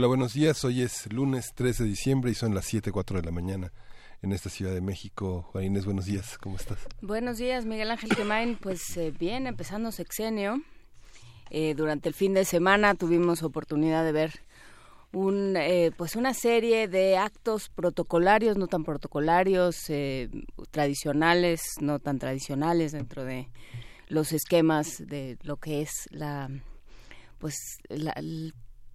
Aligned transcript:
Hola, 0.00 0.08
buenos 0.08 0.32
días. 0.32 0.64
Hoy 0.64 0.80
es 0.80 1.12
lunes 1.12 1.52
13 1.54 1.82
de 1.82 1.90
diciembre 1.90 2.30
y 2.30 2.34
son 2.34 2.54
las 2.54 2.72
7.04 2.72 3.16
de 3.16 3.22
la 3.22 3.32
mañana 3.32 3.70
en 4.22 4.32
esta 4.32 4.48
Ciudad 4.48 4.72
de 4.72 4.80
México. 4.80 5.42
Juan 5.52 5.64
Inés, 5.64 5.84
buenos 5.84 6.06
días. 6.06 6.38
¿Cómo 6.38 6.56
estás? 6.56 6.78
Buenos 7.02 7.36
días, 7.36 7.66
Miguel 7.66 7.90
Ángel 7.90 8.08
Quemain. 8.16 8.56
Pues 8.56 8.96
eh, 8.96 9.12
bien, 9.20 9.46
empezando 9.46 9.92
sexenio. 9.92 10.62
Eh, 11.50 11.74
durante 11.74 12.08
el 12.08 12.14
fin 12.14 12.32
de 12.32 12.46
semana 12.46 12.94
tuvimos 12.94 13.42
oportunidad 13.42 14.02
de 14.02 14.12
ver 14.12 14.40
un, 15.12 15.54
eh, 15.58 15.92
pues 15.94 16.16
una 16.16 16.32
serie 16.32 16.88
de 16.88 17.18
actos 17.18 17.68
protocolarios, 17.68 18.56
no 18.56 18.68
tan 18.68 18.84
protocolarios, 18.84 19.92
tradicionales, 20.70 21.60
no 21.78 21.98
tan 21.98 22.18
tradicionales 22.18 22.92
dentro 22.92 23.26
de 23.26 23.50
los 24.08 24.32
esquemas 24.32 25.06
de 25.06 25.36
lo 25.42 25.58
que 25.58 25.82
es 25.82 26.08
la 26.10 26.48
pues 27.38 27.78
la, 27.88 28.14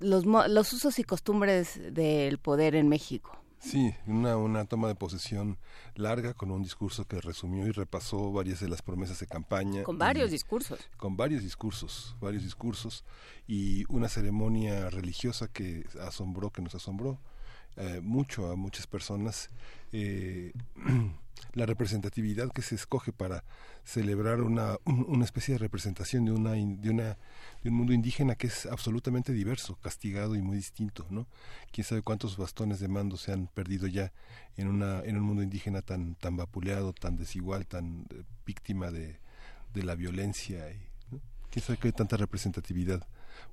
los, 0.06 0.25
los 0.25 0.73
usos 0.73 1.00
y 1.00 1.03
costumbres 1.03 1.80
del 1.94 2.38
poder 2.38 2.75
en 2.75 2.88
México. 2.88 3.38
Sí, 3.59 3.95
una, 4.06 4.38
una 4.38 4.66
toma 4.66 4.88
de 4.88 4.95
posesión 4.95 5.58
larga 5.95 6.36
con 6.36 6.52
un 6.52 6.61
discurso 6.61 7.08
que 7.08 7.20
resumió 7.20 7.66
y 7.66 7.72
repasó 7.72 8.31
varias 8.31 8.59
de 8.59 8.70
las 8.70 8.83
promesas 8.83 9.20
de 9.20 9.26
campaña. 9.26 9.83
Con 9.83 9.98
varios 9.98 10.30
discursos. 10.30 10.80
Con 10.98 11.17
varios 11.17 11.42
discursos, 11.42 12.16
varios 12.22 12.44
discursos 12.44 13.03
y 13.48 13.83
una 13.92 14.08
ceremonia 14.08 14.92
religiosa 14.92 15.48
que 15.48 15.86
asombró, 16.00 16.52
que 16.52 16.61
nos 16.61 16.76
asombró 16.76 17.20
eh, 17.78 18.02
mucho 18.03 18.52
a 18.52 18.56
muchas 18.56 18.86
personas. 18.86 19.50
Eh, 19.92 20.53
la 21.53 21.66
representatividad 21.66 22.52
que 22.52 22.61
se 22.61 22.75
escoge 22.75 23.11
para 23.11 23.44
celebrar 23.83 24.41
una, 24.41 24.78
una 24.86 25.25
especie 25.25 25.53
de 25.53 25.59
representación 25.59 26.25
de 26.25 26.31
una, 26.31 26.52
de 26.52 26.89
una 26.89 27.17
de 27.64 27.69
un 27.69 27.75
mundo 27.75 27.94
indígena 27.94 28.36
que 28.36 28.47
es 28.47 28.66
absolutamente 28.66 29.33
diverso, 29.33 29.75
castigado 29.75 30.36
y 30.36 30.42
muy 30.42 30.58
distinto, 30.58 31.05
¿no? 31.09 31.27
Quién 31.72 31.86
sabe 31.86 32.02
cuántos 32.02 32.38
bastones 32.38 32.80
de 32.80 32.88
mando 32.88 33.17
se 33.17 33.31
han 33.31 33.47
perdido 33.47 33.88
ya 33.88 34.11
en 34.58 34.67
una 34.67 35.02
en 35.02 35.17
un 35.17 35.23
mundo 35.23 35.44
indígena 35.44 35.81
tan 35.81 36.16
tan 36.16 36.38
vapuleado, 36.38 36.94
tan 36.94 37.16
desigual, 37.16 37.66
tan 37.66 38.05
eh, 38.11 38.23
víctima 38.45 38.92
de, 38.92 39.20
de 39.73 39.83
la 39.83 39.95
violencia 39.95 40.72
y 40.72 40.80
quién 41.52 41.64
sabe 41.64 41.80
qué 41.80 41.92
tanta 41.92 42.17
representatividad 42.17 43.08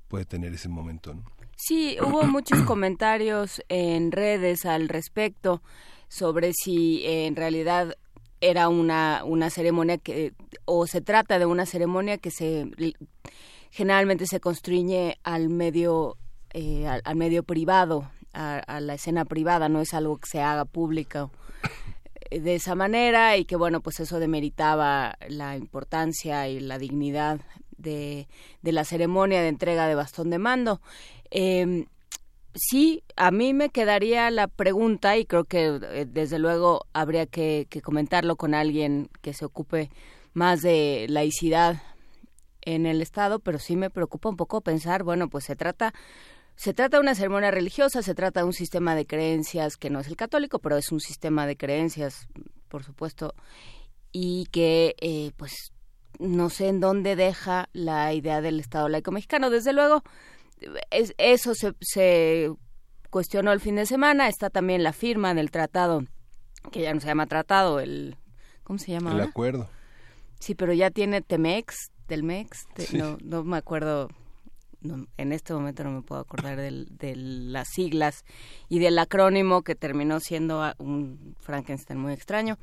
puede 0.08 0.24
tener 0.24 0.52
ese 0.52 0.68
momento, 0.68 1.14
¿no? 1.14 1.24
Sí, 1.56 1.96
hubo 2.00 2.22
muchos 2.26 2.60
comentarios 2.62 3.62
en 3.68 4.12
redes 4.12 4.66
al 4.66 4.88
respecto 4.88 5.62
sobre 6.08 6.52
si 6.52 7.04
eh, 7.04 7.26
en 7.26 7.36
realidad 7.36 7.96
era 8.40 8.68
una, 8.68 9.22
una 9.24 9.50
ceremonia 9.50 9.98
que, 9.98 10.34
o 10.64 10.86
se 10.86 11.00
trata 11.00 11.38
de 11.38 11.46
una 11.46 11.64
ceremonia 11.64 12.18
que 12.18 12.30
se 12.30 12.66
generalmente 13.70 14.26
se 14.26 14.40
constriñe 14.40 15.16
al 15.22 15.48
medio, 15.48 16.18
eh, 16.52 16.86
al, 16.86 17.16
medio 17.16 17.42
privado, 17.42 18.10
a, 18.34 18.80
la 18.80 18.94
escena 18.94 19.24
privada, 19.24 19.68
no 19.68 19.80
es 19.80 19.94
algo 19.94 20.18
que 20.18 20.28
se 20.28 20.42
haga 20.42 20.64
público 20.64 21.30
eh, 22.30 22.40
de 22.40 22.56
esa 22.56 22.74
manera 22.74 23.36
y 23.38 23.44
que 23.44 23.56
bueno, 23.56 23.80
pues 23.80 24.00
eso 24.00 24.18
demeritaba 24.18 25.16
la 25.28 25.56
importancia 25.56 26.48
y 26.48 26.60
la 26.60 26.78
dignidad 26.78 27.40
de, 27.82 28.28
la 28.62 28.84
ceremonia 28.84 29.42
de 29.42 29.48
entrega 29.48 29.86
de 29.86 29.94
bastón 29.94 30.30
de 30.30 30.38
mando. 30.38 30.80
Eh, 31.30 31.86
sí, 32.54 33.02
a 33.16 33.30
mí 33.30 33.54
me 33.54 33.70
quedaría 33.70 34.30
la 34.30 34.48
pregunta 34.48 35.16
y 35.16 35.24
creo 35.24 35.44
que 35.44 35.80
eh, 35.82 36.06
desde 36.08 36.38
luego 36.38 36.86
habría 36.92 37.26
que, 37.26 37.66
comentarlo 37.82 38.36
con 38.36 38.54
alguien 38.54 39.08
que 39.20 39.34
se 39.34 39.44
ocupe 39.44 39.90
más 40.34 40.62
de 40.62 41.06
laicidad 41.08 41.82
en 42.62 42.86
el 42.86 43.02
Estado, 43.02 43.38
pero 43.40 43.58
sí 43.58 43.76
me 43.76 43.90
preocupa 43.90 44.28
un 44.28 44.36
poco 44.36 44.60
pensar, 44.60 45.02
bueno, 45.02 45.28
pues 45.28 45.44
se 45.44 45.56
trata 45.56 45.92
se 46.54 46.74
trata 46.74 46.98
de 46.98 47.00
una 47.00 47.14
ceremonia 47.14 47.50
religiosa, 47.50 48.02
se 48.02 48.14
trata 48.14 48.40
de 48.40 48.46
un 48.46 48.52
sistema 48.52 48.94
de 48.94 49.06
creencias 49.06 49.76
que 49.76 49.88
no 49.88 50.00
es 50.00 50.06
el 50.06 50.16
católico, 50.16 50.58
pero 50.58 50.76
es 50.76 50.92
un 50.92 51.00
sistema 51.00 51.46
de 51.46 51.56
creencias, 51.56 52.28
por 52.68 52.84
supuesto, 52.84 53.34
y 54.12 54.46
que 54.52 54.94
eh, 55.00 55.32
pues 55.38 55.72
no 56.18 56.50
sé 56.50 56.68
en 56.68 56.80
dónde 56.80 57.16
deja 57.16 57.68
la 57.72 58.12
idea 58.12 58.40
del 58.40 58.60
Estado 58.60 58.88
laico 58.88 59.12
mexicano. 59.12 59.50
Desde 59.50 59.72
luego, 59.72 60.02
eso 61.18 61.52
se, 61.54 62.52
cuestionó 63.10 63.52
el 63.52 63.60
fin 63.60 63.76
de 63.76 63.86
semana. 63.86 64.28
Está 64.28 64.50
también 64.50 64.82
la 64.82 64.92
firma 64.92 65.34
del 65.34 65.50
tratado, 65.50 66.04
que 66.70 66.82
ya 66.82 66.94
no 66.94 67.00
se 67.00 67.08
llama 67.08 67.26
tratado, 67.26 67.80
el... 67.80 68.16
¿Cómo 68.62 68.78
se 68.78 68.92
llama? 68.92 69.12
El 69.12 69.20
acuerdo. 69.20 69.68
Sí, 70.38 70.54
pero 70.54 70.72
ya 70.72 70.90
tiene 70.90 71.20
Temex, 71.20 71.90
del 72.08 72.22
MEX, 72.22 72.66
no, 72.92 73.16
no 73.22 73.44
me 73.44 73.56
acuerdo, 73.56 74.08
en 75.16 75.32
este 75.32 75.54
momento 75.54 75.84
no 75.84 75.90
me 75.90 76.02
puedo 76.02 76.20
acordar 76.20 76.58
de 76.58 77.14
las 77.16 77.68
siglas 77.68 78.24
y 78.68 78.78
del 78.80 78.98
acrónimo 78.98 79.62
que 79.62 79.74
terminó 79.74 80.20
siendo 80.20 80.62
un 80.78 81.36
Frankenstein 81.40 81.98
muy 81.98 82.12
extraño 82.12 82.58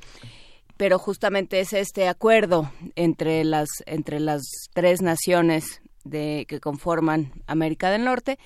pero 0.80 0.98
justamente 0.98 1.60
es 1.60 1.74
este 1.74 2.08
acuerdo 2.08 2.72
entre 2.96 3.44
las 3.44 3.68
entre 3.84 4.18
las 4.18 4.40
tres 4.72 5.02
naciones 5.02 5.82
de 6.04 6.46
que 6.48 6.58
conforman 6.58 7.32
América 7.46 7.90
del 7.90 8.06
Norte. 8.06 8.38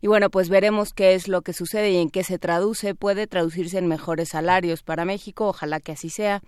Y 0.00 0.06
bueno 0.06 0.30
pues 0.30 0.48
veremos 0.48 0.94
qué 0.94 1.12
es 1.12 1.28
lo 1.28 1.42
que 1.42 1.52
sucede 1.52 1.90
y 1.90 1.98
en 1.98 2.08
qué 2.08 2.24
se 2.24 2.38
traduce. 2.38 2.94
Puede 2.94 3.26
traducirse 3.26 3.76
en 3.76 3.88
mejores 3.88 4.30
salarios 4.30 4.82
para 4.82 5.04
México 5.04 5.48
ojalá 5.48 5.80
que 5.80 5.92
así 5.92 6.08
sea 6.08 6.40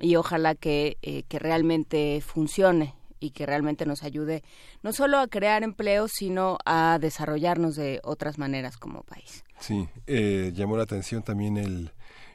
y 0.00 0.16
ojalá 0.16 0.56
que, 0.56 0.96
eh, 1.02 1.22
que 1.28 1.38
realmente 1.38 2.20
funcione 2.20 2.96
y 3.20 3.30
que 3.30 3.46
realmente 3.46 3.86
nos 3.86 4.02
ayude 4.02 4.42
no 4.82 4.92
solo 4.92 5.18
a 5.18 5.28
crear 5.28 5.62
empleos 5.62 6.10
sino 6.12 6.58
a 6.64 6.98
desarrollarnos 7.00 7.76
de 7.76 8.00
otras 8.02 8.36
maneras 8.36 8.76
como 8.76 9.04
país. 9.04 9.44
Sí 9.60 9.88
eh, 10.08 10.50
llamó 10.56 10.76
la 10.76 10.82
atención 10.82 11.22
también 11.22 11.56
el, 11.56 11.92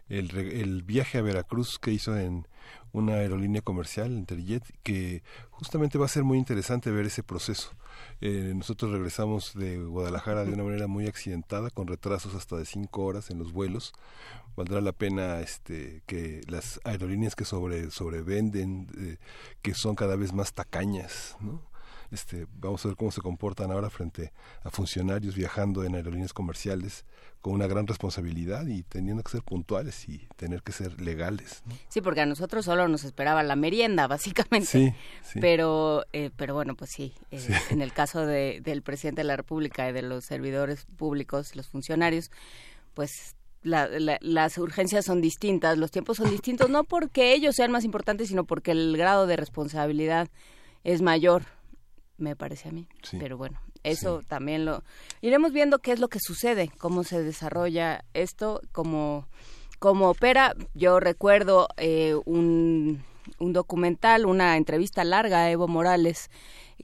el, 0.08 0.34
el 0.38 0.84
viaje 0.84 1.18
a 1.18 1.22
Veracruz 1.22 1.78
que 1.78 1.92
hizo 1.92 2.18
en 2.18 2.48
una 2.92 3.14
aerolínea 3.14 3.62
comercial, 3.62 4.12
Interjet, 4.12 4.64
que 4.84 5.24
justamente 5.50 5.98
va 5.98 6.06
a 6.06 6.10
ser 6.10 6.24
muy 6.24 6.38
interesante 6.38 6.92
ver 6.92 7.06
ese 7.06 7.24
proceso. 7.24 7.72
Eh, 8.22 8.54
nosotros 8.56 8.92
regresamos 8.92 9.54
de 9.56 9.78
Guadalajara 9.78 10.46
de 10.46 10.54
una 10.54 10.64
manera 10.64 10.88
muy 10.88 11.08
accidentada, 11.08 11.70
con 11.70 11.88
retrasos 11.88 12.36
hasta 12.36 12.58
de 12.58 12.66
cinco 12.66 13.04
horas 13.04 13.30
en 13.30 13.40
los 13.40 13.52
vuelos. 13.52 13.94
Valdrá 14.56 14.82
la 14.82 14.92
pena 14.92 15.40
este, 15.40 16.04
que 16.06 16.42
las 16.48 16.80
aerolíneas 16.84 17.36
que 17.36 17.46
sobre, 17.46 17.90
sobrevenden, 17.92 18.88
eh, 18.98 19.18
que 19.62 19.74
son 19.74 19.96
cada 19.96 20.16
vez 20.16 20.34
más 20.34 20.54
tacañas, 20.54 21.36
¿no? 21.40 21.73
Este, 22.14 22.46
vamos 22.60 22.86
a 22.86 22.90
ver 22.90 22.96
cómo 22.96 23.12
se 23.12 23.22
comportan 23.22 23.72
ahora 23.72 23.90
frente 23.90 24.32
a 24.62 24.70
funcionarios 24.70 25.34
viajando 25.36 25.84
en 25.84 25.96
aerolíneas 25.96 26.32
comerciales 26.32 27.06
con 27.42 27.54
una 27.54 27.66
gran 27.66 27.88
responsabilidad 27.88 28.68
y 28.68 28.84
teniendo 28.84 29.24
que 29.24 29.32
ser 29.32 29.42
puntuales 29.42 30.08
y 30.08 30.28
tener 30.36 30.62
que 30.62 30.74
ser 30.74 31.02
legales. 31.02 31.64
Sí, 31.90 32.02
porque 32.02 32.22
a 32.22 32.28
nosotros 32.28 32.66
solo 32.66 32.88
nos 32.88 33.04
esperaba 33.04 33.42
la 33.42 33.56
merienda, 33.56 34.06
básicamente. 34.08 34.68
Sí, 34.68 34.94
Pero, 35.42 36.06
eh, 36.14 36.30
pero 36.36 36.54
bueno, 36.54 36.76
pues 36.76 36.92
sí, 36.92 37.16
eh, 37.32 37.42
en 37.72 37.82
el 37.82 37.92
caso 37.94 38.28
de, 38.28 38.62
del 38.64 38.84
presidente 38.84 39.22
de 39.22 39.28
la 39.28 39.36
República 39.36 39.90
y 39.90 39.92
de 39.92 40.04
los 40.04 40.24
servidores 40.24 40.86
públicos, 40.86 41.56
los 41.56 41.68
funcionarios, 41.68 42.30
pues 42.94 43.36
las 43.64 44.58
urgencias 44.58 45.06
son 45.06 45.20
distintas, 45.20 45.78
los 45.80 45.90
tiempos 45.90 46.18
son 46.18 46.30
distintos, 46.30 46.70
no 46.70 46.84
porque 46.84 47.34
ellos 47.34 47.56
sean 47.56 47.72
más 47.72 47.86
importantes, 47.86 48.28
sino 48.28 48.44
porque 48.44 48.72
el 48.72 48.96
grado 48.98 49.26
de 49.26 49.38
responsabilidad 49.38 50.30
es 50.84 51.02
mayor 51.02 51.44
me 52.24 52.36
parece 52.36 52.70
a 52.70 52.72
mí. 52.72 52.88
Pero 53.20 53.38
bueno, 53.38 53.60
eso 53.84 54.22
también 54.28 54.66
lo 54.66 54.84
iremos 55.22 55.52
viendo 55.54 55.80
qué 55.80 55.92
es 55.92 56.00
lo 56.00 56.08
que 56.08 56.20
sucede, 56.20 56.72
cómo 56.78 57.04
se 57.04 57.22
desarrolla 57.22 58.04
esto, 58.14 58.62
cómo, 58.72 59.28
cómo 59.80 60.10
opera. 60.10 60.56
Yo 60.74 61.00
recuerdo 61.00 61.68
eh, 61.78 62.16
un, 62.26 63.04
un 63.40 63.54
documental, 63.54 64.26
una 64.26 64.58
entrevista 64.58 65.04
larga 65.04 65.44
a 65.44 65.52
Evo 65.52 65.68
Morales 65.68 66.32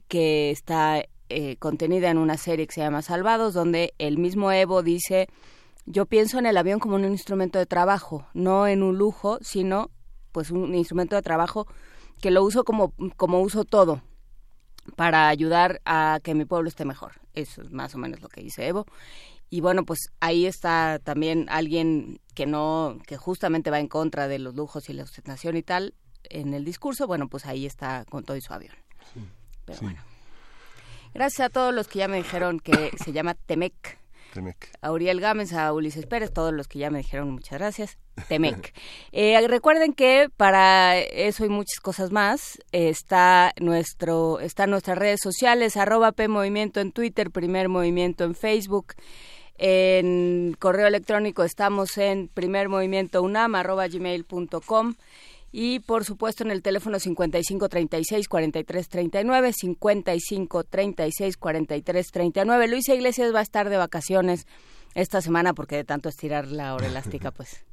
que 0.08 0.50
está 0.50 1.04
eh, 1.28 1.56
contenida 1.56 2.10
en 2.10 2.18
una 2.18 2.36
serie 2.36 2.66
que 2.66 2.74
se 2.74 2.80
llama 2.82 3.02
Salvados, 3.02 3.54
donde 3.54 3.94
el 3.98 4.18
mismo 4.18 4.52
Evo 4.52 4.82
dice 4.82 5.28
yo 5.86 6.06
pienso 6.06 6.38
en 6.38 6.46
el 6.46 6.56
avión 6.56 6.78
como 6.78 6.94
un 6.94 7.04
instrumento 7.04 7.58
de 7.58 7.66
trabajo, 7.66 8.26
no 8.34 8.68
en 8.68 8.82
un 8.82 8.98
lujo, 8.98 9.38
sino 9.40 9.90
pues 10.30 10.50
un 10.50 10.74
instrumento 10.74 11.16
de 11.16 11.22
trabajo 11.22 11.66
que 12.20 12.30
lo 12.30 12.44
uso 12.44 12.64
como, 12.64 12.92
como 13.16 13.40
uso 13.40 13.64
todo 13.64 14.02
para 14.96 15.28
ayudar 15.28 15.80
a 15.84 16.20
que 16.22 16.34
mi 16.34 16.44
pueblo 16.44 16.68
esté 16.68 16.84
mejor. 16.84 17.12
Eso 17.34 17.62
es 17.62 17.70
más 17.70 17.94
o 17.94 17.98
menos 17.98 18.20
lo 18.20 18.28
que 18.28 18.42
dice 18.42 18.66
Evo. 18.66 18.86
Y 19.48 19.60
bueno, 19.60 19.84
pues 19.84 20.12
ahí 20.20 20.46
está 20.46 21.00
también 21.02 21.46
alguien 21.48 22.20
que 22.34 22.46
no, 22.46 22.98
que 23.06 23.16
justamente 23.16 23.70
va 23.70 23.80
en 23.80 23.88
contra 23.88 24.28
de 24.28 24.38
los 24.38 24.54
lujos 24.54 24.88
y 24.88 24.92
la 24.92 25.02
ostentación 25.02 25.56
y 25.56 25.62
tal 25.62 25.94
en 26.24 26.54
el 26.54 26.64
discurso, 26.64 27.06
bueno, 27.06 27.28
pues 27.28 27.46
ahí 27.46 27.66
está 27.66 28.04
con 28.04 28.24
todo 28.24 28.36
y 28.36 28.40
su 28.40 28.52
avión. 28.52 28.74
Pero 29.64 29.78
bueno. 29.82 30.02
Gracias 31.14 31.46
a 31.46 31.50
todos 31.50 31.74
los 31.74 31.88
que 31.88 32.00
ya 32.00 32.08
me 32.08 32.18
dijeron 32.18 32.60
que 32.60 32.90
se 33.02 33.12
llama 33.12 33.34
Temec. 33.34 33.99
Temec. 34.32 34.70
A 34.80 34.92
Uriel 34.92 35.20
Gámez, 35.20 35.52
a 35.52 35.72
Ulises 35.72 36.06
Pérez, 36.06 36.32
todos 36.32 36.52
los 36.52 36.68
que 36.68 36.78
ya 36.78 36.90
me 36.90 36.98
dijeron 36.98 37.30
muchas 37.30 37.58
gracias. 37.58 37.98
Temec. 38.28 38.72
Eh, 39.12 39.40
recuerden 39.48 39.92
que 39.92 40.28
para 40.36 40.98
eso 40.98 41.44
y 41.44 41.48
muchas 41.48 41.80
cosas 41.80 42.12
más 42.12 42.60
está 42.70 43.52
nuestro, 43.60 44.38
están 44.40 44.70
nuestras 44.70 44.98
redes 44.98 45.20
sociales, 45.22 45.76
arroba 45.76 46.12
P 46.12 46.28
Movimiento 46.28 46.80
en 46.80 46.92
Twitter, 46.92 47.30
Primer 47.30 47.68
Movimiento 47.68 48.24
en 48.24 48.34
Facebook. 48.34 48.94
En 49.62 50.56
correo 50.58 50.86
electrónico 50.86 51.44
estamos 51.44 51.98
en 51.98 52.28
primermovimientounam.gmail.com 52.28 54.94
y 55.52 55.80
por 55.80 56.04
supuesto 56.04 56.44
en 56.44 56.50
el 56.50 56.62
teléfono 56.62 56.98
55 56.98 57.68
36 57.68 58.28
43 58.28 58.88
39 58.88 59.52
55 59.52 60.64
36 60.64 61.36
43 61.36 62.10
39 62.12 62.68
Luisa 62.68 62.94
Iglesias 62.94 63.34
va 63.34 63.40
a 63.40 63.42
estar 63.42 63.68
de 63.68 63.76
vacaciones 63.76 64.46
esta 64.94 65.20
semana 65.20 65.52
porque 65.54 65.76
de 65.76 65.84
tanto 65.84 66.08
estirar 66.08 66.48
la 66.48 66.74
hora 66.74 66.86
elástica 66.86 67.30
pues 67.32 67.64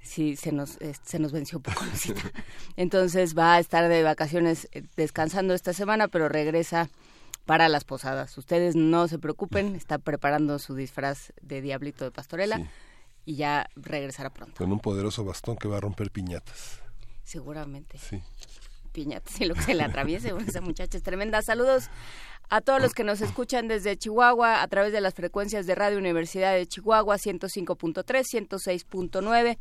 sí, 0.00 0.36
se 0.36 0.52
nos 0.52 0.78
se 1.04 1.18
nos 1.18 1.32
venció 1.32 1.58
un 1.58 1.62
poco 1.62 1.84
la 1.84 1.94
cita. 1.94 2.22
Entonces 2.76 3.36
va 3.36 3.54
a 3.54 3.60
estar 3.60 3.88
de 3.88 4.02
vacaciones 4.02 4.68
eh, 4.72 4.82
descansando 4.96 5.54
esta 5.54 5.72
semana 5.72 6.08
pero 6.08 6.28
regresa 6.28 6.88
para 7.46 7.68
las 7.68 7.84
posadas. 7.84 8.36
Ustedes 8.38 8.74
no 8.74 9.06
se 9.06 9.18
preocupen 9.18 9.74
está 9.76 9.98
preparando 9.98 10.58
su 10.58 10.74
disfraz 10.74 11.32
de 11.42 11.60
diablito 11.60 12.04
de 12.04 12.10
pastorela 12.10 12.60
y 13.24 13.36
ya 13.36 13.70
regresará 13.76 14.30
pronto. 14.30 14.56
Con 14.56 14.72
un 14.72 14.80
poderoso 14.80 15.24
bastón 15.24 15.56
que 15.56 15.68
va 15.68 15.78
a 15.78 15.80
romper 15.80 16.10
piñatas 16.10 16.83
Seguramente. 17.24 17.98
Sí. 17.98 18.22
Piñatas 18.92 19.40
y 19.40 19.46
lo 19.46 19.54
que 19.54 19.62
se 19.62 19.74
le 19.74 19.82
atraviese, 19.82 20.32
esa 20.46 20.60
muchacha 20.60 20.96
es 20.96 21.02
tremenda. 21.02 21.42
Saludos 21.42 21.90
a 22.48 22.60
todos 22.60 22.80
los 22.80 22.94
que 22.94 23.02
nos 23.02 23.20
escuchan 23.22 23.66
desde 23.66 23.96
Chihuahua 23.96 24.62
a 24.62 24.68
través 24.68 24.92
de 24.92 25.00
las 25.00 25.14
frecuencias 25.14 25.66
de 25.66 25.74
Radio 25.74 25.98
Universidad 25.98 26.54
de 26.54 26.66
Chihuahua 26.66 27.16
105.3, 27.16 28.04
106.9, 28.04 29.58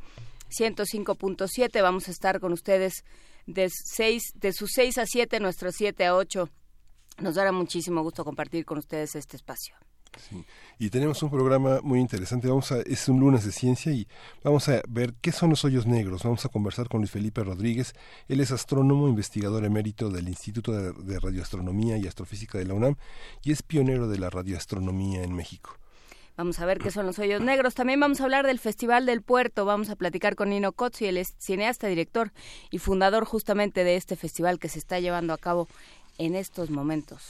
105.7. 0.50 1.82
Vamos 1.82 2.08
a 2.08 2.12
estar 2.12 2.40
con 2.40 2.54
ustedes 2.54 3.04
de, 3.48 3.70
seis, 3.70 4.34
de 4.36 4.54
sus 4.54 4.72
6 4.76 5.00
a 5.00 5.06
7, 5.06 5.40
nuestros 5.40 5.76
7 5.76 6.06
a 6.06 6.16
8. 6.16 6.50
Nos 7.20 7.36
dará 7.36 7.52
muchísimo 7.52 8.04
gusto 8.04 8.24
compartir 8.24 8.66
con 8.66 8.78
ustedes 8.78 9.16
este 9.16 9.38
espacio. 9.38 9.76
Sí. 10.30 10.46
Y 10.80 10.90
tenemos 10.90 11.22
un 11.24 11.30
programa 11.30 11.80
muy 11.82 12.00
interesante. 12.00 12.48
Vamos 12.48 12.72
a, 12.72 12.82
es 12.82 13.08
un 13.08 13.20
lunes 13.20 13.46
de 13.46 13.52
ciencia 13.52 13.92
y 13.92 14.08
vamos 14.44 14.68
a 14.70 14.82
ver 14.90 15.14
qué 15.22 15.32
son 15.32 15.50
los 15.50 15.64
hoyos 15.64 15.86
negros. 15.86 16.24
Vamos 16.24 16.46
a 16.46 16.50
conversar 16.50 16.90
con 16.90 17.02
Luis 17.02 17.12
Felipe 17.12 17.44
Rodríguez. 17.44 17.94
Él 18.28 18.40
es 18.40 18.52
astrónomo, 18.52 19.08
investigador 19.08 19.64
emérito 19.66 20.10
del 20.10 20.28
Instituto 20.28 20.72
de, 20.72 21.20
Radioastronomía 21.20 21.98
y 21.98 22.08
Astrofísica 22.08 22.58
de 22.58 22.66
la 22.66 22.74
UNAM 22.74 22.96
y 23.44 23.52
es 23.52 23.64
pionero 23.64 24.08
de 24.08 24.20
la 24.20 24.30
radioastronomía 24.30 25.24
en 25.24 25.34
México. 25.34 25.78
Vamos 26.36 26.60
a 26.60 26.66
ver 26.66 26.80
qué 26.80 26.90
son 26.90 27.06
los 27.06 27.20
hoyos 27.20 27.42
negros. 27.42 27.76
También 27.76 28.00
vamos 28.00 28.20
a 28.20 28.24
hablar 28.24 28.48
del 28.48 28.58
Festival 28.58 29.06
del 29.06 29.22
Puerto. 29.22 29.66
Vamos 29.66 29.90
a 29.90 29.96
platicar 29.96 30.36
con 30.36 30.50
Nino 30.50 30.72
Cozzi, 30.72 31.06
es 31.06 31.36
cineasta, 31.38 31.88
director 31.88 32.32
y 32.72 32.80
fundador 32.80 33.24
justamente 33.24 33.84
de 33.84 33.96
este 33.96 34.16
festival 34.16 34.58
que 34.58 34.68
se 34.68 34.80
está 34.80 35.00
llevando 35.00 35.34
a 35.34 35.38
cabo 35.38 35.68
en 36.18 36.36
estos 36.36 36.72
momentos. 36.72 37.24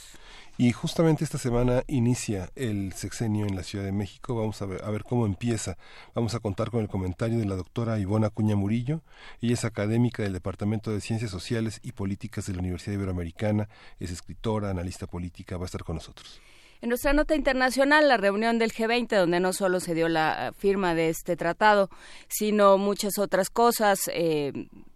Y 0.56 0.70
justamente 0.70 1.24
esta 1.24 1.38
semana 1.38 1.82
inicia 1.88 2.48
el 2.54 2.92
sexenio 2.92 3.44
en 3.44 3.56
la 3.56 3.64
Ciudad 3.64 3.84
de 3.84 3.90
México. 3.90 4.36
Vamos 4.36 4.62
a 4.62 4.66
ver, 4.66 4.84
a 4.84 4.90
ver 4.90 5.02
cómo 5.02 5.26
empieza. 5.26 5.76
Vamos 6.14 6.36
a 6.36 6.38
contar 6.38 6.70
con 6.70 6.80
el 6.80 6.88
comentario 6.88 7.38
de 7.40 7.44
la 7.44 7.56
doctora 7.56 7.98
Ivona 7.98 8.30
Cuña 8.30 8.54
Murillo. 8.54 9.02
Ella 9.40 9.54
es 9.54 9.64
académica 9.64 10.22
del 10.22 10.32
Departamento 10.32 10.92
de 10.92 11.00
Ciencias 11.00 11.32
Sociales 11.32 11.80
y 11.82 11.90
Políticas 11.90 12.46
de 12.46 12.52
la 12.52 12.60
Universidad 12.60 12.94
Iberoamericana. 12.94 13.68
Es 13.98 14.12
escritora, 14.12 14.70
analista 14.70 15.08
política. 15.08 15.56
Va 15.56 15.64
a 15.64 15.66
estar 15.66 15.82
con 15.82 15.96
nosotros. 15.96 16.40
En 16.80 16.90
nuestra 16.90 17.14
nota 17.14 17.34
internacional, 17.34 18.06
la 18.06 18.16
reunión 18.16 18.58
del 18.58 18.70
G20, 18.70 19.08
donde 19.16 19.40
no 19.40 19.52
solo 19.54 19.80
se 19.80 19.94
dio 19.94 20.08
la 20.08 20.52
firma 20.56 20.94
de 20.94 21.08
este 21.08 21.34
tratado, 21.34 21.90
sino 22.28 22.78
muchas 22.78 23.18
otras 23.18 23.50
cosas. 23.50 24.08
Eh, 24.12 24.52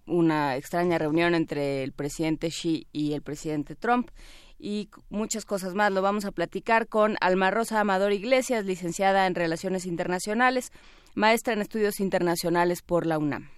una 0.06 0.56
extraña 0.56 0.98
reunión 0.98 1.34
entre 1.34 1.82
el 1.82 1.92
presidente 1.92 2.48
Xi 2.48 2.86
y 2.92 3.14
el 3.14 3.22
presidente 3.22 3.74
Trump 3.74 4.10
y 4.58 4.90
muchas 5.08 5.44
cosas 5.44 5.74
más. 5.74 5.92
Lo 5.92 6.02
vamos 6.02 6.24
a 6.24 6.32
platicar 6.32 6.88
con 6.88 7.16
Alma 7.20 7.50
Rosa 7.50 7.80
Amador 7.80 8.12
Iglesias, 8.12 8.64
licenciada 8.64 9.26
en 9.26 9.34
Relaciones 9.34 9.86
Internacionales, 9.86 10.72
maestra 11.14 11.52
en 11.52 11.60
Estudios 11.60 12.00
Internacionales 12.00 12.82
por 12.82 13.06
la 13.06 13.18
UNAM. 13.18 13.50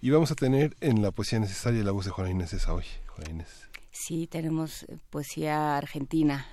Y 0.00 0.10
vamos 0.10 0.30
a 0.30 0.34
tener 0.34 0.76
en 0.80 1.02
la 1.02 1.10
poesía 1.10 1.38
necesaria 1.38 1.82
la 1.82 1.92
voz 1.92 2.04
de 2.04 2.10
Juana 2.10 2.30
Inés 2.30 2.52
esa 2.52 2.74
hoy. 2.74 2.84
Inés. 3.30 3.68
Sí, 3.90 4.26
tenemos 4.26 4.82
eh, 4.84 4.98
poesía 5.10 5.76
argentina 5.76 6.46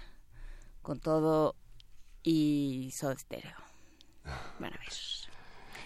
con 0.82 1.00
todo 1.00 1.56
y 2.24 2.92
Soda 2.96 3.18
Stereo. 3.18 3.58
Van 4.60 4.74
a 4.74 4.78
ver. 4.78 5.23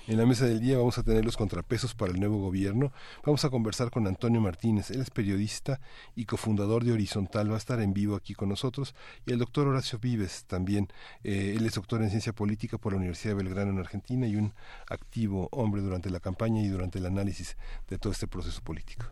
En 0.07 0.15
la 0.15 0.25
mesa 0.25 0.45
del 0.45 0.61
día 0.61 0.77
vamos 0.77 0.97
a 0.97 1.03
tener 1.03 1.25
los 1.25 1.35
contrapesos 1.35 1.93
para 1.93 2.13
el 2.13 2.19
nuevo 2.21 2.39
gobierno. 2.39 2.93
Vamos 3.25 3.43
a 3.43 3.49
conversar 3.49 3.91
con 3.91 4.07
Antonio 4.07 4.39
Martínez. 4.39 4.89
Él 4.89 5.01
es 5.01 5.09
periodista 5.09 5.81
y 6.15 6.23
cofundador 6.23 6.85
de 6.85 6.93
Horizontal. 6.93 7.51
Va 7.51 7.55
a 7.55 7.57
estar 7.57 7.81
en 7.81 7.93
vivo 7.93 8.15
aquí 8.15 8.33
con 8.33 8.47
nosotros. 8.47 8.95
Y 9.25 9.33
el 9.33 9.39
doctor 9.39 9.67
Horacio 9.67 9.99
Vives 9.99 10.45
también. 10.45 10.87
Eh, 11.25 11.55
él 11.57 11.65
es 11.65 11.73
doctor 11.73 12.01
en 12.01 12.09
ciencia 12.09 12.31
política 12.31 12.77
por 12.77 12.93
la 12.93 12.99
Universidad 12.99 13.35
de 13.35 13.43
Belgrano 13.43 13.71
en 13.71 13.79
Argentina 13.79 14.25
y 14.27 14.37
un 14.37 14.53
activo 14.89 15.49
hombre 15.51 15.81
durante 15.81 16.09
la 16.09 16.21
campaña 16.21 16.61
y 16.61 16.69
durante 16.69 16.99
el 16.99 17.05
análisis 17.05 17.57
de 17.89 17.97
todo 17.97 18.13
este 18.13 18.27
proceso 18.27 18.61
político. 18.61 19.07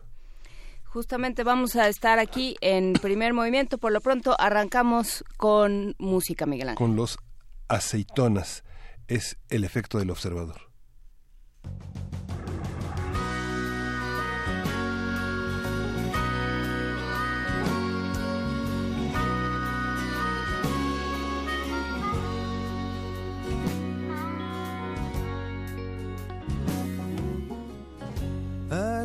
Justamente 0.84 1.44
vamos 1.44 1.76
a 1.76 1.88
estar 1.88 2.18
aquí 2.18 2.56
en 2.62 2.94
primer 2.94 3.34
movimiento. 3.34 3.76
Por 3.76 3.92
lo 3.92 4.00
pronto 4.00 4.34
arrancamos 4.40 5.24
con 5.36 5.94
música, 5.98 6.46
Miguel 6.46 6.70
Ángel. 6.70 6.78
Con 6.78 6.96
los 6.96 7.18
aceitonas. 7.68 8.64
Es 9.08 9.36
el 9.50 9.64
efecto 9.64 9.98
del 9.98 10.10
observador. 10.10 10.66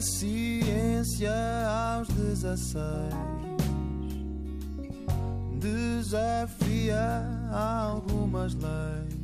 Ciência 0.01 1.31
aos 1.67 2.07
dezesseis 2.07 3.13
desafia 5.59 7.23
algumas 7.51 8.55
leis 8.55 9.21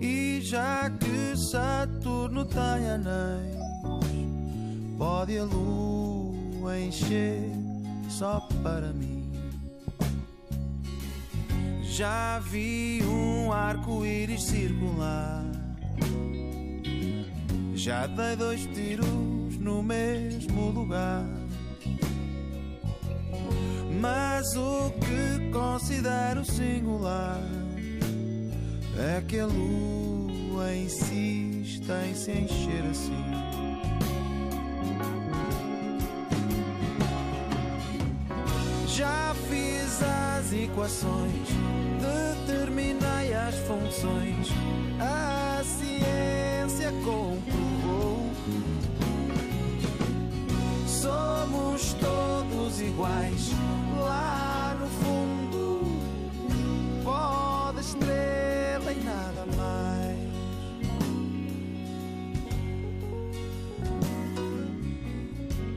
e 0.00 0.40
já 0.42 0.90
que 0.90 1.36
Saturno 1.36 2.44
tem 2.44 2.90
anéis, 2.90 3.56
pode 4.98 5.38
a 5.38 5.44
lua 5.44 6.78
encher 6.80 7.48
só 8.08 8.40
para 8.62 8.92
mim. 8.92 9.30
Já 11.82 12.40
vi 12.40 13.02
um 13.04 13.52
arco-íris 13.52 14.42
circular. 14.42 15.61
Já 17.84 18.06
dei 18.06 18.36
dois 18.36 18.64
tiros 18.66 19.58
no 19.58 19.82
mesmo 19.82 20.70
lugar. 20.70 21.26
Mas 24.00 24.56
o 24.56 24.92
que 25.00 25.50
considero 25.50 26.44
singular 26.44 27.42
é 28.96 29.20
que 29.22 29.40
a 29.40 29.46
lua 29.46 30.72
insiste 30.72 31.82
em 32.06 32.14
se 32.14 32.30
encher 32.30 32.84
assim. 32.88 33.24
Já 38.86 39.34
fiz 39.50 40.00
as 40.04 40.52
equações, 40.52 41.48
determinei 42.46 43.34
as 43.34 43.56
funções, 43.66 44.46
a 45.00 45.64
ciência 45.64 46.92
comprovou. 47.02 47.71
Somos 50.86 51.94
todos 51.94 52.80
iguais 52.80 53.50
lá 54.00 54.76
no 54.78 54.86
fundo. 54.86 55.80
pode 57.04 57.80
estrela 57.80 58.92
e 58.92 59.04
nada 59.04 59.46
mais. 59.56 60.22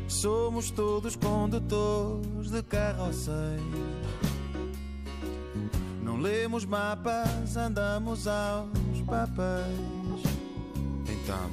Somos 0.07 0.71
todos 0.71 1.15
condutores 1.15 2.49
de 2.49 2.63
carroceiro, 2.63 3.61
Não 6.01 6.17
lemos 6.17 6.65
mapas, 6.65 7.55
andamos 7.57 8.27
aos 8.27 9.01
papéis. 9.05 9.94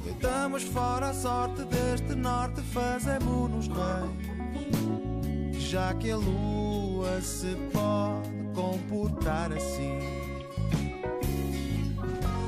Deitamos 0.03 0.61
fora 0.63 1.09
a 1.09 1.13
sorte 1.15 1.63
deste 1.65 2.13
norte, 2.13 2.61
fazemos-nos 2.61 3.67
reis. 3.67 5.63
Já 5.63 5.95
que 5.95 6.11
a 6.11 6.17
lua 6.17 7.19
se 7.21 7.55
pode 7.71 8.29
comportar 8.53 9.51
assim. 9.51 9.97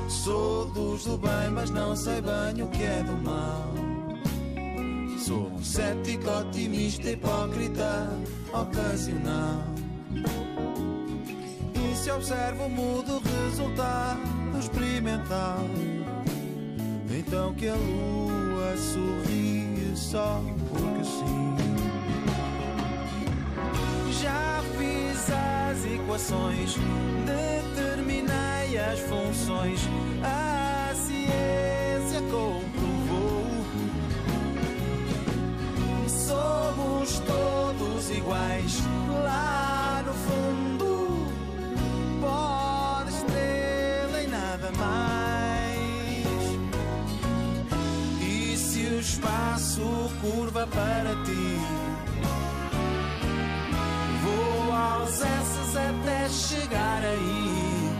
Sou 0.08 0.66
dos 0.66 1.04
do 1.04 1.18
bem, 1.18 1.50
mas 1.50 1.70
não 1.70 1.96
sei 1.96 2.20
bem 2.20 2.62
o 2.62 2.68
que 2.68 2.84
é 2.84 3.02
do 3.02 3.16
mal. 3.24 3.74
Sou 5.18 5.48
um 5.48 5.64
cético, 5.64 6.30
otimista, 6.30 7.10
hipócrita, 7.10 8.08
ocasional. 8.52 9.64
E 11.74 11.96
se 11.96 12.08
observo, 12.08 12.68
mudo 12.68 13.20
resultado 13.20 14.20
experimental. 14.60 15.66
Então 17.18 17.54
que 17.54 17.66
a 17.66 17.74
lua 17.74 18.76
sorri 18.76 19.92
só 19.94 20.42
porque 20.68 21.02
sim. 21.02 21.56
Já 24.20 24.62
fiz 24.76 25.30
as 25.30 25.84
equações, 25.94 26.76
determinei 27.24 28.78
as 28.78 29.00
funções. 29.00 29.80
Curva 50.20 50.66
para 50.66 51.14
ti? 51.24 51.58
Vou 54.22 54.72
aos 54.72 55.20
essas 55.20 55.76
até 55.76 56.28
chegar 56.28 57.02
aí. 57.04 57.90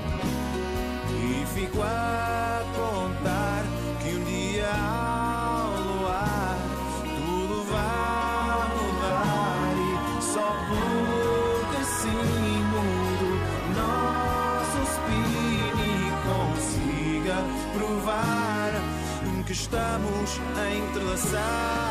E 1.11 1.47
fico 1.55 1.83
a 1.83 2.63
contar 2.75 3.65
que 4.03 4.15
um 4.15 4.25
dia 4.25 4.69
ao 4.69 5.71
luar 5.81 6.59
tudo 7.03 7.65
vai 7.71 8.69
mudar. 8.77 9.75
E 10.19 10.23
só 10.23 10.49
porque 10.69 11.77
assim 11.77 12.63
mudo 12.73 13.29
nosso 13.77 14.79
spin 14.93 15.37
e 15.83 16.11
consiga 16.29 17.37
provar 17.77 18.73
que 19.45 19.53
estamos 19.53 20.41
entrelaçados 20.89 21.86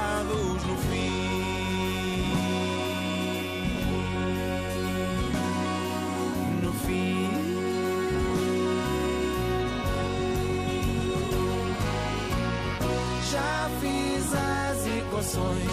as 15.25 15.33
equações, 15.33 15.71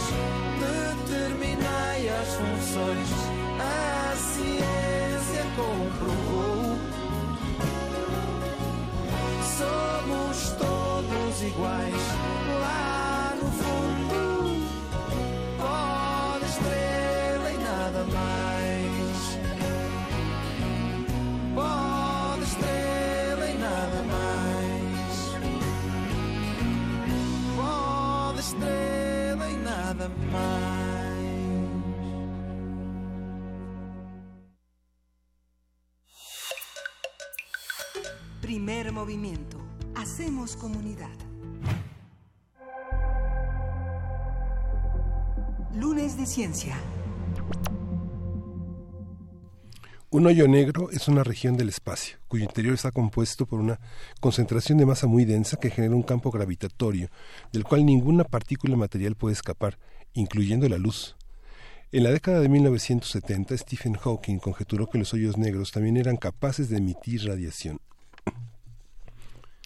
determinei 1.07 2.09
as 2.09 2.35
funções. 2.35 3.09
A 3.61 4.17
ciência 4.17 5.45
comprovou. 5.57 6.79
Somos 9.59 10.51
todos 10.59 11.43
iguais 11.43 11.95
lá 12.61 13.35
no 13.41 13.51
fundo. 13.51 14.67
Pode 15.59 16.45
estrela 16.47 17.51
e 17.51 17.59
nada 17.59 18.05
mais. 18.05 18.52
Primer 38.53 38.93
movimiento. 38.93 39.57
Hacemos 39.95 40.57
comunidad. 40.57 41.09
Lunes 45.75 46.19
de 46.19 46.27
Ciencia. 46.27 46.77
Un 50.11 50.27
hoyo 50.27 50.47
negro 50.49 50.91
es 50.91 51.09
una 51.09 51.25
región 51.25 51.57
del 51.57 51.71
espacio, 51.71 52.19
cuyo 52.29 52.45
interior 52.45 52.75
está 52.75 52.91
compuesto 52.91 53.47
por 53.47 53.59
una 53.59 53.81
concentración 54.21 54.77
de 54.77 54.85
masa 54.85 55.07
muy 55.07 55.25
densa 55.25 55.57
que 55.57 55.71
genera 55.71 55.95
un 55.95 56.03
campo 56.03 56.31
gravitatorio, 56.31 57.09
del 57.55 57.65
cual 57.65 57.87
ninguna 57.87 58.25
partícula 58.25 58.77
material 58.77 59.17
puede 59.17 59.33
escapar, 59.33 59.79
incluyendo 60.13 60.69
la 60.69 60.77
luz. 60.77 61.17
En 61.91 62.05
la 62.05 62.11
década 62.11 62.41
de 62.41 62.51
1970, 62.51 63.57
Stephen 63.57 63.95
Hawking 63.95 64.41
conjeturó 64.41 64.91
que 64.91 64.99
los 64.99 65.15
hoyos 65.15 65.39
negros 65.39 65.73
también 65.73 65.97
eran 65.97 66.19
capaces 66.19 66.69
de 66.69 66.77
emitir 66.77 67.25
radiación. 67.25 67.81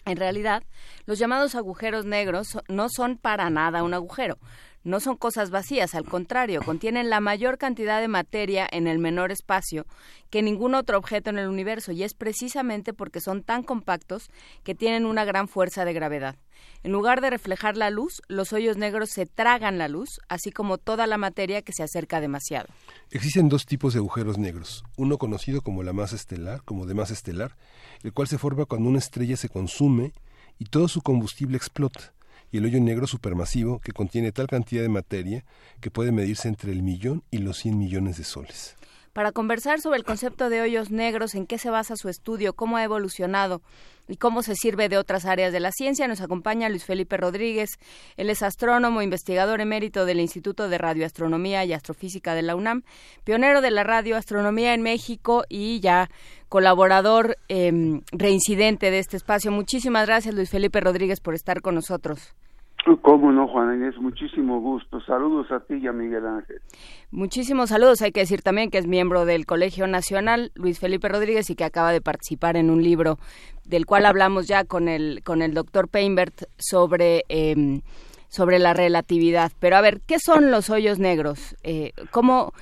En 0.07 0.15
realidad, 0.15 0.63
los 1.05 1.19
llamados 1.19 1.53
agujeros 1.53 2.05
negros 2.05 2.57
no 2.69 2.87
son 2.89 3.17
para 3.17 3.49
nada 3.49 3.83
un 3.83 3.93
agujero. 3.93 4.37
No 4.83 4.99
son 4.99 5.17
cosas 5.17 5.49
vacías, 5.49 5.95
al 5.95 6.05
contrario, 6.05 6.61
contienen 6.61 7.09
la 7.09 7.19
mayor 7.19 7.57
cantidad 7.57 7.99
de 7.99 8.07
materia 8.07 8.67
en 8.71 8.87
el 8.87 8.99
menor 8.99 9.31
espacio 9.31 9.85
que 10.29 10.41
ningún 10.41 10.75
otro 10.75 10.97
objeto 10.97 11.29
en 11.29 11.37
el 11.37 11.47
universo 11.47 11.91
y 11.91 12.03
es 12.03 12.13
precisamente 12.13 12.93
porque 12.93 13.19
son 13.19 13.43
tan 13.43 13.63
compactos 13.63 14.29
que 14.63 14.75
tienen 14.75 15.05
una 15.05 15.25
gran 15.25 15.47
fuerza 15.47 15.85
de 15.85 15.93
gravedad. 15.93 16.35
En 16.83 16.91
lugar 16.91 17.21
de 17.21 17.29
reflejar 17.29 17.75
la 17.75 17.89
luz, 17.89 18.21
los 18.27 18.53
hoyos 18.53 18.77
negros 18.77 19.09
se 19.11 19.25
tragan 19.25 19.77
la 19.77 19.87
luz, 19.87 20.19
así 20.29 20.51
como 20.51 20.77
toda 20.77 21.07
la 21.07 21.17
materia 21.17 21.61
que 21.61 21.73
se 21.73 21.83
acerca 21.83 22.21
demasiado. 22.21 22.67
Existen 23.11 23.49
dos 23.49 23.65
tipos 23.65 23.93
de 23.93 23.99
agujeros 23.99 24.37
negros, 24.37 24.83
uno 24.95 25.17
conocido 25.17 25.61
como 25.61 25.83
la 25.83 25.93
masa 25.93 26.15
estelar, 26.15 26.61
como 26.63 26.85
de 26.85 26.93
masa 26.93 27.13
estelar, 27.13 27.57
el 28.03 28.13
cual 28.13 28.27
se 28.27 28.37
forma 28.37 28.65
cuando 28.65 28.89
una 28.89 28.99
estrella 28.99 29.37
se 29.37 29.49
consume 29.49 30.13
y 30.59 30.65
todo 30.65 30.87
su 30.87 31.01
combustible 31.01 31.57
explota, 31.57 32.13
y 32.51 32.57
el 32.57 32.65
hoyo 32.65 32.79
negro 32.79 33.07
supermasivo 33.07 33.79
que 33.79 33.91
contiene 33.91 34.31
tal 34.31 34.47
cantidad 34.47 34.81
de 34.81 34.89
materia 34.89 35.45
que 35.81 35.91
puede 35.91 36.11
medirse 36.11 36.47
entre 36.47 36.71
el 36.71 36.83
millón 36.83 37.23
y 37.31 37.39
los 37.39 37.57
100 37.57 37.77
millones 37.77 38.17
de 38.17 38.23
soles. 38.23 38.75
Para 39.17 39.31
conversar 39.31 39.81
sobre 39.81 39.97
el 39.97 40.03
concepto 40.03 40.47
de 40.47 40.61
hoyos 40.61 40.91
negros, 40.91 41.33
en 41.33 41.47
qué 41.47 41.57
se 41.57 41.71
basa 41.71 41.95
su 41.95 42.07
estudio, 42.07 42.53
cómo 42.53 42.77
ha 42.77 42.83
evolucionado 42.83 43.63
y 44.07 44.17
cómo 44.17 44.43
se 44.43 44.53
sirve 44.53 44.89
de 44.89 44.99
otras 44.99 45.25
áreas 45.25 45.51
de 45.51 45.59
la 45.59 45.71
ciencia, 45.71 46.07
nos 46.07 46.21
acompaña 46.21 46.69
Luis 46.69 46.85
Felipe 46.85 47.17
Rodríguez. 47.17 47.79
Él 48.15 48.29
es 48.29 48.43
astrónomo, 48.43 49.01
investigador 49.01 49.59
emérito 49.59 50.05
del 50.05 50.19
Instituto 50.19 50.69
de 50.69 50.77
Radioastronomía 50.77 51.65
y 51.65 51.73
Astrofísica 51.73 52.35
de 52.35 52.43
la 52.43 52.55
UNAM, 52.55 52.83
pionero 53.23 53.61
de 53.61 53.71
la 53.71 53.83
radioastronomía 53.83 54.75
en 54.75 54.83
México 54.83 55.45
y 55.49 55.79
ya 55.79 56.11
colaborador 56.47 57.39
eh, 57.49 57.71
reincidente 58.11 58.91
de 58.91 58.99
este 58.99 59.17
espacio. 59.17 59.51
Muchísimas 59.51 60.05
gracias, 60.05 60.35
Luis 60.35 60.51
Felipe 60.51 60.79
Rodríguez, 60.79 61.21
por 61.21 61.33
estar 61.33 61.61
con 61.63 61.73
nosotros. 61.73 62.35
Cómo 62.95 63.31
no, 63.31 63.47
Juana 63.47 63.75
Inés, 63.75 63.95
muchísimo 63.99 64.61
gusto. 64.61 65.01
Saludos 65.01 65.51
a 65.51 65.59
ti 65.59 65.75
y 65.75 65.87
a 65.87 65.91
Miguel 65.91 66.25
Ángel. 66.25 66.61
Muchísimos 67.11 67.69
saludos. 67.69 68.01
Hay 68.01 68.11
que 68.11 68.21
decir 68.21 68.41
también 68.41 68.69
que 68.69 68.77
es 68.77 68.87
miembro 68.87 69.25
del 69.25 69.45
Colegio 69.45 69.87
Nacional, 69.87 70.51
Luis 70.55 70.79
Felipe 70.79 71.09
Rodríguez, 71.09 71.49
y 71.49 71.55
que 71.55 71.65
acaba 71.65 71.91
de 71.91 72.01
participar 72.01 72.55
en 72.55 72.69
un 72.69 72.81
libro 72.81 73.17
del 73.65 73.85
cual 73.85 74.05
hablamos 74.05 74.47
ya 74.47 74.63
con 74.63 74.87
el, 74.87 75.21
con 75.23 75.41
el 75.41 75.53
doctor 75.53 75.89
Peinbert 75.89 76.43
sobre, 76.57 77.25
eh, 77.27 77.81
sobre 78.29 78.57
la 78.59 78.73
relatividad. 78.73 79.51
Pero 79.59 79.75
a 79.75 79.81
ver, 79.81 79.99
¿qué 80.07 80.17
son 80.19 80.49
los 80.51 80.69
hoyos 80.69 80.97
negros? 80.97 81.57
Eh, 81.63 81.91
¿cómo, 82.11 82.53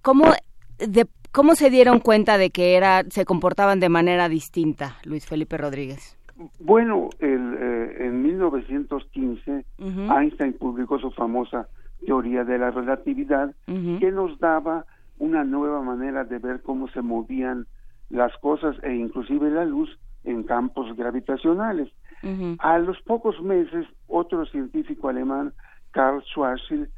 cómo, 0.00 0.32
de, 0.78 1.06
¿Cómo 1.32 1.54
se 1.54 1.68
dieron 1.68 2.00
cuenta 2.00 2.38
de 2.38 2.48
que 2.48 2.76
era, 2.76 3.04
se 3.10 3.26
comportaban 3.26 3.78
de 3.78 3.90
manera 3.90 4.30
distinta, 4.30 4.96
Luis 5.04 5.26
Felipe 5.26 5.58
Rodríguez? 5.58 6.16
Bueno, 6.60 7.08
el, 7.18 7.56
eh, 7.58 8.06
en 8.06 8.22
1915 8.22 9.64
uh 9.78 9.84
-huh. 9.84 10.20
Einstein 10.20 10.52
publicó 10.54 10.98
su 10.98 11.10
famosa 11.10 11.68
teoría 12.04 12.44
de 12.44 12.58
la 12.58 12.70
relatividad 12.70 13.54
uh 13.66 13.72
-huh. 13.72 13.98
que 13.98 14.12
nos 14.12 14.38
daba 14.38 14.84
una 15.18 15.44
nueva 15.44 15.80
manera 15.82 16.24
de 16.24 16.38
ver 16.38 16.60
cómo 16.62 16.88
se 16.88 17.00
movían 17.00 17.66
las 18.10 18.36
cosas 18.38 18.76
e 18.82 18.94
inclusive 18.94 19.50
la 19.50 19.64
luz 19.64 19.98
en 20.24 20.42
campos 20.42 20.94
gravitacionales. 20.96 21.88
Uh 22.22 22.28
-huh. 22.28 22.56
A 22.58 22.78
los 22.78 23.00
pocos 23.02 23.40
meses, 23.42 23.86
otro 24.06 24.44
científico 24.46 25.08
alemán, 25.08 25.52
Karl 25.92 26.22
Schwarzschild, 26.22 26.88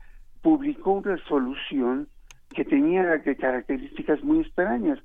publicó 0.43 0.93
una 0.93 1.17
solución 1.29 2.09
que 2.55 2.65
tenía 2.65 3.23
características 3.23 4.23
muy 4.25 4.41
extrañas. 4.41 4.99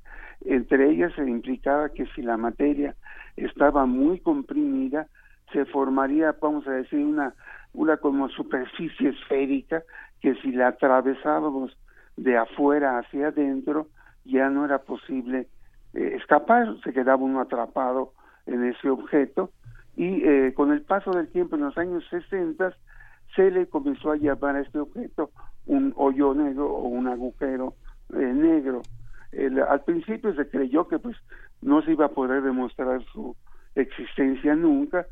Entre 0.46 0.90
ellas 0.90 1.14
se 1.16 1.30
implicaba 1.30 1.90
que 1.90 2.06
si 2.16 2.22
la 2.22 2.38
materia 2.38 2.96
estaba 3.38 3.86
muy 3.86 4.20
comprimida, 4.20 5.08
se 5.52 5.66
formaría, 5.66 6.36
vamos 6.42 6.68
a 6.68 6.72
decir, 6.72 7.00
una, 7.00 7.34
una 7.74 7.98
como 7.98 8.30
superficie 8.30 9.10
esférica 9.10 9.84
que 10.22 10.36
si 10.36 10.52
la 10.52 10.70
atravesábamos 10.70 11.78
de 12.16 12.38
afuera 12.38 13.00
hacia 13.00 13.28
adentro, 13.28 13.88
ya 14.26 14.50
no 14.50 14.66
era 14.66 14.80
posible 14.80 15.48
eh, 15.94 16.16
escapar, 16.18 16.76
se 16.84 16.94
quedaba 16.94 17.24
uno 17.24 17.42
atrapado 17.42 18.14
en 18.46 18.64
ese 18.64 18.90
objeto 18.90 19.52
y 19.96 20.24
eh, 20.24 20.54
con 20.56 20.72
el 20.72 20.82
paso 20.82 21.12
del 21.12 21.28
tiempo 21.28 21.56
en 21.56 21.64
los 21.64 21.78
años 21.78 22.04
60 22.10 22.74
se 23.36 23.52
le 23.52 23.68
comenzó 23.68 24.12
a 24.12 24.18
llamar 24.18 24.56
a 24.56 24.62
este 24.62 24.80
objeto 24.80 25.32
un 25.66 25.94
hoyo 25.96 26.34
negro 26.34 26.72
o 26.72 26.88
un 26.88 27.08
agujero 27.08 27.76
eh, 28.14 28.18
negro. 28.18 28.82
al 29.70 29.84
principio 29.84 30.34
se 30.36 30.48
creyó 30.50 30.88
que 30.88 31.00
pues 31.00 31.16
no 31.64 31.82
se 31.82 31.92
iba 31.92 32.06
a 32.06 32.10
poder 32.10 32.44
demostrar 32.44 33.04
su 33.12 33.36
existencia 33.76 34.56
nunca, 34.56 35.06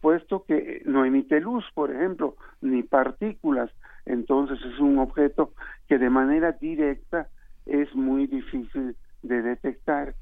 puesto 0.00 0.44
que 0.44 0.82
no 0.84 1.04
emite 1.04 1.40
luz, 1.40 1.64
por 1.74 1.90
ejemplo, 1.90 2.36
ni 2.60 2.82
partículas. 2.82 3.70
Entonces 4.06 4.58
es 4.64 4.78
un 4.78 4.98
objeto 4.98 5.52
que 5.88 5.98
de 5.98 6.10
manera 6.10 6.52
directa 6.52 7.28
es 7.66 7.94
muy 7.94 8.26
difícil 8.26 8.96
de 9.22 9.42
detectar. 9.42 10.14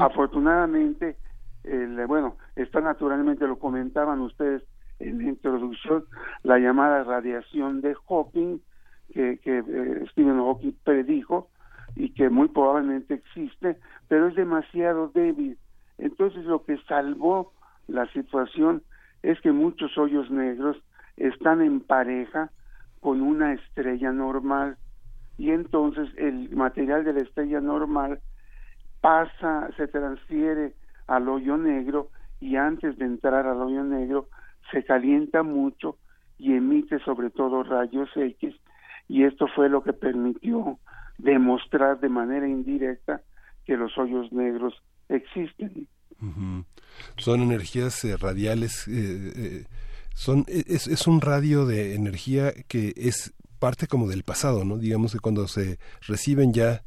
Afortunadamente, 0.00 1.16
bueno, 2.06 2.36
está 2.54 2.80
naturalmente, 2.80 3.46
lo 3.46 3.58
comentaban 3.58 4.20
ustedes 4.20 4.62
en 5.00 5.18
la 5.18 5.24
introducción, 5.24 6.04
la 6.42 6.58
llamada 6.58 7.02
radiación 7.02 7.80
de 7.80 7.94
Hawking, 8.08 8.58
que, 9.12 9.38
que 9.38 9.58
eh, 9.58 10.04
Stephen 10.10 10.38
Hawking 10.38 10.72
predijo 10.84 11.48
y 11.96 12.10
que 12.10 12.28
muy 12.28 12.48
probablemente 12.48 13.14
existe, 13.14 13.78
pero 14.06 14.28
es 14.28 14.36
demasiado 14.36 15.08
débil. 15.08 15.58
Entonces 15.98 16.44
lo 16.44 16.62
que 16.64 16.76
salvó 16.86 17.52
la 17.88 18.06
situación 18.12 18.82
es 19.22 19.40
que 19.40 19.50
muchos 19.50 19.96
hoyos 19.96 20.30
negros 20.30 20.76
están 21.16 21.62
en 21.62 21.80
pareja 21.80 22.50
con 23.00 23.22
una 23.22 23.54
estrella 23.54 24.12
normal 24.12 24.76
y 25.38 25.50
entonces 25.50 26.08
el 26.16 26.54
material 26.54 27.04
de 27.04 27.14
la 27.14 27.20
estrella 27.20 27.60
normal 27.60 28.20
pasa, 29.00 29.70
se 29.76 29.88
transfiere 29.88 30.74
al 31.06 31.28
hoyo 31.28 31.56
negro 31.56 32.10
y 32.40 32.56
antes 32.56 32.98
de 32.98 33.06
entrar 33.06 33.46
al 33.46 33.62
hoyo 33.62 33.84
negro 33.84 34.28
se 34.70 34.84
calienta 34.84 35.42
mucho 35.42 35.96
y 36.38 36.54
emite 36.54 36.98
sobre 37.00 37.30
todo 37.30 37.62
rayos 37.62 38.10
X 38.14 38.54
y 39.08 39.24
esto 39.24 39.46
fue 39.54 39.68
lo 39.68 39.82
que 39.82 39.92
permitió 39.92 40.78
demostrar 41.18 42.00
de 42.00 42.08
manera 42.08 42.48
indirecta 42.48 43.22
que 43.64 43.76
los 43.76 43.96
hoyos 43.98 44.32
negros 44.32 44.74
existen. 45.08 45.88
Son 47.16 47.42
energías 47.42 48.04
eh, 48.04 48.16
radiales, 48.16 48.88
eh, 48.88 49.32
eh, 49.36 49.64
son 50.14 50.44
es, 50.48 50.86
es, 50.86 51.06
un 51.06 51.20
radio 51.20 51.66
de 51.66 51.94
energía 51.94 52.52
que 52.68 52.94
es 52.96 53.34
parte 53.58 53.86
como 53.86 54.08
del 54.08 54.22
pasado, 54.22 54.64
¿no? 54.64 54.78
Digamos 54.78 55.12
que 55.12 55.18
cuando 55.18 55.46
se 55.46 55.78
reciben 56.06 56.52
ya 56.54 56.82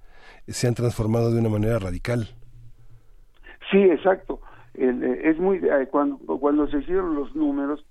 se 0.47 0.67
han 0.67 0.73
transformado 0.73 1.31
de 1.31 1.39
una 1.39 1.49
manera 1.49 1.77
radical. 1.77 2.29
Sí, 3.69 3.77
exacto. 3.77 4.41
es 4.73 5.37
muy 5.37 5.61
cuando 5.91 6.17
cuando 6.39 6.67
se 6.69 6.79
hicieron 6.79 7.15
los 7.15 7.35
números 7.35 7.85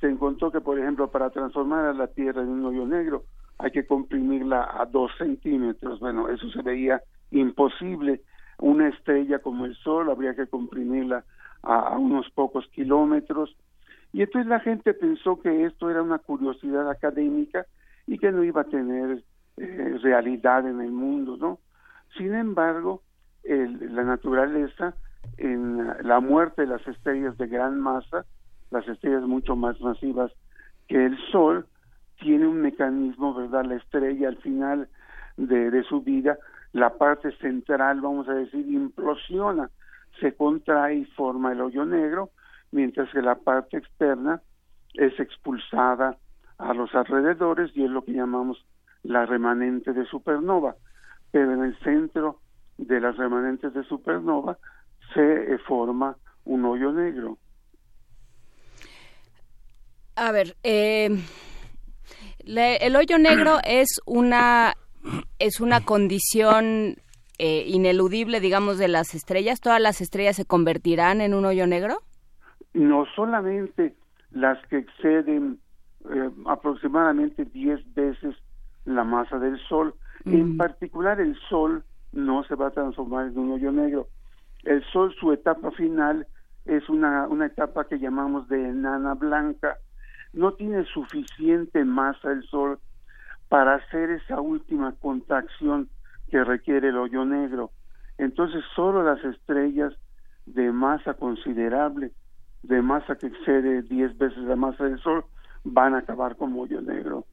se 0.00 0.08
encontró 0.08 0.50
que 0.50 0.60
por 0.60 0.78
ejemplo 0.78 1.08
para 1.10 1.30
transformar 1.30 1.84
a 1.84 1.92
la 1.92 2.08
Tierra 2.08 2.42
en 2.42 2.48
un 2.48 2.64
hoyo 2.64 2.84
negro 2.84 3.24
hay 3.62 3.70
que 3.70 3.86
comprimirla 3.86 4.68
a 4.80 4.86
dos 4.86 5.10
centímetros. 5.18 6.00
Bueno, 6.00 6.28
eso 6.28 6.50
se 6.50 6.62
veía 6.62 7.02
imposible. 7.30 8.22
Una 8.58 8.88
estrella 8.88 9.38
como 9.38 9.66
el 9.66 9.74
Sol 9.76 10.10
habría 10.10 10.34
que 10.34 10.46
comprimirla 10.46 11.24
a, 11.62 11.96
unos 11.98 12.30
pocos 12.30 12.66
kilómetros. 12.68 13.56
Y 14.12 14.22
entonces 14.22 14.48
la 14.48 14.60
gente 14.60 14.94
pensó 14.94 15.40
que 15.40 15.64
esto 15.64 15.90
era 15.90 16.02
una 16.02 16.18
curiosidad 16.18 16.90
académica 16.90 17.66
y 18.06 18.18
que 18.18 18.32
no 18.32 18.42
iba 18.42 18.62
a 18.62 18.64
tener 18.64 19.22
eh, 19.56 19.98
realidad 20.02 20.66
en 20.66 20.80
el 20.80 20.90
mundo, 20.90 21.36
¿no? 21.36 21.58
Sin 22.16 22.34
embargo, 22.34 23.02
la 23.44 24.02
naturaleza, 24.02 24.94
en 25.38 25.86
la 26.02 26.20
muerte 26.20 26.62
de 26.62 26.68
las 26.68 26.86
estrellas 26.86 27.38
de 27.38 27.46
gran 27.46 27.78
masa, 27.78 28.26
las 28.70 28.86
estrellas 28.88 29.22
mucho 29.22 29.56
más 29.56 29.80
masivas 29.80 30.32
que 30.88 31.06
el 31.06 31.16
Sol, 31.30 31.66
tiene 32.20 32.46
un 32.46 32.60
mecanismo, 32.60 33.34
¿verdad? 33.34 33.64
La 33.64 33.76
estrella 33.76 34.28
al 34.28 34.36
final 34.38 34.88
de, 35.36 35.82
su 35.88 36.02
vida, 36.02 36.38
la 36.72 36.90
parte 36.90 37.32
central, 37.38 38.00
vamos 38.00 38.28
a 38.28 38.34
decir, 38.34 38.66
implosiona, 38.68 39.70
se 40.20 40.34
contrae 40.34 40.96
y 40.96 41.04
forma 41.06 41.52
el 41.52 41.60
hoyo 41.60 41.84
negro, 41.84 42.30
mientras 42.72 43.10
que 43.10 43.22
la 43.22 43.36
parte 43.36 43.78
externa 43.78 44.40
es 44.94 45.18
expulsada 45.18 46.16
a 46.58 46.74
los 46.74 46.94
alrededores 46.94 47.70
y 47.74 47.84
es 47.84 47.90
lo 47.90 48.04
que 48.04 48.12
llamamos 48.12 48.64
la 49.02 49.24
remanente 49.24 49.92
de 49.92 50.04
supernova. 50.04 50.76
Pero 51.30 51.54
en 51.54 51.64
el 51.64 51.78
centro 51.78 52.40
de 52.76 53.00
las 53.00 53.16
remanentes 53.16 53.72
de 53.72 53.84
supernova 53.84 54.58
se 55.14 55.58
forma 55.66 56.16
un 56.44 56.64
hoyo 56.64 56.92
negro. 56.92 57.38
A 60.16 60.32
ver, 60.32 60.54
eh, 60.62 61.18
el 62.46 62.96
hoyo 62.96 63.18
negro 63.18 63.58
es 63.64 64.00
una 64.06 64.74
es 65.38 65.60
una 65.60 65.80
condición 65.80 66.96
eh, 67.38 67.64
ineludible, 67.66 68.40
digamos, 68.40 68.76
de 68.76 68.88
las 68.88 69.14
estrellas. 69.14 69.60
¿Todas 69.60 69.80
las 69.80 70.00
estrellas 70.00 70.36
se 70.36 70.44
convertirán 70.44 71.22
en 71.22 71.32
un 71.32 71.46
hoyo 71.46 71.66
negro? 71.66 72.00
No 72.74 73.06
solamente 73.16 73.94
las 74.30 74.58
que 74.66 74.78
exceden 74.78 75.58
eh, 76.04 76.30
aproximadamente 76.46 77.44
10 77.44 77.94
veces 77.94 78.36
la 78.84 79.04
masa 79.04 79.38
del 79.38 79.58
Sol. 79.68 79.94
En 80.26 80.58
particular, 80.58 81.18
el 81.18 81.34
Sol 81.48 81.82
no 82.12 82.44
se 82.44 82.54
va 82.54 82.66
a 82.66 82.70
transformar 82.72 83.28
en 83.28 83.38
un 83.38 83.52
hoyo 83.52 83.72
negro. 83.72 84.08
El 84.64 84.84
Sol, 84.92 85.14
su 85.18 85.32
etapa 85.32 85.70
final, 85.70 86.26
es 86.66 86.88
una, 86.90 87.26
una 87.26 87.46
etapa 87.46 87.86
que 87.86 87.98
llamamos 87.98 88.48
de 88.48 88.68
enana 88.68 89.14
blanca, 89.14 89.78
no 90.32 90.52
tiene 90.52 90.84
suficiente 90.84 91.84
masa 91.84 92.32
el 92.32 92.42
Sol 92.44 92.78
para 93.48 93.74
hacer 93.76 94.10
esa 94.10 94.40
última 94.40 94.94
contracción 95.00 95.88
que 96.30 96.44
requiere 96.44 96.88
el 96.88 96.96
hoyo 96.96 97.24
negro. 97.24 97.70
Entonces 98.18 98.62
solo 98.76 99.02
las 99.02 99.22
estrellas 99.24 99.92
de 100.46 100.70
masa 100.72 101.14
considerable, 101.14 102.12
de 102.62 102.82
masa 102.82 103.16
que 103.16 103.26
excede 103.26 103.82
10 103.82 104.18
veces 104.18 104.38
la 104.38 104.56
masa 104.56 104.84
del 104.84 105.00
Sol, 105.00 105.24
van 105.64 105.94
a 105.94 105.98
acabar 105.98 106.36
como 106.36 106.62
hoyo 106.62 106.80
negro. 106.80 107.24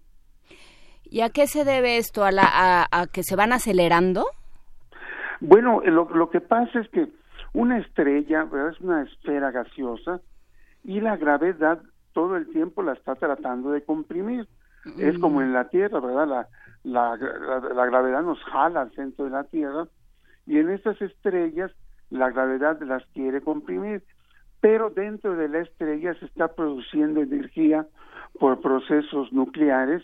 ¿Y 1.04 1.22
a 1.22 1.30
qué 1.30 1.48
se 1.48 1.64
debe 1.64 1.98
esto? 1.98 2.26
¿A, 2.26 2.32
la, 2.32 2.88
a, 2.92 3.08
que 3.08 3.24
se 3.24 3.36
van 3.36 3.54
acelerando? 3.54 4.26
Bueno, 5.40 5.82
lo, 5.86 6.10
lo 6.10 6.30
que 6.30 6.42
pasa 6.42 6.80
es 6.80 6.90
que 6.90 7.08
una 7.54 7.78
estrella 7.78 8.48
es 8.70 8.82
una 8.82 9.04
esfera 9.04 9.52
gaseosa 9.52 10.20
y 10.84 11.00
la 11.00 11.16
gravedad 11.16 11.82
todo 12.18 12.36
el 12.36 12.48
tiempo 12.48 12.82
la 12.82 12.94
está 12.94 13.14
tratando 13.14 13.70
de 13.70 13.84
comprimir. 13.84 14.48
Es 14.98 15.20
como 15.20 15.44
en 15.44 15.54
la 15.54 15.70
Tierra, 15.70 16.00
¿verdad? 16.00 16.48
La, 16.84 17.16
la, 17.16 17.86
gravedad 17.86 18.24
nos 18.24 18.44
jala 18.46 18.82
al 18.82 18.92
centro 18.94 19.26
de 19.26 19.32
la 19.32 19.44
Tierra 19.44 19.88
y 20.48 20.58
en 20.58 20.72
estas 20.72 21.00
estrellas 21.00 21.72
la 22.10 22.32
gravedad 22.32 22.82
las 22.82 23.06
quiere 23.14 23.42
comprimir, 23.42 24.02
pero 24.62 24.90
dentro 24.90 25.36
de 25.36 25.48
la 25.48 25.60
estrella 25.60 26.16
se 26.16 26.26
está 26.26 26.56
produciendo 26.56 27.22
energía 27.22 27.86
por 28.40 28.62
procesos 28.62 29.32
nucleares 29.32 30.04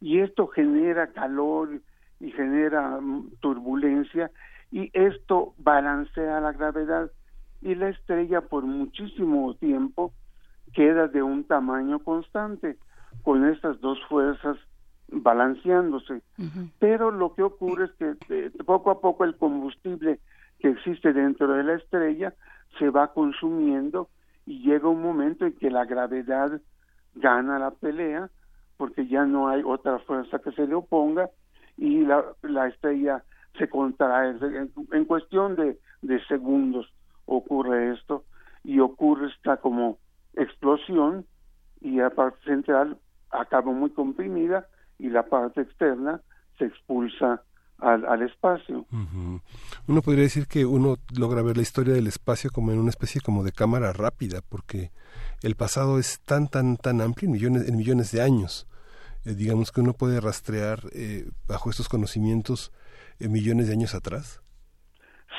y 0.00 0.18
esto 0.22 0.48
genera 0.48 1.12
calor 1.12 1.80
y 2.18 2.32
genera 2.32 2.98
mm, 3.00 3.36
turbulencia 3.38 4.32
y 4.72 4.90
esto 4.94 5.54
balancea 5.58 6.40
la 6.40 6.50
gravedad 6.50 7.12
y 7.62 7.76
la 7.76 7.90
estrella 7.90 8.40
por 8.40 8.64
muchísimo 8.64 9.54
tiempo 9.54 10.12
queda 10.76 11.08
de 11.08 11.22
un 11.22 11.44
tamaño 11.44 12.00
constante 12.00 12.76
con 13.22 13.48
estas 13.48 13.80
dos 13.80 13.98
fuerzas 14.10 14.58
balanceándose. 15.08 16.20
Pero 16.78 17.10
lo 17.10 17.34
que 17.34 17.42
ocurre 17.42 17.86
es 17.86 17.92
que 17.92 18.14
eh, 18.28 18.50
poco 18.66 18.90
a 18.90 19.00
poco 19.00 19.24
el 19.24 19.36
combustible 19.36 20.20
que 20.58 20.68
existe 20.68 21.14
dentro 21.14 21.48
de 21.48 21.64
la 21.64 21.74
estrella 21.74 22.34
se 22.78 22.90
va 22.90 23.14
consumiendo 23.14 24.10
y 24.44 24.58
llega 24.60 24.86
un 24.86 25.00
momento 25.00 25.46
en 25.46 25.54
que 25.54 25.70
la 25.70 25.86
gravedad 25.86 26.60
gana 27.14 27.58
la 27.58 27.70
pelea 27.70 28.28
porque 28.76 29.06
ya 29.06 29.24
no 29.24 29.48
hay 29.48 29.62
otra 29.64 29.98
fuerza 30.00 30.40
que 30.40 30.52
se 30.52 30.66
le 30.66 30.74
oponga 30.74 31.30
y 31.78 32.04
la, 32.04 32.22
la 32.42 32.68
estrella 32.68 33.24
se 33.56 33.66
contrae. 33.70 34.36
En, 34.42 34.70
en 34.92 35.04
cuestión 35.06 35.56
de, 35.56 35.78
de 36.02 36.22
segundos 36.26 36.92
ocurre 37.24 37.94
esto 37.94 38.24
y 38.62 38.78
ocurre 38.80 39.28
esta 39.28 39.56
como 39.56 39.96
explosión 40.36 41.26
y 41.80 41.96
la 41.96 42.10
parte 42.10 42.38
central 42.44 42.98
acaba 43.30 43.72
muy 43.72 43.90
comprimida 43.90 44.66
y 44.98 45.08
la 45.08 45.24
parte 45.24 45.62
externa 45.62 46.20
se 46.58 46.66
expulsa 46.66 47.42
al, 47.78 48.22
espacio. 48.22 48.86
Uno 49.86 50.02
podría 50.02 50.22
decir 50.22 50.46
que 50.46 50.64
uno 50.64 50.96
logra 51.18 51.42
ver 51.42 51.56
la 51.56 51.62
historia 51.62 51.92
del 51.92 52.06
espacio 52.06 52.50
como 52.50 52.72
en 52.72 52.78
una 52.78 52.88
especie 52.88 53.20
como 53.20 53.44
de 53.44 53.52
cámara 53.52 53.92
rápida, 53.92 54.40
porque 54.48 54.90
el 55.42 55.56
pasado 55.56 55.98
es 55.98 56.20
tan, 56.20 56.48
tan, 56.48 56.78
tan 56.78 57.02
amplio 57.02 57.26
en 57.26 57.32
millones, 57.32 57.68
en 57.68 57.76
millones 57.76 58.12
de 58.12 58.22
años. 58.22 58.66
Eh, 59.26 59.34
digamos 59.34 59.72
que 59.72 59.82
uno 59.82 59.92
puede 59.92 60.20
rastrear 60.20 60.80
eh, 60.94 61.28
bajo 61.46 61.68
estos 61.68 61.88
conocimientos 61.88 62.72
eh, 63.20 63.28
millones 63.28 63.66
de 63.66 63.74
años 63.74 63.94
atrás. 63.94 64.42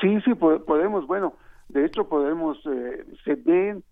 Sí, 0.00 0.20
sí, 0.20 0.34
podemos. 0.34 1.06
Bueno, 1.08 1.34
de 1.68 1.86
hecho 1.86 2.08
podemos, 2.08 2.56
se 3.24 3.34
ven 3.34 3.82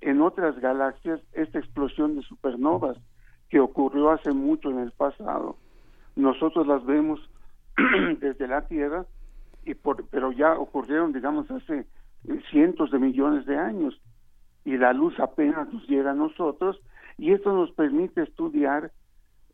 en 0.00 0.20
otras 0.22 0.58
galaxias 0.60 1.20
esta 1.32 1.58
explosión 1.58 2.16
de 2.16 2.22
supernovas 2.22 2.96
que 3.48 3.60
ocurrió 3.60 4.10
hace 4.10 4.32
mucho 4.32 4.70
en 4.70 4.78
el 4.78 4.92
pasado. 4.92 5.56
Nosotros 6.16 6.66
las 6.66 6.84
vemos 6.84 7.20
desde 8.20 8.46
la 8.46 8.66
Tierra, 8.66 9.06
y 9.64 9.74
por, 9.74 10.06
pero 10.08 10.32
ya 10.32 10.54
ocurrieron, 10.58 11.12
digamos, 11.12 11.50
hace 11.50 11.86
cientos 12.50 12.90
de 12.90 12.98
millones 12.98 13.46
de 13.46 13.56
años 13.56 14.00
y 14.64 14.76
la 14.76 14.92
luz 14.92 15.18
apenas 15.20 15.72
nos 15.72 15.86
llega 15.88 16.10
a 16.10 16.14
nosotros 16.14 16.80
y 17.16 17.32
esto 17.32 17.52
nos 17.52 17.70
permite 17.72 18.22
estudiar 18.22 18.92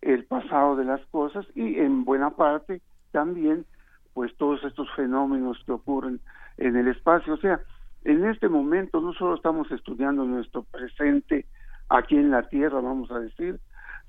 el 0.00 0.24
pasado 0.24 0.76
de 0.76 0.84
las 0.84 1.04
cosas 1.06 1.46
y 1.54 1.78
en 1.78 2.04
buena 2.04 2.30
parte 2.30 2.82
también 3.12 3.64
pues 4.12 4.36
todos 4.36 4.62
estos 4.64 4.88
fenómenos 4.94 5.62
que 5.64 5.72
ocurren 5.72 6.20
en 6.56 6.76
el 6.76 6.88
espacio. 6.88 7.34
O 7.34 7.38
sea, 7.38 7.60
en 8.04 8.24
este 8.26 8.48
momento 8.48 9.00
no 9.00 9.12
solo 9.14 9.34
estamos 9.34 9.70
estudiando 9.70 10.24
nuestro 10.24 10.62
presente 10.64 11.46
aquí 11.88 12.16
en 12.16 12.30
la 12.30 12.48
Tierra, 12.48 12.80
vamos 12.80 13.10
a 13.10 13.18
decir, 13.18 13.60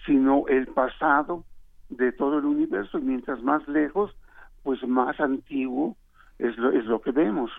sino 0.06 0.46
el 0.48 0.68
pasado 0.68 1.46
de 1.90 2.12
todo 2.12 2.40
el 2.40 2.46
universo 2.46 2.98
y 3.00 3.02
mientras 3.02 3.42
más 3.42 3.66
lejos, 3.68 4.12
pues 4.64 4.82
más 4.88 5.20
antiguo 5.20 5.96
es 6.40 6.58
lo, 6.58 6.72
es 6.72 6.86
lo 6.86 7.02
que 7.02 7.12
vemos. 7.12 7.52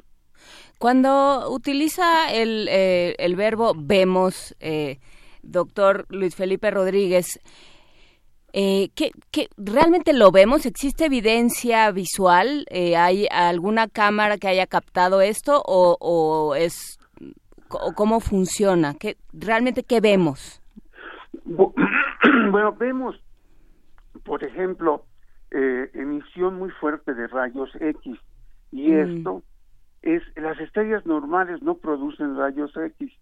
Cuando 0.78 1.50
utiliza 1.50 2.30
el, 2.32 2.68
eh, 2.68 3.14
el 3.18 3.36
verbo 3.36 3.72
vemos, 3.74 4.54
eh, 4.60 4.98
doctor 5.42 6.04
Luis 6.10 6.34
Felipe 6.34 6.70
Rodríguez, 6.70 7.40
eh, 8.52 8.90
¿qué, 8.94 9.10
realmente 9.56 10.12
lo 10.12 10.30
vemos? 10.30 10.66
¿Existe 10.66 11.06
evidencia 11.06 11.90
visual? 11.90 12.66
Eh, 12.70 12.96
¿Hay 12.96 13.26
alguna 13.30 13.88
cámara 13.88 14.38
que 14.38 14.48
haya 14.48 14.66
captado 14.66 15.20
esto 15.20 15.62
o, 15.64 15.96
o 16.00 16.54
es 16.54 16.98
o 17.68 17.92
cómo 17.94 18.20
funciona? 18.20 18.94
¿Qué, 18.94 19.16
¿Realmente 19.32 19.82
qué 19.82 20.00
vemos? 20.00 20.62
Bueno, 22.50 22.72
vemos 22.72 23.16
por 24.26 24.42
ejemplo, 24.44 25.04
eh, 25.52 25.90
emisión 25.94 26.56
muy 26.56 26.70
fuerte 26.70 27.14
de 27.14 27.28
rayos 27.28 27.70
X. 27.80 28.18
Y 28.72 28.90
mm. 28.90 28.98
esto 28.98 29.42
es, 30.02 30.22
las 30.36 30.58
estrellas 30.60 31.06
normales 31.06 31.62
no 31.62 31.76
producen 31.76 32.36
rayos 32.36 32.76
X. 32.76 33.12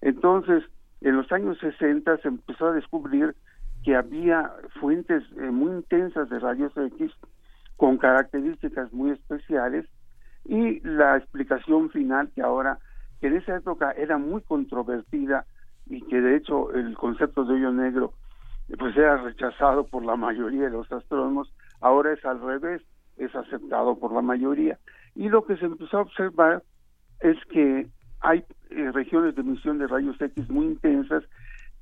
Entonces, 0.00 0.64
en 1.00 1.16
los 1.16 1.30
años 1.32 1.58
60 1.58 2.18
se 2.18 2.28
empezó 2.28 2.68
a 2.68 2.72
descubrir 2.72 3.34
que 3.84 3.94
había 3.94 4.50
fuentes 4.80 5.22
eh, 5.36 5.50
muy 5.50 5.70
intensas 5.72 6.28
de 6.30 6.38
rayos 6.38 6.72
X 6.76 7.12
con 7.76 7.98
características 7.98 8.92
muy 8.92 9.10
especiales 9.10 9.86
y 10.44 10.80
la 10.80 11.16
explicación 11.16 11.90
final 11.90 12.30
que 12.34 12.42
ahora, 12.42 12.78
que 13.20 13.28
en 13.28 13.36
esa 13.36 13.56
época 13.56 13.92
era 13.92 14.18
muy 14.18 14.42
controvertida 14.42 15.44
y 15.86 16.00
que 16.02 16.20
de 16.20 16.36
hecho 16.36 16.72
el 16.72 16.94
concepto 16.96 17.44
de 17.44 17.54
hoyo 17.54 17.72
negro 17.72 18.14
pues 18.78 18.96
era 18.96 19.18
rechazado 19.18 19.84
por 19.84 20.04
la 20.04 20.16
mayoría 20.16 20.64
de 20.64 20.70
los 20.70 20.90
astrónomos, 20.90 21.52
ahora 21.80 22.12
es 22.12 22.24
al 22.24 22.40
revés, 22.40 22.82
es 23.18 23.34
aceptado 23.34 23.98
por 23.98 24.12
la 24.12 24.22
mayoría. 24.22 24.78
Y 25.14 25.28
lo 25.28 25.44
que 25.44 25.56
se 25.58 25.66
empezó 25.66 25.98
a 25.98 26.02
observar 26.02 26.62
es 27.20 27.36
que 27.50 27.86
hay 28.20 28.42
eh, 28.70 28.90
regiones 28.92 29.34
de 29.34 29.42
emisión 29.42 29.78
de 29.78 29.86
rayos 29.86 30.18
X 30.18 30.48
muy 30.48 30.66
intensas 30.66 31.24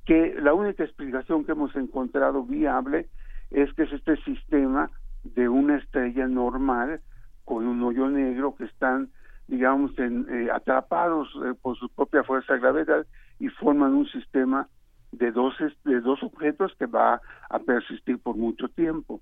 que 0.05 0.35
la 0.41 0.53
única 0.53 0.83
explicación 0.83 1.45
que 1.45 1.53
hemos 1.53 1.75
encontrado 1.75 2.43
viable 2.43 3.07
es 3.51 3.71
que 3.73 3.83
es 3.83 3.93
este 3.93 4.17
sistema 4.23 4.89
de 5.23 5.47
una 5.47 5.77
estrella 5.77 6.27
normal 6.27 7.01
con 7.45 7.65
un 7.65 7.81
hoyo 7.83 8.09
negro 8.09 8.55
que 8.55 8.65
están 8.65 9.09
digamos 9.47 9.91
eh, 9.97 10.47
atrapados 10.53 11.27
eh, 11.45 11.53
por 11.61 11.77
su 11.77 11.89
propia 11.89 12.23
fuerza 12.23 12.53
de 12.53 12.59
gravedad 12.59 13.05
y 13.39 13.49
forman 13.49 13.93
un 13.93 14.07
sistema 14.07 14.67
de 15.11 15.31
dos, 15.31 15.53
de 15.83 16.01
dos 16.01 16.23
objetos 16.23 16.73
que 16.79 16.85
va 16.85 17.21
a 17.49 17.59
persistir 17.59 18.17
por 18.19 18.35
mucho 18.35 18.67
tiempo. 18.69 19.21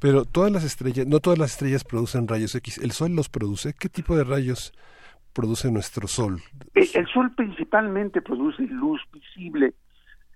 Pero 0.00 0.24
todas 0.24 0.52
las 0.52 0.64
estrellas, 0.64 1.06
no 1.06 1.20
todas 1.20 1.38
las 1.38 1.52
estrellas 1.52 1.84
producen 1.84 2.28
rayos 2.28 2.54
X. 2.54 2.78
¿El 2.78 2.90
Sol 2.92 3.14
los 3.14 3.28
produce? 3.28 3.72
¿Qué 3.72 3.88
tipo 3.88 4.16
de 4.16 4.24
rayos 4.24 4.72
produce 5.34 5.70
nuestro 5.70 6.06
Sol? 6.06 6.40
El, 6.74 7.06
Sol 7.08 7.34
principalmente 7.34 8.22
produce 8.22 8.62
luz 8.62 9.00
visible, 9.12 9.74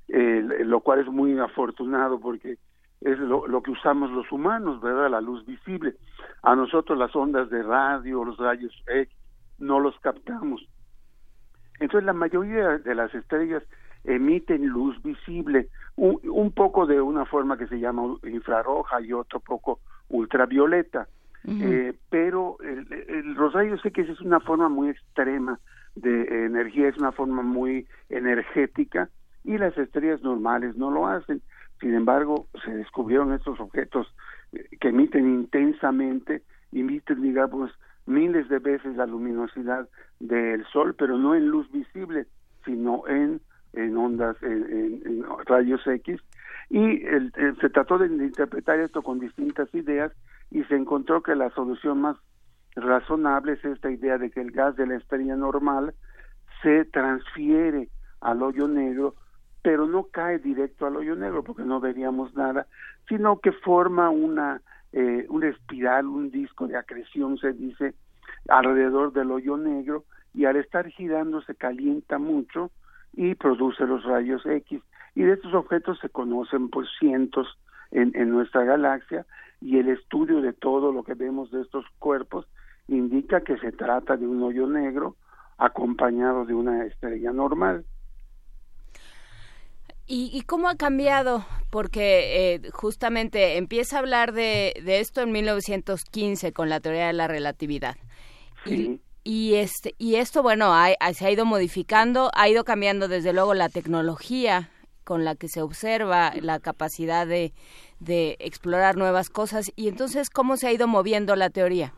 lo 0.08 0.80
cual 0.80 1.00
es 1.00 1.06
muy 1.06 1.38
afortunado 1.38 2.20
porque 2.20 2.58
es 3.00 3.18
lo, 3.18 3.46
lo, 3.46 3.62
que 3.62 3.70
usamos 3.70 4.10
los 4.10 4.30
humanos, 4.32 4.80
¿verdad? 4.80 5.10
La 5.10 5.20
luz 5.20 5.46
visible. 5.46 5.94
A 6.42 6.56
nosotros 6.56 6.98
las 6.98 7.14
ondas 7.14 7.48
de 7.48 7.62
radio, 7.62 8.24
los 8.24 8.36
rayos 8.38 8.72
X, 8.86 9.14
no 9.58 9.80
los 9.80 9.98
captamos. 10.00 10.66
Entonces 11.80 12.04
la 12.04 12.12
mayoría 12.12 12.78
de 12.78 12.94
las 12.94 13.14
estrellas 13.14 13.62
emiten 14.04 14.66
luz 14.66 15.00
visible, 15.02 15.68
un, 15.96 16.52
poco 16.52 16.86
de 16.86 17.00
una 17.00 17.24
forma 17.26 17.58
que 17.58 17.66
se 17.66 17.78
llama 17.78 18.16
infrarroja 18.24 19.00
y 19.00 19.12
otro 19.12 19.40
poco 19.40 19.80
ultravioleta. 20.08 21.08
Eh, 21.46 21.94
pero 22.10 22.56
el, 22.60 22.86
el, 22.92 23.78
X 23.84 24.08
es 24.08 24.20
una 24.20 24.40
forma 24.40 24.68
muy 24.68 24.90
extrema 24.90 25.58
de 25.94 26.46
energía, 26.46 26.88
es 26.88 26.98
una 26.98 27.12
forma 27.12 27.42
muy 27.42 27.86
energética 28.08 29.08
y 29.44 29.56
las 29.58 29.76
estrellas 29.78 30.22
normales 30.22 30.76
no 30.76 30.90
lo 30.90 31.06
hacen. 31.06 31.40
Sin 31.80 31.94
embargo, 31.94 32.48
se 32.64 32.74
descubrieron 32.74 33.32
estos 33.32 33.60
objetos 33.60 34.12
eh, 34.52 34.68
que 34.80 34.88
emiten 34.88 35.26
intensamente, 35.26 36.42
emiten, 36.72 37.22
digamos, 37.22 37.70
miles 38.06 38.48
de 38.48 38.58
veces 38.58 38.96
la 38.96 39.06
luminosidad 39.06 39.88
del 40.20 40.64
Sol, 40.66 40.94
pero 40.98 41.16
no 41.18 41.34
en 41.34 41.48
luz 41.48 41.70
visible, 41.70 42.26
sino 42.64 43.06
en 43.06 43.40
en 43.72 43.96
ondas, 43.96 44.36
en, 44.42 45.24
rayos 45.46 45.86
X, 45.86 46.20
y 46.70 47.00
se 47.60 47.70
trató 47.70 47.98
de, 47.98 48.06
interpretar 48.06 48.80
esto 48.80 49.02
con 49.02 49.18
distintas 49.18 49.72
ideas 49.74 50.12
y 50.50 50.64
se 50.64 50.76
encontró 50.76 51.22
que 51.22 51.34
la 51.34 51.50
solución 51.50 52.00
más 52.00 52.16
razonable 52.74 53.52
es 53.52 53.64
esta 53.64 53.90
idea 53.90 54.18
de 54.18 54.30
que 54.30 54.40
el 54.40 54.50
gas 54.50 54.76
de 54.76 54.86
la 54.86 54.96
estrella 54.96 55.36
normal 55.36 55.94
se 56.62 56.84
transfiere 56.86 57.88
al 58.20 58.42
hoyo 58.42 58.68
negro, 58.68 59.14
pero 59.62 59.86
no 59.86 60.04
cae 60.04 60.38
directo 60.38 60.86
al 60.86 60.96
hoyo 60.96 61.14
negro 61.16 61.42
porque 61.42 61.62
no 61.62 61.80
veríamos 61.80 62.34
nada, 62.34 62.66
sino 63.08 63.38
que 63.40 63.52
forma 63.52 64.10
una, 64.10 64.62
eh, 64.92 65.26
una 65.28 65.48
espiral, 65.48 66.06
un 66.06 66.30
disco 66.30 66.66
de 66.66 66.76
acreción, 66.76 67.38
se 67.38 67.52
dice, 67.52 67.94
alrededor 68.48 69.12
del 69.12 69.30
hoyo 69.30 69.56
negro 69.56 70.04
y 70.34 70.44
al 70.44 70.56
estar 70.56 70.88
girando 70.88 71.42
se 71.42 71.54
calienta 71.54 72.18
mucho 72.18 72.70
y 73.12 73.34
produce 73.34 73.84
los 73.86 74.04
rayos 74.04 74.44
X. 74.46 74.80
Y 75.14 75.22
de 75.22 75.32
estos 75.32 75.54
objetos 75.54 75.98
se 76.00 76.08
conocen 76.08 76.68
pues 76.68 76.88
cientos 76.98 77.58
en, 77.90 78.12
en 78.14 78.30
nuestra 78.30 78.64
galaxia 78.64 79.26
y 79.60 79.78
el 79.78 79.88
estudio 79.88 80.40
de 80.40 80.52
todo 80.52 80.92
lo 80.92 81.02
que 81.02 81.14
vemos 81.14 81.50
de 81.50 81.62
estos 81.62 81.84
cuerpos 81.98 82.46
indica 82.86 83.40
que 83.42 83.58
se 83.58 83.72
trata 83.72 84.16
de 84.16 84.26
un 84.26 84.42
hoyo 84.42 84.66
negro 84.66 85.16
acompañado 85.58 86.44
de 86.44 86.54
una 86.54 86.84
estrella 86.86 87.32
normal. 87.32 87.84
¿Y, 90.10 90.40
cómo 90.46 90.70
ha 90.70 90.76
cambiado? 90.76 91.44
Porque 91.68 92.54
eh, 92.54 92.70
justamente 92.72 93.58
empieza 93.58 93.96
a 93.96 93.98
hablar 93.98 94.32
de, 94.32 94.72
de, 94.82 95.00
esto 95.00 95.20
en 95.20 95.32
1915 95.32 96.54
con 96.54 96.70
la 96.70 96.80
teoría 96.80 97.08
de 97.08 97.12
la 97.12 97.28
relatividad. 97.28 97.96
Sí. 98.64 99.02
Y, 99.22 99.56
este, 99.56 99.94
y 99.98 100.14
esto, 100.14 100.42
bueno, 100.42 100.72
se 101.12 101.26
ha 101.26 101.30
ido 101.30 101.44
modificando, 101.44 102.30
ha 102.32 102.48
ido 102.48 102.64
cambiando 102.64 103.06
desde 103.06 103.34
luego 103.34 103.52
la 103.52 103.68
tecnología 103.68 104.70
con 105.04 105.26
la 105.26 105.34
que 105.34 105.48
se 105.48 105.60
observa 105.60 106.32
la 106.40 106.58
capacidad 106.58 107.26
de, 107.26 107.52
de 108.00 108.36
explorar 108.40 108.96
nuevas 108.96 109.30
cosas. 109.30 109.72
Y 109.76 109.88
entonces, 109.88 110.30
¿cómo 110.30 110.56
se 110.56 110.68
ha 110.68 110.72
ido 110.72 110.86
moviendo 110.86 111.36
la 111.36 111.50
teoría? 111.50 111.92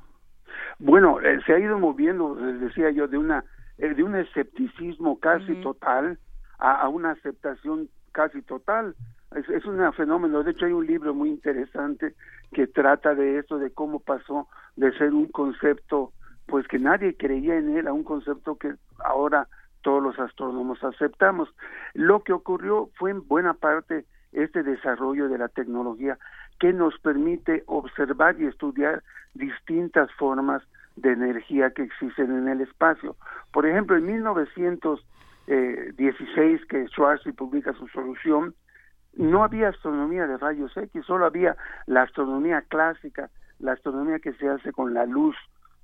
Bueno, 0.79 1.21
eh, 1.21 1.41
se 1.47 1.53
ha 1.53 1.59
ido 1.59 1.79
moviendo, 1.79 2.35
les 2.37 2.61
decía 2.61 2.91
yo, 2.91 3.07
de 3.07 3.19
una 3.19 3.45
eh, 3.79 3.95
de 3.95 4.03
un 4.03 4.15
escepticismo 4.15 5.19
casi 5.21 5.55
total 5.63 6.19
a, 6.59 6.89
una 6.89 7.13
aceptación 7.13 7.89
casi 8.13 8.43
total. 8.43 8.95
Es, 9.35 9.49
es 9.49 9.65
un 9.65 9.93
fenómeno. 9.95 10.43
De 10.43 10.51
hecho, 10.51 10.67
hay 10.67 10.73
un 10.73 10.87
libro 10.87 11.15
muy 11.15 11.31
interesante 11.31 12.15
que 12.53 12.67
trata 12.67 13.15
de 13.15 13.39
esto, 13.39 13.59
de 13.59 13.71
cómo 13.71 14.01
pasó 14.01 14.49
de 14.77 14.93
ser 14.99 15.15
un 15.15 15.27
concepto 15.29 16.13
pues 16.47 16.67
que 16.67 16.79
nadie 16.79 17.17
creía 17.17 17.57
en 17.57 17.77
él 17.77 17.87
a 17.87 17.93
un 17.93 18.03
concepto 18.03 18.57
que 18.57 18.75
ahora 19.05 19.47
todos 19.83 20.03
los 20.03 20.19
astrónomos 20.19 20.83
aceptamos. 20.83 21.49
Lo 21.95 22.23
que 22.23 22.33
ocurrió 22.33 22.91
fue 22.97 23.13
en 23.13 23.27
buena 23.27 23.55
parte 23.55 24.05
este 24.33 24.63
desarrollo 24.63 25.29
de 25.29 25.39
la 25.39 25.49
tecnología 25.49 26.17
que 26.59 26.73
nos 26.73 26.99
permite 27.01 27.65
observar 27.67 28.41
y 28.41 28.47
estudiar 28.47 29.03
distintas 29.35 30.11
formas 30.13 30.63
de 30.97 31.13
energía 31.13 31.71
que 31.71 31.83
existen 31.83 32.31
en 32.31 32.49
el 32.49 32.61
espacio. 32.61 33.17
Por 33.53 33.67
ejemplo, 33.67 33.97
en 33.97 34.07
1916 34.07 36.67
que 36.67 36.87
Schwarzschild 36.89 37.37
publica 37.37 37.73
su 37.73 37.89
solución, 37.89 38.55
no 39.15 39.43
había 39.43 39.71
astronomía 39.71 40.27
de 40.27 40.37
rayos 40.37 40.77
X, 40.77 41.05
solo 41.05 41.27
había 41.27 41.57
la 41.87 42.03
astronomía 42.03 42.63
clásica, 42.63 43.31
la 43.59 43.73
astronomía 43.73 44.21
que 44.21 44.35
se 44.35 44.49
hace 44.49 44.73
con 44.73 44.95
la 44.95 45.05
luz 45.07 45.37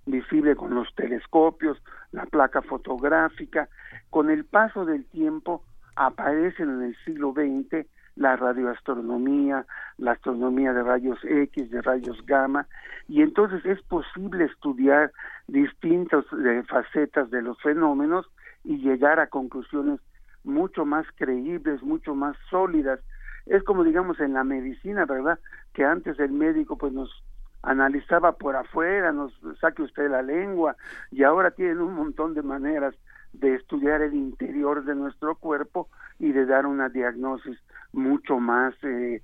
visible 0.07 0.55
con 0.55 0.75
los 0.75 0.95
telescopios, 0.95 1.83
la 2.13 2.27
placa 2.27 2.63
fotográfica. 2.63 3.69
Con 4.11 4.31
el 4.31 4.45
paso 4.45 4.85
del 4.85 5.05
tiempo 5.07 5.65
aparecen 5.97 6.71
en 6.71 6.83
el 6.83 6.97
siglo 7.05 7.33
XX 7.33 7.87
la 8.17 8.35
radioastronomía, 8.35 9.67
la 9.99 10.13
astronomía 10.13 10.73
de 10.73 10.83
rayos 10.83 11.19
X, 11.23 11.71
de 11.71 11.83
rayos 11.83 12.25
gamma, 12.27 12.67
y 13.09 13.23
entonces 13.23 13.65
es 13.65 13.81
posible 13.83 14.47
estudiar 14.47 15.13
distintas 15.47 16.25
eh, 16.45 16.63
facetas 16.69 17.31
de 17.31 17.43
los 17.43 17.61
fenómenos 17.63 18.27
y 18.65 18.79
llegar 18.79 19.21
a 19.21 19.29
conclusiones 19.29 20.01
mucho 20.45 20.85
más 20.85 21.07
creíbles, 21.17 21.83
mucho 21.83 22.15
más 22.15 22.37
sólidas. 22.51 23.01
Es 23.45 23.63
como 23.63 23.85
digamos 23.85 24.19
en 24.19 24.33
la 24.33 24.45
medicina, 24.45 25.05
¿verdad? 25.05 25.39
Que 25.73 25.85
antes 25.85 26.19
el 26.19 26.33
médico 26.33 26.77
pues 26.77 26.93
nos 26.93 27.11
analizaba 27.63 28.33
por 28.33 28.57
afuera, 28.57 29.13
nos 29.13 29.33
saque 29.61 29.83
usted 29.83 30.11
la 30.11 30.23
lengua, 30.23 30.77
y 31.11 31.23
ahora 31.23 31.51
tienen 31.51 31.81
un 31.81 31.95
montón 31.95 32.35
de 32.35 32.43
maneras 32.43 32.95
de 33.40 33.55
estudiar 33.55 34.03
el 34.03 34.14
interior 34.14 34.85
de 34.85 34.94
nuestro 34.94 35.37
cuerpo 35.37 35.88
y 36.18 36.33
de 36.33 36.46
dar 36.46 36.66
una 36.66 36.88
diagnosis 36.88 37.59
mucho 37.92 38.38
más 38.38 38.75
eh, 38.83 39.22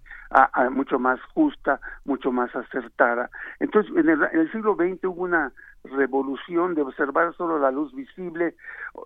mucho 0.70 0.98
más 0.98 1.20
justa, 1.34 1.80
mucho 2.04 2.32
más 2.32 2.54
acertada. 2.54 3.30
Entonces, 3.60 3.92
en 3.96 4.08
el, 4.08 4.22
en 4.22 4.40
el 4.40 4.52
siglo 4.52 4.74
XX 4.74 5.04
hubo 5.04 5.22
una 5.22 5.52
revolución 5.84 6.74
de 6.74 6.82
observar 6.82 7.34
solo 7.34 7.58
la 7.58 7.70
luz 7.70 7.94
visible, 7.94 8.54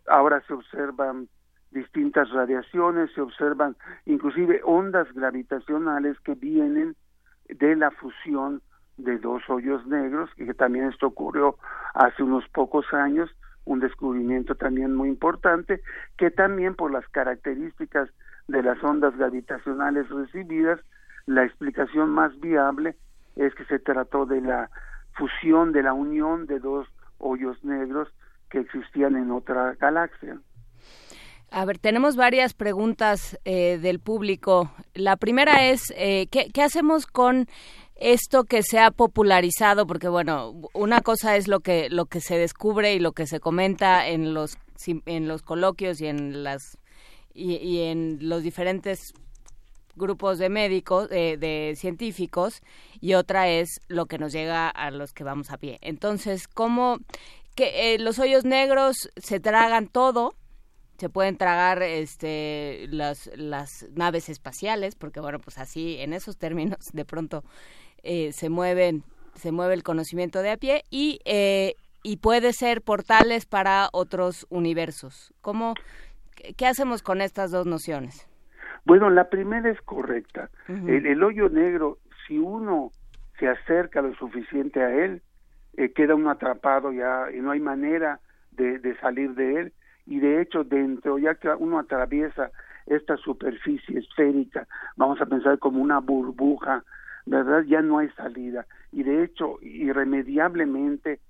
ahora 0.09 0.43
se 0.47 0.53
observan 0.53 1.29
distintas 1.71 2.31
radiaciones, 2.31 3.11
se 3.15 3.21
observan 3.21 3.77
inclusive 4.05 4.61
ondas 4.65 5.13
gravitacionales 5.13 6.19
que 6.21 6.35
vienen 6.35 6.97
de 7.49 7.77
la 7.77 7.91
fusión 7.91 8.63
de 8.97 9.19
dos 9.19 9.43
hoyos 9.49 9.87
negros, 9.87 10.31
y 10.37 10.47
que 10.47 10.55
también 10.55 10.87
esto 10.87 11.09
ocurrió 11.09 11.57
hace 11.95 12.23
unos 12.23 12.49
pocos 12.49 12.93
años, 12.95 13.31
un 13.67 13.81
descubrimiento 13.81 14.55
también 14.55 14.95
muy 14.95 15.09
importante, 15.09 15.83
que 16.17 16.31
también 16.31 16.75
por 16.75 16.91
las 16.93 17.07
características 17.09 18.09
de 18.49 18.63
las 18.63 18.83
ondas 18.83 19.15
gravitacionales 19.17 20.09
recibidas, 20.09 20.81
la 21.27 21.45
explicación 21.45 22.11
más 22.11 22.39
viable 22.41 22.97
es 23.35 23.55
que 23.55 23.65
se 23.67 23.79
trató 23.79 24.25
de 24.25 24.41
la 24.41 24.71
fusión, 25.15 25.73
de 25.73 25.83
la 25.83 25.93
unión 25.93 26.47
de 26.47 26.61
dos 26.61 26.87
hoyos 27.19 27.63
negros 27.65 28.09
que 28.51 28.61
existían 28.61 29.17
en 29.17 29.31
otra 29.31 29.75
galaxia. 29.75 30.39
A 31.51 31.65
ver, 31.65 31.79
tenemos 31.79 32.17
varias 32.17 32.55
preguntas 32.55 33.39
eh, 33.45 33.79
del 33.79 33.99
público. 34.01 34.71
La 34.95 35.17
primera 35.17 35.69
es, 35.69 35.93
eh, 35.97 36.27
¿qué, 36.31 36.51
¿qué 36.53 36.63
hacemos 36.63 37.07
con 37.07 37.47
esto 37.97 38.45
que 38.45 38.63
se 38.63 38.79
ha 38.79 38.91
popularizado, 38.91 39.87
porque 39.87 40.09
bueno, 40.09 40.55
una 40.75 41.01
cosa 41.01 41.37
es 41.37 41.49
lo 41.49 41.61
que 41.61 41.89
lo 41.91 42.07
que 42.07 42.21
se 42.21 42.37
descubre 42.39 42.95
y 42.95 42.99
lo 42.99 43.13
que 43.13 43.27
se 43.27 43.41
comenta 43.41 44.09
en 44.09 44.35
los 44.35 44.59
en 45.07 45.29
los 45.29 45.43
coloquios 45.43 46.01
y 46.01 46.07
en 46.07 46.45
las 46.45 46.79
y, 47.35 47.81
en 47.81 48.19
los 48.21 48.43
diferentes 48.43 49.13
grupos 49.95 50.39
de 50.39 50.49
médicos, 50.49 51.09
de 51.09 51.75
científicos, 51.77 52.63
y 53.01 53.15
otra 53.15 53.49
es 53.49 53.81
lo 53.89 54.07
que 54.07 54.19
nos 54.19 54.33
llega 54.33 54.69
a 54.69 54.91
los 54.91 55.13
que 55.13 55.25
vamos 55.25 55.51
a 55.51 55.59
pie. 55.59 55.79
Entonces, 55.83 56.49
¿cómo 56.49 56.99
que 57.55 57.95
eh, 57.95 57.99
los 57.99 58.19
hoyos 58.19 58.45
negros 58.45 59.11
se 59.17 59.41
tragan 59.41 59.89
todo? 59.89 60.35
se 60.99 61.11
pueden 61.11 61.37
tragar 61.37 61.83
este 61.83 62.87
las 62.89 63.31
las 63.37 63.87
naves 63.95 64.29
espaciales 64.29 64.95
porque 64.95 65.21
bueno 65.21 65.39
pues 65.39 65.59
así 65.59 65.97
en 65.99 66.13
esos 66.13 66.39
términos 66.39 66.79
de 66.93 67.05
pronto 67.05 67.45
eh, 68.07 68.33
se 68.33 68.49
mueven, 68.49 69.03
se 69.35 69.51
mueve 69.51 69.75
el 69.75 69.83
conocimiento 69.83 70.41
de 70.41 70.53
a 70.53 70.57
pie 70.57 70.85
y, 70.91 71.19
eh, 71.25 71.75
y 72.05 72.19
puede 72.19 72.53
ser 72.53 72.81
portales 72.81 73.47
para 73.47 73.89
otros 73.93 74.47
universos. 74.49 75.35
¿Cómo, 75.41 75.75
¿Qué 76.57 76.67
hacemos 76.67 77.03
con 77.03 77.21
estas 77.21 77.51
dos 77.51 77.67
nociones? 77.67 78.29
Bueno, 78.85 79.11
la 79.11 79.29
primera 79.29 79.69
es 79.69 79.81
correcta. 79.81 80.51
el, 80.69 81.21
hoyo 81.25 81.49
negro, 81.49 81.99
si 82.29 82.39
uno 82.39 82.93
se 83.41 83.49
acerca 83.49 84.03
lo 84.03 84.15
suficiente 84.15 84.81
a 84.81 85.05
él, 85.05 85.21
eh, 85.77 85.93
queda 85.93 86.15
uno 86.15 86.31
atrapado 86.31 86.93
ya 86.93 87.27
y 87.35 87.41
no 87.41 87.51
hay 87.51 87.61
manera 87.61 88.21
de, 88.53 88.79
de, 88.79 88.97
salir 89.01 89.35
de 89.35 89.61
él. 89.61 89.73
Y 90.07 90.21
de 90.21 90.41
hecho, 90.41 90.63
dentro, 90.63 91.19
ya 91.19 91.35
que 91.35 91.49
uno 91.49 91.81
atraviesa 91.81 92.53
esta 92.87 93.17
superficie 93.17 93.99
esférica, 93.99 94.69
vamos 94.97 95.21
a 95.21 95.27
pensar 95.27 95.59
como 95.59 95.83
una 95.83 95.99
burbuja 95.99 96.85
¿verdad? 97.27 97.65
Ya 97.65 97.83
no 97.83 97.99
hay 97.99 98.09
salida. 98.11 98.67
Y 98.93 99.03
de 99.03 99.25
hecho, 99.25 99.59
irremediablemente 99.61 101.21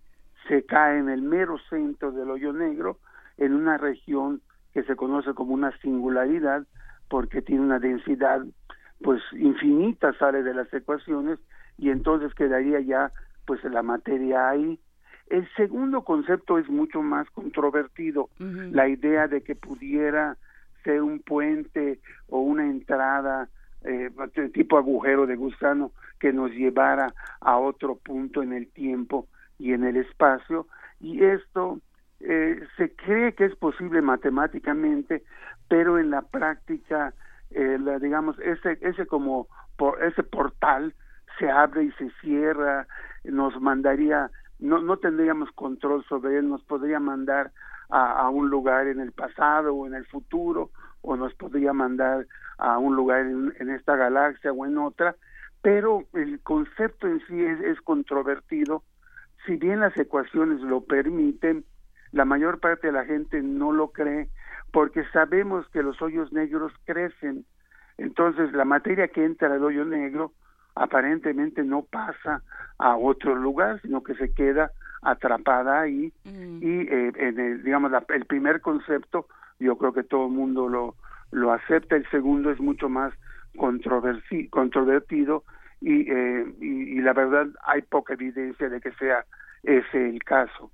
se 0.47 0.65
cae 0.65 0.99
en 0.99 1.09
el 1.09 1.23
mero 1.23 1.59
centro 1.69 2.13
del 2.13 2.31
hoyo 2.31 2.53
negro, 2.53 2.99
en 3.39 3.55
una 3.55 3.79
región 3.79 4.41
que 4.73 4.85
se 4.85 4.95
conoce 4.95 5.35
como 5.35 5.55
una 5.55 5.77
singularidad, 5.79 6.65
porque 7.09 7.43
tiene 7.43 7.63
una 7.63 7.79
densidad 7.79 8.45
pues 9.03 9.23
infinita, 9.33 10.13
sale 10.15 10.43
de 10.43 10.55
las 10.55 10.73
ecuaciones, 10.73 11.39
y 11.79 11.91
entonces 11.91 12.35
quedaría 12.35 12.81
ya 12.81 13.11
pues 13.47 13.63
la 13.65 13.83
materia 13.83 14.49
ahí. 14.49 14.79
El 15.29 15.49
segundo 15.57 16.03
concepto 16.03 16.59
es 16.59 16.69
mucho 16.69 17.03
más 17.03 17.29
controvertido, 17.31 18.29
la 18.39 18.89
idea 18.89 19.27
de 19.29 19.43
que 19.43 19.57
pudiera 19.57 20.37
ser 20.85 21.03
un 21.03 21.19
puente 21.19 21.99
o 22.29 22.41
una 22.41 22.65
entrada 22.65 23.49
eh, 23.87 24.11
tipo 24.53 24.77
agujero 24.77 25.27
de 25.27 25.37
gusano 25.37 25.93
que 26.19 26.33
nos 26.33 26.51
llevara 26.51 27.15
a 27.41 27.59
otro 27.59 27.97
punto 27.97 28.43
en 28.43 28.53
el 28.53 28.69
tiempo 28.69 29.29
y 29.59 29.73
en 29.73 29.85
el 29.85 29.97
espacio. 29.97 30.67
Y 31.01 31.25
esto 31.25 31.81
eh, 32.21 32.61
se 32.77 32.95
cree 32.95 33.35
que 33.35 33.45
es 33.45 33.55
posible 33.57 34.01
matemáticamente 34.01 35.23
pero 35.69 35.99
en 35.99 36.11
la 36.11 36.23
práctica 36.23 37.13
eh, 37.51 37.79
digamos 38.01 38.39
ese 38.41 38.79
ese 38.81 39.07
como 39.07 39.49
por, 39.77 40.03
ese 40.03 40.23
portal 40.23 40.95
se 41.39 41.51
abre 41.51 41.85
y 41.85 41.93
se 41.93 42.11
cierra 42.23 42.87
nos 43.25 43.61
mandaría 43.61 44.31
no 44.59 44.81
no 44.81 44.97
tendríamos 44.97 45.51
control 45.53 46.05
sobre 46.05 46.39
él 46.39 46.49
nos 46.49 46.63
podría 46.65 47.01
mandar 47.01 47.53
a, 47.91 48.13
a 48.13 48.31
un 48.31 48.49
lugar 48.49 48.87
en 48.87 49.01
el 49.01 49.13
pasado 49.13 49.75
o 49.75 49.87
en 49.87 49.95
el 49.95 50.07
futuro 50.07 50.71
o 51.07 51.17
nos 51.17 51.33
podría 51.35 51.73
mandar 51.73 52.27
a 52.59 52.79
un 52.79 52.97
lugar 52.97 53.21
en, 53.21 53.71
esta 53.71 53.97
galaxia 53.97 54.53
o 54.53 54.67
en 54.67 54.77
otra, 54.77 55.15
pero 55.63 56.05
el 56.13 56.41
concepto 56.41 57.07
en 57.07 57.21
sí 57.27 57.43
es, 57.43 57.81
controvertido. 57.83 58.83
Si 59.47 59.57
bien 59.57 59.81
las 59.81 59.97
ecuaciones 59.97 60.61
lo 60.61 60.83
permiten, 60.83 61.65
la 62.13 62.25
mayor 62.25 62.59
parte 62.61 62.89
de 62.89 62.93
la 62.93 63.05
gente 63.05 63.41
no 63.41 63.73
lo 63.73 63.89
cree 63.89 64.29
porque 64.73 65.05
sabemos 65.13 65.69
que 65.69 65.83
los 65.83 66.03
hoyos 66.03 66.33
negros 66.33 66.73
crecen. 66.85 67.45
Entonces 67.99 68.53
la 68.53 68.65
materia 68.65 69.09
que 69.09 69.25
entra 69.25 69.53
al 69.53 69.63
hoyo 69.63 69.85
negro 69.85 70.33
aparentemente 70.75 71.63
no 71.63 71.83
pasa 71.83 72.43
a 72.79 72.97
otro 72.97 73.35
lugar, 73.35 73.81
sino 73.81 74.03
que 74.03 74.15
se 74.17 74.35
queda 74.35 74.73
atrapada 75.03 75.83
ahí 75.83 76.13
mm. 76.25 76.59
y 76.63 76.81
eh, 76.81 77.13
en 77.15 77.39
el, 77.39 77.63
digamos 77.63 77.93
el 78.09 78.25
primer 78.25 78.61
concepto 78.61 79.27
yo 79.59 79.77
creo 79.77 79.93
que 79.93 80.05
todo 80.05 80.27
el 80.27 80.33
mundo 80.33 80.69
lo 80.69 80.97
lo 81.33 81.53
acepta, 81.53 81.97
el 81.97 82.09
segundo 82.11 82.51
es 82.51 82.61
mucho 82.61 82.89
más 82.89 83.13
controvertido 83.57 85.45
y, 85.81 86.11
eh, 86.11 86.55
y, 86.61 87.01
la 87.01 87.13
verdad 87.13 87.47
hay 87.65 87.83
poca 87.83 88.15
evidencia 88.15 88.69
de 88.69 88.81
que 88.81 88.93
sea 88.93 89.25
ese 89.63 90.09
el 90.09 90.23
caso. 90.23 90.71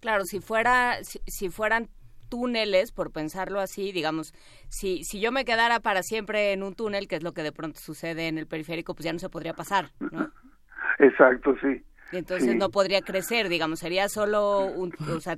Claro, 0.00 0.24
si 0.24 0.40
fuera 0.40 0.98
si, 1.02 1.48
fueran 1.48 1.88
túneles, 2.28 2.92
por 2.92 3.12
pensarlo 3.12 3.60
así, 3.60 3.92
digamos, 3.92 4.32
si, 4.68 5.04
si 5.04 5.20
yo 5.20 5.32
me 5.32 5.44
quedara 5.44 5.80
para 5.80 6.02
siempre 6.02 6.52
en 6.52 6.62
un 6.62 6.74
túnel, 6.74 7.08
que 7.08 7.16
es 7.16 7.22
lo 7.22 7.32
que 7.32 7.42
de 7.42 7.52
pronto 7.52 7.80
sucede 7.80 8.28
en 8.28 8.38
el 8.38 8.46
periférico, 8.46 8.94
pues 8.94 9.04
ya 9.04 9.12
no 9.12 9.18
se 9.18 9.30
podría 9.30 9.54
pasar, 9.54 9.90
¿no? 10.00 10.30
Exacto, 10.98 11.56
sí. 11.60 11.82
Y 12.12 12.18
entonces 12.18 12.54
no 12.54 12.70
podría 12.70 13.00
crecer, 13.00 13.48
digamos, 13.48 13.80
sería 13.80 14.08
solo 14.08 14.66
un, 14.66 14.92
o 15.08 15.20
sea, 15.20 15.36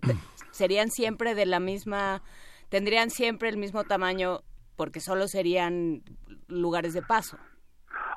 serían 0.51 0.91
siempre 0.91 1.35
de 1.35 1.47
la 1.47 1.61
misma, 1.61 2.23
tendrían 2.68 3.11
siempre 3.11 3.48
el 3.48 3.57
mismo 3.57 3.85
tamaño 3.85 4.40
porque 4.76 5.00
solo 5.00 5.26
serían 5.26 6.02
lugares 6.48 6.94
de 6.94 7.02
paso. 7.02 7.38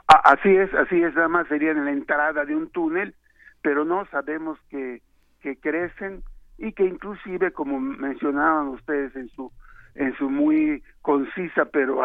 Así 0.07 0.49
es, 0.49 0.73
así 0.73 1.01
es, 1.01 1.13
nada 1.15 1.27
más 1.27 1.47
serían 1.47 1.85
la 1.85 1.91
entrada 1.91 2.43
de 2.45 2.55
un 2.55 2.69
túnel, 2.69 3.15
pero 3.61 3.85
no 3.85 4.05
sabemos 4.07 4.57
que, 4.69 5.01
que 5.41 5.57
crecen 5.57 6.23
y 6.57 6.73
que 6.73 6.85
inclusive, 6.85 7.51
como 7.51 7.79
mencionaban 7.79 8.69
ustedes 8.69 9.15
en 9.15 9.29
su 9.29 9.51
en 9.95 10.15
su 10.17 10.29
muy 10.29 10.83
concisa 11.01 11.65
pero 11.65 12.01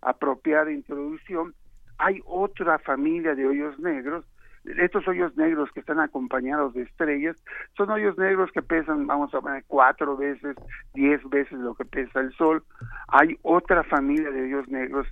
apropiada 0.00 0.70
introducción, 0.70 1.54
hay 1.98 2.20
otra 2.24 2.78
familia 2.78 3.34
de 3.34 3.46
hoyos 3.46 3.78
negros 3.78 4.24
estos 4.64 5.06
hoyos 5.06 5.36
negros 5.36 5.70
que 5.72 5.80
están 5.80 6.00
acompañados 6.00 6.74
de 6.74 6.82
estrellas 6.82 7.36
son 7.76 7.90
hoyos 7.90 8.16
negros 8.16 8.50
que 8.52 8.62
pesan, 8.62 9.06
vamos 9.06 9.34
a 9.34 9.40
ver, 9.40 9.64
cuatro 9.66 10.16
veces, 10.16 10.56
diez 10.94 11.22
veces 11.28 11.58
lo 11.58 11.74
que 11.74 11.84
pesa 11.84 12.20
el 12.20 12.32
Sol. 12.34 12.62
Hay 13.08 13.38
otra 13.42 13.82
familia 13.84 14.30
de 14.30 14.42
hoyos 14.42 14.68
negros 14.68 15.06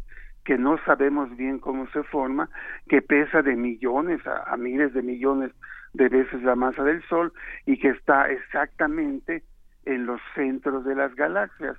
que 0.45 0.59
no 0.59 0.79
sabemos 0.85 1.37
bien 1.37 1.59
cómo 1.59 1.87
se 1.91 2.03
forma, 2.05 2.49
que 2.89 3.03
pesa 3.03 3.43
de 3.43 3.55
millones 3.55 4.21
a, 4.27 4.57
miles 4.57 4.93
de 4.93 5.03
millones 5.03 5.53
de 5.93 6.09
veces 6.09 6.43
la 6.43 6.57
masa 6.57 6.83
del 6.83 7.03
Sol 7.05 7.33
y 7.67 7.79
que 7.79 7.91
está 7.91 8.29
exactamente 8.31 9.45
en 9.85 10.07
los 10.07 10.21
centros 10.35 10.85
de 10.85 10.95
las 10.95 11.15
galaxias 11.15 11.77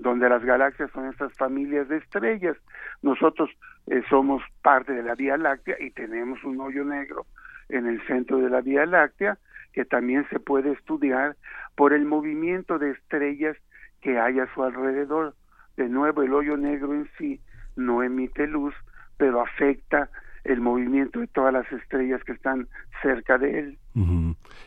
donde 0.00 0.28
las 0.28 0.44
galaxias 0.44 0.90
son 0.92 1.06
estas 1.06 1.32
familias 1.34 1.88
de 1.88 1.98
estrellas. 1.98 2.56
Nosotros 3.02 3.50
eh, 3.86 4.02
somos 4.10 4.42
parte 4.62 4.92
de 4.92 5.02
la 5.02 5.14
Vía 5.14 5.36
Láctea 5.36 5.76
y 5.80 5.90
tenemos 5.90 6.42
un 6.44 6.60
hoyo 6.60 6.84
negro 6.84 7.26
en 7.68 7.86
el 7.86 8.04
centro 8.06 8.38
de 8.38 8.50
la 8.50 8.60
Vía 8.60 8.86
Láctea 8.86 9.38
que 9.72 9.84
también 9.84 10.26
se 10.30 10.40
puede 10.40 10.72
estudiar 10.72 11.36
por 11.76 11.92
el 11.92 12.04
movimiento 12.04 12.78
de 12.78 12.90
estrellas 12.90 13.56
que 14.00 14.18
hay 14.18 14.40
a 14.40 14.52
su 14.54 14.62
alrededor. 14.62 15.34
De 15.76 15.88
nuevo, 15.88 16.22
el 16.22 16.32
hoyo 16.32 16.56
negro 16.56 16.94
en 16.94 17.08
sí 17.16 17.40
no 17.76 18.02
emite 18.02 18.46
luz, 18.46 18.74
pero 19.16 19.40
afecta 19.40 20.10
el 20.44 20.60
movimiento 20.60 21.20
de 21.20 21.28
todas 21.28 21.52
las 21.52 21.70
estrellas 21.70 22.22
que 22.24 22.32
están 22.32 22.68
cerca 23.02 23.38
de 23.38 23.58
él. 23.58 23.78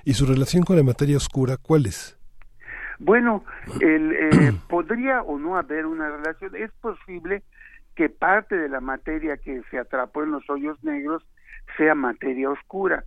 ¿Y 0.05 0.13
su 0.13 0.25
relación 0.25 0.63
con 0.63 0.77
la 0.77 0.83
materia 0.83 1.17
oscura 1.17 1.57
cuál 1.57 1.87
es? 1.87 2.17
Bueno, 3.03 3.43
el, 3.79 4.11
eh, 4.11 4.53
podría 4.69 5.23
o 5.23 5.39
no 5.39 5.57
haber 5.57 5.87
una 5.87 6.09
relación. 6.09 6.55
Es 6.55 6.71
posible 6.73 7.41
que 7.95 8.09
parte 8.09 8.55
de 8.55 8.69
la 8.69 8.79
materia 8.79 9.37
que 9.37 9.61
se 9.71 9.79
atrapó 9.79 10.23
en 10.23 10.31
los 10.31 10.47
hoyos 10.49 10.81
negros 10.83 11.25
sea 11.77 11.95
materia 11.95 12.49
oscura, 12.49 13.03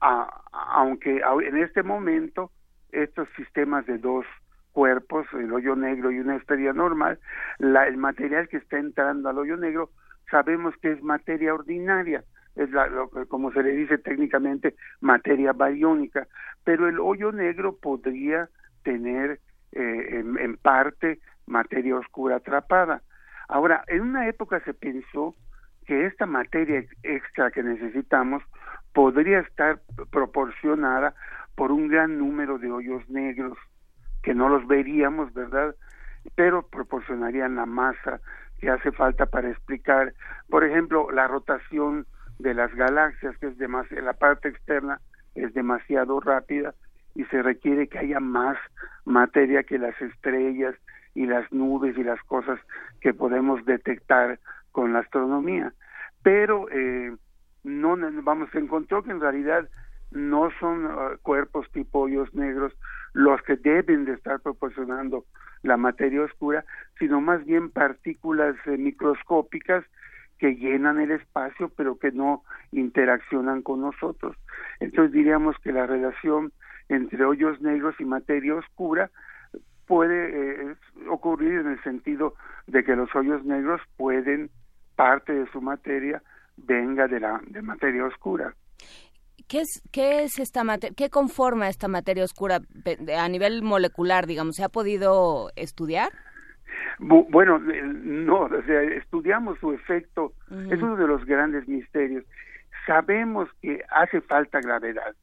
aunque 0.00 1.22
en 1.44 1.56
este 1.58 1.82
momento 1.82 2.50
estos 2.90 3.28
sistemas 3.36 3.86
de 3.86 3.98
dos 3.98 4.24
cuerpos, 4.72 5.26
el 5.34 5.52
hoyo 5.52 5.76
negro 5.76 6.10
y 6.10 6.18
una 6.18 6.36
estrella 6.36 6.72
normal, 6.72 7.18
la, 7.58 7.86
el 7.86 7.96
material 7.96 8.48
que 8.48 8.58
está 8.58 8.78
entrando 8.78 9.28
al 9.28 9.38
hoyo 9.38 9.56
negro 9.56 9.90
sabemos 10.30 10.74
que 10.80 10.92
es 10.92 11.02
materia 11.02 11.54
ordinaria, 11.54 12.24
es 12.56 12.70
la, 12.70 12.88
como 13.28 13.52
se 13.52 13.62
le 13.62 13.70
dice 13.72 13.98
técnicamente 13.98 14.74
materia 15.00 15.52
bariónica, 15.52 16.26
pero 16.64 16.88
el 16.88 16.98
hoyo 17.00 17.32
negro 17.32 17.76
podría 17.76 18.48
tener 18.82 19.40
eh, 19.72 20.20
en, 20.20 20.56
parte 20.58 21.20
materia 21.46 21.96
oscura 21.96 22.36
atrapada. 22.36 23.02
Ahora, 23.48 23.84
en 23.88 24.02
una 24.02 24.28
época 24.28 24.60
se 24.64 24.74
pensó 24.74 25.34
que 25.86 26.06
esta 26.06 26.26
materia 26.26 26.84
extra 27.02 27.50
que 27.50 27.62
necesitamos 27.62 28.42
podría 28.92 29.40
estar 29.40 29.80
proporcionada 30.10 31.14
por 31.54 31.72
un 31.72 31.88
gran 31.88 32.18
número 32.18 32.58
de 32.58 32.70
hoyos 32.70 33.08
negros 33.08 33.58
que 34.22 34.34
no 34.34 34.48
los 34.48 34.66
veríamos, 34.66 35.32
¿verdad? 35.34 35.74
Pero 36.36 36.66
proporcionarían 36.68 37.56
la 37.56 37.66
masa 37.66 38.20
que 38.60 38.70
hace 38.70 38.92
falta 38.92 39.26
para 39.26 39.50
explicar, 39.50 40.14
por 40.48 40.64
ejemplo, 40.64 41.10
la 41.10 41.26
rotación 41.26 42.06
de 42.38 42.54
las 42.54 42.72
galaxias, 42.74 43.36
que 43.38 43.48
es 43.48 43.58
la 43.58 44.12
parte 44.12 44.48
externa 44.48 45.00
es 45.34 45.52
demasiado 45.54 46.20
rápida 46.20 46.74
y 47.14 47.24
se 47.24 47.42
requiere 47.42 47.88
que 47.88 47.98
haya 47.98 48.20
más 48.20 48.56
materia 49.04 49.62
que 49.62 49.78
las 49.78 50.00
estrellas 50.00 50.74
y 51.14 51.26
las 51.26 51.50
nubes 51.52 51.96
y 51.96 52.04
las 52.04 52.20
cosas 52.22 52.58
que 53.00 53.12
podemos 53.12 53.64
detectar 53.64 54.38
con 54.70 54.92
la 54.92 55.00
astronomía. 55.00 55.72
Pero 56.22 56.68
eh, 56.70 57.14
no 57.64 57.96
vamos, 58.22 58.50
se 58.50 58.58
encontró 58.58 59.02
que 59.02 59.10
en 59.10 59.20
realidad 59.20 59.68
no 60.10 60.50
son 60.60 60.86
uh, 60.86 61.18
cuerpos 61.22 61.70
tipo 61.72 62.00
hoyos 62.00 62.32
negros 62.34 62.72
los 63.14 63.40
que 63.42 63.56
deben 63.56 64.04
de 64.04 64.12
estar 64.12 64.40
proporcionando 64.40 65.24
la 65.62 65.76
materia 65.76 66.22
oscura, 66.22 66.64
sino 66.98 67.20
más 67.20 67.44
bien 67.44 67.70
partículas 67.70 68.56
eh, 68.66 68.76
microscópicas 68.76 69.84
que 70.38 70.56
llenan 70.56 70.98
el 71.00 71.12
espacio 71.12 71.70
pero 71.76 71.98
que 71.98 72.10
no 72.10 72.42
interaccionan 72.72 73.62
con 73.62 73.80
nosotros. 73.80 74.36
Entonces 74.80 75.12
diríamos 75.12 75.56
que 75.62 75.72
la 75.72 75.86
relación 75.86 76.52
entre 76.88 77.24
hoyos 77.24 77.60
negros 77.60 77.94
y 77.98 78.04
materia 78.04 78.54
oscura 78.54 79.10
puede 79.86 80.70
eh, 80.70 80.74
ocurrir 81.10 81.60
en 81.60 81.68
el 81.68 81.82
sentido 81.82 82.34
de 82.66 82.84
que 82.84 82.96
los 82.96 83.14
hoyos 83.14 83.44
negros 83.44 83.80
pueden 83.96 84.50
parte 84.96 85.32
de 85.32 85.50
su 85.50 85.60
materia 85.60 86.22
venga 86.56 87.08
de 87.08 87.20
la 87.20 87.40
de 87.48 87.62
materia 87.62 88.04
oscura. 88.04 88.54
¿Qué 89.48 89.60
es, 89.60 89.82
qué 89.92 90.22
es 90.22 90.38
esta 90.38 90.64
materia, 90.64 90.94
qué 90.96 91.10
conforma 91.10 91.68
esta 91.68 91.88
materia 91.88 92.24
oscura 92.24 92.60
a 93.18 93.28
nivel 93.28 93.62
molecular, 93.62 94.26
digamos? 94.26 94.56
¿Se 94.56 94.64
ha 94.64 94.68
podido 94.68 95.50
estudiar? 95.56 96.10
bueno, 96.98 97.58
no, 97.58 98.42
o 98.42 98.62
sea, 98.62 98.82
estudiamos 98.82 99.58
su 99.58 99.72
efecto, 99.72 100.32
es 100.70 100.80
uno 100.80 100.96
de 100.96 101.06
los 101.06 101.24
grandes 101.24 101.66
misterios. 101.66 102.24
Sabemos 102.86 103.48
que 103.60 103.82
hace 103.90 104.20
falta 104.20 104.60
gravedad, 104.60 105.14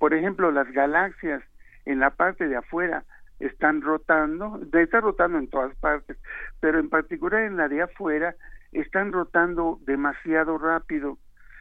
por 0.00 0.14
ejemplo, 0.14 0.50
las 0.50 0.72
galaxias 0.72 1.42
en 1.84 2.00
la 2.00 2.08
parte 2.08 2.48
de 2.48 2.56
afuera 2.56 3.04
están 3.38 3.82
rotando, 3.82 4.58
están 4.72 5.02
rotando 5.02 5.36
en 5.36 5.46
todas 5.50 5.76
partes, 5.76 6.16
pero 6.58 6.80
en 6.80 6.88
particular 6.88 7.42
en 7.42 7.58
la 7.58 7.68
de 7.68 7.82
afuera 7.82 8.34
están 8.72 9.12
rotando 9.12 9.78
demasiado 9.82 10.56
rápido. 10.56 11.18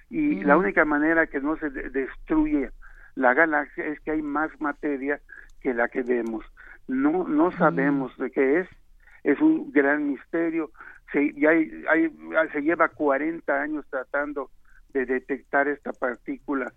Y 0.10 0.41
la 0.41 0.56
única 0.56 0.86
manera 0.86 1.28
que 1.28 1.41
no 1.41 1.58
se 1.58 1.69
destruye 1.69 2.71
la 3.15 3.34
galaxia 3.34 3.86
es 3.86 3.99
que 3.99 4.12
hay 4.12 4.21
más 4.21 4.49
materia 4.62 5.19
que 5.60 5.73
la 5.73 5.89
que 5.89 6.02
vemos. 6.02 6.45
No 6.88 7.28
no 7.28 7.52
sabemos 7.52 8.17
de 8.17 8.32
qué 8.32 8.62
es, 8.62 8.69
es 9.25 9.41
un 9.41 9.69
gran 9.73 10.10
misterio. 10.10 10.71
Se, 11.12 11.19
hay, 11.19 11.84
hay, 11.89 12.10
se 12.54 12.62
lleva 12.62 12.88
40 12.88 13.62
años 13.62 13.86
tratando 13.89 14.49
de 14.93 15.06
detectar 15.06 15.67
esta 15.67 15.91
partícula 15.91 16.71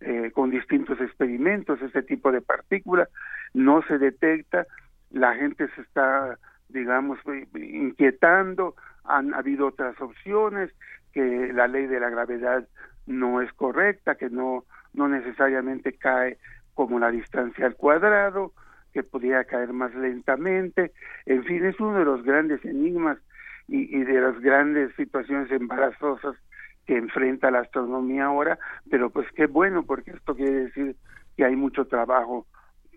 eh, 0.00 0.30
con 0.34 0.50
distintos 0.50 1.00
experimentos, 1.00 1.80
este 1.80 2.02
tipo 2.02 2.30
de 2.30 2.42
partícula, 2.42 3.08
no 3.54 3.82
se 3.82 3.98
detecta, 3.98 4.66
la 5.10 5.34
gente 5.34 5.68
se 5.74 5.80
está, 5.80 6.38
digamos, 6.68 7.18
eh, 7.26 7.46
inquietando, 7.54 8.74
han 9.04 9.32
habido 9.32 9.68
otras 9.68 9.98
opciones, 10.00 10.70
que 11.12 11.50
la 11.54 11.66
ley 11.66 11.86
de 11.86 11.98
la 11.98 12.10
gravedad 12.10 12.68
no 13.06 13.40
es 13.40 13.50
correcta, 13.54 14.16
que 14.16 14.28
no, 14.28 14.64
no 14.92 15.08
necesariamente 15.08 15.94
cae 15.94 16.36
como 16.74 16.98
la 16.98 17.10
distancia 17.10 17.64
al 17.64 17.76
cuadrado, 17.76 18.52
que 18.92 19.02
podría 19.02 19.44
caer 19.44 19.72
más 19.72 19.94
lentamente, 19.94 20.92
en 21.24 21.44
fin, 21.44 21.64
es 21.64 21.80
uno 21.80 21.98
de 21.98 22.04
los 22.04 22.22
grandes 22.22 22.62
enigmas 22.66 23.18
y, 23.66 23.96
y 23.96 24.04
de 24.04 24.20
las 24.20 24.38
grandes 24.40 24.94
situaciones 24.96 25.50
embarazosas 25.50 26.36
que 26.86 26.96
enfrenta 26.96 27.50
la 27.50 27.60
astronomía 27.60 28.26
ahora, 28.26 28.58
pero 28.90 29.10
pues 29.10 29.26
qué 29.34 29.46
bueno, 29.46 29.82
porque 29.82 30.12
esto 30.12 30.34
quiere 30.34 30.66
decir 30.66 30.96
que 31.36 31.44
hay 31.44 31.56
mucho 31.56 31.86
trabajo 31.86 32.46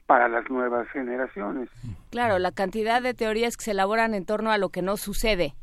para 0.05 0.27
las 0.27 0.49
nuevas 0.49 0.87
generaciones. 0.89 1.69
Claro, 2.11 2.39
la 2.39 2.51
cantidad 2.51 3.01
de 3.01 3.13
teorías 3.13 3.57
que 3.57 3.65
se 3.65 3.71
elaboran 3.71 4.13
en 4.13 4.25
torno 4.25 4.51
a 4.51 4.57
lo 4.57 4.69
que 4.69 4.81
no 4.81 4.97
sucede, 4.97 5.53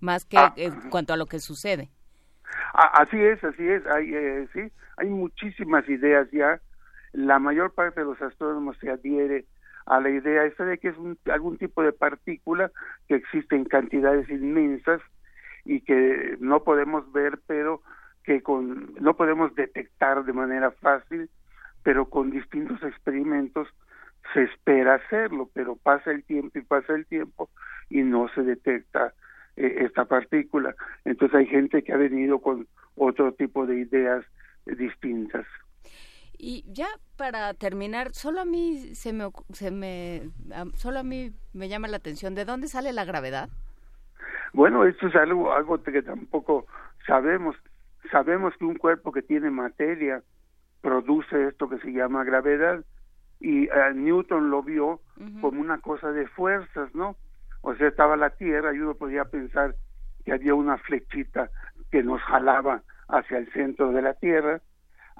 más 0.00 0.24
que 0.24 0.38
ah. 0.38 0.52
en 0.56 0.88
cuanto 0.90 1.12
a 1.12 1.16
lo 1.16 1.26
que 1.26 1.38
sucede. 1.38 1.90
así 2.72 3.20
es, 3.20 3.42
así 3.44 3.68
es, 3.68 3.86
hay, 3.86 4.14
eh, 4.14 4.48
sí, 4.52 4.60
hay 4.96 5.08
muchísimas 5.08 5.88
ideas 5.88 6.28
ya. 6.32 6.60
La 7.12 7.38
mayor 7.38 7.72
parte 7.72 8.00
de 8.00 8.06
los 8.06 8.20
astrónomos 8.20 8.76
se 8.78 8.90
adhiere 8.90 9.46
a 9.86 10.00
la 10.00 10.10
idea 10.10 10.44
esta 10.44 10.64
de 10.64 10.78
que 10.78 10.88
es 10.88 10.96
algún 11.32 11.56
tipo 11.58 11.82
de 11.82 11.92
partícula 11.92 12.70
que 13.08 13.14
existe 13.14 13.54
en 13.54 13.64
cantidades 13.64 14.28
inmensas 14.28 15.00
y 15.66 15.80
que 15.80 16.36
no 16.40 16.62
podemos 16.62 17.10
ver, 17.12 17.38
pero 17.46 17.82
que 18.24 18.42
con, 18.42 18.94
no 19.00 19.16
podemos 19.16 19.54
detectar 19.54 20.24
de 20.24 20.32
manera 20.32 20.70
fácil, 20.70 21.28
pero 21.82 22.08
con 22.08 22.30
distintos 22.30 22.82
experimentos 22.82 23.68
se 24.32 24.44
espera 24.44 24.94
hacerlo, 24.94 25.50
pero 25.52 25.76
pasa 25.76 26.10
el 26.10 26.24
tiempo 26.24 26.58
y 26.58 26.62
pasa 26.62 26.94
el 26.94 27.06
tiempo 27.06 27.50
y 27.90 28.02
no 28.02 28.28
se 28.34 28.42
detecta 28.42 29.14
eh, 29.56 29.78
esta 29.80 30.04
partícula. 30.04 30.74
Entonces 31.04 31.36
hay 31.36 31.46
gente 31.46 31.82
que 31.82 31.92
ha 31.92 31.96
venido 31.96 32.40
con 32.40 32.66
otro 32.96 33.32
tipo 33.32 33.66
de 33.66 33.80
ideas 33.80 34.24
distintas. 34.64 35.46
Y 36.38 36.64
ya 36.66 36.88
para 37.16 37.54
terminar, 37.54 38.12
solo 38.12 38.40
a 38.40 38.44
mí 38.44 38.94
se 38.94 39.12
me, 39.12 39.30
se 39.52 39.70
me 39.70 40.28
solo 40.74 40.98
a 40.98 41.02
mí 41.02 41.32
me 41.54 41.68
llama 41.68 41.88
la 41.88 41.96
atención 41.96 42.34
de 42.34 42.44
dónde 42.44 42.68
sale 42.68 42.92
la 42.92 43.04
gravedad. 43.04 43.48
Bueno, 44.52 44.84
esto 44.84 45.08
es 45.08 45.16
algo, 45.16 45.52
algo 45.52 45.82
que 45.82 46.02
tampoco 46.02 46.66
sabemos. 47.06 47.56
Sabemos 48.10 48.54
que 48.56 48.64
un 48.64 48.76
cuerpo 48.76 49.12
que 49.12 49.22
tiene 49.22 49.50
materia 49.50 50.22
produce 50.80 51.48
esto 51.48 51.68
que 51.68 51.78
se 51.78 51.92
llama 51.92 52.24
gravedad, 52.24 52.84
y 53.40 53.64
eh, 53.64 53.70
Newton 53.94 54.50
lo 54.50 54.62
vio 54.62 55.00
como 55.40 55.60
una 55.60 55.78
cosa 55.78 56.12
de 56.12 56.26
fuerzas, 56.28 56.94
¿no? 56.94 57.16
O 57.62 57.74
sea, 57.74 57.88
estaba 57.88 58.16
la 58.16 58.30
Tierra 58.30 58.72
y 58.74 58.78
uno 58.78 58.94
podía 58.94 59.24
pensar 59.24 59.74
que 60.24 60.32
había 60.32 60.54
una 60.54 60.78
flechita 60.78 61.50
que 61.90 62.02
nos 62.02 62.20
jalaba 62.22 62.82
hacia 63.08 63.38
el 63.38 63.52
centro 63.52 63.92
de 63.92 64.02
la 64.02 64.14
Tierra. 64.14 64.60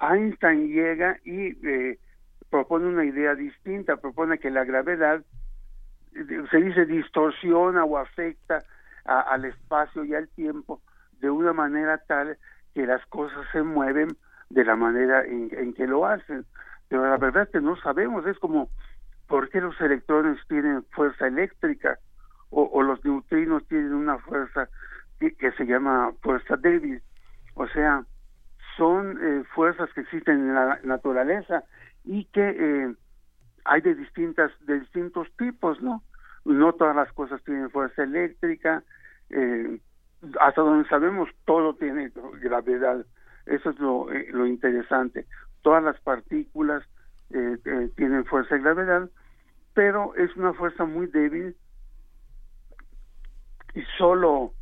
Einstein 0.01 0.69
llega 0.69 1.19
y 1.25 1.57
eh, 1.67 1.99
propone 2.51 2.87
una 2.87 3.05
idea 3.05 3.35
distinta, 3.35 3.97
propone 3.97 4.39
que 4.39 4.51
la 4.51 4.65
gravedad 4.65 5.23
eh, 6.15 6.45
se 6.51 6.57
dice 6.59 6.87
distorsiona 6.87 7.85
o 7.85 7.99
afecta 7.99 8.63
al 9.07 9.45
espacio 9.45 10.05
y 10.05 10.15
al 10.15 10.29
tiempo 10.29 10.81
de 11.21 11.31
una 11.31 11.53
manera 11.53 11.99
tal 12.07 12.39
que 12.75 12.87
las 12.87 13.05
cosas 13.07 13.47
se 13.53 13.63
mueven 13.63 14.17
de 14.51 14.65
la 14.65 14.77
manera 14.77 15.25
en, 15.25 15.73
que 15.75 15.87
lo 15.87 16.07
hacen. 16.07 16.45
Pero 16.89 17.09
la 17.09 17.17
verdad 17.17 17.45
es 17.45 17.49
que 17.51 17.61
no 17.61 17.77
sabemos, 17.77 18.27
es 18.27 18.39
como 18.39 18.69
por 19.27 19.49
qué 19.51 19.61
los 19.61 19.81
electrones 19.81 20.39
tienen 20.49 20.85
fuerza 20.91 21.27
eléctrica 21.27 21.99
o, 22.51 22.83
los 22.83 23.05
neutrinos 23.05 23.67
tienen 23.67 23.93
una 23.93 24.19
fuerza 24.19 24.69
que, 25.19 25.53
se 25.53 25.67
llama 25.67 26.13
fuerza 26.23 26.57
débil. 26.57 27.03
O 27.55 27.67
sea, 27.69 28.05
son 28.77 29.19
eh, 29.21 29.45
fuerzas 29.55 29.91
que 29.95 30.03
existen 30.03 30.49
en 30.49 30.55
la 30.55 30.79
naturaleza 30.85 31.65
y 32.05 32.27
que 32.27 32.49
eh, 32.49 32.95
hay 33.65 33.81
de 33.81 33.95
distintas 33.95 34.53
de 34.61 34.81
distintos 34.81 35.29
tipos, 35.37 35.83
¿no? 35.83 36.03
No 36.45 36.73
todas 36.75 36.95
las 36.95 37.13
cosas 37.13 37.43
tienen 37.43 37.71
fuerza 37.71 38.05
eléctrica, 38.05 38.85
eh, 39.31 39.81
hasta 40.41 40.61
donde 40.61 40.89
sabemos 40.89 41.29
todo 41.45 41.75
tiene 41.75 42.11
gravedad. 42.41 43.05
Eso 43.47 43.71
es 43.71 43.79
lo, 43.79 44.11
eh, 44.13 44.29
lo 44.33 44.47
interesante. 44.47 45.27
Todas 45.63 45.83
las 45.83 46.01
partículas 46.01 46.83
eh, 47.31 47.57
eh, 47.65 47.91
tienen 47.97 48.25
fuerza 48.25 48.55
de 48.55 48.63
gravedad, 48.63 49.09
pero 49.75 50.15
es 50.17 50.35
una 50.37 50.53
fuerza 50.53 50.85
muy 50.85 51.07
débil 51.07 51.57
y 53.75 53.83
solo 53.99 54.53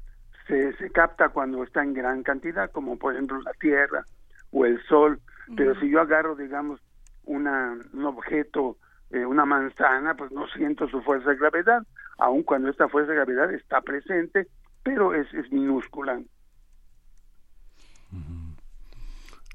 se, 0.47 0.75
se 0.77 0.91
capta 0.91 1.31
cuando 1.31 1.63
está 1.63 1.83
en 1.83 1.95
gran 1.95 2.23
cantidad, 2.23 2.71
como 2.71 2.99
por 2.99 3.15
ejemplo 3.15 3.41
la 3.43 3.53
Tierra 3.55 4.05
o 4.51 4.67
el 4.67 4.83
Sol. 4.85 5.21
Pero 5.57 5.79
si 5.79 5.91
yo 5.91 6.01
agarro, 6.01 6.35
digamos, 6.35 6.81
una, 7.25 7.79
un 7.93 8.05
objeto, 8.07 8.79
una 9.11 9.45
manzana, 9.45 10.15
pues 10.15 10.33
no 10.33 10.47
siento 10.49 10.89
su 10.89 11.03
fuerza 11.03 11.31
de 11.31 11.37
gravedad, 11.37 11.87
aun 12.19 12.43
cuando 12.43 12.71
esta 12.71 12.89
fuerza 12.89 13.11
de 13.11 13.17
gravedad 13.17 13.53
está 13.53 13.81
presente 13.81 14.49
pero 14.85 15.15
es, 15.15 15.27
es 15.35 15.51
minúscula. 15.51 16.21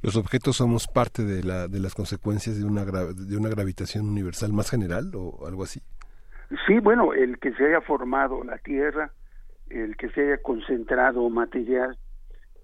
¿Los 0.01 0.17
objetos 0.17 0.57
somos 0.57 0.87
parte 0.87 1.23
de, 1.23 1.43
la, 1.43 1.67
de 1.67 1.79
las 1.79 1.93
consecuencias 1.93 2.57
de 2.57 2.65
una, 2.65 2.83
de 2.83 3.37
una 3.37 3.49
gravitación 3.49 4.09
universal 4.09 4.51
más 4.51 4.69
general 4.69 5.11
o 5.13 5.45
algo 5.47 5.63
así? 5.63 5.81
Sí, 6.65 6.79
bueno, 6.79 7.13
el 7.13 7.37
que 7.37 7.53
se 7.53 7.67
haya 7.67 7.81
formado 7.81 8.43
la 8.43 8.57
Tierra, 8.57 9.11
el 9.69 9.95
que 9.97 10.09
se 10.09 10.21
haya 10.21 10.41
concentrado 10.41 11.29
material 11.29 11.97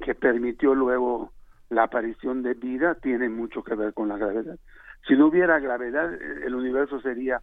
que 0.04 0.16
permitió 0.16 0.74
luego 0.74 1.32
la 1.70 1.84
aparición 1.84 2.42
de 2.42 2.54
vida, 2.54 2.96
tiene 2.96 3.30
mucho 3.30 3.64
que 3.64 3.76
ver 3.76 3.94
con 3.94 4.08
la 4.08 4.18
gravedad. 4.18 4.58
Si 5.08 5.14
no 5.14 5.28
hubiera 5.28 5.60
gravedad, 5.60 6.14
el 6.14 6.56
universo 6.56 7.00
sería 7.02 7.42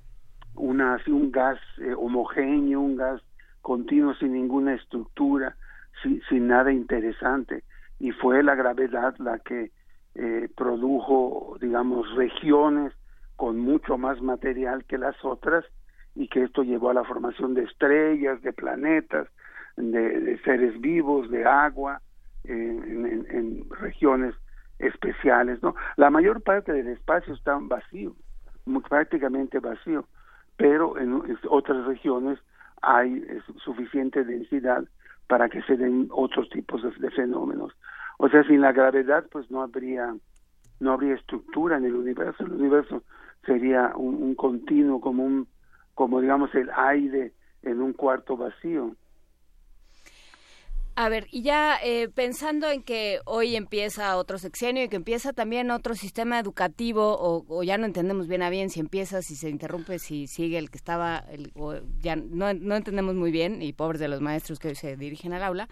una, 0.55 0.99
un 1.07 1.31
gas 1.31 1.59
eh, 1.79 1.95
homogéneo, 1.95 2.81
un 2.81 2.97
gas 2.97 3.21
continuo 3.61 4.15
sin 4.15 4.33
ninguna 4.33 4.75
estructura, 4.75 5.57
sin, 6.03 6.21
sin 6.29 6.49
nada 6.49 6.73
interesante. 6.73 7.65
Y 7.99 8.11
fue 8.13 8.43
la 8.43 8.55
gravedad 8.55 9.15
la 9.19 9.39
que 9.39 9.71
eh, 10.15 10.49
produjo, 10.57 11.57
digamos, 11.61 12.15
regiones 12.17 12.93
con 13.37 13.59
mucho 13.59 13.97
más 13.97 14.21
material 14.21 14.85
que 14.85 14.99
las 14.99 15.17
otras 15.25 15.65
y 16.15 16.29
que 16.29 16.43
esto 16.43 16.63
llevó 16.63 16.91
a 16.91 16.95
la 16.95 17.05
formación 17.05 17.55
de 17.55 17.63
estrellas, 17.63 18.43
de 18.43 18.53
planetas, 18.53 19.29
de, 19.77 20.39
seres 20.45 20.79
vivos, 20.81 21.31
de 21.31 21.47
agua, 21.47 22.03
en, 22.45 23.25
en, 23.31 23.71
regiones 23.71 24.35
especiales, 24.79 25.63
¿no? 25.63 25.75
La 25.97 26.11
mayor 26.11 26.43
parte 26.43 26.73
del 26.73 26.89
espacio 26.89 27.33
está 27.35 27.57
vacío, 27.61 28.15
prácticamente 28.89 29.61
vacío, 29.61 30.07
pero 30.57 30.99
en 30.99 31.23
otras 31.49 31.85
regiones 31.87 32.39
hay 32.83 33.25
suficiente 33.65 34.25
densidad 34.25 34.85
para 35.29 35.49
que 35.49 35.63
se 35.63 35.77
den 35.77 36.09
otros 36.11 36.49
tipos 36.51 36.83
de, 36.83 37.11
fenómenos. 37.11 37.73
O 38.19 38.29
sea, 38.29 38.45
sin 38.45 38.61
la 38.61 38.73
gravedad, 38.73 39.25
pues 39.31 39.51
no 39.51 39.63
habría 39.63 40.15
no 40.81 40.93
habría 40.93 41.15
estructura 41.15 41.77
en 41.77 41.85
el 41.85 41.95
universo. 41.95 42.45
El 42.45 42.53
universo 42.53 43.03
sería 43.47 43.93
un, 43.95 44.35
continuo, 44.35 45.01
como 45.01 45.25
un 45.25 45.49
como 45.95 46.21
digamos 46.21 46.55
el 46.55 46.71
aire 46.75 47.33
en 47.63 47.81
un 47.81 47.93
cuarto 47.93 48.37
vacío. 48.37 48.97
A 50.95 51.09
ver, 51.09 51.26
y 51.30 51.43
ya 51.43 51.78
eh, 51.82 52.11
pensando 52.11 52.70
en 52.70 52.82
que 52.82 53.20
hoy 53.24 53.57
empieza 53.57 54.18
otro 54.18 54.36
sexenio 54.38 54.84
y 54.84 54.88
que 54.88 54.97
empieza 54.97 55.32
también 55.32 55.70
otro 55.70 55.95
sistema 55.95 56.38
educativo, 56.38 57.16
o, 57.18 57.62
ya 57.62 57.78
no 57.78 57.86
entendemos 57.86 58.28
bien 58.28 58.43
a 58.43 58.51
bien 58.51 58.68
si 58.68 58.80
empieza, 58.80 59.22
si 59.22 59.34
se 59.34 59.49
interrumpe, 59.49 59.99
si 59.99 60.26
sigue 60.26 60.59
el 60.59 60.70
que 60.70 60.76
estaba, 60.76 61.24
o 61.55 61.76
ya 62.01 62.16
no, 62.16 62.53
no, 62.53 62.76
entendemos 62.76 63.14
muy 63.14 63.30
bien, 63.30 63.62
y 63.62 63.72
pobres 63.72 64.01
de 64.01 64.09
los 64.09 64.20
maestros 64.20 64.59
que 64.59 64.68
hoy 64.68 64.74
se 64.74 64.99
dirigen 64.99 65.32
al 65.32 65.43
aula, 65.45 65.68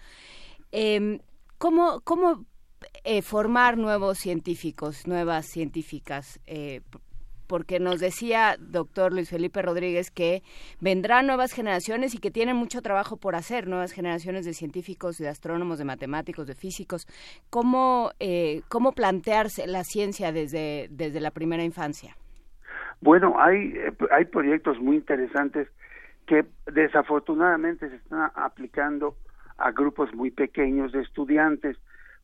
eh, 0.71 1.19
¿cómo, 1.59 2.01
cómo 2.01 2.45
eh, 3.03 3.21
formar 3.21 3.77
nuevos 3.77 4.17
científicos, 4.17 5.05
nuevas 5.05 5.45
científicas? 5.45 6.39
Eh, 7.51 7.61
porque 7.61 7.79
nos 7.79 7.99
decía 7.99 8.55
doctor 8.59 9.11
Luis 9.11 9.29
Felipe 9.29 9.61
Rodríguez 9.61 10.09
que 10.09 10.41
vendrán 10.79 11.27
nuevas 11.27 11.53
generaciones 11.53 12.15
y 12.15 12.19
que 12.19 12.31
tienen 12.31 12.55
mucho 12.55 12.81
trabajo 12.81 13.17
por 13.17 13.35
hacer, 13.35 13.67
nuevas 13.67 13.91
generaciones 13.91 14.45
de 14.45 14.53
científicos, 14.53 15.17
de 15.17 15.27
astrónomos, 15.27 15.77
de 15.77 15.85
matemáticos, 15.85 16.47
de 16.47 16.55
físicos. 16.55 17.05
¿Cómo, 17.49 18.11
eh, 18.19 18.61
cómo 18.69 18.93
plantearse 18.93 19.67
la 19.67 19.83
ciencia 19.83 20.31
desde, 20.31 20.87
desde 20.91 21.19
la 21.19 21.31
primera 21.31 21.63
infancia? 21.63 22.15
Bueno, 23.01 23.35
hay, 23.37 23.73
hay 24.11 24.25
proyectos 24.25 24.79
muy 24.79 24.95
interesantes 24.95 25.67
que 26.27 26.45
desafortunadamente 26.71 27.89
se 27.89 27.95
están 27.95 28.31
aplicando 28.35 29.15
a 29.57 29.71
grupos 29.71 30.13
muy 30.13 30.31
pequeños 30.31 30.91
de 30.91 31.01
estudiantes. 31.01 31.77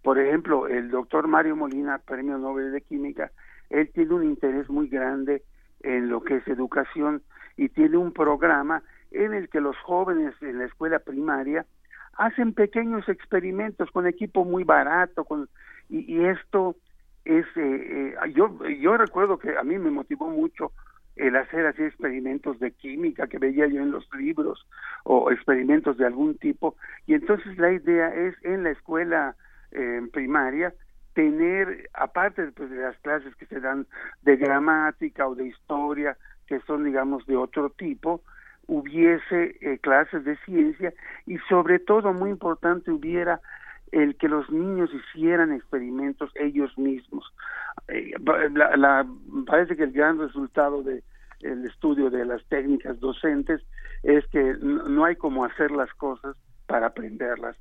Por 0.04 0.20
ejemplo, 0.20 0.68
el 0.68 0.90
doctor 0.90 1.28
Mario 1.28 1.56
Molina, 1.56 1.98
Premio 1.98 2.38
Nobel 2.38 2.72
de 2.72 2.82
Química, 2.82 3.32
él 3.70 3.90
tiene 3.94 4.14
un 4.14 4.24
interés 4.24 4.70
muy 4.70 4.88
grande 4.88 5.44
en 5.82 6.10
lo 6.10 6.22
que 6.22 6.38
es 6.38 6.48
educación 6.48 7.22
y 7.56 7.70
tiene 7.70 7.98
un 7.98 8.14
programa 8.14 8.84
en 9.12 9.34
el 9.34 9.50
que 9.50 9.62
los 9.62 9.78
jóvenes 9.78 10.34
en 10.42 10.60
la 10.60 10.66
escuela 10.66 11.00
primaria 11.00 11.66
hacen 12.14 12.54
pequeños 12.54 13.08
experimentos 13.10 13.92
con 13.92 14.08
equipo 14.08 14.44
muy 14.44 14.64
barato 14.64 15.24
con 15.24 15.50
y, 15.90 16.26
esto 16.26 16.76
es 17.24 17.46
eh, 17.56 18.16
eh, 18.16 18.34
yo 18.34 18.58
yo 18.66 18.98
recuerdo 18.98 19.38
que 19.38 19.58
a 19.58 19.64
mí 19.64 19.78
me 19.78 19.92
motivó 19.92 20.30
mucho 20.30 20.72
el 21.16 21.36
hacer 21.36 21.66
así 21.66 21.84
experimentos 21.84 22.60
de 22.60 22.72
química 22.72 23.28
que 23.28 23.40
veía 23.40 23.68
yo 23.68 23.82
en 23.82 23.92
los 23.92 24.08
libros 24.14 24.68
o 25.04 25.32
experimentos 25.32 25.98
de 25.98 26.06
algún 26.06 26.38
tipo 26.38 26.76
y 27.06 27.14
entonces 27.14 27.58
la 27.58 27.72
idea 27.72 28.14
es 28.14 28.36
en 28.44 28.64
la 28.64 28.72
escuela 28.72 29.36
eh, 29.72 30.02
primaria 30.12 30.74
tener, 31.18 31.90
aparte 31.96 32.52
pues, 32.52 32.70
de 32.70 32.78
las 32.78 32.96
clases 33.00 33.36
que 33.38 33.48
se 33.48 33.60
dan 33.60 33.88
de 34.22 34.38
gramática 34.38 35.28
o 35.28 35.34
de 35.34 35.48
historia, 35.48 36.16
que 36.46 36.60
son, 36.68 36.84
digamos, 36.84 37.26
de 37.26 37.36
otro 37.36 37.72
tipo, 37.72 38.22
hubiese 38.68 39.58
eh, 39.62 39.80
clases 39.80 40.24
de 40.26 40.38
ciencia 40.46 40.94
y 41.26 41.40
sobre 41.50 41.80
todo, 41.80 42.14
muy 42.14 42.30
importante, 42.30 42.92
hubiera 42.92 43.42
el 43.92 44.16
que 44.18 44.30
los 44.30 44.48
niños 44.52 44.92
hicieran 44.94 45.54
experimentos 45.54 46.30
ellos 46.36 46.78
mismos. 46.78 47.26
Eh, 47.88 48.14
parece 49.48 49.76
que 49.76 49.86
el 49.86 49.94
gran 49.94 50.20
resultado 50.20 50.84
de 50.84 51.02
el 51.42 51.66
estudio 51.66 52.12
de 52.12 52.26
las 52.26 52.46
técnicas 52.46 53.00
docentes 53.00 53.62
es 54.04 54.24
que 54.28 54.56
no, 54.62 55.04
hay 55.04 55.16
como 55.16 55.46
hacer 55.46 55.72
las 55.72 55.92
cosas 55.96 56.36
para 56.68 56.88
aprenderlas. 56.88 57.56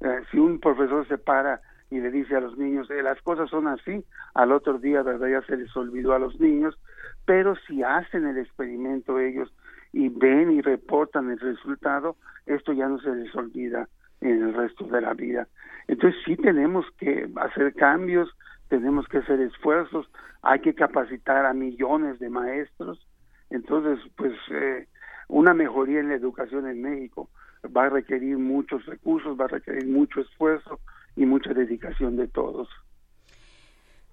Eh, 0.00 0.20
si 0.30 0.38
un 0.38 0.60
profesor 0.60 1.08
se 1.08 1.16
para 1.16 1.62
y 1.90 2.00
le 2.00 2.10
dice 2.10 2.36
a 2.36 2.40
los 2.40 2.56
niños, 2.58 2.90
eh, 2.90 3.02
las 3.02 3.20
cosas 3.22 3.48
son 3.50 3.66
así, 3.66 4.04
al 4.34 4.52
otro 4.52 4.78
día, 4.78 5.02
¿verdad? 5.02 5.28
Ya 5.28 5.42
se 5.42 5.56
les 5.56 5.74
olvidó 5.76 6.14
a 6.14 6.18
los 6.18 6.38
niños, 6.38 6.78
pero 7.24 7.54
si 7.66 7.82
hacen 7.82 8.26
el 8.26 8.38
experimento 8.38 9.18
ellos 9.18 9.52
y 9.92 10.08
ven 10.08 10.50
y 10.50 10.60
reportan 10.60 11.30
el 11.30 11.38
resultado, 11.38 12.16
esto 12.46 12.72
ya 12.72 12.88
no 12.88 12.98
se 13.00 13.14
les 13.14 13.34
olvida 13.34 13.88
en 14.20 14.42
el 14.42 14.54
resto 14.54 14.84
de 14.86 15.00
la 15.00 15.14
vida. 15.14 15.48
Entonces 15.86 16.20
sí 16.24 16.36
tenemos 16.36 16.84
que 16.98 17.28
hacer 17.36 17.74
cambios, 17.74 18.30
tenemos 18.68 19.06
que 19.08 19.18
hacer 19.18 19.40
esfuerzos, 19.40 20.10
hay 20.42 20.60
que 20.60 20.74
capacitar 20.74 21.46
a 21.46 21.54
millones 21.54 22.18
de 22.18 22.28
maestros. 22.28 23.06
Entonces, 23.50 23.98
pues 24.16 24.32
eh, 24.50 24.86
una 25.28 25.54
mejoría 25.54 26.00
en 26.00 26.08
la 26.08 26.14
educación 26.14 26.68
en 26.68 26.82
México 26.82 27.30
va 27.76 27.86
a 27.86 27.90
requerir 27.90 28.38
muchos 28.38 28.84
recursos, 28.86 29.38
va 29.38 29.46
a 29.46 29.48
requerir 29.48 29.86
mucho 29.86 30.20
esfuerzo, 30.20 30.80
y 31.18 31.26
mucha 31.26 31.52
dedicación 31.52 32.16
de 32.16 32.28
todos. 32.28 32.68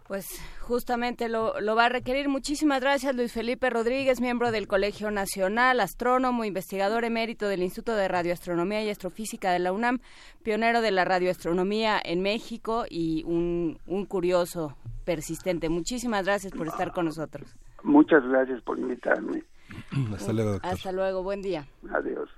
Pues 0.08 0.40
justamente 0.62 1.30
lo, 1.30 1.60
lo, 1.62 1.76
va 1.76 1.86
a 1.86 1.90
requerir. 1.90 2.30
Muchísimas 2.30 2.80
gracias, 2.80 3.16
Luis 3.16 3.34
Felipe 3.34 3.72
Rodríguez, 3.72 4.22
miembro 4.22 4.52
del 4.52 4.68
Colegio 4.68 5.10
Nacional, 5.10 5.80
astrónomo, 5.80 6.46
investigador 6.46 7.06
emérito 7.06 7.48
del 7.48 7.64
Instituto 7.64 7.96
de 7.96 8.08
Radioastronomía 8.08 8.84
y 8.84 8.90
Astrofísica 8.90 9.52
de 9.52 9.60
la 9.60 9.72
UNAM, 9.72 10.00
pionero 10.44 10.82
de 10.82 10.92
la 10.92 11.06
radioastronomía 11.06 12.00
en 12.04 12.22
México 12.22 12.86
y 12.88 13.24
un, 13.26 13.80
un 13.88 14.06
curioso 14.06 14.78
persistente. 15.06 15.70
Muchísimas 15.70 16.26
gracias 16.26 16.54
por 16.54 16.68
estar 16.68 16.92
con 16.92 17.06
nosotros. 17.06 17.56
Muchas 17.84 18.24
gracias 18.28 18.62
por 18.62 18.78
invitarme. 18.78 19.44
Hasta 20.14 20.34
luego, 20.34 20.52
doctor. 20.52 20.72
Hasta 20.72 20.92
luego, 20.92 21.24
buen 21.24 21.42
día. 21.42 21.66
Adiós. 21.92 22.30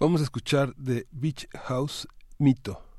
Vamos 0.00 0.20
a 0.20 0.24
escuchar 0.24 0.74
de 0.74 1.06
Beach 1.12 1.48
House 1.52 2.08
Mito. 2.38 2.93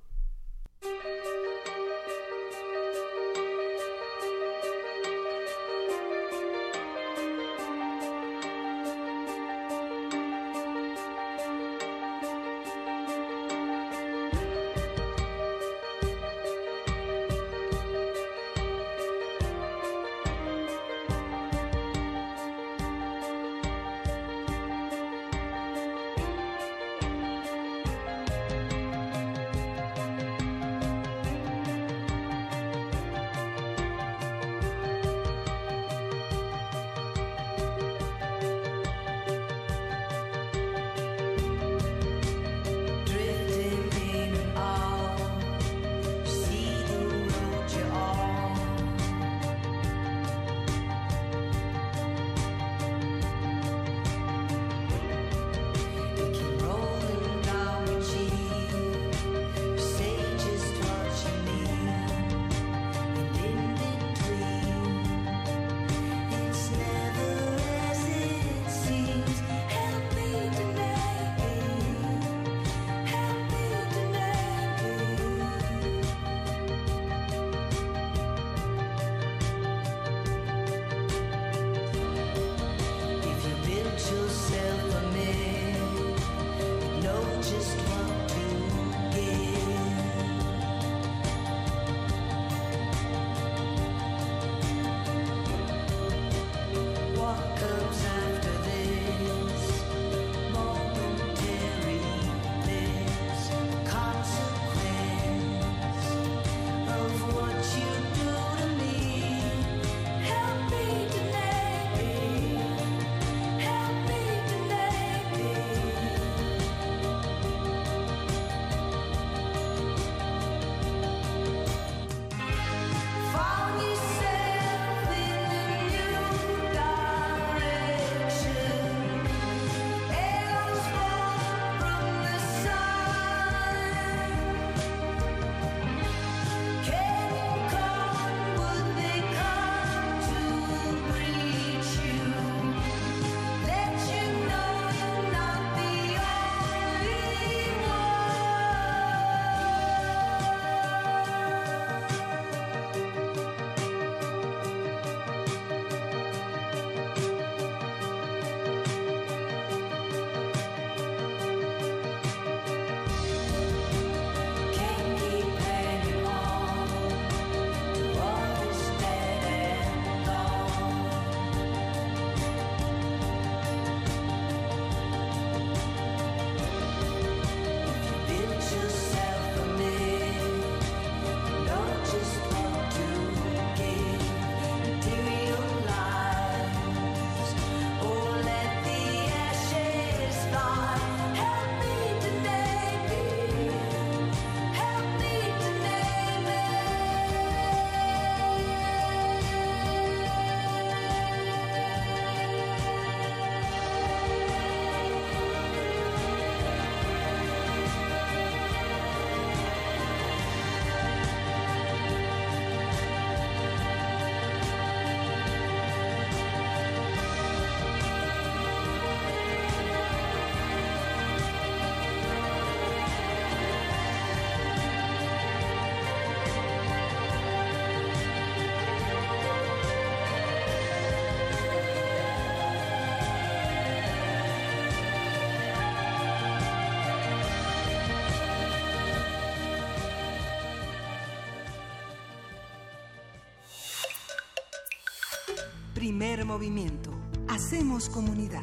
Primer 246.05 246.45
movimiento. 246.45 247.09
Hacemos 247.47 248.09
comunidad. 248.09 248.61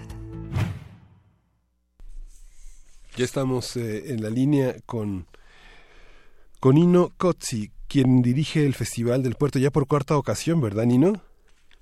Ya 3.17 3.25
estamos 3.25 3.77
eh, 3.77 4.13
en 4.13 4.23
la 4.23 4.31
línea 4.31 4.77
con, 4.87 5.27
con 6.61 6.77
Nino 6.77 7.11
Cozzi, 7.17 7.73
quien 7.89 8.23
dirige 8.23 8.65
el 8.65 8.75
Festival 8.75 9.25
del 9.25 9.35
Puerto 9.35 9.59
ya 9.59 9.73
por 9.73 9.89
cuarta 9.89 10.17
ocasión, 10.17 10.61
¿verdad, 10.61 10.85
Nino? 10.85 11.21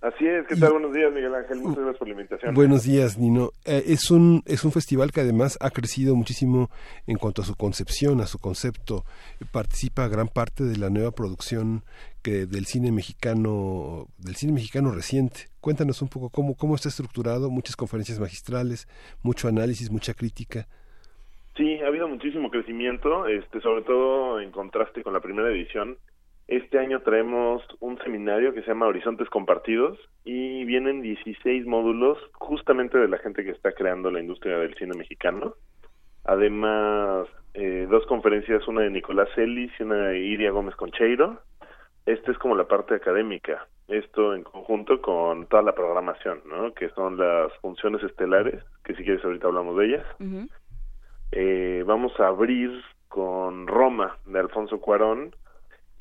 Así 0.01 0.27
es, 0.27 0.47
¿qué 0.47 0.57
tal? 0.57 0.73
Buenos 0.73 0.95
días, 0.95 1.13
Miguel 1.13 1.35
Ángel. 1.35 1.59
Muchas 1.59 1.77
gracias 1.77 1.99
por 1.99 2.09
la 2.09 2.15
invitación. 2.15 2.55
Buenos 2.55 2.85
días, 2.85 3.19
Nino. 3.19 3.51
Eh, 3.67 3.83
es, 3.89 4.11
un, 4.11 4.43
es 4.47 4.65
un 4.65 4.73
festival 4.73 5.13
que 5.13 5.21
además 5.21 5.59
ha 5.61 5.69
crecido 5.69 6.17
muchísimo 6.17 6.71
en 7.07 7.19
cuanto 7.19 7.43
a 7.43 7.45
su 7.45 7.55
concepción, 7.55 8.23
a 8.23 8.27
su 8.27 8.39
concepto. 8.39 9.05
Participa 9.53 10.09
gran 10.09 10.29
parte 10.29 10.65
de 10.65 10.79
la 10.79 10.89
nueva 10.89 11.11
producción 11.11 11.83
que 12.23 12.47
del 12.47 12.65
cine 12.65 12.93
mexicano, 12.93 14.07
del 14.17 14.37
cine 14.37 14.55
mexicano 14.55 14.91
reciente. 14.91 15.49
Cuéntanos 15.61 16.01
un 16.01 16.09
poco 16.09 16.31
cómo, 16.31 16.57
cómo 16.57 16.77
está 16.77 16.89
estructurado, 16.89 17.51
muchas 17.51 17.77
conferencias 17.77 18.19
magistrales, 18.19 18.89
mucho 19.23 19.49
análisis, 19.49 19.91
mucha 19.91 20.15
crítica. 20.15 20.67
Sí, 21.59 21.79
ha 21.83 21.89
habido 21.89 22.09
muchísimo 22.09 22.51
crecimiento, 22.51 23.27
este, 23.27 23.61
sobre 23.61 23.83
todo 23.83 24.41
en 24.41 24.51
contraste 24.51 25.03
con 25.03 25.13
la 25.13 25.21
primera 25.21 25.51
edición 25.51 25.99
este 26.51 26.81
año 26.81 27.01
traemos 27.03 27.63
un 27.79 27.97
seminario 27.99 28.53
que 28.53 28.63
se 28.63 28.69
llama 28.69 28.89
Horizontes 28.89 29.29
Compartidos 29.31 29.99
y 30.25 30.65
vienen 30.65 31.01
16 31.01 31.65
módulos 31.65 32.19
justamente 32.33 32.99
de 32.99 33.07
la 33.07 33.19
gente 33.19 33.45
que 33.45 33.53
está 33.53 33.71
creando 33.71 34.11
la 34.11 34.19
industria 34.19 34.59
del 34.59 34.75
cine 34.75 34.97
mexicano. 34.97 35.55
Además, 36.25 37.29
eh, 37.55 37.87
dos 37.89 38.05
conferencias, 38.07 38.67
una 38.67 38.83
de 38.83 38.91
Nicolás 38.91 39.29
Ellis 39.37 39.71
y 39.79 39.85
una 39.85 40.09
de 40.09 40.19
Iria 40.19 40.51
Gómez 40.51 40.75
Concheiro. 40.75 41.41
Esta 42.05 42.33
es 42.33 42.39
como 42.39 42.57
la 42.57 42.67
parte 42.67 42.97
académica, 42.97 43.69
esto 43.87 44.35
en 44.35 44.43
conjunto 44.43 45.01
con 45.01 45.47
toda 45.47 45.63
la 45.63 45.77
programación, 45.77 46.41
¿no? 46.47 46.75
que 46.75 46.89
son 46.91 47.17
las 47.17 47.53
funciones 47.61 48.03
estelares, 48.03 48.65
que 48.83 48.97
si 48.97 49.05
quieres 49.05 49.25
ahorita 49.25 49.47
hablamos 49.47 49.77
de 49.77 49.87
ellas. 49.87 50.07
eh, 51.31 51.85
vamos 51.87 52.19
a 52.19 52.27
abrir 52.27 52.73
con 53.07 53.69
Roma 53.69 54.19
de 54.27 54.41
Alfonso 54.41 54.81
Cuarón, 54.81 55.35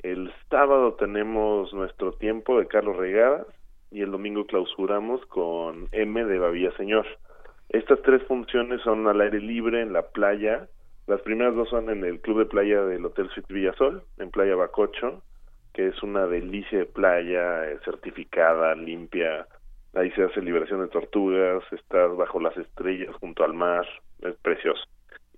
el 0.02 0.32
sábado 0.48 0.94
tenemos 0.94 1.72
nuestro 1.72 2.12
tiempo 2.12 2.58
de 2.58 2.66
Carlos 2.66 2.96
Regadas 2.96 3.46
y 3.90 4.02
el 4.02 4.10
domingo 4.10 4.46
clausuramos 4.46 5.24
con 5.26 5.88
M 5.92 6.24
de 6.24 6.38
Babía 6.38 6.72
Señor. 6.76 7.06
Estas 7.68 8.00
tres 8.02 8.22
funciones 8.24 8.80
son 8.82 9.06
al 9.06 9.20
aire 9.20 9.40
libre 9.40 9.80
en 9.82 9.92
la 9.92 10.02
playa. 10.02 10.68
Las 11.06 11.20
primeras 11.22 11.54
dos 11.54 11.68
son 11.68 11.90
en 11.90 12.04
el 12.04 12.20
club 12.20 12.38
de 12.38 12.46
playa 12.46 12.82
del 12.82 13.04
Hotel 13.04 13.28
Suite 13.30 13.52
Villasol, 13.52 14.02
en 14.18 14.30
Playa 14.30 14.56
Bacocho, 14.56 15.22
que 15.72 15.88
es 15.88 16.02
una 16.02 16.26
delicia 16.26 16.78
de 16.78 16.86
playa 16.86 17.68
eh, 17.70 17.78
certificada, 17.84 18.74
limpia. 18.74 19.46
Ahí 19.94 20.10
se 20.12 20.22
hace 20.22 20.40
liberación 20.40 20.80
de 20.80 20.88
tortugas, 20.88 21.64
estás 21.72 22.16
bajo 22.16 22.40
las 22.40 22.56
estrellas 22.56 23.14
junto 23.16 23.44
al 23.44 23.54
mar, 23.54 23.86
es 24.22 24.34
precioso. 24.36 24.82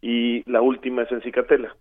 Y 0.01 0.49
la 0.51 0.61
última 0.61 1.03
es 1.03 1.13
en 1.13 1.23
Cicatela, 1.23 1.75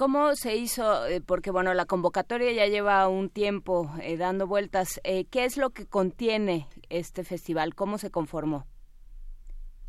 ¿Cómo 0.00 0.34
se 0.34 0.56
hizo? 0.56 1.06
Eh, 1.08 1.20
porque 1.20 1.50
bueno, 1.50 1.74
la 1.74 1.84
convocatoria 1.84 2.50
ya 2.52 2.64
lleva 2.64 3.06
un 3.06 3.28
tiempo 3.28 3.90
eh, 4.02 4.16
dando 4.16 4.46
vueltas. 4.46 4.98
Eh, 5.04 5.26
¿Qué 5.30 5.44
es 5.44 5.58
lo 5.58 5.74
que 5.74 5.84
contiene 5.86 6.68
este 6.88 7.22
festival? 7.22 7.74
¿Cómo 7.74 7.98
se 7.98 8.10
conformó? 8.10 8.64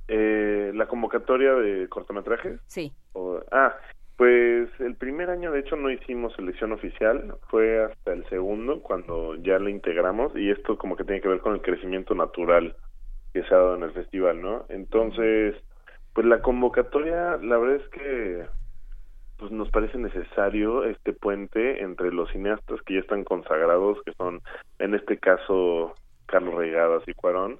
la 0.10 0.88
convocatoria 0.88 1.54
de 1.54 1.88
cortometrajes. 1.88 2.60
Sí. 2.66 2.92
ah, 3.52 3.74
pues 4.18 4.70
el 4.80 4.96
primer 4.96 5.30
año 5.30 5.52
de 5.52 5.60
hecho 5.60 5.78
no 5.78 5.90
hicimos 5.90 6.34
selección 6.36 6.74
oficial, 6.74 7.36
fue 7.50 7.86
hasta 7.86 8.12
el 8.12 8.28
segundo 8.28 8.82
cuando 8.82 9.36
ya 9.36 9.60
lo 9.60 9.70
integramos 9.70 10.36
y 10.36 10.50
esto 10.50 10.78
como 10.78 10.98
que 10.98 11.06
tiene 11.06 11.22
que 11.22 11.28
ver 11.30 11.40
con 11.40 11.54
el 11.54 11.62
crecimiento 11.62 12.16
natural 12.16 12.76
que 13.32 13.44
se 13.44 13.54
ha 13.54 13.58
dado 13.58 13.76
en 13.76 13.84
el 13.84 13.94
festival, 13.94 14.42
¿no? 14.42 14.66
Entonces, 14.70 15.56
pues 16.14 16.26
la 16.26 16.42
convocatoria, 16.42 17.38
la 17.38 17.58
verdad 17.58 17.76
es 17.76 17.90
que 17.90 18.61
pues 19.42 19.52
nos 19.52 19.72
parece 19.72 19.98
necesario 19.98 20.84
este 20.84 21.14
puente 21.14 21.82
entre 21.82 22.14
los 22.14 22.30
cineastas 22.30 22.80
que 22.84 22.94
ya 22.94 23.00
están 23.00 23.24
consagrados, 23.24 23.98
que 24.06 24.14
son 24.14 24.40
en 24.78 24.94
este 24.94 25.18
caso 25.18 25.96
Carlos 26.28 26.54
Regadas 26.54 27.02
y 27.08 27.16
Cuarón, 27.16 27.58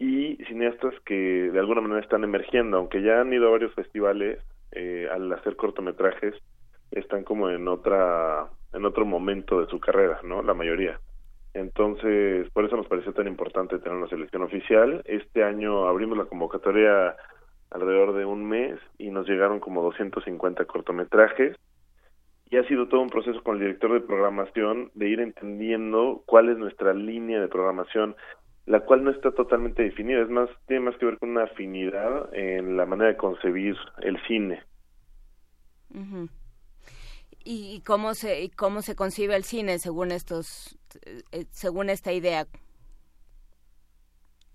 y 0.00 0.34
cineastas 0.48 0.92
que 1.06 1.14
de 1.52 1.60
alguna 1.60 1.80
manera 1.80 2.00
están 2.00 2.24
emergiendo, 2.24 2.76
aunque 2.76 3.02
ya 3.02 3.20
han 3.20 3.32
ido 3.32 3.46
a 3.46 3.52
varios 3.52 3.72
festivales, 3.74 4.40
eh, 4.72 5.06
al 5.12 5.32
hacer 5.32 5.54
cortometrajes, 5.54 6.34
están 6.90 7.22
como 7.22 7.50
en 7.50 7.68
otra, 7.68 8.48
en 8.72 8.84
otro 8.84 9.06
momento 9.06 9.60
de 9.60 9.68
su 9.68 9.78
carrera, 9.78 10.18
¿no? 10.24 10.42
La 10.42 10.54
mayoría. 10.54 10.98
Entonces, 11.54 12.50
por 12.50 12.64
eso 12.64 12.76
nos 12.76 12.88
pareció 12.88 13.12
tan 13.12 13.28
importante 13.28 13.78
tener 13.78 13.96
una 13.96 14.08
selección 14.08 14.42
oficial. 14.42 15.02
Este 15.04 15.44
año 15.44 15.86
abrimos 15.86 16.18
la 16.18 16.24
convocatoria 16.24 17.14
alrededor 17.72 18.14
de 18.14 18.24
un 18.24 18.44
mes 18.44 18.78
y 18.98 19.10
nos 19.10 19.28
llegaron 19.28 19.60
como 19.60 19.82
250 19.82 20.64
cortometrajes 20.66 21.56
y 22.50 22.58
ha 22.58 22.68
sido 22.68 22.86
todo 22.86 23.00
un 23.00 23.08
proceso 23.08 23.42
con 23.42 23.56
el 23.56 23.62
director 23.62 23.94
de 23.94 24.06
programación 24.06 24.90
de 24.94 25.08
ir 25.08 25.20
entendiendo 25.20 26.22
cuál 26.26 26.50
es 26.50 26.58
nuestra 26.58 26.92
línea 26.92 27.40
de 27.40 27.48
programación, 27.48 28.14
la 28.66 28.80
cual 28.80 29.04
no 29.04 29.10
está 29.10 29.32
totalmente 29.32 29.82
definida, 29.82 30.20
es 30.20 30.28
más, 30.28 30.50
tiene 30.66 30.84
más 30.84 30.96
que 30.98 31.06
ver 31.06 31.18
con 31.18 31.30
una 31.30 31.44
afinidad 31.44 32.28
en 32.34 32.76
la 32.76 32.84
manera 32.84 33.08
de 33.08 33.16
concebir 33.16 33.74
el 34.02 34.22
cine. 34.26 34.62
¿Y 37.44 37.82
cómo 37.86 38.12
se, 38.14 38.50
cómo 38.54 38.82
se 38.82 38.94
concibe 38.94 39.34
el 39.34 39.44
cine 39.44 39.78
según 39.78 40.12
estos, 40.12 40.78
eh, 41.32 41.46
según 41.52 41.88
esta 41.88 42.12
idea? 42.12 42.46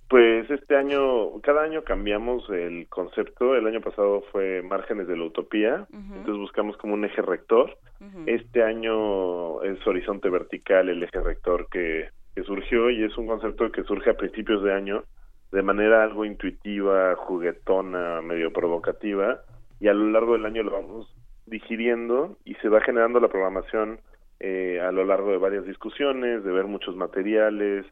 Pues 0.10 0.49
este 0.49 0.78
año, 0.78 1.41
cada 1.41 1.64
año 1.64 1.84
cambiamos 1.84 2.49
el 2.49 2.88
concepto. 2.88 3.55
El 3.55 3.68
año 3.68 3.82
pasado 3.82 4.24
fue 4.32 4.62
márgenes 4.62 5.08
de 5.08 5.18
la 5.18 5.26
utopía, 5.26 5.86
entonces 5.91 6.38
buscamos 6.38 6.78
como 6.78 6.93
un 6.93 7.03
eje 7.03 7.22
rector. 7.22 7.78
Este 8.26 8.64
año 8.64 9.62
es 9.64 9.86
horizonte 9.86 10.30
vertical 10.30 10.88
el 10.88 11.03
eje 11.03 11.20
rector 11.20 11.68
que, 11.70 12.10
que 12.36 12.43
surgió 12.43 12.89
y 12.89 13.03
es 13.03 13.18
un 13.18 13.28
concepto 13.28 13.70
que 13.72 13.84
surge 13.84 14.12
a 14.12 14.18
principios 14.18 14.64
de 14.64 14.74
año 14.74 15.03
de 15.51 15.62
manera 15.62 16.03
algo 16.03 16.26
intuitiva, 16.26 17.16
juguetona, 17.16 18.22
medio 18.22 18.51
provocativa 18.51 19.41
y 19.80 19.88
a 19.88 19.93
lo 19.93 20.10
largo 20.10 20.34
del 20.34 20.45
año 20.45 20.64
lo 20.64 20.72
vamos 20.72 21.14
digiriendo 21.45 22.38
y 22.43 22.55
se 22.55 22.70
va 22.70 22.82
generando 22.82 23.20
la 23.20 23.30
programación 23.30 23.99
eh, 24.39 24.80
a 24.82 24.91
lo 24.91 25.05
largo 25.05 25.32
de 25.32 25.38
varias 25.38 25.66
discusiones, 25.66 26.43
de 26.43 26.51
ver 26.51 26.66
muchos 26.66 26.95
materiales, 26.95 27.86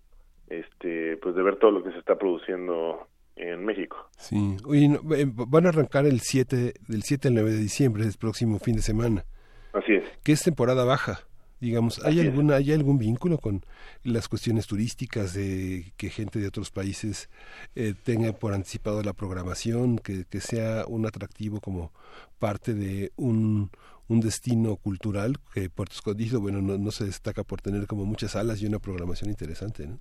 este 0.50 1.18
pues 1.18 1.36
de 1.36 1.44
ver 1.44 1.58
todo 1.58 1.72
lo 1.72 1.84
que 1.84 1.92
se 1.92 2.00
está 2.00 2.18
produciendo 2.18 3.08
en 3.36 3.66
México. 3.66 4.10
Sí, 4.18 4.58
Oye, 4.66 4.86
eh, 5.16 5.26
van 5.28 5.66
a 5.66 5.70
arrancar 5.70 6.06
el 6.06 6.22
7 6.22 6.74
del 6.88 7.04
7 7.04 7.28
al 7.28 7.34
9 7.36 7.52
de 7.52 7.58
diciembre, 7.58 8.04
el 8.04 8.14
próximo 8.18 8.60
fin 8.60 8.76
de 8.76 8.82
semana. 8.82 9.26
Así 9.74 9.94
es. 9.94 10.04
Que 10.24 10.32
es 10.32 10.42
temporada 10.42 10.86
baja. 10.86 11.20
Digamos, 11.60 12.04
¿hay 12.06 12.20
alguna 12.20 12.56
hay 12.56 12.74
algún 12.74 12.98
vínculo 12.98 13.38
con 13.38 13.62
las 14.04 14.28
cuestiones 14.28 14.68
turísticas 14.68 15.34
de 15.34 15.94
que 15.98 16.10
gente 16.10 16.38
de 16.38 16.48
otros 16.48 16.70
países 16.70 17.30
eh, 17.76 17.94
tenga 18.04 18.34
por 18.34 18.54
anticipado 18.54 19.02
la 19.04 19.14
programación, 19.14 19.98
que, 19.98 20.26
que 20.26 20.42
sea 20.42 20.86
un 20.86 21.06
atractivo 21.06 21.62
como 21.62 21.92
parte 22.40 22.74
de 22.74 23.14
un, 23.16 23.72
un 24.08 24.20
destino 24.20 24.76
cultural 24.76 25.38
que 25.54 25.70
Puerto 25.70 25.96
Escondido, 25.96 26.42
bueno, 26.42 26.62
no, 26.62 26.78
no 26.78 26.92
se 26.92 27.06
destaca 27.06 27.44
por 27.44 27.62
tener 27.62 27.88
como 27.88 28.06
muchas 28.06 28.32
salas 28.32 28.62
y 28.62 28.68
una 28.68 28.80
programación 28.80 29.30
interesante, 29.30 29.88
¿no? 29.88 30.00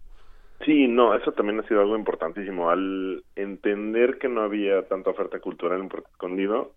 Sí, 0.64 0.88
no, 0.88 1.14
eso 1.14 1.32
también 1.32 1.60
ha 1.60 1.68
sido 1.68 1.80
algo 1.80 1.96
importantísimo. 1.96 2.70
Al 2.70 3.22
entender 3.36 4.18
que 4.18 4.28
no 4.28 4.42
había 4.42 4.86
tanta 4.88 5.10
oferta 5.10 5.38
cultural 5.40 5.80
en 5.80 5.88
Puerto 5.88 6.08
Escondido 6.10 6.72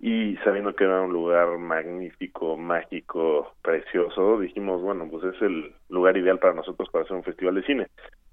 y 0.00 0.36
sabiendo 0.44 0.74
que 0.74 0.84
era 0.84 1.02
un 1.02 1.12
lugar 1.12 1.58
magnífico, 1.58 2.56
mágico, 2.56 3.54
precioso, 3.62 4.38
dijimos, 4.40 4.80
bueno, 4.80 5.08
pues 5.10 5.34
es 5.34 5.42
el 5.42 5.74
lugar 5.90 6.16
ideal 6.16 6.38
para 6.38 6.54
nosotros 6.54 6.88
para 6.90 7.04
hacer 7.04 7.16
un 7.16 7.24
festival 7.24 7.56
de 7.56 7.64
cine. 7.64 7.86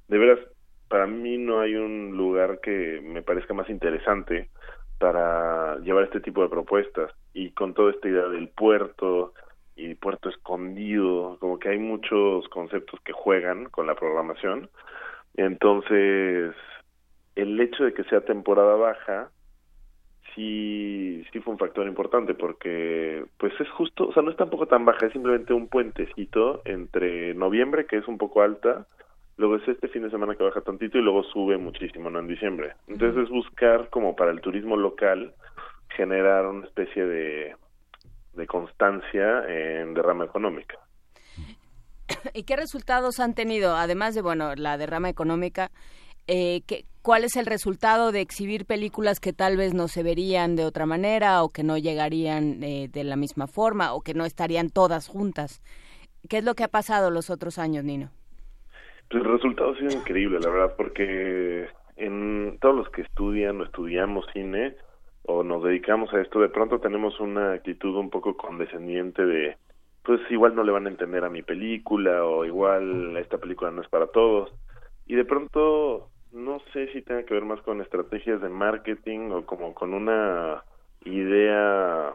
De 0.08 0.18
veras, 0.18 0.40
para 0.88 1.08
mí 1.08 1.38
no 1.38 1.60
hay 1.60 1.76
un 1.76 2.16
lugar 2.16 2.60
que 2.62 3.02
me 3.04 3.22
parezca 3.22 3.54
más 3.54 3.70
interesante 3.70 4.50
para 5.00 5.78
llevar 5.80 6.06
este 6.06 6.22
tipo 6.22 6.42
de 6.42 6.50
propuestas 6.50 7.12
y 7.34 7.52
con 7.52 7.74
toda 7.74 7.92
esta 7.92 8.08
idea 8.08 8.28
del 8.28 8.48
puerto, 8.48 9.34
y 9.76 9.96
Puerto 9.96 10.30
Escondido, 10.30 11.38
como 11.40 11.60
que 11.60 11.70
hay 11.70 11.80
muchos 11.80 12.48
conceptos 12.50 13.00
que 13.02 13.12
juegan 13.12 13.66
con 13.66 13.88
la 13.88 13.96
programación. 13.96 14.70
Entonces, 15.38 16.56
el 17.36 17.60
hecho 17.60 17.84
de 17.84 17.94
que 17.94 18.04
sea 18.06 18.22
temporada 18.22 18.76
baja, 18.76 19.30
sí, 20.34 21.24
sí 21.32 21.40
fue 21.40 21.54
un 21.54 21.60
factor 21.60 21.88
importante 21.88 22.34
porque, 22.34 23.26
pues 23.38 23.54
es 23.60 23.70
justo, 23.72 24.08
o 24.08 24.14
sea, 24.14 24.24
no 24.24 24.32
es 24.32 24.38
tampoco 24.38 24.68
tan 24.68 24.86
baja, 24.86 25.06
es 25.06 25.14
simplemente 25.14 25.54
un 25.54 25.68
puentecito 25.68 26.62
entre 26.66 27.34
noviembre, 27.34 27.86
que 27.86 27.98
es 27.98 28.08
un 28.08 28.18
poco 28.18 28.42
alta, 28.42 28.88
luego 29.38 29.58
es 29.58 29.68
este 29.68 29.90
fin 29.90 30.04
de 30.04 30.10
semana 30.10 30.36
que 30.36 30.44
baja 30.44 30.62
tantito 30.62 30.98
y 30.98 31.02
luego 31.02 31.24
sube 31.24 31.58
muchísimo, 31.58 32.10
¿no? 32.10 32.20
En 32.20 32.28
diciembre. 32.28 32.74
Entonces 32.88 33.24
es 33.24 33.30
buscar 33.30 33.90
como 33.90 34.16
para 34.16 34.32
el 34.32 34.42
turismo 34.42 34.78
local 34.78 35.34
generar 35.90 36.46
una 36.46 36.66
especie 36.66 37.06
de 37.06 37.56
de 38.36 38.48
constancia 38.48 39.46
en 39.48 39.94
derrama 39.94 40.26
económica. 40.26 40.78
¿Y 42.34 42.44
qué 42.44 42.56
resultados 42.56 43.20
han 43.20 43.34
tenido, 43.34 43.76
además 43.76 44.16
de 44.16 44.22
bueno 44.22 44.56
la 44.56 44.78
derrama 44.78 45.10
económica? 45.10 45.72
Eh, 46.28 46.62
¿Cuál 47.02 47.24
es 47.24 47.36
el 47.36 47.46
resultado 47.46 48.12
de 48.12 48.22
exhibir 48.22 48.66
películas 48.66 49.20
que 49.20 49.32
tal 49.32 49.58
vez 49.58 49.76
no 49.76 49.88
se 49.88 50.02
verían 50.02 50.56
de 50.56 50.66
otra 50.66 50.88
manera 50.88 51.44
o 51.44 51.50
que 51.50 51.64
no 51.64 51.78
llegarían 51.78 52.64
eh, 52.64 52.88
de 52.92 53.04
la 53.04 53.16
misma 53.16 53.46
forma 53.46 53.94
o 53.94 54.02
que 54.02 54.16
no 54.16 54.26
estarían 54.26 54.70
todas 54.70 55.08
juntas? 55.08 55.62
¿Qué 56.28 56.40
es 56.40 56.44
lo 56.44 56.56
que 56.56 56.64
ha 56.64 56.68
pasado 56.68 57.12
los 57.12 57.30
otros 57.30 57.60
años, 57.60 57.84
Nino? 57.84 58.10
Pues 59.10 59.24
el 59.24 59.32
resultado 59.32 59.72
ha 59.72 59.78
sido 59.78 59.92
increíble, 59.92 60.40
la 60.40 60.50
verdad, 60.50 60.74
porque 60.76 61.68
en 61.96 62.58
todos 62.60 62.76
los 62.76 62.90
que 62.90 63.04
estudian 63.04 63.62
o 63.62 63.66
estudiamos 63.66 64.26
cine 64.34 64.76
o 65.28 65.44
nos 65.44 65.64
dedicamos 65.64 66.12
a 66.12 66.22
esto, 66.22 66.40
de 66.40 66.50
pronto 66.50 66.80
tenemos 66.80 67.20
una 67.20 67.54
actitud 67.54 67.96
un 67.96 68.10
poco 68.10 68.36
condescendiente 68.36 69.24
de, 69.24 69.58
pues 70.06 70.22
igual 70.30 70.56
no 70.56 70.64
le 70.64 70.72
van 70.72 70.86
a 70.86 70.90
entender 70.90 71.24
a 71.24 71.30
mi 71.30 71.42
película 71.42 72.24
o 72.24 72.46
igual 72.46 73.18
esta 73.18 73.38
película 73.38 73.72
no 73.72 73.82
es 73.82 73.90
para 73.90 74.08
todos. 74.08 74.54
Y 75.08 75.16
de 75.16 75.26
pronto 75.26 76.10
no 76.32 76.60
sé 76.74 76.88
si 76.92 77.02
tenga 77.02 77.24
que 77.24 77.34
ver 77.34 77.46
más 77.46 77.62
con 77.62 77.82
estrategias 77.82 78.42
de 78.42 78.50
marketing 78.50 79.32
o 79.32 79.46
como 79.46 79.74
con 79.74 79.94
una 79.94 80.64
idea, 81.06 82.14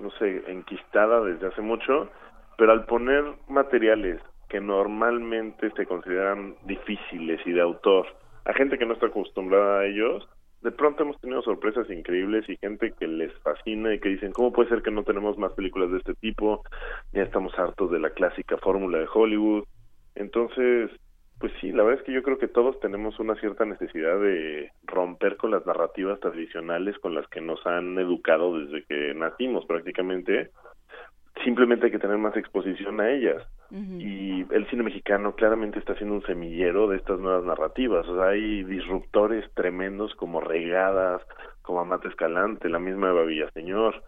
no 0.00 0.10
sé, 0.18 0.42
enquistada 0.48 1.20
desde 1.22 1.48
hace 1.48 1.60
mucho, 1.60 2.08
pero 2.56 2.72
al 2.72 2.86
poner 2.86 3.24
materiales 3.48 4.20
que 4.48 4.60
normalmente 4.60 5.70
se 5.72 5.86
consideran 5.86 6.56
difíciles 6.64 7.40
y 7.46 7.52
de 7.52 7.60
autor 7.60 8.06
a 8.48 8.54
gente 8.54 8.78
que 8.78 8.86
no 8.86 8.94
está 8.94 9.06
acostumbrada 9.06 9.80
a 9.80 9.84
ellos, 9.84 10.26
de 10.62 10.72
pronto 10.72 11.02
hemos 11.02 11.20
tenido 11.20 11.42
sorpresas 11.42 11.88
increíbles 11.90 12.48
y 12.48 12.56
gente 12.56 12.92
que 12.98 13.06
les 13.06 13.32
fascina 13.40 13.94
y 13.94 14.00
que 14.00 14.08
dicen, 14.08 14.32
¿cómo 14.32 14.52
puede 14.52 14.68
ser 14.68 14.82
que 14.82 14.90
no 14.90 15.04
tenemos 15.04 15.38
más 15.38 15.52
películas 15.52 15.90
de 15.90 15.98
este 15.98 16.14
tipo? 16.14 16.62
Ya 17.12 17.22
estamos 17.22 17.56
hartos 17.58 17.90
de 17.90 18.00
la 18.00 18.10
clásica 18.10 18.56
fórmula 18.58 18.98
de 18.98 19.08
Hollywood. 19.12 19.64
Entonces, 20.16 20.90
pues 21.38 21.52
sí, 21.60 21.70
la 21.70 21.84
verdad 21.84 22.00
es 22.00 22.06
que 22.06 22.12
yo 22.12 22.22
creo 22.22 22.38
que 22.38 22.48
todos 22.48 22.80
tenemos 22.80 23.20
una 23.20 23.36
cierta 23.36 23.64
necesidad 23.64 24.18
de 24.18 24.72
romper 24.82 25.36
con 25.36 25.52
las 25.52 25.64
narrativas 25.64 26.18
tradicionales 26.18 26.98
con 26.98 27.14
las 27.14 27.28
que 27.28 27.40
nos 27.40 27.64
han 27.64 27.96
educado 27.98 28.58
desde 28.58 28.84
que 28.84 29.14
nacimos 29.14 29.64
prácticamente. 29.66 30.50
Simplemente 31.44 31.86
hay 31.86 31.92
que 31.92 31.98
tener 31.98 32.18
más 32.18 32.36
exposición 32.36 33.00
a 33.00 33.10
ellas. 33.10 33.42
Y 33.70 34.46
el 34.50 34.66
cine 34.70 34.82
mexicano 34.82 35.34
claramente 35.34 35.78
está 35.78 35.94
siendo 35.96 36.14
un 36.14 36.22
semillero 36.22 36.88
de 36.88 36.96
estas 36.96 37.20
nuevas 37.20 37.44
narrativas. 37.44 38.08
O 38.08 38.16
sea, 38.16 38.28
hay 38.28 38.64
disruptores 38.64 39.44
tremendos 39.54 40.14
como 40.14 40.40
Regadas, 40.40 41.20
como 41.60 41.80
Amate 41.80 42.08
Escalante, 42.08 42.70
la 42.70 42.78
misma 42.78 43.10
Eva 43.10 43.24
Villaseñor, 43.24 44.02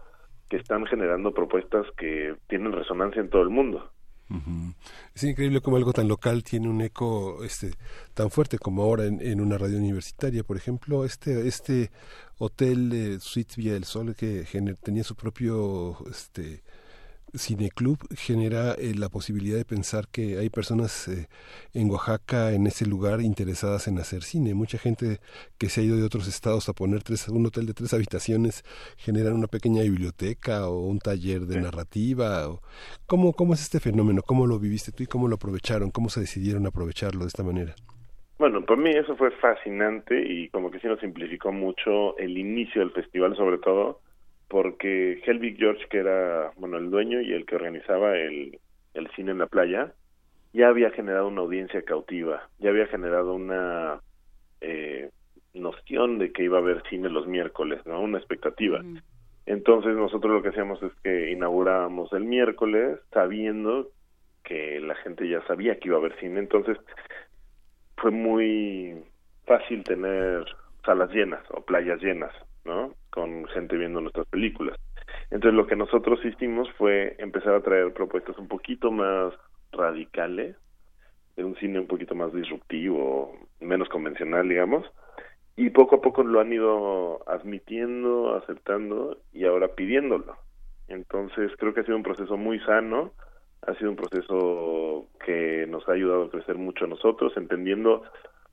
que 0.48 0.56
están 0.56 0.86
generando 0.86 1.34
propuestas 1.34 1.86
que 1.98 2.36
tienen 2.48 2.72
resonancia 2.72 3.20
en 3.20 3.28
todo 3.28 3.42
el 3.42 3.50
mundo. 3.50 3.90
Es 5.14 5.24
increíble 5.24 5.60
como 5.60 5.76
algo 5.76 5.92
tan 5.92 6.06
local 6.06 6.44
tiene 6.44 6.68
un 6.68 6.80
eco 6.82 7.42
este 7.42 7.72
tan 8.14 8.30
fuerte 8.30 8.58
como 8.58 8.82
ahora 8.82 9.04
en, 9.04 9.40
una 9.40 9.58
radio 9.58 9.76
universitaria. 9.76 10.44
Por 10.44 10.56
ejemplo, 10.56 11.04
este 11.04 11.48
este 11.48 11.90
hotel 12.38 12.90
de 12.90 13.18
Suite 13.18 13.54
Villa 13.56 13.72
del 13.72 13.84
Sol 13.84 14.14
que 14.14 14.44
tenía 14.82 15.02
su 15.02 15.16
propio 15.16 15.96
este 16.08 16.62
Cineclub 17.36 17.98
genera 18.16 18.72
eh, 18.72 18.94
la 18.96 19.08
posibilidad 19.08 19.56
de 19.56 19.64
pensar 19.64 20.08
que 20.08 20.38
hay 20.38 20.50
personas 20.50 21.08
eh, 21.08 21.28
en 21.74 21.90
Oaxaca, 21.90 22.52
en 22.52 22.66
ese 22.66 22.86
lugar, 22.86 23.20
interesadas 23.20 23.88
en 23.88 23.98
hacer 23.98 24.22
cine. 24.22 24.54
Mucha 24.54 24.78
gente 24.78 25.18
que 25.58 25.68
se 25.68 25.80
ha 25.80 25.84
ido 25.84 25.96
de 25.96 26.04
otros 26.04 26.28
estados 26.28 26.68
a 26.68 26.72
poner 26.72 27.02
tres, 27.02 27.28
un 27.28 27.46
hotel 27.46 27.66
de 27.66 27.74
tres 27.74 27.94
habitaciones 27.94 28.64
generan 28.96 29.34
una 29.34 29.46
pequeña 29.46 29.82
biblioteca 29.82 30.68
o 30.68 30.86
un 30.86 30.98
taller 30.98 31.42
de 31.42 31.60
narrativa. 31.60 32.48
O, 32.48 32.60
¿cómo, 33.06 33.32
¿Cómo 33.32 33.54
es 33.54 33.62
este 33.62 33.80
fenómeno? 33.80 34.22
¿Cómo 34.22 34.46
lo 34.46 34.58
viviste 34.58 34.92
tú 34.92 35.02
y 35.02 35.06
cómo 35.06 35.28
lo 35.28 35.36
aprovecharon? 35.36 35.90
¿Cómo 35.90 36.08
se 36.08 36.20
decidieron 36.20 36.66
aprovecharlo 36.66 37.22
de 37.22 37.28
esta 37.28 37.42
manera? 37.42 37.74
Bueno, 38.38 38.64
para 38.64 38.80
mí 38.80 38.90
eso 38.90 39.16
fue 39.16 39.30
fascinante 39.32 40.18
y 40.26 40.48
como 40.48 40.70
que 40.70 40.80
sí 40.80 40.86
nos 40.86 40.98
simplificó 41.00 41.52
mucho 41.52 42.16
el 42.16 42.38
inicio 42.38 42.80
del 42.80 42.90
festival 42.92 43.36
sobre 43.36 43.58
todo 43.58 44.00
porque 44.50 45.22
Helvig 45.24 45.56
George, 45.56 45.86
que 45.88 45.98
era 45.98 46.50
bueno 46.56 46.76
el 46.76 46.90
dueño 46.90 47.20
y 47.20 47.32
el 47.32 47.46
que 47.46 47.54
organizaba 47.54 48.18
el, 48.18 48.58
el 48.94 49.08
cine 49.12 49.30
en 49.30 49.38
la 49.38 49.46
playa, 49.46 49.94
ya 50.52 50.68
había 50.68 50.90
generado 50.90 51.28
una 51.28 51.42
audiencia 51.42 51.82
cautiva, 51.82 52.48
ya 52.58 52.70
había 52.70 52.88
generado 52.88 53.32
una 53.32 54.00
eh, 54.60 55.10
noción 55.54 56.18
de 56.18 56.32
que 56.32 56.42
iba 56.42 56.58
a 56.58 56.62
haber 56.62 56.82
cine 56.90 57.08
los 57.08 57.28
miércoles, 57.28 57.80
¿no? 57.86 58.00
Una 58.00 58.18
expectativa. 58.18 58.82
Entonces 59.46 59.94
nosotros 59.94 60.32
lo 60.32 60.42
que 60.42 60.48
hacíamos 60.48 60.82
es 60.82 60.92
que 61.04 61.30
inaugurábamos 61.30 62.12
el 62.12 62.24
miércoles 62.24 62.98
sabiendo 63.12 63.88
que 64.42 64.80
la 64.80 64.96
gente 64.96 65.28
ya 65.28 65.46
sabía 65.46 65.78
que 65.78 65.88
iba 65.88 65.96
a 65.96 66.00
haber 66.00 66.18
cine, 66.18 66.40
entonces 66.40 66.76
fue 67.96 68.10
muy 68.10 69.00
fácil 69.46 69.84
tener 69.84 70.44
salas 70.84 71.10
llenas 71.12 71.44
o 71.50 71.64
playas 71.64 72.02
llenas, 72.02 72.34
¿no? 72.64 72.94
con 73.10 73.46
gente 73.48 73.76
viendo 73.76 74.00
nuestras 74.00 74.26
películas. 74.28 74.78
Entonces 75.30 75.54
lo 75.54 75.66
que 75.66 75.76
nosotros 75.76 76.24
hicimos 76.24 76.70
fue 76.78 77.16
empezar 77.18 77.54
a 77.54 77.62
traer 77.62 77.92
propuestas 77.92 78.38
un 78.38 78.48
poquito 78.48 78.90
más 78.90 79.34
radicales, 79.72 80.56
de 81.36 81.44
un 81.44 81.56
cine 81.56 81.80
un 81.80 81.86
poquito 81.86 82.14
más 82.14 82.32
disruptivo, 82.32 83.36
menos 83.60 83.88
convencional, 83.88 84.48
digamos, 84.48 84.86
y 85.56 85.70
poco 85.70 85.96
a 85.96 86.00
poco 86.00 86.22
lo 86.22 86.40
han 86.40 86.52
ido 86.52 87.22
admitiendo, 87.28 88.34
aceptando 88.36 89.18
y 89.32 89.44
ahora 89.44 89.68
pidiéndolo. 89.68 90.36
Entonces 90.88 91.52
creo 91.58 91.74
que 91.74 91.80
ha 91.80 91.84
sido 91.84 91.96
un 91.96 92.02
proceso 92.02 92.36
muy 92.36 92.58
sano, 92.60 93.12
ha 93.62 93.74
sido 93.74 93.90
un 93.90 93.96
proceso 93.96 95.06
que 95.24 95.66
nos 95.68 95.88
ha 95.88 95.92
ayudado 95.92 96.24
a 96.24 96.30
crecer 96.30 96.56
mucho 96.56 96.86
a 96.86 96.88
nosotros, 96.88 97.32
entendiendo 97.36 98.02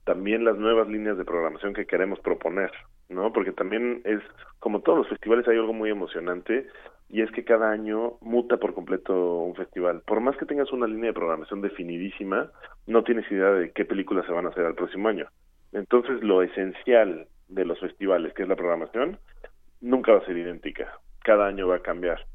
también 0.07 0.45
las 0.45 0.57
nuevas 0.57 0.87
líneas 0.87 1.17
de 1.17 1.25
programación 1.25 1.73
que 1.73 1.85
queremos 1.85 2.17
proponer, 2.21 2.71
¿no? 3.09 3.33
Porque 3.33 3.51
también 3.51 4.01
es, 4.05 4.21
como 4.59 4.79
todos 4.79 4.99
los 4.99 5.09
festivales, 5.09 5.45
hay 5.49 5.57
algo 5.57 5.73
muy 5.73 5.89
emocionante 5.89 6.65
y 7.09 7.23
es 7.23 7.31
que 7.31 7.43
cada 7.43 7.71
año 7.71 8.13
muta 8.21 8.55
por 8.55 8.73
completo 8.73 9.41
un 9.41 9.53
festival. 9.55 10.01
Por 10.07 10.21
más 10.21 10.37
que 10.37 10.45
tengas 10.45 10.71
una 10.71 10.87
línea 10.87 11.07
de 11.07 11.13
programación 11.13 11.61
definidísima, 11.61 12.49
no 12.85 13.03
tienes 13.03 13.29
idea 13.29 13.51
de 13.51 13.71
qué 13.73 13.83
películas 13.83 14.25
se 14.25 14.31
van 14.31 14.45
a 14.45 14.49
hacer 14.49 14.65
al 14.65 14.75
próximo 14.75 15.09
año. 15.09 15.27
Entonces, 15.73 16.23
lo 16.23 16.41
esencial 16.41 17.27
de 17.49 17.65
los 17.65 17.77
festivales, 17.81 18.33
que 18.33 18.43
es 18.43 18.49
la 18.49 18.55
programación, 18.55 19.19
nunca 19.81 20.13
va 20.13 20.19
a 20.19 20.25
ser 20.25 20.37
idéntica. 20.37 20.89
Cada 21.21 21.47
año 21.47 21.67
va 21.67 21.75
a 21.75 21.81
cambiar. 21.81 22.25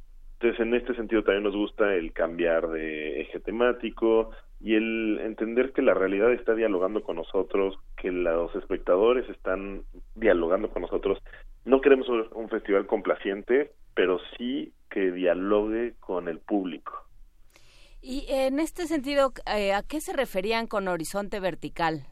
Entonces, 0.43 0.67
en 0.67 0.75
este 0.75 0.97
sentido 0.97 1.23
también 1.23 1.45
nos 1.45 1.55
gusta 1.55 1.95
el 1.95 2.13
cambiar 2.13 2.69
de 2.69 3.21
eje 3.21 3.39
temático 3.39 4.31
y 4.59 4.75
el 4.75 5.21
entender 5.21 5.73
que 5.73 5.83
la 5.83 5.95
realidad 5.95 6.33
está 6.33 6.57
dialogando 6.57 7.05
con 7.05 7.15
nosotros, 7.15 7.79
que 7.97 8.11
los 8.11 8.53
espectadores 8.57 9.29
están 9.29 9.85
dialogando 10.17 10.69
con 10.71 10.83
nosotros. 10.83 11.21
No 11.65 11.81
queremos 11.81 12.09
un 12.09 12.49
festival 12.49 12.89
complaciente, 12.89 13.71
pero 13.95 14.19
sí 14.37 14.73
que 14.91 15.13
dialogue 15.13 15.95
con 16.01 16.27
el 16.27 16.41
público. 16.41 16.93
Y 18.01 18.27
en 18.29 18.59
este 18.59 18.89
sentido, 18.89 19.33
eh, 19.47 19.73
¿a 19.73 19.85
qué 19.85 20.01
se 20.01 20.13
referían 20.13 20.67
con 20.67 20.89
horizonte 20.89 21.39
vertical? 21.39 22.09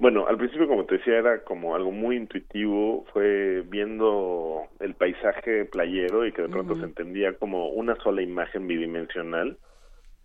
Bueno, 0.00 0.26
al 0.26 0.38
principio, 0.38 0.66
como 0.66 0.86
te 0.86 0.96
decía, 0.96 1.18
era 1.18 1.44
como 1.44 1.74
algo 1.74 1.92
muy 1.92 2.16
intuitivo, 2.16 3.04
fue 3.12 3.62
viendo 3.68 4.62
el 4.78 4.94
paisaje 4.94 5.66
playero 5.66 6.26
y 6.26 6.32
que 6.32 6.40
de 6.40 6.48
pronto 6.48 6.74
se 6.76 6.84
entendía 6.84 7.34
como 7.34 7.68
una 7.68 7.94
sola 7.96 8.22
imagen 8.22 8.66
bidimensional. 8.66 9.58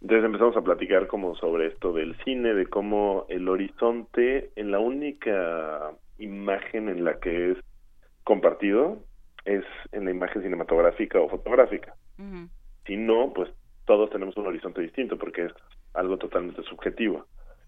Entonces 0.01 0.25
empezamos 0.25 0.55
a 0.55 0.61
platicar 0.61 1.07
como 1.07 1.35
sobre 1.35 1.67
esto 1.67 1.91
del 1.91 2.15
cine, 2.23 2.53
de 2.53 2.67
cómo 2.67 3.25
el 3.27 3.49
horizonte 3.49 4.49
en 4.55 4.71
la 4.71 4.79
única 4.79 5.91
imagen 6.19 6.87
en 6.87 7.03
la 7.03 7.19
que 7.19 7.51
es 7.51 7.57
compartido 8.23 8.99
es 9.43 9.65
en 9.91 10.05
la 10.05 10.11
imagen 10.11 10.41
cinematográfica 10.41 11.19
o 11.19 11.27
fotográfica. 11.27 11.95
Si 12.87 12.95
no, 12.95 13.33
pues 13.35 13.49
todos 13.83 14.09
tenemos 14.09 14.37
un 14.37 14.47
horizonte 14.47 14.79
distinto 14.79 15.17
porque 15.17 15.47
es 15.47 15.53
algo 15.93 16.17
totalmente 16.17 16.63
subjetivo. 16.63 17.25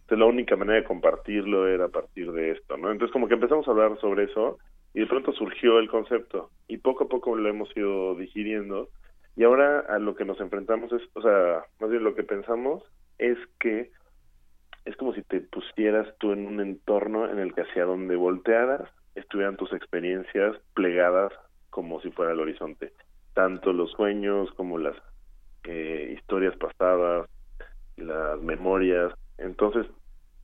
Entonces 0.07 0.19
la 0.19 0.25
única 0.31 0.55
manera 0.55 0.79
de 0.79 0.85
compartirlo 0.85 1.67
era 1.67 1.85
a 1.85 1.89
partir 1.89 2.31
de 2.31 2.51
esto, 2.51 2.77
¿no? 2.77 2.93
Entonces 2.93 3.11
como 3.11 3.27
que 3.27 3.33
empezamos 3.33 3.67
a 3.67 3.71
hablar 3.71 3.99
sobre 3.99 4.23
eso 4.23 4.57
y 4.93 5.01
de 5.01 5.05
pronto 5.05 5.33
surgió 5.33 5.79
el 5.79 5.89
concepto 5.89 6.49
y 6.69 6.77
poco 6.77 7.03
a 7.03 7.07
poco 7.09 7.35
lo 7.35 7.49
hemos 7.49 7.75
ido 7.75 8.15
digiriendo 8.15 8.87
y 9.35 9.43
ahora 9.43 9.81
a 9.81 9.99
lo 9.99 10.15
que 10.15 10.23
nos 10.23 10.39
enfrentamos 10.39 10.93
es, 10.93 11.01
o 11.13 11.21
sea, 11.21 11.65
más 11.81 11.89
bien 11.89 12.05
lo 12.05 12.15
que 12.15 12.23
pensamos 12.23 12.83
es 13.17 13.37
que 13.59 13.91
es 14.85 14.95
como 14.95 15.13
si 15.13 15.23
te 15.23 15.41
pusieras 15.41 16.07
tú 16.19 16.31
en 16.31 16.47
un 16.47 16.61
entorno 16.61 17.29
en 17.29 17.39
el 17.39 17.53
que 17.53 17.63
hacia 17.63 17.83
donde 17.83 18.15
voltearas 18.15 18.89
estuvieran 19.13 19.57
tus 19.57 19.73
experiencias 19.73 20.55
plegadas 20.73 21.33
como 21.69 21.99
si 21.99 22.11
fuera 22.11 22.31
el 22.31 22.39
horizonte, 22.39 22.93
tanto 23.33 23.73
los 23.73 23.91
sueños 23.91 24.49
como 24.51 24.77
las 24.77 24.95
eh, 25.65 26.15
historias 26.17 26.55
pasadas, 26.55 27.29
las 27.97 28.39
memorias, 28.39 29.11
entonces, 29.37 29.85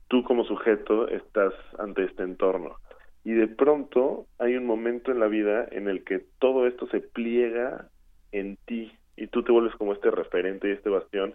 tú 0.08 0.22
como 0.24 0.44
sujeto 0.44 1.08
estás 1.08 1.52
ante 1.78 2.04
este 2.04 2.22
entorno 2.22 2.76
y 3.24 3.32
de 3.32 3.48
pronto 3.48 4.26
hay 4.38 4.56
un 4.56 4.66
momento 4.66 5.10
en 5.10 5.18
la 5.18 5.26
vida 5.26 5.66
en 5.70 5.88
el 5.88 6.04
que 6.04 6.20
todo 6.38 6.66
esto 6.66 6.86
se 6.88 7.00
pliega 7.00 7.88
en 8.32 8.56
ti 8.66 8.92
y 9.16 9.26
tú 9.28 9.42
te 9.42 9.52
vuelves 9.52 9.74
como 9.76 9.94
este 9.94 10.10
referente 10.10 10.68
y 10.68 10.72
este 10.72 10.90
bastión 10.90 11.34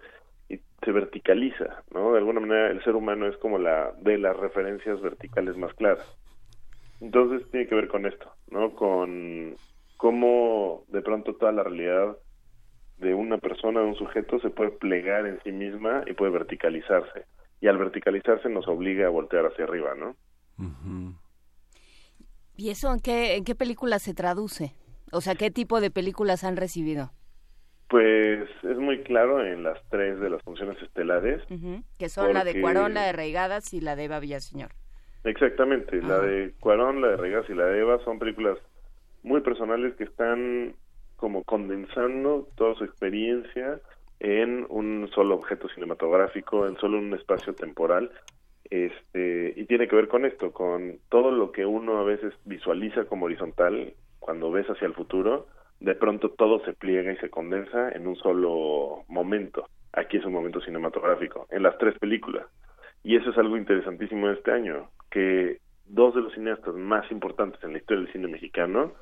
y 0.50 0.60
se 0.84 0.92
verticaliza, 0.92 1.84
¿no? 1.92 2.14
De 2.14 2.20
alguna 2.20 2.40
manera 2.40 2.70
el 2.70 2.84
ser 2.84 2.96
humano 2.96 3.28
es 3.28 3.38
como 3.38 3.58
la 3.58 3.92
de 4.02 4.18
las 4.18 4.38
referencias 4.38 5.02
verticales 5.02 5.58
más 5.58 5.74
claras. 5.74 6.06
Entonces 7.02 7.50
tiene 7.52 7.68
que 7.68 7.76
ver 7.76 7.88
con 7.88 8.06
esto, 8.06 8.32
¿no? 8.52 8.76
Con 8.76 9.56
cómo 9.98 10.84
de 10.90 11.02
pronto 11.02 11.36
toda 11.36 11.52
la 11.52 11.64
realidad 11.64 12.18
de 12.98 13.14
una 13.14 13.38
persona, 13.38 13.80
de 13.80 13.88
un 13.88 13.96
sujeto, 13.96 14.40
se 14.40 14.50
puede 14.50 14.72
plegar 14.72 15.26
en 15.26 15.42
sí 15.44 15.52
misma 15.52 16.04
y 16.06 16.14
puede 16.14 16.32
verticalizarse. 16.32 17.26
Y 17.62 17.68
al 17.68 17.78
verticalizarse 17.78 18.50
nos 18.50 18.68
obliga 18.68 19.08
a 19.08 19.10
voltear 19.10 19.46
hacia 19.46 19.66
arriba, 19.66 19.94
¿no? 19.96 20.16
¿Y 22.56 22.70
eso 22.70 22.94
en 22.94 23.00
qué, 23.00 23.36
en 23.36 23.46
qué 23.46 23.56
películas 23.56 24.02
se 24.02 24.14
traduce? 24.14 24.74
O 25.12 25.22
sea, 25.22 25.36
¿qué 25.36 25.52
tipo 25.52 25.82
de 25.82 25.92
películas 25.92 26.44
han 26.44 26.58
recibido? 26.58 27.12
Pues 27.90 28.48
es 28.64 28.78
muy 28.78 29.02
claro 29.04 29.44
en 29.44 29.64
las 29.64 29.80
tres 29.90 30.20
de 30.20 30.30
las 30.30 30.44
funciones 30.44 30.80
estelares. 30.82 31.42
Que 31.98 32.10
son 32.10 32.34
la 32.34 32.44
de 32.44 32.62
Cuarón, 32.62 32.94
la 32.94 33.04
de 33.04 33.14
Reigadas 33.14 33.74
y 33.74 33.82
la 33.82 33.96
de 33.96 34.04
Eva 34.04 34.20
Villaseñor. 34.20 34.72
Exactamente, 35.24 36.02
la 36.02 36.20
de 36.20 36.54
Cuarón, 36.60 37.02
la 37.02 37.10
de 37.10 37.18
Reigadas 37.18 37.50
y 37.50 37.54
la 37.54 37.66
de 37.66 37.80
Eva 37.80 37.98
son 38.06 38.20
películas 38.20 38.58
muy 39.24 39.42
personales 39.42 39.96
que 39.96 40.06
están 40.06 40.76
como 41.18 41.44
condensando 41.44 42.48
toda 42.56 42.76
su 42.76 42.86
experiencia 42.86 43.80
en 44.20 44.66
un 44.70 45.10
solo 45.14 45.36
objeto 45.36 45.70
cinematográfico, 45.70 46.68
en 46.68 46.78
solo 46.78 46.98
un 46.98 47.14
espacio 47.14 47.54
temporal, 47.54 48.12
este, 48.70 49.54
y 49.56 49.66
tiene 49.66 49.88
que 49.88 49.96
ver 49.96 50.08
con 50.08 50.26
esto, 50.26 50.52
con 50.52 51.00
todo 51.10 51.32
lo 51.32 51.52
que 51.52 51.66
uno 51.66 51.98
a 51.98 52.04
veces 52.04 52.34
visualiza 52.46 53.06
como 53.06 53.26
horizontal 53.26 53.94
cuando 54.20 54.52
ves 54.52 54.68
hacia 54.68 54.88
el 54.88 54.94
futuro, 54.94 55.48
de 55.80 55.96
pronto 55.96 56.30
todo 56.32 56.64
se 56.66 56.74
pliega 56.74 57.12
y 57.12 57.18
se 57.18 57.30
condensa 57.30 57.90
en 57.90 58.06
un 58.06 58.16
solo 58.18 59.06
momento. 59.08 59.66
Aquí 59.94 60.18
es 60.18 60.26
un 60.26 60.34
momento 60.34 60.62
cinematográfico, 60.62 61.48
en 61.50 61.64
las 61.64 61.78
tres 61.78 61.98
películas. 61.98 62.46
Y 63.04 63.16
eso 63.16 63.32
es 63.32 63.38
algo 63.38 63.58
interesantísimo 63.58 64.28
de 64.28 64.34
este 64.34 64.52
año, 64.52 64.90
que 65.10 65.60
dos 65.86 66.14
de 66.14 66.22
los 66.22 66.34
cineastas 66.34 66.76
más 66.76 67.10
importantes 67.12 67.64
en 67.64 67.72
la 67.72 67.80
historia 67.80 68.04
del 68.04 68.14
cine 68.14 68.28
mexicano 68.28 68.94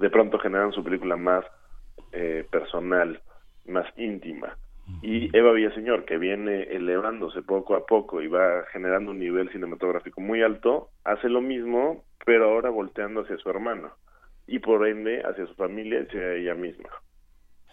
de 0.00 0.10
pronto 0.10 0.38
generan 0.38 0.72
su 0.72 0.82
película 0.82 1.16
más 1.16 1.44
eh, 2.12 2.46
personal, 2.50 3.20
más 3.70 3.86
íntima. 3.96 4.56
Y 5.02 5.34
Eva 5.36 5.52
Villaseñor, 5.52 6.04
que 6.04 6.18
viene 6.18 6.64
elevándose 6.64 7.42
poco 7.42 7.76
a 7.76 7.86
poco 7.86 8.20
y 8.20 8.26
va 8.26 8.64
generando 8.72 9.12
un 9.12 9.20
nivel 9.20 9.48
cinematográfico 9.50 10.20
muy 10.20 10.42
alto, 10.42 10.88
hace 11.04 11.28
lo 11.28 11.40
mismo, 11.40 12.04
pero 12.26 12.50
ahora 12.50 12.70
volteando 12.70 13.20
hacia 13.20 13.38
su 13.38 13.48
hermano 13.48 13.92
y 14.46 14.58
por 14.58 14.86
ende 14.86 15.22
hacia 15.22 15.46
su 15.46 15.54
familia 15.54 16.00
y 16.00 16.02
hacia 16.02 16.34
ella 16.34 16.54
misma. 16.54 16.88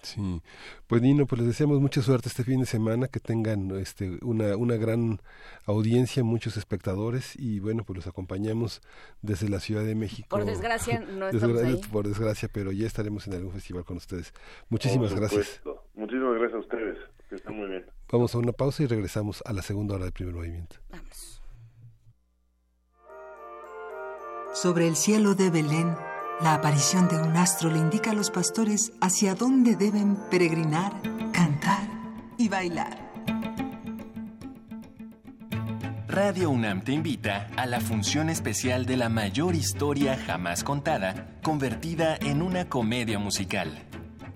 Sí, 0.07 0.41
pues 0.87 1.01
Nino, 1.01 1.25
pues 1.25 1.39
les 1.39 1.49
deseamos 1.49 1.81
mucha 1.81 2.01
suerte 2.01 2.29
este 2.29 2.45
fin 2.45 2.61
de 2.61 2.65
semana, 2.65 3.09
que 3.09 3.19
tengan 3.19 3.71
este, 3.71 4.17
una, 4.21 4.55
una 4.55 4.77
gran 4.77 5.19
audiencia, 5.65 6.23
muchos 6.23 6.55
espectadores 6.55 7.35
y 7.35 7.59
bueno, 7.59 7.83
pues 7.83 7.97
los 7.97 8.07
acompañamos 8.07 8.81
desde 9.21 9.49
la 9.49 9.59
Ciudad 9.59 9.83
de 9.83 9.95
México. 9.95 10.29
Por 10.29 10.45
desgracia 10.45 10.99
no 11.17 11.27
estamos 11.27 11.61
ahí. 11.61 11.81
Por 11.91 12.07
desgracia, 12.07 12.49
pero 12.51 12.71
ya 12.71 12.87
estaremos 12.87 13.27
en 13.27 13.33
algún 13.33 13.51
festival 13.51 13.83
con 13.83 13.97
ustedes. 13.97 14.33
Muchísimas 14.69 15.13
gracias. 15.13 15.61
Muchísimas 15.93 16.35
gracias 16.35 16.53
a 16.53 16.59
ustedes, 16.59 16.97
que 17.27 17.35
estén 17.35 17.57
muy 17.57 17.67
bien. 17.67 17.85
Vamos 18.09 18.33
a 18.33 18.37
una 18.37 18.53
pausa 18.53 18.83
y 18.83 18.85
regresamos 18.85 19.43
a 19.45 19.51
la 19.51 19.61
segunda 19.61 19.95
hora 19.95 20.05
del 20.05 20.13
primer 20.13 20.35
movimiento. 20.35 20.77
Vamos. 20.89 21.41
Sobre 24.53 24.87
el 24.87 24.95
cielo 24.95 25.35
de 25.35 25.49
Belén 25.49 25.95
la 26.41 26.53
aparición 26.53 27.07
de 27.07 27.17
un 27.17 27.35
astro 27.35 27.69
le 27.71 27.79
indica 27.79 28.11
a 28.11 28.13
los 28.13 28.29
pastores 28.29 28.91
hacia 29.01 29.33
dónde 29.33 29.75
deben 29.75 30.15
peregrinar, 30.29 30.93
cantar 31.31 31.87
y 32.37 32.47
bailar. 32.47 33.07
Radio 36.07 36.49
UNAM 36.49 36.81
te 36.81 36.93
invita 36.93 37.47
a 37.57 37.65
la 37.65 37.79
función 37.79 38.29
especial 38.29 38.85
de 38.85 38.97
la 38.97 39.09
mayor 39.09 39.55
historia 39.55 40.17
jamás 40.17 40.63
contada, 40.63 41.37
convertida 41.43 42.15
en 42.17 42.41
una 42.41 42.69
comedia 42.69 43.19
musical. 43.19 43.83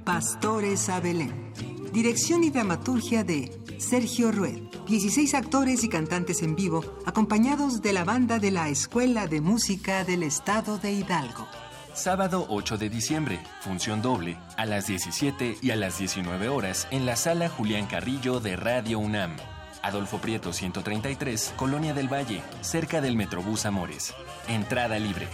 Pastores 0.04 0.90
a 0.90 1.00
Belén. 1.00 1.54
Dirección 1.94 2.44
y 2.44 2.50
dramaturgia 2.50 3.24
de 3.24 3.52
Sergio 3.80 4.32
Rued. 4.32 4.62
16 4.88 5.34
actores 5.34 5.84
y 5.84 5.90
cantantes 5.90 6.42
en 6.42 6.56
vivo, 6.56 6.84
acompañados 7.06 7.82
de 7.82 7.94
la 7.94 8.04
banda 8.04 8.40
de 8.40 8.52
la 8.52 8.70
Escuela 8.70 9.28
de 9.28 9.42
Música 9.42 10.04
del 10.04 10.24
Estado 10.24 10.78
de 10.78 10.92
Hidalgo. 10.92 11.48
Sábado 11.94 12.46
8 12.48 12.78
de 12.78 12.90
diciembre, 12.90 13.40
función 13.60 14.02
doble, 14.02 14.38
a 14.56 14.66
las 14.66 14.88
17 14.88 15.58
y 15.62 15.72
a 15.72 15.76
las 15.76 15.98
19 15.98 16.48
horas 16.48 16.88
en 16.90 17.06
la 17.06 17.18
sala 17.18 17.50
Julián 17.50 17.86
Carrillo 17.86 18.40
de 18.40 18.56
Radio 18.56 18.98
UNAM. 19.00 19.36
Adolfo 19.82 20.20
Prieto 20.20 20.54
133, 20.54 21.54
Colonia 21.58 21.94
del 21.94 22.12
Valle, 22.12 22.44
cerca 22.62 23.02
del 23.02 23.18
Metrobús 23.18 23.66
Amores. 23.66 24.14
Entrada 24.48 24.98
libre. 25.00 25.28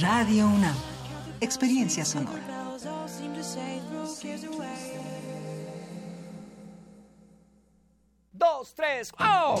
Radio 0.00 0.48
UNAM. 0.48 0.74
Experiencia 1.40 2.04
sonora. 2.04 2.42
Dos, 8.32 8.74
tres, 8.74 9.12
¡oh! 9.20 9.60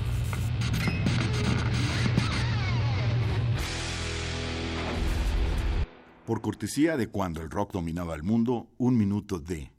Por 6.31 6.39
cortesía 6.39 6.95
de 6.95 7.09
cuando 7.09 7.41
el 7.41 7.49
rock 7.49 7.73
dominaba 7.73 8.15
el 8.15 8.23
mundo, 8.23 8.69
un 8.77 8.97
minuto 8.97 9.37
de 9.37 9.69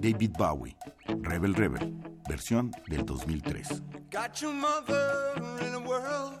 David 0.00 0.32
Bowie, 0.36 0.76
Rebel 1.22 1.54
Rebel, 1.54 1.94
versión 2.28 2.72
del 2.88 3.06
2003. 3.06 3.80
Got 4.10 4.40
your 4.40 4.52
mother 4.52 5.34
in 5.68 5.74
a 5.74 5.78
world. 5.78 6.40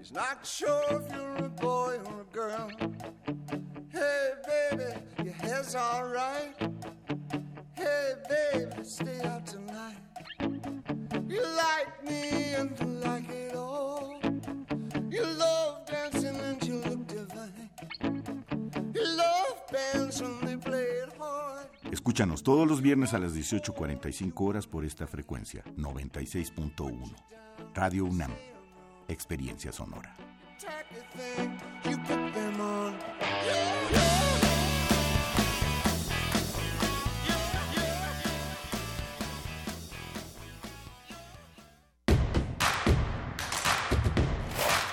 She's 0.00 0.12
not 0.12 0.46
sure 0.46 0.84
if 0.92 1.12
you're 1.12 1.46
a 1.46 1.48
boy 1.48 1.98
or 2.04 2.20
a 2.20 2.32
girl. 2.32 2.70
Hey, 3.88 4.30
baby, 4.46 4.92
your 5.24 5.34
hair's 5.34 5.74
alright. 5.74 6.54
Hey, 7.74 8.14
baby, 8.28 8.84
stay 8.84 9.22
out 9.24 9.44
tonight. 9.44 9.98
You 11.28 11.42
like 11.42 12.04
me 12.04 12.54
and 12.54 12.78
you 12.78 12.86
like 12.86 13.28
it 13.28 13.47
Escúchanos 21.90 22.42
todos 22.42 22.66
los 22.66 22.80
viernes 22.80 23.14
a 23.14 23.18
las 23.18 23.34
18.45 23.34 24.32
horas 24.40 24.66
por 24.66 24.84
esta 24.84 25.06
frecuencia, 25.06 25.62
96.1. 25.76 27.14
Radio 27.74 28.04
UNAM, 28.06 28.32
experiencia 29.08 29.72
sonora. 29.72 30.16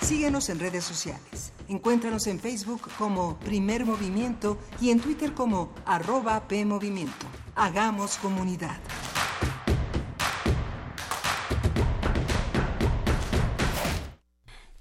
Síguenos 0.01 0.49
en 0.49 0.59
redes 0.59 0.83
sociales. 0.83 1.54
Encuéntranos 1.67 2.27
en 2.27 2.39
Facebook 2.39 2.81
como 2.97 3.39
Primer 3.39 3.85
Movimiento 3.85 4.57
y 4.79 4.91
en 4.91 4.99
Twitter 4.99 5.33
como 5.33 5.73
arroba 5.85 6.47
PMovimiento. 6.47 7.25
Hagamos 7.55 8.17
comunidad. 8.17 8.77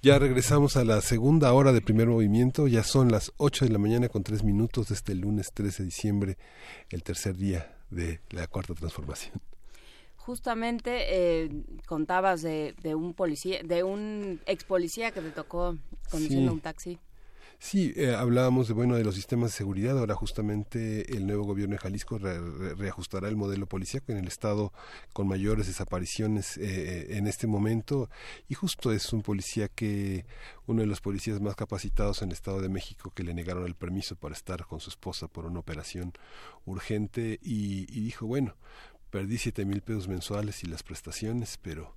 Ya 0.02 0.18
regresamos 0.18 0.76
a 0.76 0.84
la 0.84 1.00
segunda 1.00 1.54
hora 1.54 1.72
de 1.72 1.80
primer 1.80 2.08
movimiento. 2.08 2.68
Ya 2.68 2.84
son 2.84 3.10
las 3.10 3.32
8 3.38 3.64
de 3.64 3.70
la 3.70 3.78
mañana 3.78 4.10
con 4.10 4.22
3 4.22 4.44
minutos 4.44 4.88
de 4.88 4.96
este 4.96 5.14
lunes 5.14 5.52
13 5.54 5.82
de 5.82 5.86
diciembre, 5.86 6.38
el 6.90 7.02
tercer 7.02 7.38
día 7.38 7.78
de 7.88 8.20
la 8.28 8.46
cuarta 8.46 8.74
transformación. 8.74 9.40
Justamente 10.26 10.90
eh, 11.44 11.50
contabas 11.86 12.42
de, 12.42 12.74
un 12.94 13.12
policía, 13.12 13.62
de 13.62 13.82
un 13.82 14.40
ex 14.46 14.64
policía 14.64 15.10
que 15.10 15.20
te 15.20 15.30
tocó 15.30 15.76
conduciendo 16.10 16.52
un 16.52 16.60
taxi. 16.60 16.98
Sí, 17.58 17.94
eh, 17.96 18.14
hablábamos 18.14 18.68
de 18.68 18.74
bueno 18.74 18.94
de 18.96 19.04
los 19.04 19.14
sistemas 19.14 19.52
de 19.52 19.56
seguridad. 19.56 19.98
Ahora 19.98 20.14
justamente 20.14 21.16
el 21.16 21.26
nuevo 21.26 21.44
gobierno 21.44 21.74
de 21.74 21.78
Jalisco 21.78 22.18
reajustará 22.18 23.28
el 23.28 23.36
modelo 23.36 23.66
policíaco 23.66 24.12
en 24.12 24.18
el 24.18 24.28
estado 24.28 24.72
con 25.12 25.26
mayores 25.28 25.66
desapariciones 25.66 26.58
eh, 26.58 26.62
eh, 26.62 27.16
en 27.16 27.26
este 27.26 27.46
momento. 27.46 28.10
Y 28.48 28.54
justo 28.54 28.92
es 28.92 29.12
un 29.12 29.22
policía 29.22 29.68
que 29.68 30.26
uno 30.66 30.82
de 30.82 30.86
los 30.86 31.00
policías 31.00 31.40
más 31.40 31.56
capacitados 31.56 32.20
en 32.22 32.28
el 32.28 32.34
estado 32.34 32.60
de 32.60 32.68
México 32.68 33.12
que 33.14 33.22
le 33.22 33.32
negaron 33.32 33.64
el 33.64 33.74
permiso 33.74 34.16
para 34.16 34.34
estar 34.34 34.66
con 34.66 34.80
su 34.80 34.90
esposa 34.90 35.28
por 35.28 35.46
una 35.46 35.60
operación 35.60 36.12
urgente 36.66 37.38
y, 37.42 37.86
y 37.88 38.02
dijo 38.02 38.26
bueno 38.26 38.56
perdí 39.14 39.38
siete 39.38 39.64
mil 39.64 39.80
pesos 39.80 40.08
mensuales 40.08 40.64
y 40.64 40.66
las 40.66 40.82
prestaciones, 40.82 41.56
pero 41.62 41.94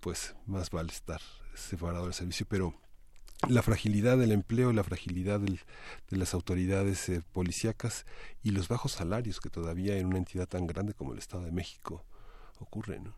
pues 0.00 0.36
más 0.44 0.68
vale 0.68 0.92
estar 0.92 1.22
separado 1.54 2.04
del 2.04 2.12
servicio, 2.12 2.44
pero 2.46 2.74
la 3.48 3.62
fragilidad 3.62 4.18
del 4.18 4.32
empleo, 4.32 4.70
la 4.74 4.84
fragilidad 4.84 5.40
de 5.40 5.58
las 6.10 6.34
autoridades 6.34 7.08
eh, 7.08 7.22
policíacas 7.32 8.04
y 8.42 8.50
los 8.50 8.68
bajos 8.68 8.92
salarios 8.92 9.40
que 9.40 9.48
todavía 9.48 9.96
en 9.96 10.04
una 10.04 10.18
entidad 10.18 10.46
tan 10.46 10.66
grande 10.66 10.92
como 10.92 11.14
el 11.14 11.20
Estado 11.20 11.44
de 11.44 11.52
México 11.52 12.04
ocurren. 12.58 13.04
¿no? 13.04 13.14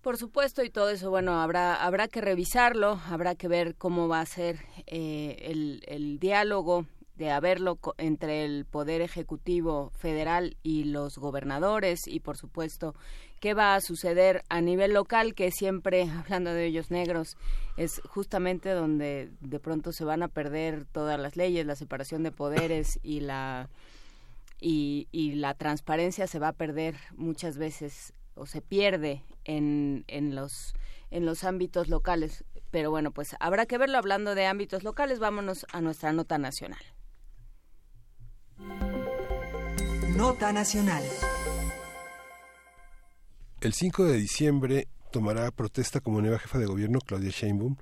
Por 0.00 0.16
supuesto, 0.16 0.62
y 0.62 0.70
todo 0.70 0.88
eso, 0.90 1.10
bueno, 1.10 1.40
habrá, 1.40 1.84
habrá 1.84 2.06
que 2.06 2.20
revisarlo, 2.20 3.00
habrá 3.08 3.34
que 3.34 3.48
ver 3.48 3.74
cómo 3.74 4.06
va 4.06 4.20
a 4.20 4.26
ser 4.26 4.60
eh, 4.86 5.80
el 5.84 6.20
diálogo 6.20 6.86
de 7.20 7.30
haberlo 7.30 7.78
entre 7.98 8.46
el 8.46 8.64
Poder 8.64 9.02
Ejecutivo 9.02 9.90
Federal 9.90 10.56
y 10.62 10.84
los 10.84 11.18
gobernadores 11.18 12.06
y, 12.06 12.20
por 12.20 12.38
supuesto, 12.38 12.94
qué 13.40 13.52
va 13.52 13.74
a 13.74 13.82
suceder 13.82 14.42
a 14.48 14.62
nivel 14.62 14.94
local, 14.94 15.34
que 15.34 15.50
siempre, 15.50 16.08
hablando 16.18 16.54
de 16.54 16.64
ellos 16.64 16.90
negros, 16.90 17.36
es 17.76 18.00
justamente 18.08 18.70
donde 18.70 19.28
de 19.40 19.60
pronto 19.60 19.92
se 19.92 20.06
van 20.06 20.22
a 20.22 20.28
perder 20.28 20.86
todas 20.86 21.20
las 21.20 21.36
leyes, 21.36 21.66
la 21.66 21.76
separación 21.76 22.22
de 22.22 22.32
poderes 22.32 22.98
y 23.02 23.20
la, 23.20 23.68
y, 24.58 25.06
y 25.12 25.34
la 25.34 25.52
transparencia 25.52 26.26
se 26.26 26.38
va 26.38 26.48
a 26.48 26.54
perder 26.54 26.96
muchas 27.18 27.58
veces 27.58 28.14
o 28.34 28.46
se 28.46 28.62
pierde 28.62 29.24
en, 29.44 30.06
en 30.08 30.34
los 30.34 30.72
en 31.10 31.26
los 31.26 31.42
ámbitos 31.42 31.88
locales. 31.88 32.44
Pero 32.70 32.90
bueno, 32.90 33.10
pues 33.10 33.34
habrá 33.40 33.66
que 33.66 33.78
verlo 33.78 33.98
hablando 33.98 34.36
de 34.36 34.46
ámbitos 34.46 34.84
locales. 34.84 35.18
Vámonos 35.18 35.66
a 35.72 35.80
nuestra 35.80 36.12
nota 36.12 36.38
nacional. 36.38 36.80
Nota 40.16 40.52
Nacional. 40.52 41.02
El 43.60 43.72
5 43.72 44.04
de 44.04 44.16
diciembre 44.16 44.88
tomará 45.10 45.50
protesta 45.50 46.00
como 46.00 46.20
nueva 46.20 46.38
jefa 46.38 46.58
de 46.58 46.66
gobierno 46.66 47.00
Claudia 47.00 47.30
Sheinbaum. 47.30 47.76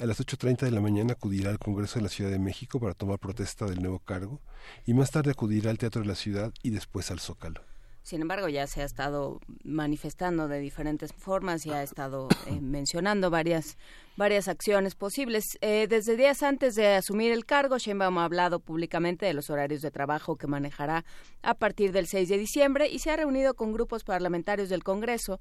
A 0.00 0.06
las 0.06 0.20
8.30 0.20 0.60
de 0.60 0.70
la 0.70 0.80
mañana 0.80 1.12
acudirá 1.12 1.50
al 1.50 1.58
Congreso 1.58 1.98
de 1.98 2.02
la 2.02 2.08
Ciudad 2.08 2.30
de 2.30 2.38
México 2.38 2.80
para 2.80 2.94
tomar 2.94 3.18
protesta 3.18 3.66
del 3.66 3.80
nuevo 3.80 3.98
cargo 4.00 4.40
y 4.86 4.94
más 4.94 5.10
tarde 5.10 5.30
acudirá 5.30 5.70
al 5.70 5.78
Teatro 5.78 6.02
de 6.02 6.08
la 6.08 6.14
Ciudad 6.14 6.52
y 6.62 6.70
después 6.70 7.10
al 7.10 7.20
Zócalo. 7.20 7.69
Sin 8.02 8.22
embargo, 8.22 8.48
ya 8.48 8.66
se 8.66 8.82
ha 8.82 8.84
estado 8.84 9.40
manifestando 9.62 10.48
de 10.48 10.58
diferentes 10.58 11.12
formas 11.12 11.66
y 11.66 11.70
ha 11.70 11.82
estado 11.82 12.28
eh, 12.46 12.60
mencionando 12.60 13.30
varias 13.30 13.76
varias 14.16 14.48
acciones 14.48 14.94
posibles. 14.94 15.56
Eh, 15.62 15.86
desde 15.88 16.14
días 16.14 16.42
antes 16.42 16.74
de 16.74 16.88
asumir 16.88 17.32
el 17.32 17.46
cargo, 17.46 17.78
Sheinbaum 17.78 18.18
ha 18.18 18.24
hablado 18.24 18.60
públicamente 18.60 19.24
de 19.24 19.32
los 19.32 19.48
horarios 19.48 19.80
de 19.80 19.90
trabajo 19.90 20.36
que 20.36 20.46
manejará 20.46 21.06
a 21.42 21.54
partir 21.54 21.92
del 21.92 22.06
6 22.06 22.28
de 22.28 22.36
diciembre 22.36 22.88
y 22.90 22.98
se 22.98 23.10
ha 23.10 23.16
reunido 23.16 23.54
con 23.54 23.72
grupos 23.72 24.04
parlamentarios 24.04 24.68
del 24.68 24.84
Congreso 24.84 25.40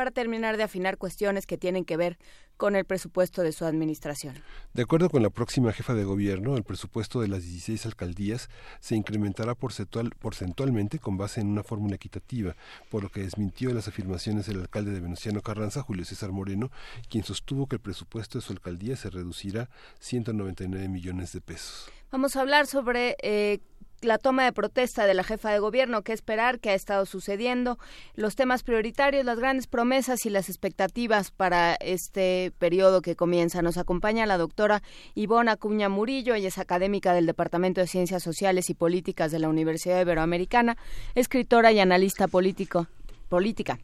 para 0.00 0.12
terminar 0.12 0.56
de 0.56 0.62
afinar 0.62 0.96
cuestiones 0.96 1.44
que 1.44 1.58
tienen 1.58 1.84
que 1.84 1.98
ver 1.98 2.16
con 2.56 2.74
el 2.74 2.86
presupuesto 2.86 3.42
de 3.42 3.52
su 3.52 3.66
administración. 3.66 4.34
De 4.72 4.84
acuerdo 4.84 5.10
con 5.10 5.22
la 5.22 5.28
próxima 5.28 5.74
jefa 5.74 5.92
de 5.92 6.04
gobierno, 6.04 6.56
el 6.56 6.64
presupuesto 6.64 7.20
de 7.20 7.28
las 7.28 7.42
16 7.42 7.84
alcaldías 7.84 8.48
se 8.80 8.96
incrementará 8.96 9.54
porcentualmente 9.54 10.98
con 10.98 11.18
base 11.18 11.42
en 11.42 11.48
una 11.48 11.62
fórmula 11.62 11.96
equitativa, 11.96 12.56
por 12.88 13.02
lo 13.02 13.10
que 13.10 13.20
desmintió 13.20 13.74
las 13.74 13.88
afirmaciones 13.88 14.46
del 14.46 14.62
alcalde 14.62 14.92
de 14.92 15.00
Venustiano 15.00 15.42
Carranza, 15.42 15.82
Julio 15.82 16.06
César 16.06 16.32
Moreno, 16.32 16.70
quien 17.10 17.22
sostuvo 17.22 17.66
que 17.66 17.76
el 17.76 17.82
presupuesto 17.82 18.38
de 18.38 18.42
su 18.42 18.54
alcaldía 18.54 18.96
se 18.96 19.10
reducirá 19.10 19.68
199 19.98 20.88
millones 20.88 21.34
de 21.34 21.42
pesos. 21.42 21.90
Vamos 22.10 22.36
a 22.36 22.40
hablar 22.40 22.66
sobre 22.66 23.18
eh, 23.22 23.60
la 24.02 24.18
toma 24.18 24.44
de 24.44 24.52
protesta 24.52 25.06
de 25.06 25.14
la 25.14 25.24
jefa 25.24 25.50
de 25.50 25.58
gobierno, 25.58 26.02
qué 26.02 26.12
esperar, 26.12 26.60
qué 26.60 26.70
ha 26.70 26.74
estado 26.74 27.06
sucediendo, 27.06 27.78
los 28.14 28.36
temas 28.36 28.62
prioritarios, 28.62 29.24
las 29.24 29.38
grandes 29.38 29.66
promesas 29.66 30.26
y 30.26 30.30
las 30.30 30.48
expectativas 30.48 31.30
para 31.30 31.74
este 31.74 32.52
periodo 32.58 33.02
que 33.02 33.16
comienza. 33.16 33.62
Nos 33.62 33.78
acompaña 33.78 34.26
la 34.26 34.38
doctora 34.38 34.82
Ivona 35.14 35.52
Acuña 35.52 35.88
Murillo, 35.88 36.34
ella 36.34 36.48
es 36.48 36.58
académica 36.58 37.12
del 37.12 37.26
Departamento 37.26 37.80
de 37.80 37.86
Ciencias 37.86 38.22
Sociales 38.22 38.70
y 38.70 38.74
Políticas 38.74 39.32
de 39.32 39.38
la 39.38 39.48
Universidad 39.48 40.00
Iberoamericana, 40.00 40.76
escritora 41.14 41.72
y 41.72 41.80
analista 41.80 42.28
político, 42.28 42.86
política. 43.28 43.78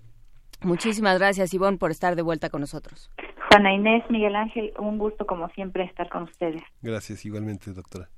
Muchísimas 0.63 1.19
gracias, 1.19 1.53
Ivonne, 1.53 1.79
por 1.79 1.91
estar 1.91 2.17
de 2.17 2.23
vuelta 2.23 2.49
con 2.49 2.63
nosotros. 2.63 3.11
Juana 3.51 3.73
Inés, 3.75 4.03
Miguel 4.11 4.35
Ángel, 4.35 4.73
un 4.79 4.99
gusto 4.99 5.27
como 5.27 5.49
siempre 5.51 5.85
estar 5.85 6.09
con 6.09 6.25
ustedes. 6.25 6.63
Gracias, 6.83 7.25
igualmente, 7.25 7.73
doctora. 7.73 8.09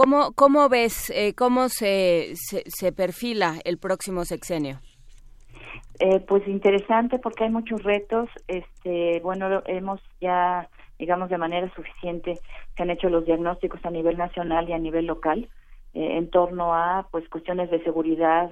¿Cómo, 0.00 0.32
cómo 0.34 0.70
ves, 0.70 1.10
eh, 1.10 1.34
cómo 1.34 1.68
se, 1.68 2.32
se, 2.34 2.90
perfila 2.90 3.56
el 3.66 3.76
próximo 3.76 4.24
sexenio? 4.24 4.80
Eh, 5.98 6.20
pues 6.20 6.48
interesante 6.48 7.18
porque 7.18 7.44
hay 7.44 7.50
muchos 7.50 7.82
retos. 7.82 8.30
Este, 8.48 9.20
bueno, 9.20 9.62
hemos 9.66 10.00
ya, 10.18 10.70
digamos, 10.98 11.28
de 11.28 11.36
manera 11.36 11.70
suficiente, 11.74 12.38
se 12.74 12.82
han 12.82 12.88
hecho 12.88 13.10
los 13.10 13.26
diagnósticos 13.26 13.84
a 13.84 13.90
nivel 13.90 14.16
nacional 14.16 14.70
y 14.70 14.72
a 14.72 14.78
nivel 14.78 15.04
local 15.04 15.50
eh, 15.92 16.16
en 16.16 16.30
torno 16.30 16.74
a, 16.74 17.06
pues, 17.10 17.28
cuestiones 17.28 17.70
de 17.70 17.84
seguridad 17.84 18.48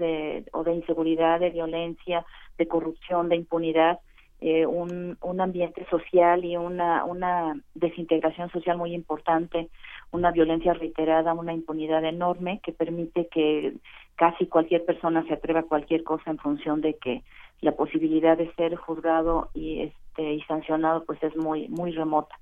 o 0.53 0.65
de 0.65 0.75
inseguridad, 0.75 1.41
de 1.41 1.49
violencia, 1.49 2.27
de 2.59 2.69
corrupción, 2.69 3.31
de 3.31 3.37
impunidad. 3.37 4.01
Un, 4.41 5.19
un 5.21 5.41
ambiente 5.41 5.85
social 5.91 6.45
y 6.45 6.57
una, 6.57 7.05
una 7.05 7.61
desintegración 7.75 8.51
social 8.51 8.77
muy 8.77 8.95
importante, 8.95 9.69
una 10.13 10.31
violencia 10.31 10.73
reiterada, 10.75 11.35
una 11.35 11.53
impunidad 11.53 12.05
enorme 12.05 12.61
que 12.63 12.73
permite 12.73 13.29
que 13.29 13.75
casi 14.17 14.47
cualquier 14.47 14.85
persona 14.85 15.25
se 15.27 15.35
atreva 15.35 15.61
a 15.61 15.65
cualquier 15.67 16.03
cosa 16.05 16.31
en 16.31 16.39
función 16.39 16.81
de 16.81 16.95
que 16.95 17.23
la 17.61 17.73
posibilidad 17.73 18.37
de 18.39 18.53
ser 18.55 18.77
juzgado 18.77 19.51
y 19.55 19.83
este 19.83 20.35
y 20.35 20.43
sancionado 20.43 21.05
pues 21.05 21.23
es 21.23 21.37
muy 21.37 21.69
muy 21.69 21.93
remota. 21.93 22.35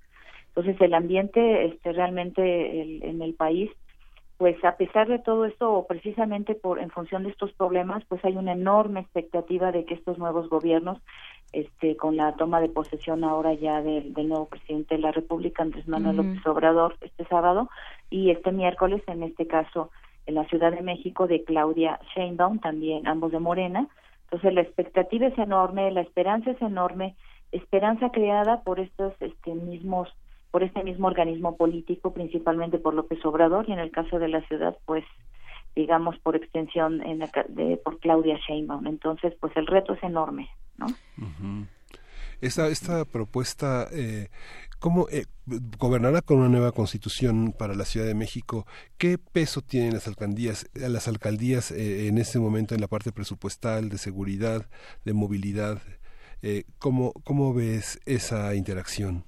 Entonces 0.49 0.81
el 0.81 0.95
ambiente 0.95 1.67
este 1.67 1.93
realmente 1.93 3.03
en 3.07 3.21
el 3.21 3.35
país 3.35 3.71
pues 4.39 4.63
a 4.65 4.77
pesar 4.77 5.09
de 5.09 5.19
todo 5.19 5.47
esto 5.47 5.73
o 5.73 5.87
precisamente 5.87 6.55
por 6.55 6.79
en 6.79 6.91
función 6.91 7.23
de 7.23 7.31
estos 7.31 7.53
problemas 7.53 8.05
pues 8.07 8.25
hay 8.25 8.37
una 8.37 8.53
enorme 8.53 9.01
expectativa 9.01 9.73
de 9.73 9.85
que 9.85 9.95
estos 9.95 10.19
nuevos 10.19 10.49
gobiernos 10.51 10.99
este 11.53 11.97
con 11.97 12.17
la 12.17 12.33
toma 12.33 12.61
de 12.61 12.69
posesión 12.69 13.25
ahora 13.25 13.55
ya 13.55 13.81
del, 13.81 14.13
nuevo 14.29 14.47
presidente 14.47 14.97
de 14.97 15.01
la 15.01 15.13
República 15.13 15.63
Andrés 15.63 15.89
Manuel 15.89 16.17
López 16.17 16.47
Obrador 16.47 16.97
este 17.01 17.25
sábado 17.27 17.71
y 18.11 18.31
este 18.31 18.53
miércoles 18.53 19.03
en 19.07 19.23
este 19.23 19.47
caso 19.47 19.91
en 20.27 20.35
la 20.35 20.45
Ciudad 20.47 20.73
de 20.73 20.83
México 20.83 21.27
de 21.27 21.45
Claudia 21.45 21.99
Sheinbaum 22.15 22.59
también 22.59 23.07
ambos 23.07 23.33
de 23.33 23.39
Morena. 23.39 23.89
Entonces 24.25 24.53
la 24.53 24.61
expectativa 24.61 25.29
es 25.29 25.39
enorme 25.39 25.91
la 25.93 26.01
esperanza 26.01 26.51
es 26.51 26.61
enorme 26.61 27.15
esperanza 27.53 28.11
creada 28.11 28.63
por 28.63 28.81
estos 28.81 29.15
este 29.21 29.55
mismos 29.55 30.09
por 30.57 30.63
este 30.63 30.83
mismo 30.83 31.07
organismo 31.07 31.59
político, 31.59 32.15
principalmente 32.15 32.79
por 32.79 32.95
López 32.95 33.23
Obrador 33.27 33.69
y 33.69 33.73
en 33.73 33.79
el 33.79 33.91
caso 33.91 34.19
de 34.19 34.29
la 34.29 34.41
ciudad, 34.49 34.75
pues 34.87 35.05
digamos 35.75 36.19
por 36.21 36.35
extensión 36.35 37.03
en 37.03 37.19
de, 37.19 37.77
por 37.85 38.01
Claudia 38.01 38.39
Sheinbaum. 38.49 38.87
Entonces, 38.87 39.35
pues 39.39 39.55
el 39.55 39.67
reto 39.67 39.93
es 39.93 40.03
enorme, 40.03 40.49
¿no? 40.79 40.87
Esta, 42.41 42.69
esta 42.69 43.05
propuesta, 43.05 43.87
eh, 43.93 44.29
¿cómo 44.79 45.09
eh, 45.11 45.27
gobernará 45.79 46.23
con 46.23 46.39
una 46.39 46.49
nueva 46.49 46.73
constitución 46.73 47.53
para 47.53 47.75
la 47.75 47.85
Ciudad 47.85 48.07
de 48.07 48.15
México? 48.15 48.67
¿Qué 48.97 49.19
peso 49.19 49.61
tienen 49.61 49.93
las 49.93 50.09
alcaldías, 50.09 50.71
las 50.73 51.07
alcaldías 51.07 51.71
eh, 51.71 52.09
en 52.09 52.17
este 52.17 52.39
momento 52.39 52.75
en 52.75 52.81
la 52.81 52.89
parte 52.89 53.13
presupuestal, 53.13 53.91
de 53.91 53.99
seguridad, 53.99 54.71
de 55.05 55.13
movilidad? 55.13 55.83
Eh, 56.41 56.65
¿cómo, 56.79 57.13
¿Cómo 57.25 57.53
ves 57.53 58.01
esa 58.07 58.55
interacción? 58.55 59.25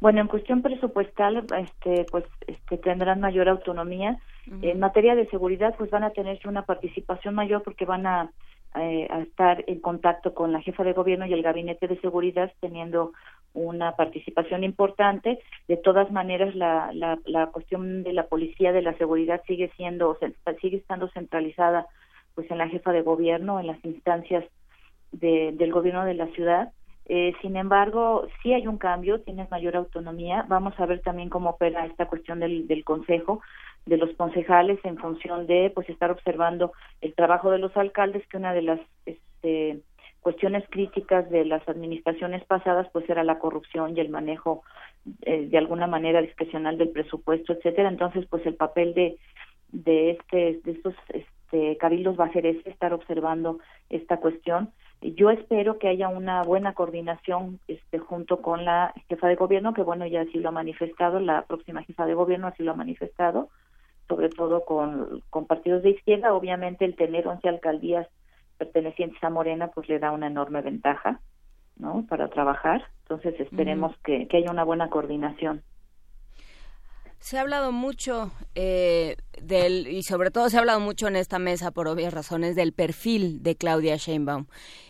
Bueno, 0.00 0.20
en 0.20 0.28
cuestión 0.28 0.62
presupuestal, 0.62 1.46
este, 1.58 2.04
pues 2.10 2.24
este, 2.46 2.78
tendrán 2.78 3.20
mayor 3.20 3.48
autonomía. 3.48 4.18
En 4.62 4.78
materia 4.78 5.16
de 5.16 5.26
seguridad, 5.28 5.74
pues 5.76 5.90
van 5.90 6.04
a 6.04 6.10
tener 6.10 6.38
una 6.46 6.62
participación 6.62 7.34
mayor 7.34 7.62
porque 7.64 7.84
van 7.84 8.06
a, 8.06 8.30
eh, 8.76 9.08
a, 9.10 9.20
estar 9.20 9.64
en 9.66 9.80
contacto 9.80 10.34
con 10.34 10.52
la 10.52 10.60
jefa 10.60 10.84
de 10.84 10.92
gobierno 10.92 11.26
y 11.26 11.32
el 11.32 11.42
gabinete 11.42 11.88
de 11.88 12.00
seguridad, 12.00 12.52
teniendo 12.60 13.12
una 13.54 13.96
participación 13.96 14.62
importante. 14.62 15.40
De 15.66 15.76
todas 15.78 16.12
maneras, 16.12 16.54
la, 16.54 16.90
la, 16.92 17.18
la 17.24 17.46
cuestión 17.46 18.04
de 18.04 18.12
la 18.12 18.26
policía, 18.26 18.72
de 18.72 18.82
la 18.82 18.96
seguridad 18.98 19.42
sigue 19.46 19.72
siendo, 19.76 20.16
sigue 20.60 20.76
estando 20.76 21.08
centralizada 21.08 21.86
pues 22.36 22.50
en 22.50 22.58
la 22.58 22.68
jefa 22.68 22.92
de 22.92 23.00
gobierno, 23.00 23.58
en 23.58 23.66
las 23.66 23.82
instancias 23.84 24.44
de, 25.10 25.52
del 25.54 25.72
gobierno 25.72 26.04
de 26.04 26.14
la 26.14 26.26
ciudad. 26.28 26.72
Eh, 27.08 27.34
sin 27.40 27.56
embargo, 27.56 28.26
sí 28.42 28.52
hay 28.52 28.66
un 28.66 28.78
cambio, 28.78 29.20
tiene 29.20 29.46
mayor 29.50 29.76
autonomía. 29.76 30.44
Vamos 30.48 30.74
a 30.78 30.86
ver 30.86 31.00
también 31.02 31.28
cómo 31.28 31.50
opera 31.50 31.86
esta 31.86 32.06
cuestión 32.06 32.40
del, 32.40 32.66
del 32.66 32.84
consejo, 32.84 33.40
de 33.86 33.96
los 33.96 34.12
concejales 34.16 34.80
en 34.84 34.98
función 34.98 35.46
de 35.46 35.70
pues 35.74 35.88
estar 35.88 36.10
observando 36.10 36.72
el 37.00 37.14
trabajo 37.14 37.50
de 37.50 37.58
los 37.58 37.76
alcaldes, 37.76 38.26
que 38.26 38.36
una 38.36 38.52
de 38.52 38.62
las 38.62 38.80
este, 39.06 39.80
cuestiones 40.26 40.64
críticas 40.70 41.30
de 41.30 41.44
las 41.44 41.68
administraciones 41.68 42.44
pasadas 42.46 42.88
pues 42.92 43.08
era 43.08 43.22
la 43.22 43.38
corrupción 43.38 43.96
y 43.96 44.00
el 44.00 44.08
manejo 44.08 44.64
eh, 45.22 45.46
de 45.48 45.56
alguna 45.56 45.86
manera 45.86 46.20
discrecional 46.20 46.76
del 46.78 46.88
presupuesto 46.88 47.52
etcétera 47.52 47.88
entonces 47.88 48.26
pues 48.28 48.44
el 48.44 48.56
papel 48.56 48.92
de 48.92 49.18
de 49.70 50.10
este 50.10 50.60
de 50.64 50.72
estos 50.72 50.94
este, 51.10 51.76
cabildos 51.76 52.18
va 52.18 52.24
a 52.24 52.32
ser 52.32 52.44
ese 52.44 52.68
estar 52.68 52.92
observando 52.92 53.60
esta 53.88 54.16
cuestión 54.16 54.72
yo 55.02 55.30
espero 55.30 55.78
que 55.78 55.88
haya 55.88 56.08
una 56.08 56.42
buena 56.42 56.74
coordinación 56.74 57.60
este 57.68 57.98
junto 57.98 58.40
con 58.42 58.64
la 58.64 58.94
jefa 59.08 59.28
de 59.28 59.36
gobierno 59.36 59.74
que 59.74 59.82
bueno 59.82 60.06
ya 60.06 60.22
así 60.22 60.38
lo 60.38 60.48
ha 60.48 60.52
manifestado 60.52 61.20
la 61.20 61.42
próxima 61.42 61.82
jefa 61.82 62.06
de 62.06 62.14
gobierno 62.14 62.48
así 62.48 62.62
lo 62.62 62.72
ha 62.72 62.76
manifestado 62.76 63.50
sobre 64.08 64.28
todo 64.28 64.64
con, 64.64 65.22
con 65.30 65.46
partidos 65.46 65.82
de 65.82 65.90
izquierda 65.90 66.34
obviamente 66.34 66.84
el 66.84 66.96
tener 66.96 67.28
11 67.28 67.48
alcaldías 67.48 68.08
pertenecientes 68.56 69.22
a 69.22 69.30
Morena, 69.30 69.68
pues 69.68 69.88
le 69.88 69.98
da 69.98 70.12
una 70.12 70.26
enorme 70.26 70.62
ventaja, 70.62 71.20
¿no? 71.76 72.06
Para 72.08 72.28
trabajar. 72.28 72.84
Entonces 73.02 73.38
esperemos 73.40 73.96
que, 74.04 74.26
que 74.28 74.38
haya 74.38 74.50
una 74.50 74.64
buena 74.64 74.88
coordinación. 74.88 75.62
Se 77.18 77.38
ha 77.38 77.40
hablado 77.40 77.72
mucho 77.72 78.30
eh, 78.54 79.16
del, 79.40 79.88
y 79.88 80.02
sobre 80.02 80.30
todo 80.30 80.48
se 80.48 80.56
ha 80.56 80.60
hablado 80.60 80.80
mucho 80.80 81.08
en 81.08 81.16
esta 81.16 81.38
mesa, 81.38 81.70
por 81.70 81.88
obvias 81.88 82.12
razones, 82.12 82.54
del 82.56 82.72
perfil 82.72 83.42
de 83.42 83.56
Claudia 83.56 83.96
Sheinbaum. 83.96 84.46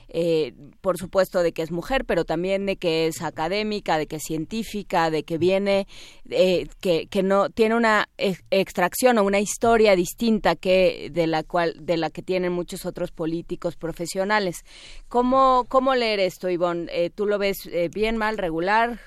Eh, 0.09 0.55
por 0.81 0.99
supuesto 0.99 1.43
de 1.43 1.53
que 1.53 1.63
es 1.63 1.71
mujer, 1.71 2.05
pero 2.05 2.25
también 2.25 2.67
de 2.67 2.77
que 2.77 3.07
es 3.07 3.23
académica, 3.23 3.99
de 3.99 4.07
que 4.07 4.17
es 4.17 4.23
científica, 4.23 5.11
de 5.11 5.25
que 5.25 5.39
viene, 5.39 5.87
eh, 6.31 6.67
que, 6.81 7.07
que 7.09 7.23
no 7.23 7.51
tiene 7.51 7.75
una 7.75 8.07
extracción 8.17 9.19
o 9.19 9.25
una 9.25 9.41
historia 9.41 9.97
distinta 9.97 10.57
que 10.57 11.09
de 11.11 11.27
la 11.27 11.43
cual 11.43 11.75
de 11.81 11.97
la 11.97 12.11
que 12.11 12.23
tienen 12.23 12.53
muchos 12.53 12.87
otros 12.87 13.11
políticos 13.13 13.77
profesionales. 13.77 14.65
¿Cómo 15.09 15.65
cómo 15.69 15.95
leer 15.95 16.21
esto, 16.21 16.49
Ivonne? 16.49 17.11
¿Tú 17.15 17.27
lo 17.27 17.39
ves 17.39 17.69
bien, 17.93 18.17
mal, 18.17 18.39
regular? 18.39 18.99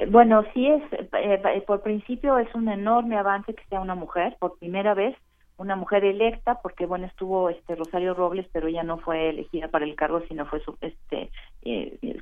Eh, 0.00 0.06
bueno, 0.06 0.44
sí 0.54 0.66
es, 0.66 0.82
eh, 0.92 1.08
eh, 1.12 1.64
por 1.66 1.82
principio 1.82 2.38
es 2.38 2.52
un 2.54 2.68
enorme 2.68 3.16
avance 3.16 3.54
que 3.54 3.64
sea 3.66 3.80
una 3.80 3.94
mujer, 3.94 4.36
por 4.38 4.58
primera 4.58 4.94
vez, 4.94 5.16
una 5.60 5.76
mujer 5.76 6.06
electa, 6.06 6.58
porque 6.62 6.86
bueno, 6.86 7.04
estuvo 7.04 7.50
este 7.50 7.76
Rosario 7.76 8.14
Robles, 8.14 8.46
pero 8.50 8.68
ella 8.68 8.82
no 8.82 8.96
fue 8.96 9.28
elegida 9.28 9.68
para 9.68 9.84
el 9.84 9.94
cargo, 9.94 10.22
sino 10.26 10.46
fue 10.46 10.62
este 10.80 11.30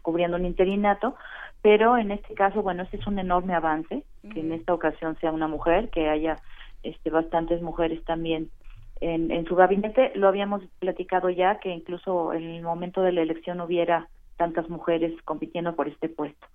cubriendo 0.03 0.37
un 0.37 0.45
interinato, 0.45 1.15
pero 1.63 1.97
en 1.97 2.11
este 2.11 2.35
caso, 2.35 2.63
bueno, 2.63 2.83
este 2.83 2.97
es 2.97 3.07
un 3.07 3.21
enorme 3.21 3.55
avance, 3.55 4.03
que 4.33 4.41
en 4.41 4.53
esta 4.53 4.75
ocasión 4.75 5.17
sea 5.21 5.31
una 5.31 5.47
mujer, 5.47 5.89
que 5.91 6.09
haya 6.09 6.41
este 6.83 7.11
bastantes 7.11 7.63
mujeres 7.63 8.05
también 8.05 8.51
en, 9.01 9.31
en 9.31 9.47
su 9.47 9.55
gabinete, 9.55 10.11
lo 10.17 10.27
habíamos 10.27 10.65
platicado 10.81 11.31
ya, 11.31 11.61
que 11.61 11.71
incluso 11.71 12.33
en 12.33 12.43
el 12.43 12.63
momento 12.63 13.03
de 13.03 13.13
la 13.13 13.23
elección 13.23 13.61
hubiera 13.61 14.09
tantas 14.39 14.71
mujeres 14.71 15.13
compitiendo 15.25 15.77
por 15.77 15.89
este 15.89 16.09
puesto. 16.09 16.47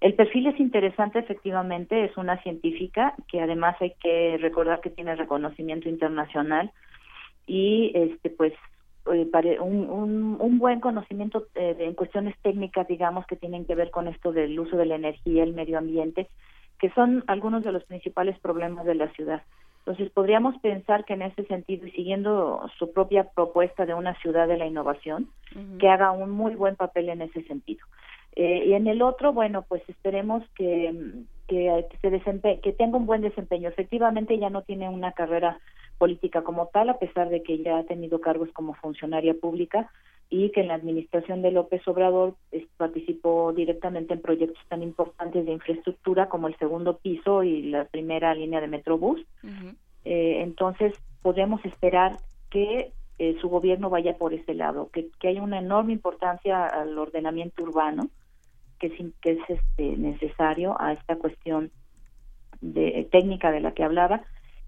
El 0.00 0.14
perfil 0.14 0.46
es 0.46 0.58
interesante, 0.58 1.18
efectivamente, 1.18 2.04
es 2.04 2.16
una 2.16 2.40
científica 2.42 3.14
que 3.28 3.42
además 3.42 3.76
hay 3.80 3.92
que 4.02 4.38
recordar 4.40 4.80
que 4.80 4.90
tiene 4.90 5.14
reconocimiento 5.14 5.90
internacional 5.90 6.72
y 7.46 7.92
este 7.94 8.30
pues 8.30 8.54
eh, 9.12 9.58
un, 9.60 10.38
un, 10.40 10.58
buen 10.58 10.80
conocimiento 10.80 11.48
eh, 11.56 11.76
en 11.78 11.94
cuestiones 11.94 12.36
técnicas, 12.42 12.86
digamos, 12.86 13.26
que 13.26 13.36
tienen 13.36 13.64
que 13.64 13.74
ver 13.74 13.90
con 13.90 14.06
esto 14.06 14.32
del 14.32 14.58
uso 14.58 14.76
de 14.76 14.86
la 14.86 14.94
energía, 14.94 15.42
el 15.42 15.54
medio 15.54 15.78
ambiente, 15.78 16.28
que 16.78 16.90
son 16.90 17.24
algunos 17.26 17.64
de 17.64 17.72
los 17.72 17.84
principales 17.84 18.38
problemas 18.38 18.86
de 18.86 18.94
la 18.94 19.08
ciudad. 19.12 19.42
Entonces, 19.84 20.10
podríamos 20.10 20.56
pensar 20.58 21.04
que 21.04 21.14
en 21.14 21.22
ese 21.22 21.44
sentido, 21.46 21.86
y 21.86 21.90
siguiendo 21.90 22.70
su 22.78 22.92
propia 22.92 23.24
propuesta 23.24 23.84
de 23.84 23.94
una 23.94 24.14
ciudad 24.20 24.46
de 24.46 24.56
la 24.56 24.66
innovación, 24.66 25.28
que 25.80 25.88
haga 25.88 26.12
un 26.12 26.30
muy 26.30 26.54
buen 26.54 26.76
papel 26.76 27.08
en 27.08 27.20
ese 27.22 27.42
sentido. 27.44 27.84
Eh, 28.36 28.64
y 28.66 28.74
en 28.74 28.86
el 28.86 29.02
otro, 29.02 29.32
bueno, 29.32 29.62
pues 29.68 29.82
esperemos 29.88 30.44
que, 30.54 30.94
que, 31.48 31.86
se 32.00 32.10
desempe 32.10 32.60
que 32.60 32.72
tenga 32.72 32.96
un 32.96 33.06
buen 33.06 33.22
desempeño. 33.22 33.68
Efectivamente, 33.68 34.38
ya 34.38 34.50
no 34.50 34.62
tiene 34.62 34.88
una 34.88 35.12
carrera 35.12 35.58
política 35.98 36.42
como 36.42 36.68
tal, 36.68 36.88
a 36.88 36.98
pesar 36.98 37.28
de 37.28 37.42
que 37.42 37.58
ya 37.58 37.78
ha 37.78 37.84
tenido 37.84 38.20
cargos 38.20 38.50
como 38.52 38.74
funcionaria 38.74 39.34
pública 39.34 39.90
y 40.32 40.50
que 40.50 40.62
en 40.62 40.68
la 40.68 40.74
administración 40.74 41.42
de 41.42 41.50
López 41.50 41.86
Obrador 41.86 42.34
participó 42.78 43.52
directamente 43.52 44.14
en 44.14 44.22
proyectos 44.22 44.64
tan 44.66 44.82
importantes 44.82 45.44
de 45.44 45.52
infraestructura 45.52 46.30
como 46.30 46.48
el 46.48 46.56
segundo 46.56 46.96
piso 46.96 47.42
y 47.42 47.64
la 47.64 47.84
primera 47.84 48.34
línea 48.34 48.62
de 48.62 48.66
Metrobús. 48.66 49.20
eh, 50.06 50.38
entonces, 50.40 50.94
podemos 51.20 51.62
esperar 51.66 52.16
que 52.48 52.92
eh, 53.18 53.36
su 53.42 53.50
gobierno 53.50 53.90
vaya 53.90 54.16
por 54.16 54.32
ese 54.32 54.54
lado, 54.54 54.88
que, 54.90 55.10
que 55.20 55.28
haya 55.28 55.42
una 55.42 55.58
enorme 55.58 55.92
importancia 55.92 56.66
al 56.66 56.98
ordenamiento 56.98 57.62
urbano 57.62 58.08
que 58.78 58.86
es, 58.86 58.94
que 59.20 59.32
es 59.32 59.38
este, 59.48 59.96
necesario 59.98 60.80
a 60.80 60.94
esta 60.94 61.16
cuestión 61.16 61.70
de 62.62 63.06
técnica 63.12 63.52
de 63.52 63.60
la 63.60 63.72
que 63.72 63.84
hablaba, 63.84 64.22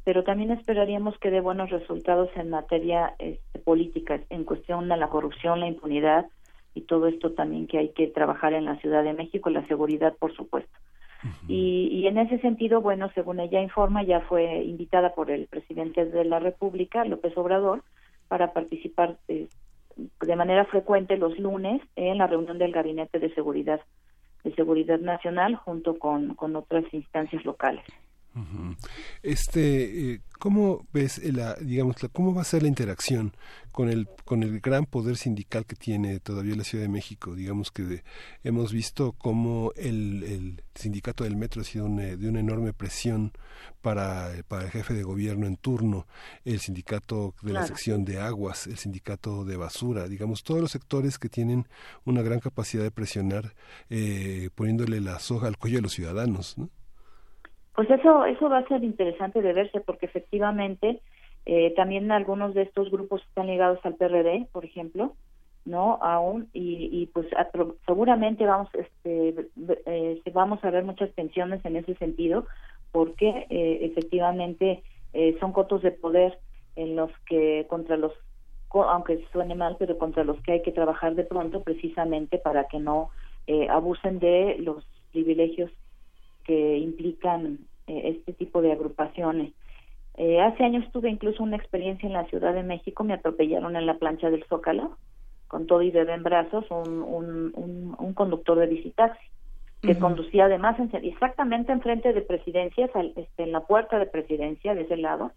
pero 0.04 0.22
también 0.22 0.50
esperaríamos 0.50 1.18
que 1.18 1.30
dé 1.30 1.40
buenos 1.40 1.70
resultados 1.70 2.28
en 2.36 2.50
materia 2.50 3.14
este, 3.18 3.58
política, 3.58 4.20
en 4.28 4.44
cuestión 4.44 4.88
de 4.88 4.96
la 4.96 5.08
corrupción, 5.08 5.60
la 5.60 5.66
impunidad 5.66 6.26
y 6.74 6.82
todo 6.82 7.06
esto 7.06 7.32
también 7.32 7.66
que 7.66 7.78
hay 7.78 7.88
que 7.90 8.08
trabajar 8.08 8.52
en 8.52 8.66
la 8.66 8.76
Ciudad 8.76 9.02
de 9.02 9.14
México, 9.14 9.48
la 9.48 9.66
seguridad, 9.66 10.14
por 10.18 10.34
supuesto. 10.34 10.76
y, 11.48 11.88
y, 11.90 12.06
en 12.06 12.18
ese 12.18 12.38
sentido, 12.40 12.82
bueno, 12.82 13.10
según 13.14 13.40
ella 13.40 13.62
informa, 13.62 14.02
ya 14.02 14.20
fue 14.20 14.62
invitada 14.64 15.14
por 15.14 15.30
el 15.30 15.46
presidente 15.46 16.04
de 16.04 16.24
la 16.24 16.38
República, 16.38 17.04
López 17.04 17.34
Obrador, 17.38 17.82
para 18.28 18.52
participar 18.52 19.16
eh, 19.28 19.48
de 20.20 20.36
manera 20.36 20.66
frecuente 20.66 21.16
los 21.16 21.38
lunes 21.38 21.80
en 21.96 22.18
la 22.18 22.26
reunión 22.26 22.58
del 22.58 22.72
Gabinete 22.72 23.18
de 23.18 23.32
Seguridad 23.34 23.80
de 24.42 24.54
Seguridad 24.54 25.00
Nacional 25.00 25.56
junto 25.56 25.98
con, 25.98 26.34
con 26.34 26.54
otras 26.54 26.84
instancias 26.92 27.44
locales. 27.46 27.84
Este, 29.22 30.12
eh, 30.12 30.20
¿cómo 30.40 30.86
ves 30.92 31.22
la, 31.22 31.54
digamos, 31.54 32.02
la, 32.02 32.08
cómo 32.08 32.34
va 32.34 32.42
a 32.42 32.44
ser 32.44 32.62
la 32.62 32.68
interacción 32.68 33.36
con 33.70 33.88
el 33.88 34.08
con 34.24 34.42
el 34.42 34.60
gran 34.60 34.86
poder 34.86 35.16
sindical 35.16 35.66
que 35.66 35.76
tiene 35.76 36.18
todavía 36.18 36.56
la 36.56 36.64
Ciudad 36.64 36.84
de 36.84 36.88
México? 36.88 37.34
Digamos 37.34 37.70
que 37.70 38.02
hemos 38.42 38.72
visto 38.72 39.12
cómo 39.12 39.72
el, 39.76 40.24
el, 40.24 40.62
sindicato 40.74 41.22
del 41.22 41.36
metro 41.36 41.62
ha 41.62 41.64
sido 41.64 41.88
de 41.88 42.28
una 42.28 42.40
enorme 42.40 42.72
presión 42.72 43.32
para, 43.82 44.32
para 44.48 44.64
el 44.64 44.70
jefe 44.70 44.94
de 44.94 45.04
gobierno 45.04 45.46
en 45.46 45.56
turno, 45.56 46.06
el 46.44 46.58
sindicato 46.58 47.34
de 47.42 47.52
la 47.52 47.66
sección 47.66 48.04
de 48.04 48.18
aguas, 48.18 48.66
el 48.66 48.78
sindicato 48.78 49.44
de 49.44 49.56
basura, 49.56 50.08
digamos, 50.08 50.42
todos 50.42 50.60
los 50.60 50.72
sectores 50.72 51.18
que 51.18 51.28
tienen 51.28 51.68
una 52.04 52.22
gran 52.22 52.40
capacidad 52.40 52.82
de 52.82 52.90
presionar, 52.90 53.54
eh, 53.90 54.50
poniéndole 54.54 55.00
la 55.00 55.20
soja 55.20 55.46
al 55.46 55.58
cuello 55.58 55.78
de 55.78 55.82
los 55.82 55.92
ciudadanos, 55.92 56.58
¿no? 56.58 56.70
Pues 57.74 57.90
eso, 57.90 58.24
eso 58.24 58.48
va 58.48 58.58
a 58.58 58.68
ser 58.68 58.84
interesante 58.84 59.42
de 59.42 59.52
verse 59.52 59.80
porque 59.80 60.06
efectivamente 60.06 61.00
eh, 61.46 61.72
también 61.74 62.10
algunos 62.12 62.54
de 62.54 62.62
estos 62.62 62.90
grupos 62.90 63.22
están 63.28 63.48
ligados 63.48 63.78
al 63.84 63.96
PRD, 63.96 64.46
por 64.52 64.64
ejemplo, 64.64 65.14
no 65.64 65.98
aún 66.02 66.48
y, 66.52 66.88
y 66.92 67.06
pues 67.06 67.26
seguramente 67.86 68.44
vamos 68.44 68.68
este 68.74 69.48
eh, 69.86 70.22
vamos 70.32 70.62
a 70.62 70.70
ver 70.70 70.84
muchas 70.84 71.12
tensiones 71.14 71.64
en 71.64 71.76
ese 71.76 71.94
sentido 71.94 72.46
porque 72.92 73.46
eh, 73.48 73.78
efectivamente 73.82 74.82
eh, 75.14 75.36
son 75.40 75.52
cotos 75.52 75.82
de 75.82 75.92
poder 75.92 76.38
en 76.76 76.96
los 76.96 77.10
que 77.26 77.66
contra 77.68 77.96
los 77.96 78.12
aunque 78.72 79.24
suene 79.32 79.54
mal 79.54 79.76
pero 79.78 79.96
contra 79.98 80.24
los 80.24 80.40
que 80.42 80.52
hay 80.52 80.62
que 80.62 80.72
trabajar 80.72 81.14
de 81.14 81.24
pronto 81.24 81.62
precisamente 81.62 82.38
para 82.38 82.64
que 82.64 82.78
no 82.78 83.10
eh, 83.46 83.68
abusen 83.70 84.18
de 84.18 84.56
los 84.58 84.84
privilegios 85.12 85.70
que 86.44 86.78
implican 86.78 87.58
eh, 87.86 88.16
este 88.16 88.32
tipo 88.32 88.62
de 88.62 88.72
agrupaciones. 88.72 89.52
Eh, 90.16 90.40
hace 90.40 90.64
años 90.64 90.90
tuve 90.92 91.10
incluso 91.10 91.42
una 91.42 91.56
experiencia 91.56 92.06
en 92.06 92.12
la 92.12 92.26
Ciudad 92.26 92.54
de 92.54 92.62
México, 92.62 93.02
me 93.04 93.14
atropellaron 93.14 93.76
en 93.76 93.86
la 93.86 93.98
plancha 93.98 94.30
del 94.30 94.44
Zócalo, 94.44 94.96
con 95.48 95.66
todo 95.66 95.82
y 95.82 95.90
bebé 95.90 96.14
en 96.14 96.22
brazos, 96.22 96.64
un, 96.70 97.02
un, 97.02 97.94
un, 97.98 98.14
conductor 98.14 98.58
de 98.58 98.66
visitaxi, 98.66 99.24
que 99.82 99.98
conducía 99.98 100.46
además 100.46 100.76
exactamente 101.02 101.72
enfrente 101.72 102.12
de 102.12 102.22
presidencias, 102.22 102.90
este, 103.16 103.42
en 103.42 103.52
la 103.52 103.60
puerta 103.60 103.98
de 103.98 104.06
presidencia, 104.06 104.74
de 104.74 104.82
ese 104.82 104.96
lado, 104.96 105.32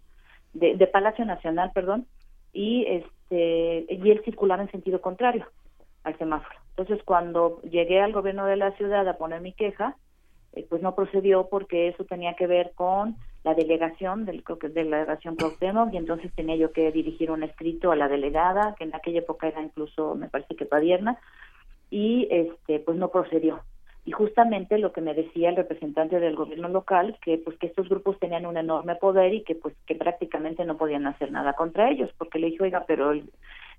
de, 0.54 0.76
de 0.76 0.86
Palacio 0.86 1.24
Nacional, 1.24 1.70
perdón, 1.74 2.06
y 2.52 2.86
este 2.86 3.86
y 3.88 4.10
él 4.10 4.22
circulaba 4.24 4.62
en 4.62 4.70
sentido 4.70 5.00
contrario 5.00 5.46
al 6.04 6.16
semáforo. 6.16 6.58
Entonces, 6.70 7.04
cuando 7.04 7.60
llegué 7.62 8.00
al 8.00 8.12
gobierno 8.12 8.46
de 8.46 8.56
la 8.56 8.72
ciudad 8.72 9.06
a 9.06 9.18
poner 9.18 9.40
mi 9.40 9.52
queja, 9.52 9.96
eh, 10.54 10.66
pues 10.68 10.82
no 10.82 10.94
procedió 10.94 11.48
porque 11.48 11.88
eso 11.88 12.04
tenía 12.04 12.34
que 12.34 12.46
ver 12.46 12.72
con 12.74 13.16
la 13.44 13.54
delegación 13.54 14.24
del 14.24 14.42
creo 14.42 14.58
que 14.58 14.68
de 14.68 14.84
la 14.84 14.98
delegación 14.98 15.36
Cuauhtémoc 15.36 15.92
y 15.92 15.96
entonces 15.98 16.32
tenía 16.34 16.56
yo 16.56 16.72
que 16.72 16.90
dirigir 16.90 17.30
un 17.30 17.42
escrito 17.42 17.92
a 17.92 17.96
la 17.96 18.08
delegada 18.08 18.74
que 18.76 18.84
en 18.84 18.94
aquella 18.94 19.20
época 19.20 19.48
era 19.48 19.62
incluso 19.62 20.14
me 20.14 20.28
parece 20.28 20.56
que 20.56 20.64
Padierna 20.64 21.18
y 21.90 22.28
este 22.30 22.80
pues 22.80 22.96
no 22.96 23.10
procedió. 23.10 23.62
Y 24.04 24.12
justamente 24.12 24.78
lo 24.78 24.92
que 24.92 25.02
me 25.02 25.12
decía 25.12 25.50
el 25.50 25.56
representante 25.56 26.18
del 26.18 26.34
gobierno 26.34 26.68
local 26.68 27.18
que 27.22 27.36
pues 27.36 27.58
que 27.58 27.66
estos 27.66 27.88
grupos 27.90 28.18
tenían 28.18 28.46
un 28.46 28.56
enorme 28.56 28.96
poder 28.96 29.34
y 29.34 29.42
que 29.42 29.54
pues 29.54 29.74
que 29.86 29.94
prácticamente 29.94 30.64
no 30.64 30.78
podían 30.78 31.06
hacer 31.06 31.30
nada 31.30 31.52
contra 31.52 31.90
ellos 31.90 32.10
porque 32.16 32.38
le 32.38 32.48
dije 32.48 32.62
oiga 32.62 32.84
pero 32.86 33.12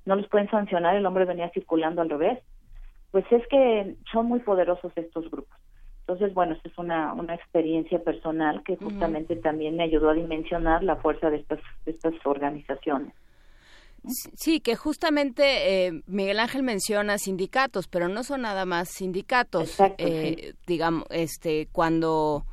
no 0.06 0.16
los 0.16 0.28
pueden 0.28 0.50
sancionar 0.50 0.96
el 0.96 1.06
hombre 1.06 1.26
venía 1.26 1.50
circulando 1.50 2.02
al 2.02 2.10
revés 2.12 2.40
pues 3.12 3.26
es 3.32 3.46
que 3.48 3.96
son 4.12 4.28
muy 4.28 4.40
poderosos 4.40 4.92
estos 4.96 5.30
grupos 5.32 5.58
entonces, 6.10 6.34
bueno, 6.34 6.54
esta 6.54 6.70
es 6.70 6.78
una, 6.80 7.14
una 7.14 7.36
experiencia 7.36 8.00
personal 8.00 8.64
que 8.64 8.78
justamente 8.78 9.36
también 9.36 9.76
me 9.76 9.84
ayudó 9.84 10.10
a 10.10 10.16
dimensionar 10.16 10.84
la 10.84 10.96
fuerza 10.96 11.30
de 11.30 11.38
estas, 11.38 11.60
estas 11.86 12.16
organizaciones. 12.26 13.14
Sí, 14.34 14.60
que 14.60 14.76
justamente 14.76 15.86
eh, 15.86 16.02
Miguel 16.08 16.40
Ángel 16.40 16.64
menciona 16.64 17.20
sindicatos, 17.20 17.88
pero 17.88 18.08
no 18.08 18.24
son 18.24 18.42
nada 18.42 18.66
más 18.66 18.90
sindicatos. 18.90 19.78
eh, 20.00 20.54
Digamos, 20.66 21.04
este, 21.12 21.68
cuando 21.72 22.44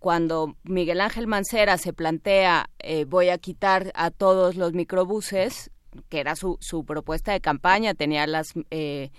cuando 0.00 0.56
Miguel 0.64 1.00
Ángel 1.00 1.28
Mancera 1.28 1.78
se 1.78 1.92
plantea 1.92 2.66
eh, 2.80 3.04
voy 3.04 3.28
a 3.28 3.38
quitar 3.38 3.92
a 3.94 4.10
todos 4.10 4.56
los 4.56 4.72
microbuses, 4.72 5.70
que 6.08 6.18
era 6.18 6.34
su, 6.34 6.58
su 6.60 6.84
propuesta 6.84 7.32
de 7.32 7.40
campaña, 7.40 7.94
tenía 7.94 8.26
las 8.26 8.54
eh, 8.70 9.10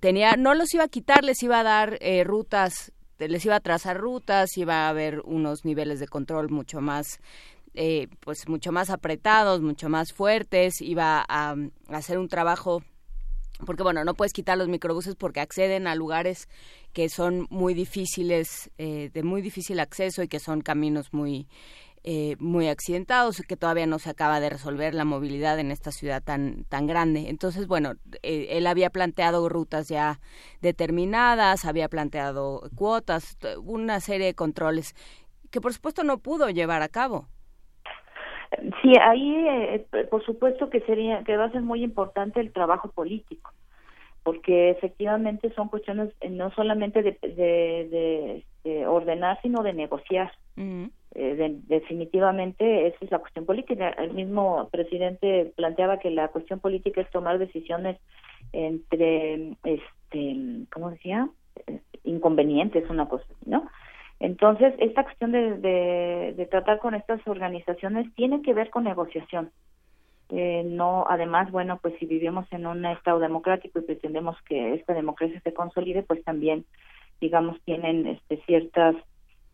tenía 0.00 0.36
no 0.36 0.54
los 0.54 0.74
iba 0.74 0.84
a 0.84 0.88
quitar, 0.88 1.24
les 1.24 1.42
iba 1.42 1.60
a 1.60 1.62
dar 1.62 1.96
eh, 2.00 2.24
rutas 2.24 2.92
este, 3.20 3.28
les 3.28 3.44
iba 3.44 3.56
a 3.56 3.60
trazar 3.60 3.98
rutas, 3.98 4.56
iba 4.56 4.86
a 4.86 4.88
haber 4.88 5.20
unos 5.24 5.64
niveles 5.66 6.00
de 6.00 6.08
control 6.08 6.48
mucho 6.48 6.80
más 6.80 7.20
eh, 7.74 8.08
pues 8.20 8.48
mucho 8.48 8.72
más 8.72 8.90
apretados, 8.90 9.60
mucho 9.60 9.88
más 9.88 10.12
fuertes, 10.12 10.80
iba 10.80 11.24
a, 11.28 11.54
hacer 11.88 12.18
un 12.18 12.28
trabajo 12.28 12.82
porque 13.66 13.82
bueno, 13.82 14.04
no 14.04 14.14
puedes 14.14 14.32
quitar 14.32 14.56
los 14.56 14.68
microbuses 14.68 15.16
porque 15.16 15.40
acceden 15.40 15.86
a 15.86 15.94
lugares 15.94 16.48
que 16.94 17.10
son 17.10 17.46
muy 17.50 17.74
difíciles, 17.74 18.70
eh, 18.78 19.10
de 19.12 19.22
muy 19.22 19.42
difícil 19.42 19.80
acceso 19.80 20.22
y 20.22 20.28
que 20.28 20.40
son 20.40 20.62
caminos 20.62 21.12
muy 21.12 21.46
eh, 22.02 22.36
muy 22.38 22.68
accidentados, 22.68 23.42
que 23.46 23.56
todavía 23.56 23.86
no 23.86 23.98
se 23.98 24.10
acaba 24.10 24.40
de 24.40 24.50
resolver 24.50 24.94
la 24.94 25.04
movilidad 25.04 25.58
en 25.58 25.70
esta 25.70 25.90
ciudad 25.90 26.22
tan, 26.22 26.64
tan 26.64 26.86
grande. 26.86 27.28
Entonces, 27.28 27.66
bueno, 27.66 27.92
eh, 28.22 28.48
él 28.50 28.66
había 28.66 28.90
planteado 28.90 29.48
rutas 29.48 29.88
ya 29.88 30.18
determinadas, 30.62 31.64
había 31.64 31.88
planteado 31.88 32.62
cuotas, 32.74 33.36
una 33.62 34.00
serie 34.00 34.26
de 34.26 34.34
controles 34.34 34.94
que 35.50 35.60
por 35.60 35.72
supuesto 35.72 36.04
no 36.04 36.18
pudo 36.18 36.48
llevar 36.50 36.82
a 36.82 36.88
cabo. 36.88 37.26
Sí, 38.82 38.92
ahí 39.00 39.46
eh, 39.48 39.86
por 40.10 40.24
supuesto 40.24 40.70
que 40.70 40.80
sería 40.80 41.22
que 41.24 41.36
va 41.36 41.44
a 41.44 41.52
ser 41.52 41.62
muy 41.62 41.84
importante 41.84 42.40
el 42.40 42.52
trabajo 42.52 42.90
político, 42.90 43.52
porque 44.22 44.70
efectivamente 44.70 45.52
son 45.54 45.68
cuestiones 45.68 46.12
no 46.28 46.50
solamente 46.52 47.02
de, 47.02 47.18
de, 47.22 48.44
de, 48.64 48.86
ordenar, 48.86 49.40
sino 49.42 49.62
de 49.62 49.72
negociar. 49.72 50.32
Eh, 51.22 51.54
definitivamente 51.68 52.86
esa 52.86 52.96
es 53.02 53.10
la 53.10 53.18
cuestión 53.18 53.44
política. 53.44 53.90
El 53.90 54.14
mismo 54.14 54.70
presidente 54.70 55.52
planteaba 55.54 55.98
que 55.98 56.10
la 56.10 56.28
cuestión 56.28 56.60
política 56.60 57.02
es 57.02 57.10
tomar 57.10 57.38
decisiones 57.38 57.98
entre, 58.54 59.54
este, 59.64 60.64
¿cómo 60.72 60.90
decía? 60.90 61.28
Inconvenientes, 62.04 62.88
una 62.88 63.06
cosa, 63.06 63.26
¿no? 63.44 63.68
Entonces, 64.18 64.72
esta 64.78 65.04
cuestión 65.04 65.32
de, 65.32 66.32
de, 66.32 66.46
tratar 66.46 66.78
con 66.78 66.94
estas 66.94 67.20
organizaciones 67.28 68.06
tiene 68.14 68.40
que 68.40 68.54
ver 68.54 68.70
con 68.70 68.84
negociación. 68.84 69.50
Eh, 70.30 70.62
no, 70.64 71.04
además, 71.06 71.50
bueno, 71.50 71.78
pues 71.82 71.94
si 71.98 72.06
vivimos 72.06 72.50
en 72.50 72.66
un 72.66 72.86
Estado 72.86 73.18
democrático 73.18 73.78
y 73.78 73.82
pretendemos 73.82 74.40
que 74.48 74.72
esta 74.72 74.94
democracia 74.94 75.38
se 75.42 75.52
consolide, 75.52 76.02
pues 76.02 76.24
también, 76.24 76.64
digamos, 77.20 77.60
tienen 77.66 78.06
este, 78.06 78.38
ciertas 78.46 78.96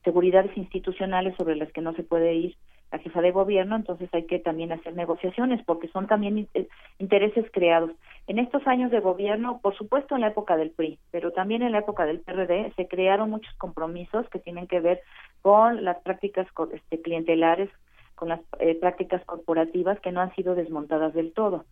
seguridades 0.06 0.56
institucionales 0.56 1.34
sobre 1.36 1.56
las 1.56 1.70
que 1.72 1.80
no 1.80 1.92
se 1.94 2.04
puede 2.04 2.32
ir 2.32 2.56
la 2.92 2.98
jefa 3.00 3.20
de 3.20 3.32
gobierno, 3.32 3.74
entonces 3.74 4.08
hay 4.12 4.26
que 4.26 4.38
también 4.38 4.70
hacer 4.70 4.94
negociaciones 4.94 5.60
porque 5.66 5.88
son 5.88 6.06
también 6.06 6.48
eh, 6.54 6.68
intereses 7.00 7.44
creados. 7.52 7.90
En 8.28 8.38
estos 8.38 8.64
años 8.68 8.92
de 8.92 9.00
gobierno, 9.00 9.58
por 9.60 9.76
supuesto 9.76 10.14
en 10.14 10.20
la 10.20 10.28
época 10.28 10.56
del 10.56 10.70
PRI, 10.70 11.00
pero 11.10 11.32
también 11.32 11.62
en 11.62 11.72
la 11.72 11.80
época 11.80 12.06
del 12.06 12.20
PRD, 12.20 12.72
se 12.76 12.86
crearon 12.86 13.30
muchos 13.30 13.52
compromisos 13.56 14.28
que 14.28 14.38
tienen 14.38 14.68
que 14.68 14.78
ver 14.78 15.00
con 15.42 15.84
las 15.84 15.96
prácticas 16.02 16.46
este, 16.72 17.02
clientelares, 17.02 17.70
con 18.14 18.28
las 18.28 18.40
eh, 18.60 18.76
prácticas 18.80 19.24
corporativas 19.24 19.98
que 19.98 20.12
no 20.12 20.20
han 20.20 20.34
sido 20.36 20.54
desmontadas 20.54 21.12
del 21.12 21.32
todo. 21.32 21.64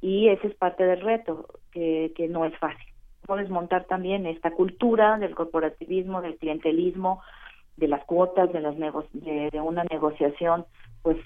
Y 0.00 0.28
ese 0.28 0.46
es 0.46 0.54
parte 0.54 0.84
del 0.84 1.00
reto, 1.00 1.46
que, 1.72 2.12
que 2.14 2.28
no 2.28 2.44
es 2.44 2.56
fácil. 2.58 2.86
Desmontar 3.36 3.84
también 3.84 4.26
esta 4.26 4.50
cultura 4.50 5.16
del 5.18 5.36
corporativismo, 5.36 6.20
del 6.20 6.36
clientelismo, 6.36 7.22
de 7.80 7.88
las 7.88 8.04
cuotas, 8.04 8.52
de, 8.52 8.60
las 8.60 8.76
de, 8.76 9.60
una 9.60 9.84
negociación, 9.84 10.66
pues 11.02 11.16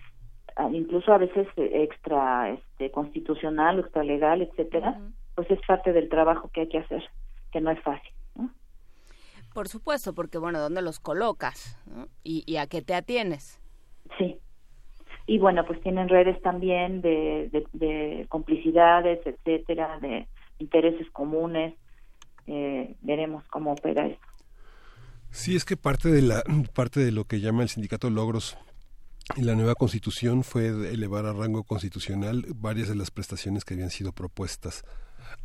incluso 0.72 1.12
a 1.12 1.18
veces 1.18 1.48
extra 1.56 2.51
este, 2.51 2.93
constitucional, 2.93 3.81
extra 3.81 4.05
legal, 4.05 4.40
etcétera, 4.40 5.01
pues 5.35 5.51
es 5.51 5.59
parte 5.66 5.93
del 5.93 6.09
trabajo 6.09 6.48
que 6.52 6.62
hay 6.62 6.68
que 6.68 6.78
hacer, 6.78 7.02
que 7.52 7.60
no 7.60 7.70
es 7.72 7.81
fácil. 7.82 8.12
Por 9.52 9.68
supuesto, 9.68 10.14
porque 10.14 10.39
bueno, 10.39 10.60
¿dónde 10.60 10.81
los 10.81 11.01
colocas? 11.01 11.78
¿Y, 12.22 12.44
¿Y 12.47 12.56
a 12.56 12.66
qué 12.66 12.82
te 12.82 12.94
atienes? 12.94 13.60
Sí. 14.18 14.39
Y 15.26 15.39
bueno, 15.39 15.64
pues 15.64 15.81
tienen 15.81 16.09
redes 16.09 16.40
también 16.43 17.01
de, 17.01 17.48
de, 17.51 17.66
de 17.72 18.26
complicidades, 18.28 19.20
etcétera, 19.26 19.98
de 20.01 20.26
intereses 20.59 21.10
comunes. 21.10 21.74
Eh, 22.47 22.94
veremos 23.01 23.44
cómo 23.48 23.72
opera 23.72 24.06
eso. 24.06 24.20
Sí, 25.35 25.56
es 25.56 25.65
que 25.65 25.77
parte 25.77 26.11
de 26.11 26.23
la 26.23 26.44
parte 26.74 27.01
de 27.01 27.11
lo 27.11 27.24
que 27.27 27.40
llama 27.40 27.65
el 27.65 27.69
sindicato 27.69 28.09
Logros 28.09 28.56
la 29.36 29.55
nueva 29.55 29.74
constitución 29.74 30.44
fue 30.44 30.69
elevar 30.69 31.27
a 31.27 31.32
rango 31.32 31.65
constitucional 31.65 32.47
varias 32.55 32.89
de 32.89 32.94
las 32.94 33.11
prestaciones 33.11 33.65
que 33.65 33.74
habían 33.74 33.90
sido 33.90 34.12
propuestas 34.12 34.85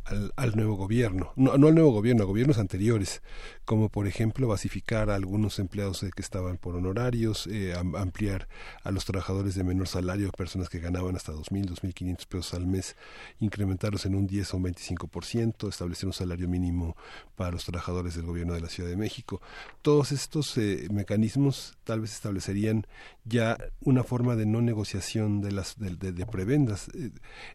al, 0.04 0.32
al, 0.36 0.56
nuevo 0.56 0.74
gobierno, 0.76 1.32
no, 1.36 1.56
no, 1.56 1.68
al 1.68 1.74
nuevo 1.74 1.92
gobierno, 1.92 2.24
a 2.24 2.26
gobiernos 2.26 2.58
anteriores, 2.58 3.22
como 3.64 3.88
por 3.88 4.06
ejemplo 4.06 4.48
basificar 4.48 5.10
a 5.10 5.14
algunos 5.14 5.58
empleados 5.58 6.00
que 6.00 6.22
estaban 6.22 6.56
por 6.56 6.74
honorarios, 6.74 7.46
eh, 7.46 7.74
ampliar 7.74 8.48
a 8.82 8.90
los 8.90 9.04
trabajadores 9.04 9.54
de 9.54 9.64
menor 9.64 9.88
salario, 9.88 10.30
personas 10.32 10.68
que 10.68 10.80
ganaban 10.80 11.16
hasta 11.16 11.32
2.000, 11.32 11.70
2.500 11.70 12.26
pesos 12.26 12.54
al 12.54 12.66
mes, 12.66 12.96
incrementarlos 13.38 14.06
en 14.06 14.14
un 14.14 14.26
10 14.26 14.54
o 14.54 14.56
un 14.56 14.64
25%, 14.64 15.68
establecer 15.68 16.06
un 16.06 16.12
salario 16.12 16.48
mínimo 16.48 16.96
para 17.36 17.52
los 17.52 17.64
trabajadores 17.64 18.14
del 18.14 18.26
gobierno 18.26 18.54
de 18.54 18.60
la 18.60 18.68
Ciudad 18.68 18.90
de 18.90 18.96
México. 18.96 19.40
Todos 19.82 20.12
estos 20.12 20.56
eh, 20.58 20.88
mecanismos 20.90 21.76
tal 21.84 22.00
vez 22.00 22.12
establecerían 22.12 22.86
ya 23.24 23.56
una 23.80 24.02
forma 24.02 24.36
de 24.36 24.46
no 24.46 24.60
negociación 24.60 25.40
de 25.40 25.52
las 25.52 25.78
de, 25.78 25.96
de, 25.96 26.12
de 26.12 26.26
prebendas. 26.26 26.88
Eh, 26.94 27.10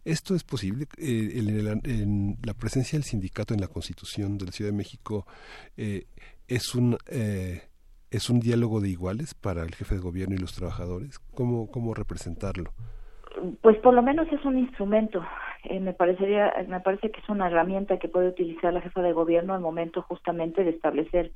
esto 0.06 0.36
es 0.36 0.44
posible 0.44 0.88
eh, 0.98 1.34
en, 1.36 1.82
en 1.84 2.25
la 2.44 2.54
presencia 2.54 2.98
del 2.98 3.04
sindicato 3.04 3.54
en 3.54 3.62
la 3.62 3.68
Constitución 3.68 4.38
de 4.38 4.46
la 4.46 4.52
Ciudad 4.52 4.72
de 4.72 4.78
México 4.78 5.26
eh, 5.78 6.06
es 6.48 6.76
un 6.76 6.98
eh, 7.10 7.62
es 8.12 8.30
un 8.30 8.40
diálogo 8.40 8.80
de 8.82 8.90
iguales 8.90 9.34
para 9.34 9.64
el 9.64 9.76
jefe 9.76 9.96
de 9.96 10.02
gobierno 10.02 10.36
y 10.36 10.40
los 10.40 10.56
trabajadores. 10.56 11.20
¿Cómo 11.34 11.70
cómo 11.72 11.94
representarlo? 11.94 12.72
Pues 13.62 13.78
por 13.78 13.94
lo 13.94 14.02
menos 14.02 14.28
es 14.32 14.44
un 14.46 14.58
instrumento. 14.58 15.24
Eh, 15.64 15.80
me 15.80 15.94
parecería 15.94 16.54
me 16.68 16.80
parece 16.80 17.12
que 17.12 17.20
es 17.20 17.30
una 17.30 17.48
herramienta 17.48 18.00
que 18.00 18.08
puede 18.08 18.30
utilizar 18.30 18.74
la 18.74 18.82
jefa 18.82 19.02
de 19.02 19.14
gobierno 19.14 19.54
al 19.54 19.62
momento 19.62 20.02
justamente 20.04 20.64
de 20.64 20.70
establecer 20.72 21.32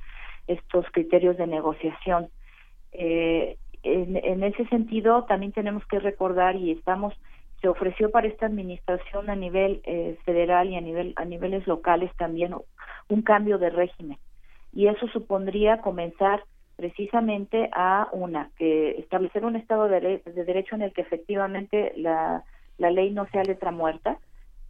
estos 0.46 0.86
criterios 0.92 1.36
de 1.36 1.46
negociación. 1.46 2.28
Eh, 2.92 3.58
en, 3.82 4.16
en 4.16 4.42
ese 4.42 4.66
sentido 4.66 5.24
también 5.24 5.52
tenemos 5.52 5.84
que 5.86 5.98
recordar 5.98 6.56
y 6.56 6.72
estamos 6.72 7.14
se 7.60 7.68
ofreció 7.68 8.10
para 8.10 8.28
esta 8.28 8.46
administración 8.46 9.28
a 9.30 9.36
nivel 9.36 9.80
eh, 9.84 10.18
federal 10.24 10.68
y 10.70 10.76
a 10.76 10.80
nivel 10.80 11.12
a 11.16 11.24
niveles 11.24 11.66
locales 11.66 12.10
también 12.16 12.54
un 13.08 13.22
cambio 13.22 13.58
de 13.58 13.70
régimen. 13.70 14.18
Y 14.72 14.86
eso 14.86 15.08
supondría 15.08 15.80
comenzar 15.80 16.44
precisamente 16.76 17.68
a 17.72 18.08
una 18.12 18.50
que 18.56 18.92
establecer 18.92 19.44
un 19.44 19.56
estado 19.56 19.88
de, 19.88 20.22
de 20.24 20.44
derecho 20.44 20.76
en 20.76 20.82
el 20.82 20.92
que 20.94 21.02
efectivamente 21.02 21.92
la, 21.96 22.44
la 22.78 22.90
ley 22.90 23.10
no 23.10 23.26
sea 23.26 23.42
letra 23.42 23.70
muerta. 23.70 24.18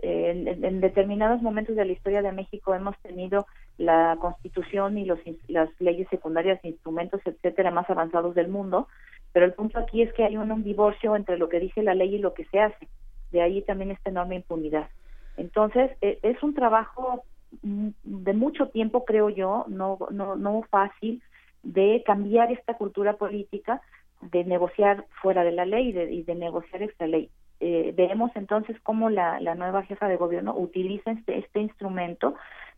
En, 0.03 0.49
en, 0.49 0.81
determinados 0.81 1.43
momentos 1.43 1.77
de 1.77 1.85
la 1.85 1.93
historia 1.93 2.23
de 2.23 2.33
México 2.33 2.75
hemos 2.75 2.99
tenido 3.03 3.47
la 3.77 4.17
constitución 4.19 4.97
y 4.97 5.05
los, 5.05 5.21
las 5.47 5.69
leyes 5.79 6.09
secundarias 6.09 6.59
instrumentos 6.65 7.21
etcétera 7.27 7.71
más 7.71 7.89
avanzados 7.91 8.35
del 8.35 8.49
mundo 8.49 8.89
pero 9.33 9.47
el 9.47 9.53
punto 9.53 9.79
aquí 9.79 10.03
es 10.03 10.13
que 10.13 10.25
hay 10.25 10.37
un, 10.37 10.63
divorcio 10.63 11.15
entre 11.17 11.39
lo 11.39 11.49
que 11.49 11.61
dice 11.61 11.83
la 11.83 11.95
ley 11.95 12.17
y 12.17 12.19
lo 12.19 12.35
que 12.35 12.45
se 12.47 12.61
hace. 12.61 12.89
De 13.31 13.43
ahí 13.43 13.63
también 13.63 13.91
esta 13.91 14.11
enorme 14.11 14.37
impunidad. 14.37 14.89
Entonces, 15.37 15.91
eh, 16.01 16.19
es 16.23 16.43
un 16.43 16.55
trabajo 16.55 17.25
de 17.63 18.33
mucho 18.33 18.69
tiempo, 18.69 19.05
creo 19.05 19.29
yo, 19.29 19.65
no, 19.69 19.99
no, 20.11 20.37
no 20.37 20.63
fácil, 20.71 21.23
de 21.63 22.03
cambiar 22.07 22.51
esta 22.53 22.75
cultura 22.75 23.15
política, 23.15 23.81
de 24.21 24.45
negociar 24.45 25.07
fuera 25.23 25.45
de 25.45 25.53
la 25.53 25.65
ley 25.65 25.89
y 25.89 25.93
de, 25.93 26.13
y 26.13 26.23
de 26.23 26.35
negociar 26.35 26.83
esta 26.83 27.07
ley. 27.07 27.31
Eh, 27.61 27.93
veremos 27.97 28.31
entonces 28.35 28.77
cómo 28.83 29.11
la, 29.11 29.41
la 29.41 29.55
nueva 29.55 29.83
jefa 29.83 30.09
de 30.09 30.17
gobierno 30.17 30.57
utiliza 30.57 31.11
este, 31.11 31.39
este 31.39 31.61
instrumento 31.61 32.35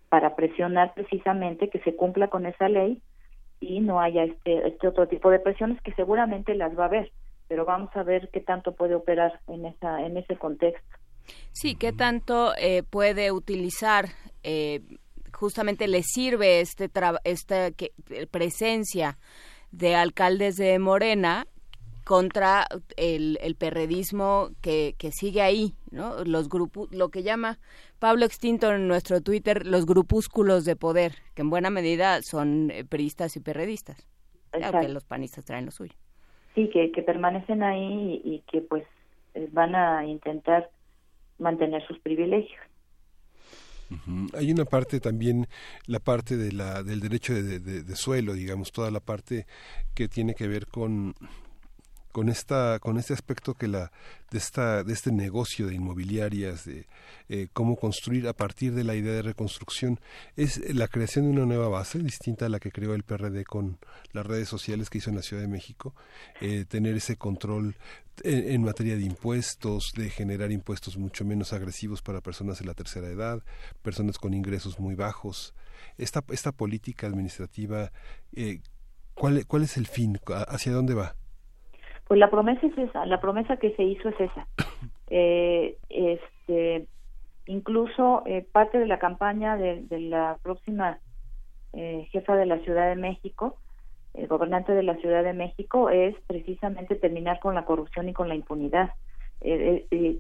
para 0.08 0.34
presionar 0.34 0.92
precisamente 0.94 1.70
que 1.70 1.80
se 1.80 1.96
cumpla 1.96 2.28
con 2.28 2.46
esa 2.46 2.68
ley 2.68 3.00
y 3.62 3.80
no 3.80 4.00
haya 4.00 4.24
este, 4.24 4.68
este 4.68 4.88
otro 4.88 5.06
tipo 5.08 5.30
de 5.30 5.38
presiones 5.38 5.80
que 5.82 5.94
seguramente 5.94 6.54
las 6.54 6.76
va 6.76 6.84
a 6.84 6.86
haber, 6.86 7.12
pero 7.48 7.64
vamos 7.64 7.90
a 7.94 8.02
ver 8.02 8.28
qué 8.32 8.40
tanto 8.40 8.74
puede 8.74 8.94
operar 8.94 9.40
en, 9.46 9.66
esa, 9.66 10.04
en 10.04 10.16
ese 10.16 10.36
contexto. 10.36 10.98
Sí, 11.52 11.76
qué 11.76 11.92
tanto 11.92 12.52
eh, 12.58 12.82
puede 12.82 13.30
utilizar, 13.30 14.06
eh, 14.42 14.80
justamente 15.32 15.86
le 15.86 16.02
sirve 16.02 16.60
este 16.60 16.90
esta 17.24 17.70
que, 17.70 17.92
presencia 18.30 19.18
de 19.70 19.94
alcaldes 19.94 20.56
de 20.56 20.78
Morena 20.78 21.46
contra 22.04 22.66
el, 22.96 23.38
el 23.42 23.54
perredismo 23.54 24.50
que, 24.60 24.94
que 24.98 25.12
sigue 25.12 25.42
ahí, 25.42 25.74
¿no? 25.90 26.24
Los 26.24 26.48
grupos, 26.48 26.92
lo 26.92 27.10
que 27.10 27.22
llama 27.22 27.58
Pablo 27.98 28.24
Extinto 28.24 28.72
en 28.72 28.88
nuestro 28.88 29.20
Twitter, 29.20 29.66
los 29.66 29.86
grupúsculos 29.86 30.64
de 30.64 30.76
poder, 30.76 31.14
que 31.34 31.42
en 31.42 31.50
buena 31.50 31.70
medida 31.70 32.22
son 32.22 32.70
eh, 32.70 32.84
peristas 32.84 33.36
y 33.36 33.40
perredistas, 33.40 34.08
aunque 34.52 34.88
los 34.88 35.04
panistas 35.04 35.44
traen 35.44 35.66
lo 35.66 35.70
suyo. 35.70 35.94
Sí, 36.54 36.68
que, 36.70 36.92
que 36.92 37.02
permanecen 37.02 37.62
ahí 37.62 38.20
y, 38.24 38.40
que 38.50 38.60
pues 38.60 38.84
eh, 39.34 39.48
van 39.52 39.74
a 39.74 40.04
intentar 40.04 40.70
mantener 41.38 41.86
sus 41.86 41.98
privilegios. 42.00 42.60
Hay 44.34 44.50
una 44.50 44.64
parte 44.64 45.00
también, 45.00 45.46
la 45.86 46.00
parte 46.00 46.36
de 46.36 46.52
la, 46.52 46.82
del 46.82 47.00
derecho 47.00 47.34
de, 47.34 47.96
suelo, 47.96 48.32
digamos, 48.32 48.72
toda 48.72 48.90
la 48.90 49.00
parte 49.00 49.46
que 49.94 50.08
tiene 50.08 50.34
que 50.34 50.48
ver 50.48 50.66
con 50.66 51.14
con 52.12 52.28
esta 52.28 52.78
con 52.78 52.98
este 52.98 53.14
aspecto 53.14 53.54
que 53.54 53.66
la 53.66 53.90
de 54.30 54.38
esta 54.38 54.84
de 54.84 54.92
este 54.92 55.10
negocio 55.10 55.66
de 55.66 55.74
inmobiliarias 55.74 56.64
de 56.66 56.86
eh, 57.28 57.48
cómo 57.52 57.76
construir 57.76 58.28
a 58.28 58.34
partir 58.34 58.74
de 58.74 58.84
la 58.84 58.94
idea 58.94 59.14
de 59.14 59.22
reconstrucción 59.22 59.98
es 60.36 60.74
la 60.74 60.88
creación 60.88 61.24
de 61.24 61.30
una 61.32 61.46
nueva 61.46 61.68
base 61.68 61.98
distinta 61.98 62.46
a 62.46 62.48
la 62.50 62.60
que 62.60 62.70
creó 62.70 62.94
el 62.94 63.02
PRD 63.02 63.44
con 63.44 63.78
las 64.12 64.26
redes 64.26 64.48
sociales 64.48 64.90
que 64.90 64.98
hizo 64.98 65.10
en 65.10 65.16
la 65.16 65.22
Ciudad 65.22 65.42
de 65.42 65.48
México 65.48 65.94
eh, 66.40 66.66
tener 66.68 66.96
ese 66.96 67.16
control 67.16 67.76
en, 68.24 68.62
materia 68.62 68.94
de 68.94 69.02
impuestos 69.02 69.92
de 69.96 70.10
generar 70.10 70.52
impuestos 70.52 70.98
mucho 70.98 71.24
menos 71.24 71.54
agresivos 71.54 72.02
para 72.02 72.20
personas 72.20 72.58
de 72.58 72.66
la 72.66 72.74
tercera 72.74 73.08
edad 73.08 73.42
personas 73.80 74.18
con 74.18 74.34
ingresos 74.34 74.78
muy 74.78 74.94
bajos 74.94 75.54
esta 75.96 76.22
esta 76.28 76.52
política 76.52 77.06
administrativa 77.06 77.90
eh, 78.34 78.60
¿Cuál, 79.14 79.46
¿Cuál 79.46 79.62
es 79.64 79.76
el 79.76 79.86
fin? 79.86 80.18
¿Hacia 80.48 80.72
dónde 80.72 80.94
va? 80.94 81.14
Pues 82.06 82.18
la 82.18 82.30
promesa 82.30 82.66
es 82.66 82.76
esa, 82.76 83.06
la 83.06 83.20
promesa 83.20 83.56
que 83.56 83.74
se 83.74 83.82
hizo 83.82 84.08
es 84.08 84.20
esa. 84.20 84.46
Eh, 85.14 85.76
este, 85.90 86.86
incluso 87.44 88.22
eh, 88.24 88.46
parte 88.50 88.78
de 88.78 88.86
la 88.86 88.98
campaña 88.98 89.58
de, 89.58 89.84
la 90.00 90.38
próxima 90.42 91.00
eh, 91.74 92.08
jefa 92.10 92.34
de 92.34 92.46
la 92.46 92.60
Ciudad 92.60 92.88
de 92.88 92.96
México, 92.96 93.58
el 94.14 94.26
gobernante 94.26 94.72
de 94.72 94.82
la 94.82 94.96
Ciudad 94.96 95.22
de 95.22 95.34
México, 95.34 95.90
es 95.90 96.16
precisamente 96.26 96.94
terminar 96.94 97.40
con 97.40 97.54
la 97.54 97.66
corrupción 97.66 98.08
y 98.08 98.14
con 98.14 98.28
la 98.28 98.34
impunidad. 98.34 98.94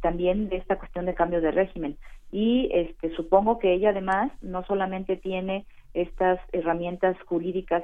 también 0.02 0.50
de 0.50 0.56
esta 0.56 0.78
cuestión 0.78 1.06
de 1.06 1.14
cambio 1.14 1.40
de 1.40 1.52
régimen. 1.52 1.96
Y 2.30 2.68
este, 2.74 3.16
supongo 3.16 3.58
que 3.58 3.72
ella 3.72 3.90
además 3.90 4.30
no 4.42 4.62
solamente 4.64 5.16
tiene 5.16 5.64
estas 5.94 6.38
herramientas 6.52 7.16
jurídicas 7.24 7.82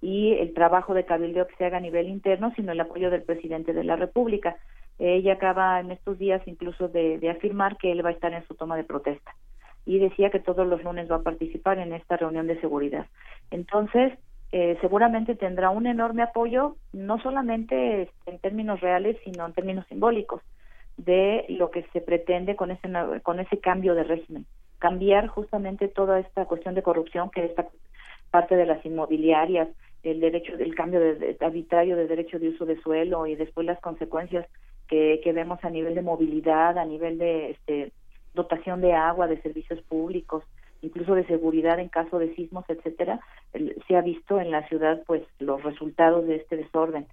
y 0.00 0.34
el 0.34 0.54
trabajo 0.54 0.94
de 0.94 1.04
cabildeo 1.04 1.46
que 1.46 1.56
se 1.56 1.64
haga 1.64 1.78
a 1.78 1.80
nivel 1.80 2.08
interno, 2.08 2.52
sino 2.54 2.72
el 2.72 2.80
apoyo 2.80 3.10
del 3.10 3.22
presidente 3.22 3.72
de 3.72 3.84
la 3.84 3.96
República. 3.96 4.56
Ella 4.98 5.34
acaba 5.34 5.80
en 5.80 5.90
estos 5.90 6.18
días 6.18 6.42
incluso 6.46 6.88
de, 6.88 7.20
afirmar 7.30 7.76
que 7.76 7.92
él 7.92 8.04
va 8.04 8.10
a 8.10 8.12
estar 8.12 8.32
en 8.32 8.46
su 8.46 8.54
toma 8.54 8.76
de 8.76 8.84
protesta 8.84 9.34
y 9.86 9.98
decía 9.98 10.30
que 10.30 10.40
todos 10.40 10.66
los 10.66 10.82
lunes 10.84 11.10
va 11.10 11.16
a 11.16 11.22
participar 11.22 11.78
en 11.78 11.92
esta 11.92 12.16
reunión 12.16 12.46
de 12.46 12.60
seguridad. 12.60 13.06
Entonces, 13.50 14.12
eh, 14.52 14.76
seguramente 14.80 15.34
tendrá 15.34 15.70
un 15.70 15.86
enorme 15.86 16.22
apoyo, 16.22 16.76
no 16.92 17.18
solamente 17.20 18.10
en 18.26 18.38
términos 18.38 18.80
reales, 18.80 19.16
sino 19.24 19.46
en 19.46 19.54
términos 19.54 19.86
simbólicos, 19.86 20.42
de 20.98 21.46
lo 21.48 21.70
que 21.70 21.84
se 21.92 22.00
pretende 22.00 22.54
con 22.54 22.70
ese, 22.70 22.90
con 23.22 23.40
ese 23.40 23.58
cambio 23.60 23.94
de 23.94 24.04
régimen. 24.04 24.46
Cambiar 24.78 25.28
justamente 25.28 25.88
toda 25.88 26.18
esta 26.20 26.44
cuestión 26.44 26.74
de 26.74 26.82
corrupción 26.82 27.30
que 27.30 27.44
esta 27.44 27.66
parte 28.30 28.56
de 28.56 28.66
las 28.66 28.84
inmobiliarias, 28.84 29.68
el 30.02 30.20
derecho 30.20 30.56
del 30.56 30.74
cambio 30.74 31.00
de, 31.00 31.36
arbitrario 31.40 31.96
de 31.96 32.06
derecho 32.06 32.38
de 32.38 32.50
uso 32.50 32.66
de 32.66 32.80
suelo 32.80 33.26
y 33.26 33.34
después 33.34 33.66
las 33.66 33.80
consecuencias 33.80 34.46
que, 34.86 35.20
que 35.22 35.32
vemos 35.32 35.62
a 35.64 35.70
nivel 35.70 35.94
de 35.94 36.02
movilidad, 36.02 36.78
a 36.78 36.84
nivel 36.84 37.18
de 37.18 37.50
este, 37.50 37.92
dotación 38.34 38.80
de 38.80 38.94
agua, 38.94 39.26
de 39.26 39.40
servicios 39.42 39.80
públicos, 39.82 40.44
incluso 40.82 41.14
de 41.14 41.26
seguridad 41.26 41.78
en 41.78 41.88
caso 41.88 42.18
de 42.18 42.34
sismos, 42.34 42.64
etcétera, 42.68 43.20
se 43.86 43.96
ha 43.96 44.00
visto 44.00 44.40
en 44.40 44.50
la 44.50 44.66
ciudad 44.68 45.02
pues 45.06 45.22
los 45.38 45.62
resultados 45.62 46.26
de 46.26 46.36
este 46.36 46.56
desorden 46.56 47.06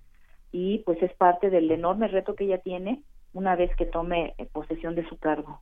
y 0.52 0.80
pues 0.80 1.02
es 1.02 1.14
parte 1.14 1.50
del 1.50 1.70
enorme 1.72 2.08
reto 2.08 2.36
que 2.36 2.46
ella 2.46 2.60
tiene 2.60 3.02
una 3.34 3.56
vez 3.56 3.76
que 3.76 3.86
tome 3.86 4.34
eh, 4.38 4.46
posesión 4.52 4.96
de 4.96 5.08
su 5.10 5.18
cargo. 5.18 5.60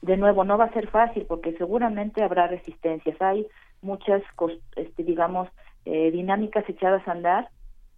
De 0.00 0.16
nuevo, 0.16 0.44
no 0.44 0.56
va 0.56 0.66
a 0.66 0.72
ser 0.72 0.88
fácil 0.88 1.26
porque 1.26 1.52
seguramente 1.54 2.22
habrá 2.22 2.46
resistencias. 2.46 3.20
Hay 3.20 3.46
muchas, 3.82 4.22
este, 4.76 5.04
digamos, 5.04 5.48
eh, 5.84 6.10
dinámicas 6.10 6.68
echadas 6.68 7.06
a 7.08 7.12
andar 7.12 7.48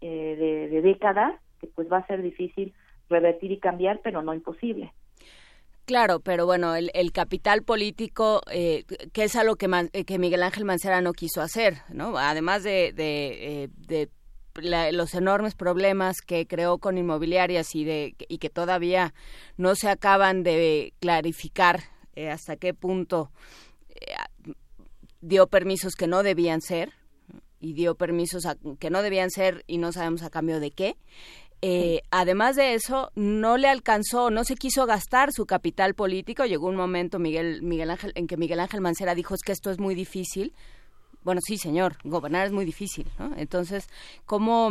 eh, 0.01 0.69
de, 0.71 0.81
décadas, 0.83 1.35
que 1.61 1.67
pues 1.67 1.91
va 1.91 1.99
a 1.99 2.07
ser 2.07 2.23
difícil 2.23 2.73
revertir 3.09 3.51
y 3.51 3.59
cambiar, 3.59 4.01
pero 4.03 4.23
no 4.23 4.33
imposible. 4.33 4.93
Claro, 5.87 6.21
pero 6.21 6.47
bueno, 6.47 6.77
el, 6.77 6.91
el 6.95 7.11
capital 7.11 7.63
político, 7.65 8.43
eh, 8.51 8.85
que 9.13 9.25
es 9.25 9.35
algo 9.35 9.57
que, 9.57 9.69
que 10.07 10.19
Miguel 10.19 10.45
Ángel 10.45 10.65
Mancera 10.65 11.01
no 11.01 11.13
quiso 11.13 11.43
hacer, 11.43 11.79
¿no? 11.89 12.17
Además 12.17 12.63
de, 12.63 12.93
de, 12.93 13.71
de 13.77 14.09
los 14.93 15.15
enormes 15.15 15.57
problemas 15.57 16.21
que 16.21 16.47
creó 16.47 16.79
con 16.79 16.97
inmobiliarias 16.97 17.75
y, 17.75 17.85
de, 17.85 18.15
y 18.29 18.39
que 18.39 18.51
todavía 18.51 19.15
no 19.57 19.75
se 19.75 19.89
acaban 19.89 20.45
de 20.45 20.93
clarificar 21.01 21.81
hasta 22.31 22.57
qué 22.57 22.75
punto 22.75 23.31
dio 25.21 25.47
permisos 25.47 25.95
que 25.95 26.07
no 26.07 26.23
debían 26.23 26.61
ser 26.61 26.93
y 27.61 27.75
dio 27.75 27.95
permisos 27.95 28.45
que 28.79 28.91
no 28.91 29.03
debían 29.03 29.31
ser 29.31 29.65
y 29.67 29.79
no 29.79 29.93
sabemos 29.93 30.23
a 30.23 30.31
cambio 30.31 30.61
de 30.61 30.71
qué. 30.71 30.97
Eh, 31.63 32.01
además 32.11 32.57
de 32.57 32.73
eso, 32.73 33.13
no 33.15 33.59
le 33.59 33.69
alcanzó, 33.69 34.31
no 34.31 34.45
se 34.45 34.55
quiso 34.55 34.87
gastar 34.87 35.31
su 35.33 35.45
capital 35.45 35.95
político. 35.95 36.47
Llegó 36.47 36.69
un 36.69 36.77
momento, 36.77 37.19
Miguel, 37.19 37.63
Miguel 37.63 37.91
Ángel, 37.91 38.13
en 38.15 38.27
que 38.27 38.39
Miguel 38.39 38.61
Ángel 38.61 38.81
Mancera 38.81 39.15
dijo 39.15 39.35
es 39.35 39.43
que 39.43 39.53
esto 39.53 39.71
es 39.71 39.79
muy 39.79 39.95
difícil. 39.95 40.55
Bueno, 41.23 41.43
sí, 41.45 41.59
señor, 41.59 41.99
gobernar 42.03 42.47
es 42.47 42.53
muy 42.53 42.65
difícil. 42.65 43.07
¿no? 43.19 43.35
Entonces, 43.37 43.89
¿cómo, 44.25 44.71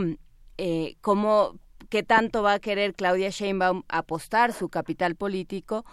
eh, 0.57 0.95
cómo, 1.01 1.59
qué 1.89 2.01
tanto 2.01 2.41
va 2.41 2.53
a 2.53 2.59
querer 2.59 2.95
Claudia 2.95 3.29
Sheinbaum 3.29 3.83
apostar 3.87 4.51
su 4.51 4.67
capital 4.69 5.15
político 5.15 5.85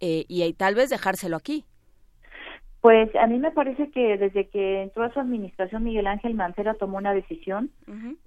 eh, 0.00 0.26
y 0.28 0.52
tal 0.52 0.74
vez 0.74 0.90
dejárselo 0.90 1.36
aquí? 1.38 1.64
Pues 2.82 3.14
a 3.14 3.28
mí 3.28 3.38
me 3.38 3.52
parece 3.52 3.92
que 3.92 4.18
desde 4.18 4.48
que 4.48 4.82
entró 4.82 5.04
a 5.04 5.12
su 5.12 5.20
administración 5.20 5.84
Miguel 5.84 6.08
Ángel 6.08 6.34
Mancera 6.34 6.74
tomó 6.74 6.98
una 6.98 7.14
decisión 7.14 7.70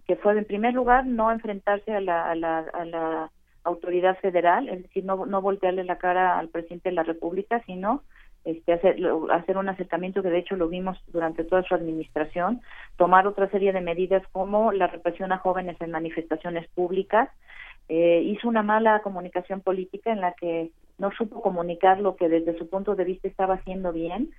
que 0.07 0.15
fue 0.15 0.37
en 0.37 0.45
primer 0.45 0.73
lugar 0.73 1.05
no 1.05 1.29
enfrentarse 1.29 1.93
a 1.93 1.99
la, 1.99 2.31
a 2.31 2.35
la, 2.35 2.59
a 2.59 2.85
la 2.85 3.31
autoridad 3.65 4.17
federal, 4.19 4.69
es 4.69 4.83
decir, 4.83 5.03
no, 5.03 5.25
no 5.25 5.41
voltearle 5.41 5.83
la 5.83 5.97
cara 5.97 6.39
al 6.39 6.47
presidente 6.47 6.87
de 6.87 6.95
la 6.95 7.03
República, 7.03 7.61
sino 7.65 8.03
este, 8.45 8.71
hacer, 8.71 8.95
hacer 9.31 9.57
un 9.57 9.67
acercamiento 9.67 10.23
que 10.23 10.29
de 10.29 10.37
hecho 10.37 10.55
lo 10.55 10.69
vimos 10.69 10.97
durante 11.07 11.43
toda 11.43 11.63
su 11.63 11.75
administración, 11.75 12.61
tomar 12.95 13.27
otra 13.27 13.49
serie 13.49 13.73
de 13.73 13.81
medidas 13.81 14.23
como 14.31 14.71
la 14.71 14.87
represión 14.87 15.33
a 15.33 15.39
jóvenes 15.39 15.75
en 15.81 15.91
manifestaciones 15.91 16.65
públicas, 16.69 17.27
eh, 17.87 18.21
hizo 18.23 18.47
una 18.47 18.63
mala 18.63 19.01
comunicación 19.01 19.61
política 19.61 20.11
en 20.11 20.21
la 20.21 20.33
que 20.33 20.71
no 20.97 21.11
supo 21.11 21.41
comunicar 21.41 21.99
lo 21.99 22.15
que 22.15 22.29
desde 22.29 22.57
su 22.57 22.69
punto 22.69 22.95
de 22.95 23.03
vista 23.03 23.27
estaba 23.27 23.55
haciendo 23.55 23.91
bien, 23.91 24.31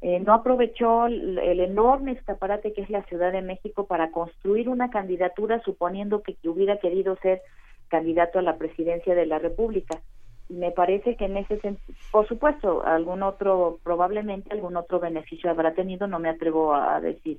eh, 0.00 0.20
no 0.20 0.34
aprovechó 0.34 1.06
el, 1.06 1.38
enorme 1.38 2.12
escaparate 2.12 2.72
que 2.72 2.82
es 2.82 2.90
la 2.90 3.02
Ciudad 3.04 3.32
de 3.32 3.42
México 3.42 3.86
para 3.86 4.10
construir 4.10 4.68
una 4.68 4.90
candidatura 4.90 5.62
suponiendo 5.62 6.22
que, 6.22 6.36
hubiera 6.48 6.78
querido 6.78 7.16
ser 7.22 7.40
candidato 7.88 8.38
a 8.38 8.42
la 8.42 8.56
presidencia 8.56 9.14
de 9.14 9.26
la 9.26 9.38
República. 9.38 10.00
Me 10.48 10.72
parece 10.72 11.16
que 11.16 11.24
en 11.24 11.38
ese 11.38 11.58
sentido, 11.60 11.98
por 12.10 12.28
supuesto, 12.28 12.84
algún 12.84 13.22
otro, 13.22 13.78
probablemente 13.82 14.52
algún 14.52 14.76
otro 14.76 15.00
beneficio 15.00 15.50
habrá 15.50 15.72
tenido, 15.72 16.06
no 16.06 16.18
me 16.18 16.28
atrevo 16.28 16.74
a, 16.74 17.00
decir 17.00 17.38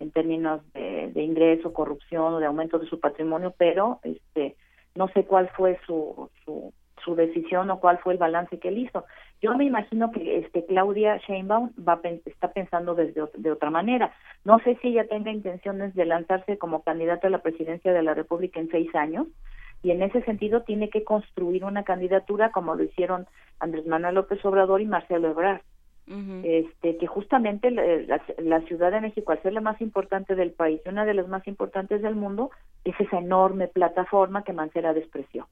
en 0.00 0.10
términos 0.10 0.62
de, 0.72 1.10
de 1.12 1.22
ingreso, 1.22 1.72
corrupción 1.72 2.34
o 2.34 2.38
de 2.38 2.46
aumento 2.46 2.78
de 2.78 2.86
su 2.86 3.00
patrimonio, 3.00 3.52
pero 3.58 4.00
este 4.02 4.56
no 4.94 5.08
sé 5.08 5.24
cuál 5.24 5.48
fue 5.50 5.78
su, 5.86 6.30
su, 6.44 6.72
su 7.04 7.14
decisión 7.14 7.70
o 7.70 7.80
cuál 7.80 7.98
fue 7.98 8.14
el 8.14 8.18
balance 8.18 8.58
que 8.58 8.68
él 8.68 8.78
hizo. 8.78 9.04
Yo 9.40 9.56
me 9.56 9.64
imagino 9.64 10.10
que 10.10 10.38
este 10.38 10.66
Claudia 10.66 11.18
Sheinbaum 11.18 11.70
va 11.86 12.00
está 12.24 12.52
pensando 12.52 12.94
desde 12.94 13.22
de 13.34 13.50
otra 13.50 13.70
manera. 13.70 14.12
No 14.44 14.58
sé 14.60 14.76
si 14.82 14.88
ella 14.88 15.06
tenga 15.06 15.30
intenciones 15.30 15.94
de 15.94 16.06
lanzarse 16.06 16.58
como 16.58 16.82
candidata 16.82 17.28
a 17.28 17.30
la 17.30 17.42
presidencia 17.42 17.92
de 17.92 18.02
la 18.02 18.14
República 18.14 18.58
en 18.58 18.70
seis 18.70 18.92
años 18.94 19.28
y 19.82 19.92
en 19.92 20.02
ese 20.02 20.22
sentido 20.22 20.62
tiene 20.62 20.90
que 20.90 21.04
construir 21.04 21.64
una 21.64 21.84
candidatura 21.84 22.50
como 22.50 22.74
lo 22.74 22.82
hicieron 22.82 23.26
Andrés 23.60 23.86
Manuel 23.86 24.16
López 24.16 24.44
Obrador 24.44 24.80
y 24.80 24.86
Marcelo 24.86 25.30
Ebrard. 25.30 25.60
Este 26.44 26.96
que 26.96 27.06
justamente 27.06 27.70
la, 27.70 28.60
Ciudad 28.62 28.90
de 28.90 29.00
México 29.00 29.32
al 29.32 29.42
ser 29.42 29.52
la 29.52 29.60
más 29.60 29.80
importante 29.80 30.34
del 30.34 30.52
país 30.52 30.80
y 30.84 30.88
una 30.88 31.04
de 31.04 31.14
las 31.14 31.28
más 31.28 31.46
importantes 31.46 32.00
del 32.02 32.14
mundo 32.14 32.50
es 32.84 32.98
esa 32.98 33.18
enorme 33.18 33.68
plataforma 33.68 34.42
que 34.42 34.52
Mancera 34.52 34.94
despreció. 34.94 35.48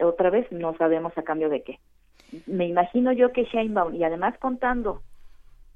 Otra 0.00 0.30
vez 0.30 0.50
no 0.52 0.76
sabemos 0.76 1.16
a 1.16 1.22
cambio 1.22 1.48
de 1.48 1.62
qué. 1.62 1.78
Me 2.46 2.66
imagino 2.66 3.12
yo 3.12 3.32
que 3.32 3.44
Sheinbaum 3.44 3.94
y 3.94 4.04
además 4.04 4.36
contando 4.38 5.02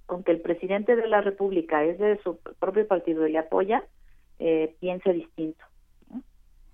con 0.07 0.23
que 0.23 0.33
el 0.33 0.41
presidente 0.41 0.95
de 0.95 1.09
la 1.09 1.23
República 1.23 1.85
es 1.85 1.99
de 1.99 2.19
su 2.23 2.39
propio 2.59 2.87
partido 2.87 3.27
y 3.27 3.33
le 3.33 3.39
apoya 3.39 3.83
eh, 4.39 4.75
piense 4.81 5.13
distinto 5.13 5.65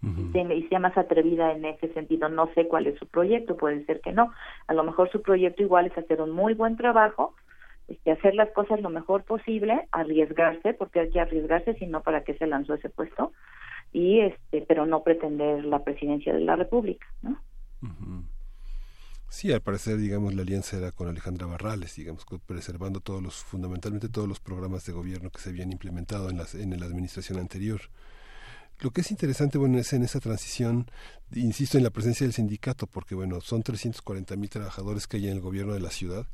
y 0.02 0.62
sea 0.68 0.78
más 0.78 0.96
atrevida 0.96 1.52
en 1.52 1.64
ese 1.64 1.92
sentido. 1.92 2.28
No 2.28 2.52
sé 2.54 2.68
cuál 2.68 2.86
es 2.86 2.98
su 2.98 3.06
proyecto, 3.06 3.56
puede 3.56 3.84
ser 3.86 4.00
que 4.00 4.12
no. 4.12 4.32
A 4.66 4.74
lo 4.74 4.84
mejor 4.84 5.10
su 5.10 5.22
proyecto 5.22 5.62
igual 5.62 5.86
es 5.86 5.98
hacer 5.98 6.20
un 6.20 6.30
muy 6.30 6.54
buen 6.54 6.76
trabajo, 6.76 7.34
este, 7.88 8.12
hacer 8.12 8.34
las 8.34 8.50
cosas 8.52 8.80
lo 8.80 8.90
mejor 8.90 9.24
posible, 9.24 9.88
arriesgarse, 9.92 10.74
porque 10.74 11.00
hay 11.00 11.10
que 11.10 11.20
arriesgarse, 11.20 11.74
si 11.74 11.86
no, 11.86 12.02
¿para 12.02 12.22
qué 12.22 12.34
se 12.34 12.46
lanzó 12.46 12.74
ese 12.74 12.90
puesto? 12.90 13.32
Y 13.92 14.20
este, 14.20 14.64
pero 14.68 14.86
no 14.86 15.02
pretender 15.02 15.64
la 15.64 15.82
presidencia 15.82 16.32
de 16.32 16.40
la 16.40 16.56
República, 16.56 17.06
¿no? 17.22 17.40
Sí, 19.30 19.52
al 19.52 19.60
parecer, 19.60 19.98
digamos, 19.98 20.34
la 20.34 20.42
alianza 20.42 20.78
era 20.78 20.92
con 20.92 21.08
Alejandra 21.08 21.46
Barrales, 21.46 21.94
digamos, 21.96 22.24
preservando 22.46 23.00
todos 23.00 23.22
los, 23.22 23.36
fundamentalmente 23.36 24.08
todos 24.08 24.28
los 24.28 24.40
programas 24.40 24.84
de 24.86 24.92
gobierno 24.92 25.30
que 25.30 25.38
se 25.38 25.50
habían 25.50 25.70
implementado 25.70 26.30
en, 26.30 26.38
las, 26.38 26.54
en 26.54 26.78
la 26.78 26.86
administración 26.86 27.38
anterior. 27.38 27.80
Lo 28.80 28.92
que 28.92 29.00
es 29.00 29.10
interesante, 29.10 29.58
bueno, 29.58 29.78
es 29.78 29.92
en 29.92 30.04
esa 30.04 30.20
transición, 30.20 30.88
insisto 31.34 31.78
en 31.78 31.84
la 31.84 31.90
presencia 31.90 32.24
del 32.24 32.32
sindicato, 32.32 32.86
porque, 32.86 33.16
bueno, 33.16 33.40
son 33.40 33.64
340 33.64 34.36
mil 34.36 34.48
trabajadores 34.48 35.08
que 35.08 35.16
hay 35.16 35.26
en 35.26 35.32
el 35.32 35.40
gobierno 35.40 35.74
de 35.74 35.80
la 35.80 35.90
ciudad 35.90 36.28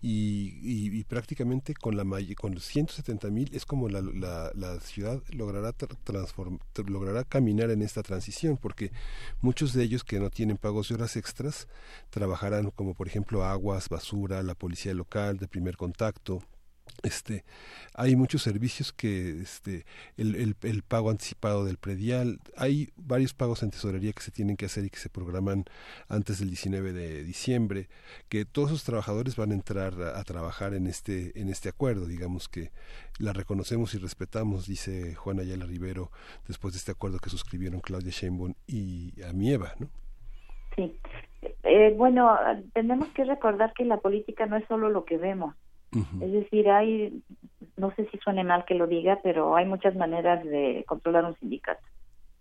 y, 0.00 0.60
y, 0.62 1.02
prácticamente 1.04 1.74
con 1.74 1.96
la 1.96 2.04
con 2.36 2.58
170 2.60 3.30
mil 3.30 3.50
es 3.52 3.64
como 3.66 3.88
la, 3.88 4.00
la, 4.00 4.52
la 4.54 4.78
ciudad 4.78 5.20
logrará 5.30 5.72
transform, 5.72 6.60
logrará 6.86 7.24
caminar 7.24 7.70
en 7.70 7.82
esta 7.82 8.04
transición, 8.04 8.58
porque 8.58 8.92
muchos 9.40 9.72
de 9.72 9.82
ellos 9.82 10.04
que 10.04 10.20
no 10.20 10.30
tienen 10.30 10.56
pagos 10.56 10.88
de 10.88 10.94
horas 10.94 11.16
extras 11.16 11.66
trabajarán 12.10 12.70
como, 12.70 12.94
por 12.94 13.08
ejemplo, 13.08 13.44
aguas, 13.44 13.88
basura, 13.88 14.40
la 14.44 14.54
policía 14.54 14.94
local 14.94 15.38
de 15.38 15.48
primer 15.48 15.76
contacto, 15.76 16.44
este 17.02 17.44
hay 17.94 18.14
muchos 18.14 18.42
servicios 18.42 18.92
que 18.92 19.40
este 19.40 19.84
el, 20.16 20.54
pago 20.86 21.10
anticipado 21.10 21.64
del 21.64 21.78
predial 21.78 22.38
hay 22.56 22.90
varios 22.96 23.34
pagos 23.34 23.62
en 23.62 23.70
tesorería 23.70 24.12
que 24.12 24.22
se 24.22 24.30
tienen 24.30 24.56
que 24.56 24.66
hacer 24.66 24.84
y 24.84 24.90
que 24.90 24.98
se 24.98 25.08
programan 25.10 25.64
antes 26.08 26.38
del 26.38 26.48
19 26.48 26.92
de 26.92 27.24
diciembre 27.24 27.88
que 28.28 28.44
todos 28.44 28.70
esos 28.70 28.84
trabajadores 28.84 29.36
van 29.36 29.50
a 29.50 29.54
entrar 29.54 29.94
a, 30.00 30.22
trabajar 30.24 30.74
en 30.74 30.86
este 30.86 31.40
en 31.40 31.48
este 31.48 31.68
acuerdo 31.68 32.06
digamos 32.06 32.48
que 32.48 32.70
la 33.18 33.32
reconocemos 33.32 33.94
y 33.94 33.98
respetamos 33.98 34.66
dice 34.66 35.14
Juan 35.14 35.40
Ayala 35.40 35.66
Rivero 35.66 36.10
después 36.46 36.74
de 36.74 36.78
este 36.78 36.92
acuerdo 36.92 37.18
que 37.18 37.30
suscribieron 37.30 37.80
Claudia 37.80 38.12
Sheinbaum 38.12 38.54
y 38.66 39.20
Amieva 39.22 39.74
no 39.78 39.88
sí. 40.76 40.96
Eh, 41.62 41.94
bueno 41.96 42.36
tenemos 42.74 43.08
que 43.08 43.24
recordar 43.24 43.72
que 43.72 43.84
la 43.84 43.98
política 43.98 44.46
no 44.46 44.56
es 44.56 44.64
solo 44.68 44.88
lo 44.88 45.04
que 45.04 45.16
vemos 45.16 45.54
es 45.92 46.32
decir, 46.32 46.68
hay, 46.70 47.22
no 47.76 47.94
sé 47.94 48.06
si 48.10 48.18
suene 48.18 48.44
mal 48.44 48.64
que 48.64 48.74
lo 48.74 48.86
diga, 48.86 49.20
pero 49.22 49.56
hay 49.56 49.64
muchas 49.66 49.94
maneras 49.96 50.44
de 50.44 50.84
controlar 50.86 51.24
un 51.24 51.36
sindicato 51.36 51.82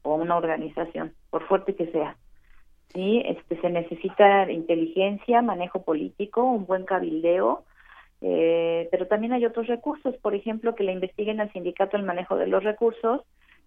o 0.03 0.15
una 0.15 0.35
organización, 0.37 1.13
por 1.29 1.47
fuerte 1.47 1.75
que 1.75 1.91
sea. 1.91 2.17
Sí, 2.93 3.21
este, 3.25 3.59
se 3.59 3.69
necesita 3.69 4.49
inteligencia, 4.51 5.41
manejo 5.41 5.83
político, 5.83 6.43
un 6.43 6.65
buen 6.65 6.85
cabildeo, 6.85 7.63
eh, 8.21 8.87
pero 8.91 9.07
también 9.07 9.33
hay 9.33 9.45
otros 9.45 9.67
recursos, 9.67 10.15
por 10.17 10.33
ejemplo, 10.33 10.75
que 10.75 10.83
le 10.83 10.93
investiguen 10.93 11.39
al 11.39 11.51
sindicato 11.53 11.97
el 11.97 12.03
manejo 12.03 12.35
de 12.35 12.47
los 12.47 12.63
recursos, 12.63 13.21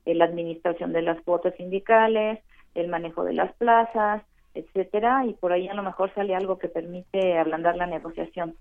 eh, 0.06 0.14
la 0.14 0.24
administración 0.24 0.92
de 0.92 1.02
las 1.02 1.20
cuotas 1.22 1.54
sindicales, 1.56 2.40
el 2.74 2.88
manejo 2.88 3.24
de 3.24 3.34
las 3.34 3.52
plazas, 3.54 4.22
etcétera, 4.54 5.24
y 5.26 5.34
por 5.34 5.52
ahí 5.52 5.68
a 5.68 5.74
lo 5.74 5.82
mejor 5.82 6.12
sale 6.14 6.34
algo 6.34 6.58
que 6.58 6.68
permite 6.68 7.38
ablandar 7.38 7.76
la 7.76 7.86
negociación. 7.86 8.56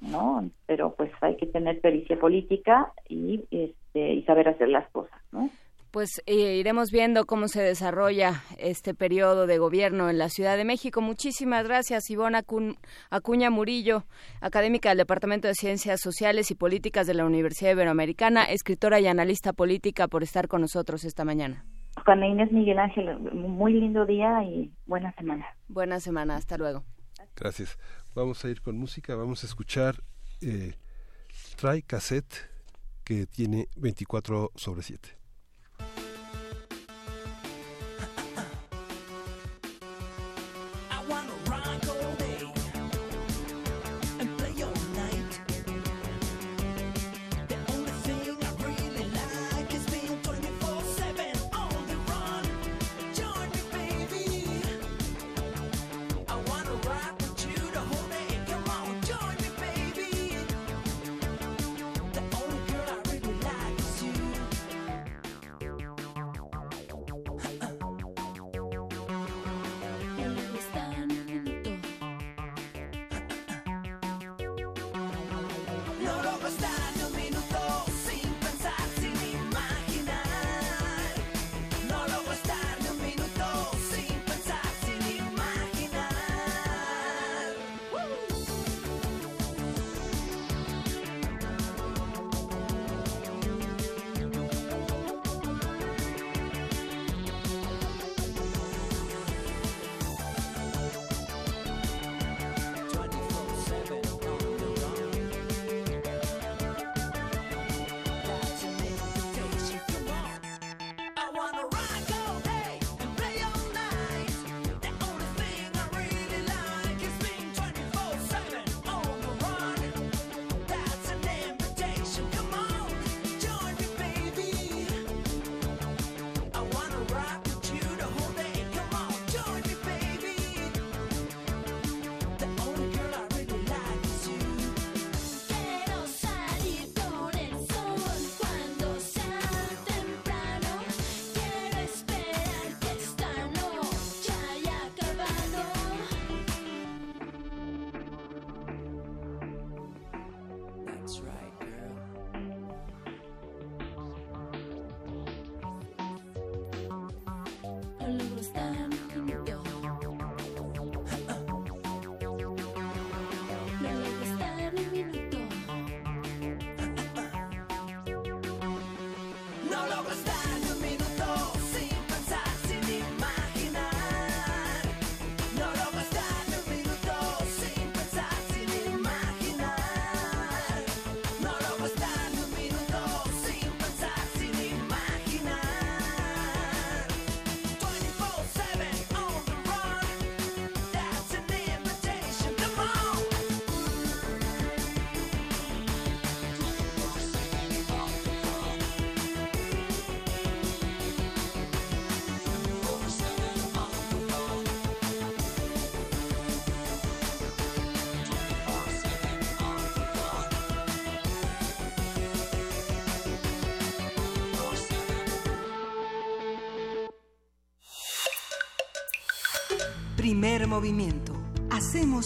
¿No? 0.00 0.48
Pero 0.66 0.94
pues 0.94 1.10
hay 1.20 1.36
que 1.36 1.46
tener 1.46 1.80
pericia 1.80 2.18
política 2.18 2.92
y, 3.08 3.44
este, 3.50 4.14
y 4.14 4.22
saber 4.24 4.48
hacer 4.48 4.68
las 4.68 4.88
cosas, 4.90 5.20
¿no? 5.32 5.50
Pues 5.90 6.22
eh, 6.26 6.56
iremos 6.56 6.90
viendo 6.90 7.24
cómo 7.24 7.48
se 7.48 7.62
desarrolla 7.62 8.42
este 8.58 8.92
periodo 8.92 9.46
de 9.46 9.56
gobierno 9.56 10.10
en 10.10 10.18
la 10.18 10.28
Ciudad 10.28 10.58
de 10.58 10.66
México. 10.66 11.00
Muchísimas 11.00 11.64
gracias, 11.64 12.10
Ivona 12.10 12.42
Acuña 13.08 13.48
Murillo, 13.48 14.04
académica 14.42 14.90
del 14.90 14.98
Departamento 14.98 15.48
de 15.48 15.54
Ciencias 15.54 16.02
Sociales 16.02 16.50
y 16.50 16.54
Políticas 16.54 17.06
de 17.06 17.14
la 17.14 17.24
Universidad 17.24 17.72
Iberoamericana, 17.72 18.44
escritora 18.44 19.00
y 19.00 19.06
analista 19.06 19.54
política, 19.54 20.06
por 20.06 20.22
estar 20.22 20.48
con 20.48 20.60
nosotros 20.60 21.02
esta 21.04 21.24
mañana. 21.24 21.64
Juana 22.04 22.26
Inés 22.26 22.52
Miguel 22.52 22.78
Ángel, 22.78 23.18
muy 23.32 23.72
lindo 23.72 24.04
día 24.04 24.44
y 24.44 24.70
buena 24.84 25.12
semana. 25.12 25.46
Buena 25.66 25.98
semana, 25.98 26.36
hasta 26.36 26.58
luego. 26.58 26.82
Gracias. 27.36 27.78
Vamos 28.16 28.42
a 28.46 28.48
ir 28.48 28.62
con 28.62 28.78
música, 28.78 29.14
vamos 29.14 29.44
a 29.44 29.46
escuchar 29.46 30.02
eh, 30.40 30.72
Try 31.56 31.82
Cassette 31.82 32.48
que 33.04 33.26
tiene 33.26 33.68
24 33.76 34.52
sobre 34.54 34.82
7. 34.82 35.25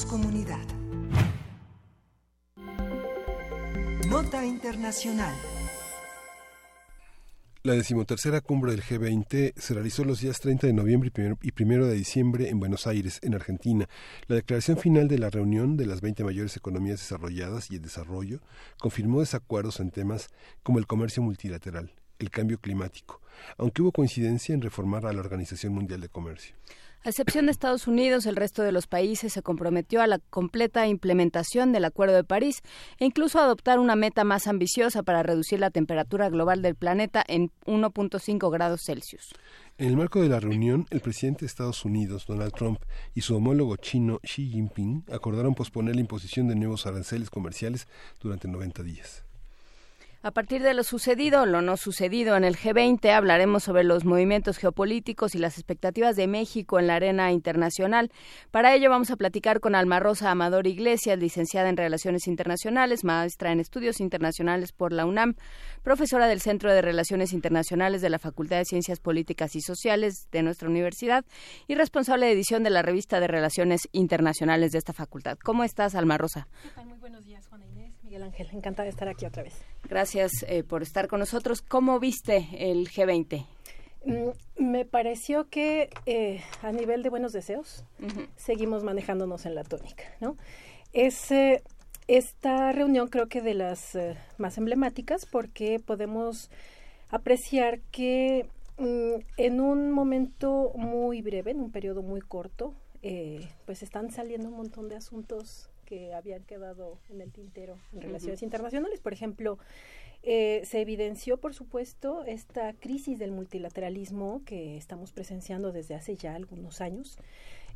Comunidad. 0.05 0.59
Nota 4.09 4.45
Internacional. 4.45 5.35
La 7.63 7.75
decimotercera 7.75 8.41
cumbre 8.41 8.73
del 8.73 8.83
G20 8.83 9.53
se 9.55 9.75
realizó 9.75 10.05
los 10.05 10.21
días 10.21 10.41
30 10.41 10.67
de 10.67 10.73
noviembre 10.73 11.13
y 11.43 11.63
1 11.63 11.87
de 11.87 11.95
diciembre 11.95 12.49
en 12.49 12.59
Buenos 12.59 12.87
Aires, 12.87 13.19
en 13.23 13.35
Argentina. 13.35 13.89
La 14.29 14.37
declaración 14.37 14.79
final 14.79 15.09
de 15.09 15.19
la 15.19 15.29
reunión 15.29 15.77
de 15.77 15.87
las 15.87 16.01
20 16.01 16.25
mayores 16.25 16.57
economías 16.57 17.01
desarrolladas 17.01 17.71
y 17.71 17.77
el 17.77 17.83
desarrollo 17.83 18.41
confirmó 18.79 19.21
desacuerdos 19.21 19.81
en 19.81 19.91
temas 19.91 20.29
como 20.63 20.79
el 20.79 20.87
comercio 20.87 21.23
multilateral, 21.23 21.93
el 22.19 22.31
cambio 22.31 22.59
climático, 22.59 23.21
aunque 23.59 23.83
hubo 23.83 23.93
coincidencia 23.93 24.55
en 24.55 24.63
reformar 24.63 25.05
a 25.05 25.13
la 25.13 25.21
Organización 25.21 25.75
Mundial 25.75 26.01
de 26.01 26.09
Comercio. 26.09 26.57
A 27.03 27.09
excepción 27.09 27.47
de 27.47 27.53
Estados 27.53 27.87
Unidos, 27.87 28.27
el 28.27 28.37
resto 28.37 28.63
de 28.63 28.73
los 28.73 28.87
países 28.87 29.33
se 29.33 29.41
comprometió 29.41 30.03
a 30.03 30.07
la 30.07 30.19
completa 30.19 30.87
implementación 30.87 31.73
del 31.73 31.87
Acuerdo 31.87 32.15
de 32.15 32.25
París 32.25 32.61
e 32.99 33.07
incluso 33.07 33.39
a 33.39 33.45
adoptar 33.45 33.79
una 33.79 33.97
meta 33.97 34.23
más 34.23 34.47
ambiciosa 34.47 35.03
para 35.03 35.23
reducir 35.23 35.61
la 35.61 35.71
temperatura 35.71 36.29
global 36.29 36.61
del 36.61 36.75
planeta 36.75 37.25
en 37.27 37.51
1.5 37.65 38.53
grados 38.53 38.83
Celsius. 38.85 39.35
En 39.79 39.89
el 39.89 39.97
marco 39.97 40.21
de 40.21 40.29
la 40.29 40.41
reunión, 40.41 40.87
el 40.91 41.01
presidente 41.01 41.41
de 41.41 41.47
Estados 41.47 41.87
Unidos, 41.87 42.27
Donald 42.27 42.53
Trump, 42.53 42.83
y 43.15 43.23
su 43.23 43.35
homólogo 43.35 43.77
chino, 43.77 44.21
Xi 44.23 44.51
Jinping, 44.51 45.07
acordaron 45.11 45.55
posponer 45.55 45.95
la 45.95 46.03
imposición 46.03 46.49
de 46.49 46.57
nuevos 46.57 46.85
aranceles 46.85 47.31
comerciales 47.31 47.89
durante 48.21 48.47
90 48.47 48.83
días. 48.83 49.25
A 50.23 50.33
partir 50.33 50.63
de 50.63 50.75
lo 50.75 50.85
sucedido 50.85 51.47
lo 51.47 51.63
no 51.63 51.79
sucedido 51.79 52.37
en 52.37 52.45
el 52.45 52.55
G20, 52.55 53.11
hablaremos 53.11 53.63
sobre 53.63 53.85
los 53.85 54.05
movimientos 54.05 54.59
geopolíticos 54.59 55.35
y 55.35 55.39
las 55.39 55.57
expectativas 55.57 56.15
de 56.15 56.27
México 56.27 56.79
en 56.79 56.89
la 56.89 56.97
arena 56.97 57.33
internacional. 57.33 58.13
Para 58.51 58.75
ello 58.75 58.91
vamos 58.91 59.11
a 59.11 59.17
platicar 59.17 59.61
con 59.61 59.75
Alma 59.75 59.99
Rosa 59.99 60.31
Amador 60.31 60.67
Iglesias, 60.67 61.19
licenciada 61.19 61.71
en 61.71 61.79
Relaciones 61.79 62.27
Internacionales, 62.27 63.03
maestra 63.03 63.51
en 63.51 63.61
Estudios 63.61 63.99
Internacionales 63.99 64.73
por 64.73 64.93
la 64.93 65.07
UNAM, 65.07 65.37
profesora 65.83 66.27
del 66.27 66.43
Centro 66.43 66.71
de 66.71 66.83
Relaciones 66.83 67.33
Internacionales 67.33 68.03
de 68.03 68.11
la 68.11 68.19
Facultad 68.19 68.59
de 68.59 68.67
Ciencias 68.67 69.01
Políticas 69.01 69.57
y 69.57 69.63
Sociales 69.63 70.29
de 70.31 70.43
nuestra 70.43 70.69
universidad 70.69 71.25
y 71.67 71.77
responsable 71.77 72.27
de 72.27 72.33
edición 72.33 72.63
de 72.63 72.69
la 72.69 72.83
revista 72.83 73.21
de 73.21 73.27
Relaciones 73.27 73.89
Internacionales 73.93 74.73
de 74.73 74.79
esta 74.79 74.93
facultad. 74.93 75.39
¿Cómo 75.43 75.65
estás, 75.65 75.95
Alma 75.95 76.19
Rosa? 76.19 76.47
Muy 76.85 76.99
buenos 76.99 77.25
días, 77.25 77.47
Juana 77.47 77.65
Inés, 77.65 77.95
Miguel 78.21 78.23
Ángel. 78.23 78.49
Encantada 78.53 78.85
de 78.85 78.91
estar 78.91 79.09
aquí 79.09 79.25
otra 79.25 79.43
vez. 79.43 79.55
Gracias 79.89 80.33
eh, 80.47 80.63
por 80.63 80.83
estar 80.83 81.09
con 81.09 81.21
nosotros. 81.21 81.63
¿Cómo 81.63 81.99
viste 81.99 82.49
el 82.59 82.89
G20? 82.89 83.47
Mm, 84.05 84.63
me 84.63 84.85
pareció 84.85 85.49
que 85.49 85.91
eh, 86.07 86.43
a 86.63 86.73
nivel 86.73 87.03
de 87.03 87.11
buenos 87.11 87.33
deseos 87.33 87.85
seguimos 88.37 88.83
manejándonos 88.83 89.47
en 89.47 89.55
la 89.55 89.65
tónica, 89.65 90.05
¿no? 90.21 90.37
Es, 90.93 91.29
esta 92.09 92.73
reunión 92.73 93.09
creo 93.09 93.29
que 93.29 93.41
de 93.43 93.55
las 93.55 93.95
eh, 93.95 94.17
más 94.39 94.59
emblemáticas 94.59 95.27
porque 95.27 95.79
podemos 95.79 96.51
apreciar 97.11 97.81
que 97.91 98.49
mm, 98.79 99.23
en 99.37 99.61
un 99.61 99.93
momento 99.93 100.73
muy 100.75 101.23
breve, 101.23 101.53
en 101.53 101.61
un 101.61 101.71
periodo 101.71 102.03
muy 102.03 102.21
corto, 102.21 102.75
pues 103.65 103.83
están 103.83 104.11
saliendo 104.11 104.49
un 104.49 104.57
montón 104.57 104.91
de 104.91 104.97
asuntos 104.97 105.70
que 105.91 106.15
habían 106.15 106.45
quedado 106.45 107.01
en 107.11 107.21
el 107.21 107.33
tintero 107.33 107.77
en 107.93 108.03
relaciones 108.03 108.45
internacionales. 108.45 109.01
Por 109.01 109.13
ejemplo, 109.13 109.59
eh, 110.23 110.63
se 110.65 110.81
evidenció, 110.81 111.39
por 111.39 111.53
supuesto, 111.53 112.23
esta 112.25 112.73
crisis 112.75 113.19
del 113.19 113.33
multilateralismo 113.33 114.41
que 114.47 114.77
estamos 114.77 115.11
presenciando 115.11 115.73
desde 115.73 115.97
hace 115.97 116.15
ya 116.15 116.37
algunos 116.37 116.81
años. 116.81 117.19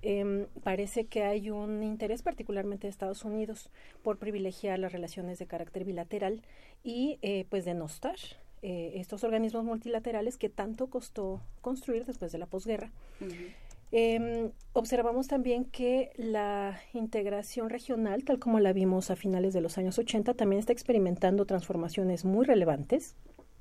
Em, 0.00 0.46
parece 0.62 1.06
que 1.06 1.24
hay 1.24 1.50
un 1.50 1.82
interés 1.82 2.22
particularmente 2.22 2.86
de 2.86 2.92
Estados 2.92 3.24
Unidos 3.24 3.70
por 4.04 4.18
privilegiar 4.18 4.78
las 4.78 4.92
relaciones 4.92 5.40
de 5.40 5.46
carácter 5.46 5.84
bilateral 5.84 6.42
y 6.84 7.18
eh, 7.22 7.46
pues 7.48 7.64
denostar 7.64 8.16
eh, 8.62 8.92
estos 9.00 9.24
organismos 9.24 9.64
multilaterales 9.64 10.36
que 10.36 10.50
tanto 10.50 10.86
costó 10.86 11.40
construir 11.62 12.04
después 12.04 12.30
de 12.30 12.38
la 12.38 12.46
posguerra. 12.46 12.92
Eh, 13.96 14.50
observamos 14.72 15.28
también 15.28 15.66
que 15.66 16.10
la 16.16 16.80
integración 16.94 17.70
regional, 17.70 18.24
tal 18.24 18.40
como 18.40 18.58
la 18.58 18.72
vimos 18.72 19.08
a 19.12 19.14
finales 19.14 19.54
de 19.54 19.60
los 19.60 19.78
años 19.78 20.00
80, 20.00 20.34
también 20.34 20.58
está 20.58 20.72
experimentando 20.72 21.46
transformaciones 21.46 22.24
muy 22.24 22.44
relevantes. 22.44 23.14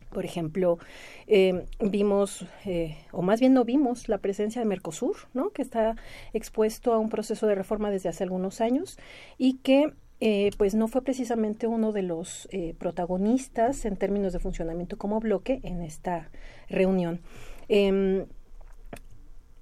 Por 0.10 0.26
ejemplo, 0.26 0.80
eh, 1.27 1.68
vimos, 1.80 2.47
eh, 2.65 2.97
o 3.11 3.22
más 3.22 3.41
bien 3.41 3.53
no 3.53 3.64
vimos, 3.64 4.10
la 4.10 4.18
presencia 4.18 4.60
de 4.60 4.65
Mercosur, 4.65 5.18
¿no? 5.35 5.51
que 5.51 5.61
está 5.61 5.97
expuesto 6.34 6.93
a 6.93 6.97
un 6.97 7.10
proceso 7.10 7.45
de 7.45 7.53
reforma 7.53 7.91
desde 7.91 8.10
hace 8.10 8.23
algunos 8.23 8.60
años 8.60 8.97
y 9.38 9.57
que 9.60 9.93
eh, 10.19 10.49
pues 10.57 10.73
no 10.73 10.88
fue 10.88 11.03
precisamente 11.03 11.68
uno 11.68 11.91
de 11.91 12.01
los 12.01 12.47
eh, 12.51 12.73
protagonistas 12.80 13.85
en 13.85 13.97
términos 13.97 14.34
de 14.34 14.39
funcionamiento 14.39 14.97
como 14.97 15.19
bloque 15.19 15.60
en 15.61 15.84
esta 15.84 16.31
reunión. 16.69 17.22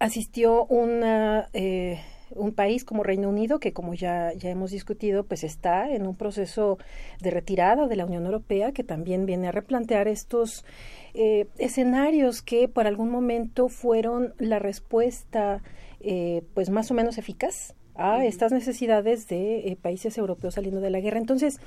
Eh, 0.01 0.05
asistió 0.05 0.65
una, 0.65 1.47
eh, 1.53 1.99
un 2.31 2.53
país 2.53 2.83
como 2.83 3.03
Reino 3.03 3.29
Unido, 3.29 3.59
que 3.59 3.73
como 3.73 3.93
ya, 3.93 4.33
ya 4.33 4.49
hemos 4.49 4.71
discutido, 4.71 5.23
pues 5.23 5.43
está 5.43 5.89
en 5.91 6.07
un 6.07 6.15
proceso 6.15 6.77
de 7.21 7.31
retirada 7.31 7.87
de 7.87 7.95
la 7.95 8.05
Unión 8.05 8.25
Europea, 8.25 8.71
que 8.71 8.83
también 8.83 9.25
viene 9.25 9.47
a 9.47 9.51
replantear 9.51 10.07
estos 10.07 10.65
eh, 11.13 11.47
escenarios 11.57 12.41
que 12.41 12.67
por 12.67 12.87
algún 12.87 13.09
momento 13.09 13.69
fueron 13.69 14.33
la 14.37 14.59
respuesta 14.59 15.61
eh, 15.99 16.43
pues 16.53 16.69
más 16.69 16.89
o 16.89 16.93
menos 16.93 17.17
eficaz 17.17 17.75
a 17.95 18.25
estas 18.25 18.51
necesidades 18.51 19.27
de 19.27 19.77
países 19.81 20.17
europeos 20.17 20.55
saliendo 20.55 20.81
de 20.81 20.89
la 20.89 20.99
guerra. 20.99 21.19
Entonces, 21.19 21.59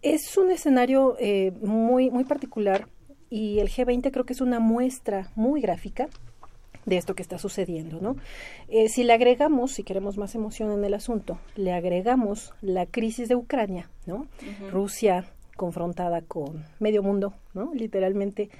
es 0.00 0.36
un 0.38 0.50
escenario 0.50 1.16
muy, 1.60 2.10
muy 2.10 2.24
particular 2.24 2.88
y 3.28 3.58
el 3.58 3.68
G20 3.68 4.10
creo 4.12 4.24
que 4.24 4.32
es 4.32 4.40
una 4.40 4.60
muestra 4.60 5.30
muy 5.34 5.60
gráfica 5.60 6.08
de 6.86 6.96
esto 6.96 7.14
que 7.14 7.22
está 7.22 7.38
sucediendo, 7.38 8.00
¿no? 8.00 8.16
Eh, 8.68 8.88
si 8.88 9.04
le 9.04 9.12
agregamos, 9.12 9.72
si 9.72 9.82
queremos 9.82 10.16
más 10.16 10.34
emoción 10.34 10.70
en 10.70 10.84
el 10.84 10.94
asunto, 10.94 11.38
le 11.56 11.72
agregamos 11.72 12.54
la 12.62 12.86
crisis 12.86 13.28
de 13.28 13.34
Ucrania, 13.34 13.90
¿no? 14.06 14.26
Rusia 14.70 15.26
confrontada 15.56 16.22
con 16.22 16.64
medio 16.78 17.02
mundo, 17.02 17.34
¿no? 17.54 17.72
Literalmente, 17.74 18.50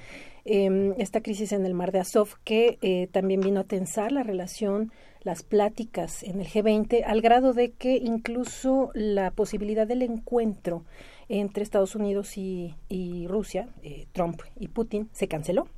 em, 0.45 0.95
esta 0.99 1.21
crisis 1.21 1.53
en 1.53 1.65
el 1.65 1.75
mar 1.75 1.93
de 1.93 2.01
Azov 2.01 2.31
que 2.43 2.79
eh, 2.83 3.09
también 3.13 3.41
vino 3.41 3.61
a 3.61 3.65
tensar 3.65 4.13
la 4.13 4.23
relación, 4.23 4.91
las 5.23 5.43
pláticas 5.43 6.23
en 6.23 6.41
el 6.41 6.47
G20, 6.47 7.05
al 7.05 7.21
grado 7.21 7.53
de 7.53 7.73
que 7.73 7.97
incluso 7.97 8.91
la 8.95 9.31
posibilidad 9.31 9.87
del 9.87 10.03
encuentro 10.03 10.85
entre 11.29 11.63
Estados 11.63 11.95
Unidos 11.95 12.37
y, 12.39 12.75
y 12.89 13.27
Rusia, 13.27 13.69
eh, 13.83 14.07
Trump 14.13 14.41
y 14.59 14.69
Putin, 14.69 15.09
se 15.13 15.29
canceló 15.29 15.69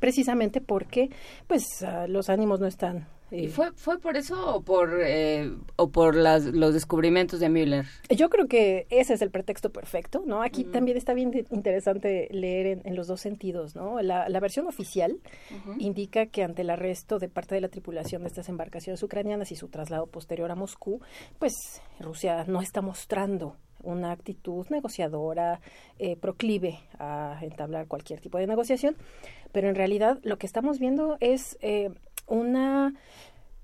precisamente 0.00 0.60
porque 0.60 1.10
pues 1.46 1.82
ah, 1.82 2.06
los 2.08 2.28
ánimos 2.28 2.60
no 2.60 2.66
están 2.66 3.06
¿Y 3.30 3.48
fue, 3.48 3.72
fue 3.72 3.98
por 3.98 4.16
eso 4.16 4.56
o 4.56 4.60
por, 4.62 5.00
eh, 5.02 5.50
o 5.76 5.90
por 5.90 6.14
las, 6.14 6.44
los 6.44 6.72
descubrimientos 6.72 7.40
de 7.40 7.48
Müller? 7.48 7.86
Yo 8.10 8.30
creo 8.30 8.46
que 8.46 8.86
ese 8.90 9.14
es 9.14 9.22
el 9.22 9.30
pretexto 9.30 9.70
perfecto, 9.70 10.22
¿no? 10.24 10.42
Aquí 10.42 10.64
también 10.64 10.96
está 10.96 11.14
bien 11.14 11.46
interesante 11.50 12.28
leer 12.30 12.82
en, 12.84 12.94
los 12.94 13.08
dos 13.08 13.20
sentidos, 13.20 13.74
¿no? 13.74 14.00
La, 14.02 14.40
versión 14.40 14.66
oficial 14.66 15.18
indica 15.78 16.26
que 16.26 16.44
ante 16.44 16.62
el 16.62 16.70
arresto 16.70 17.18
de 17.18 17.28
parte 17.28 17.54
de 17.54 17.62
la 17.62 17.68
tripulación 17.68 18.22
de 18.22 18.28
estas 18.28 18.48
embarcaciones 18.50 19.02
ucranianas 19.02 19.50
y 19.52 19.56
su 19.56 19.68
traslado 19.68 20.06
posterior 20.06 20.50
a 20.50 20.54
Moscú, 20.54 21.00
pues 21.38 21.54
Rusia 21.98 22.44
no 22.46 22.60
está 22.60 22.82
mostrando 22.82 23.56
una 23.82 24.12
actitud 24.12 24.66
negociadora, 24.70 25.60
eh, 25.98 26.16
proclive 26.16 26.78
a 26.98 27.38
entablar 27.42 27.86
cualquier 27.86 28.20
tipo 28.20 28.38
de 28.38 28.46
negociación, 28.46 28.96
pero 29.54 29.68
en 29.68 29.76
realidad 29.76 30.18
lo 30.24 30.36
que 30.36 30.46
estamos 30.46 30.80
viendo 30.80 31.16
es 31.20 31.56
eh, 31.62 31.90
una 32.26 32.92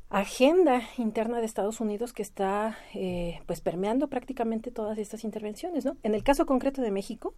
agenda 0.08 0.82
interna 0.98 1.40
de 1.40 1.46
Estados 1.46 1.80
Unidos 1.80 2.12
que 2.12 2.22
está 2.22 2.78
eh, 2.94 3.40
pues 3.46 3.60
permeando 3.60 4.08
prácticamente 4.08 4.70
todas 4.70 4.98
estas 4.98 5.24
intervenciones 5.24 5.84
¿no? 5.84 5.96
en 6.04 6.14
el 6.14 6.22
caso 6.22 6.46
concreto 6.46 6.80
de 6.80 6.92
México 6.92 7.34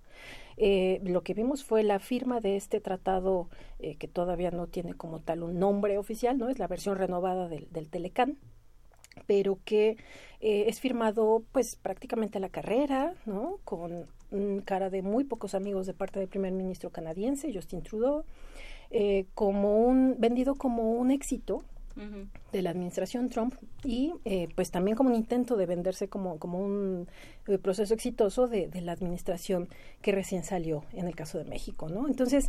eh, 0.59 1.01
lo 1.03 1.23
que 1.23 1.33
vimos 1.33 1.65
fue 1.65 1.83
la 1.83 1.99
firma 1.99 2.41
de 2.41 2.57
este 2.57 2.81
tratado 2.81 3.49
eh, 3.79 3.97
que 3.97 4.09
todavía 4.09 4.51
no 4.51 4.67
tiene 4.67 4.95
como 4.95 5.21
tal 5.21 5.43
un 5.43 5.59
nombre 5.59 5.97
oficial 5.97 6.37
no 6.37 6.51
es 6.51 6.59
la 6.59 6.67
versión 6.67 6.97
renovada 6.97 7.49
del, 7.49 7.69
del 7.71 7.89
Telecán 7.89 8.39
pero 9.27 9.59
que 9.65 9.97
es 10.41 10.81
firmado 10.81 11.45
pues 11.53 11.77
prácticamente 11.77 12.39
a 12.39 12.41
la 12.41 12.49
carrera 12.49 13.15
no 13.27 13.59
con 13.65 14.07
cara 14.65 14.91
de 14.91 15.03
muy 15.03 15.25
pocos 15.25 15.55
amigos 15.55 15.87
de 15.87 15.95
parte 15.95 16.19
del 16.19 16.29
primer 16.29 16.53
ministro 16.53 16.91
canadiense 16.91 17.53
Justin 17.53 17.83
Trudeau 17.83 18.25
eh, 18.91 19.27
como 19.35 19.87
un 19.87 20.17
vendido 20.19 20.55
como 20.55 20.93
un 20.93 21.11
éxito 21.11 21.65
de 22.53 22.63
la 22.63 22.71
administración 22.71 23.29
Trump 23.29 23.55
y 23.85 24.15
eh, 24.25 24.49
pues 24.55 24.71
también 24.71 24.97
como 24.97 25.11
un 25.11 25.15
intento 25.15 25.57
de 25.57 25.67
venderse 25.67 26.09
como, 26.09 26.39
como 26.39 26.59
un 26.59 27.07
eh, 27.47 27.59
proceso 27.59 27.93
exitoso 27.93 28.49
de, 28.49 28.67
de, 28.69 28.81
la 28.81 28.93
administración 28.93 29.69
que 30.01 30.13
recién 30.13 30.43
salió 30.43 30.85
en 30.95 31.07
el 31.07 31.15
caso 31.15 31.37
de 31.37 31.45
México, 31.45 31.91
¿no? 31.91 32.09
Entonces, 32.09 32.49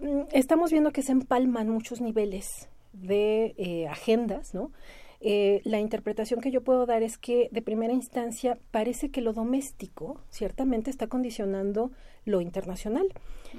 mm, 0.00 0.22
estamos 0.32 0.70
viendo 0.70 0.92
que 0.92 1.02
se 1.02 1.12
empalman 1.12 1.68
muchos 1.68 2.00
niveles 2.00 2.70
de 2.94 3.86
agendas, 3.90 4.54
¿no? 4.54 4.70
Eh, 5.22 5.60
la 5.64 5.80
interpretación 5.80 6.40
que 6.40 6.50
yo 6.50 6.62
puedo 6.62 6.86
dar 6.86 7.02
es 7.02 7.18
que 7.18 7.50
de 7.52 7.60
primera 7.60 7.92
instancia 7.92 8.58
parece 8.70 9.10
que 9.10 9.20
lo 9.20 9.34
doméstico 9.34 10.20
ciertamente 10.30 10.90
está 10.90 11.08
condicionando 11.08 11.90
lo 12.24 12.40
internacional 12.40 13.06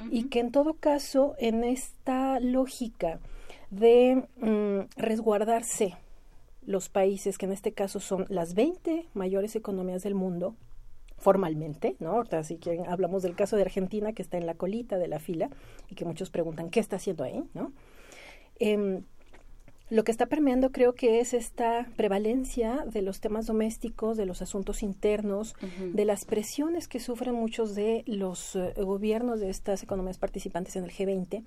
y 0.10 0.24
que 0.30 0.40
en 0.40 0.52
todo 0.52 0.76
caso 0.76 1.36
en 1.38 1.64
esta 1.64 2.40
lógica 2.40 3.20
de 3.70 4.24
mm, 4.38 5.00
resguardarse 5.00 5.96
los 6.66 6.90
países 6.90 7.38
que 7.38 7.46
en 7.46 7.52
este 7.52 7.74
caso 7.74 8.00
son 8.00 8.26
las 8.30 8.54
20 8.54 9.08
mayores 9.14 9.56
economías 9.56 10.04
del 10.04 10.16
mundo 10.16 10.56
formalmente, 11.18 11.96
¿no? 12.00 12.24
Así 12.32 12.58
que 12.58 12.84
hablamos 12.88 13.22
del 13.22 13.36
caso 13.36 13.56
de 13.56 13.62
Argentina 13.62 14.14
que 14.14 14.24
está 14.24 14.38
en 14.38 14.48
la 14.48 14.56
colita 14.56 14.98
de 14.98 15.08
la 15.08 15.20
fila 15.20 15.50
y 15.90 15.96
que 15.96 16.06
muchos 16.06 16.32
preguntan 16.32 16.70
qué 16.70 16.80
está 16.80 16.96
haciendo 16.96 17.24
ahí, 17.24 17.44
¿no? 17.54 17.72
Em, 18.60 19.04
lo 19.91 20.05
que 20.05 20.11
está 20.11 20.27
permeando 20.27 20.72
creo 20.72 20.95
que 20.95 21.19
es 21.19 21.34
esta 21.34 21.85
prevalencia 21.97 22.85
de 22.85 23.01
los 23.01 23.19
temas 23.19 23.45
domésticos, 23.45 24.15
de 24.15 24.26
los 24.26 24.41
asuntos 24.41 24.84
internos, 24.84 25.53
de 25.93 26.05
las 26.05 26.23
presiones 26.23 26.88
que 26.88 27.01
sufren 27.01 27.35
muchos 27.35 27.76
de 27.76 28.05
los 28.07 28.55
eh, 28.55 28.73
gobiernos 28.77 29.41
de 29.41 29.49
estas 29.49 29.84
economías 29.84 30.18
participantes 30.18 30.77
en 30.77 30.85
el 30.85 30.91
G20, 30.91 31.43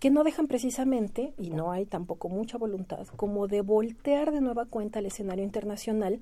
que 0.00 0.10
no 0.10 0.22
dejan 0.22 0.48
precisamente, 0.48 1.32
y 1.38 1.48
no 1.48 1.72
hay 1.72 1.86
tampoco 1.86 2.28
mucha 2.28 2.58
voluntad, 2.58 3.06
como 3.16 3.48
de 3.48 3.62
voltear 3.62 4.32
de 4.32 4.42
nueva 4.42 4.66
cuenta 4.66 4.98
el 4.98 5.06
escenario 5.06 5.42
internacional 5.42 6.20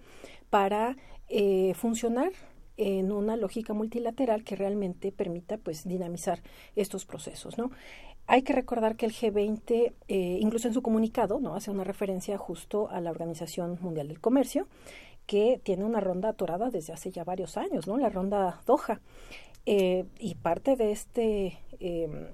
para 0.50 0.96
eh, 1.28 1.74
funcionar 1.74 2.30
en 2.76 3.10
una 3.10 3.36
lógica 3.36 3.72
multilateral 3.72 4.44
que 4.44 4.54
realmente 4.54 5.10
permita 5.10 5.56
pues 5.56 5.84
dinamizar 5.84 6.42
estos 6.76 7.06
procesos, 7.06 7.58
¿no? 7.58 7.70
Hay 8.28 8.42
que 8.42 8.52
recordar 8.52 8.96
que 8.96 9.06
el 9.06 9.12
G20, 9.12 9.92
eh, 10.08 10.38
incluso 10.40 10.68
en 10.68 10.74
su 10.74 10.82
comunicado, 10.82 11.38
no 11.40 11.54
hace 11.54 11.70
una 11.70 11.84
referencia 11.84 12.36
justo 12.38 12.88
a 12.90 13.00
la 13.00 13.10
Organización 13.10 13.78
Mundial 13.80 14.08
del 14.08 14.20
Comercio, 14.20 14.66
que 15.26 15.60
tiene 15.62 15.84
una 15.84 16.00
ronda 16.00 16.30
atorada 16.30 16.70
desde 16.70 16.92
hace 16.92 17.10
ya 17.10 17.24
varios 17.24 17.56
años, 17.56 17.86
¿no? 17.86 17.96
La 17.98 18.08
ronda 18.08 18.60
Doha. 18.66 19.00
Eh, 19.64 20.04
y 20.18 20.36
parte 20.36 20.76
de 20.76 20.92
este 20.92 21.58
em, 21.80 22.26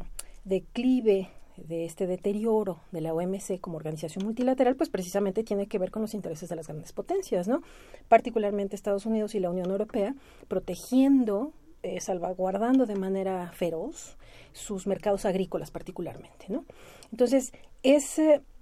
declive, 0.44 1.30
de 1.56 1.84
este 1.84 2.06
deterioro 2.06 2.80
de 2.92 3.00
la 3.00 3.14
OMC 3.14 3.60
como 3.60 3.76
organización 3.76 4.24
multilateral, 4.24 4.76
pues 4.76 4.88
precisamente 4.90 5.44
tiene 5.44 5.66
que 5.66 5.78
ver 5.78 5.90
con 5.90 6.02
los 6.02 6.14
intereses 6.14 6.48
de 6.48 6.56
las 6.56 6.68
grandes 6.68 6.92
potencias, 6.92 7.48
¿no? 7.48 7.62
Particularmente 8.08 8.76
Estados 8.76 9.06
Unidos 9.06 9.34
y 9.34 9.40
la 9.40 9.50
Unión 9.50 9.70
Europea, 9.70 10.14
protegiendo, 10.48 11.52
eh, 11.82 12.00
salvaguardando 12.00 12.86
de 12.86 12.96
manera 12.96 13.50
feroz 13.52 14.16
sus 14.52 14.86
mercados 14.86 15.24
agrícolas 15.24 15.70
particularmente, 15.70 16.46
¿no? 16.48 16.64
Entonces, 17.10 17.52
es 17.82 18.20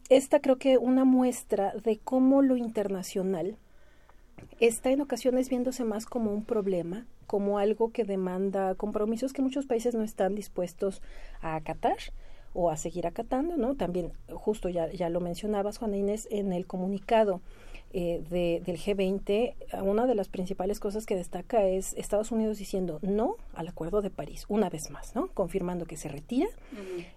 esta 0.09 0.41
creo 0.41 0.59
que 0.59 0.77
una 0.77 1.05
muestra 1.05 1.73
de 1.85 1.99
cómo 1.99 2.43
lo 2.43 2.57
internacional 2.57 3.57
está 4.59 4.91
en 4.91 5.01
ocasiones 5.01 5.49
viéndose 5.49 5.85
más 5.85 6.05
como 6.05 6.33
un 6.33 6.45
problema, 6.45 7.07
como 7.27 7.59
algo 7.59 7.93
que 7.93 8.05
demanda 8.05 8.75
compromisos 8.75 9.33
que 9.33 9.41
muchos 9.43 9.67
países 9.67 9.95
no 9.95 10.03
están 10.03 10.35
dispuestos 10.35 11.01
a 11.41 11.55
acatar 11.55 11.97
o 12.53 12.71
a 12.71 12.77
seguir 12.77 13.07
acatando, 13.07 13.57
¿no? 13.57 13.77
También, 13.77 14.13
justo 14.33 14.69
ya, 14.69 14.91
ya 14.91 15.09
lo 15.09 15.21
mencionabas, 15.21 15.79
Juana 15.79 15.97
Inés, 15.97 16.27
en 16.31 16.53
el 16.53 16.67
comunicado 16.67 17.41
eh, 17.93 18.23
de, 18.31 18.63
del 18.65 18.79
G20, 18.79 19.55
una 19.83 20.07
de 20.07 20.15
las 20.15 20.29
principales 20.29 20.79
cosas 20.79 21.07
que 21.07 21.17
destaca 21.17 21.67
es 21.67 21.93
Estados 21.95 22.31
Unidos 22.31 22.59
diciendo 22.59 23.01
no 23.03 23.35
al 23.53 23.67
Acuerdo 23.67 24.01
de 24.01 24.11
París, 24.11 24.45
una 24.49 24.71
vez 24.71 24.91
más, 24.91 25.17
¿no? 25.17 25.27
Confirmando 25.35 25.87
que 25.87 25.97
se 25.97 26.09
retira 26.09 26.47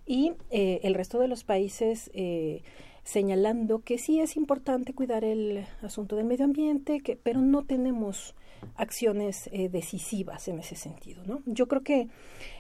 y 0.07 0.33
eh, 0.49 0.79
el 0.81 0.95
resto 0.95 1.19
de 1.19 1.27
los 1.27 1.43
países 1.43 2.09
eh, 2.15 2.63
señalando 3.03 3.83
que 3.83 3.99
sí 3.99 4.19
es 4.19 4.35
importante 4.35 4.95
cuidar 4.95 5.23
el 5.23 5.63
asunto 5.83 6.15
del 6.15 6.25
medio 6.25 6.45
ambiente, 6.45 7.01
que, 7.01 7.17
pero 7.17 7.39
no 7.41 7.65
tenemos 7.65 8.33
acciones 8.75 9.49
decisivas 9.51 10.47
en 10.47 10.57
ese 10.57 10.75
sentido, 10.75 11.21
¿no? 11.25 11.43
Yo 11.45 11.67
creo 11.67 11.83
que 11.83 12.07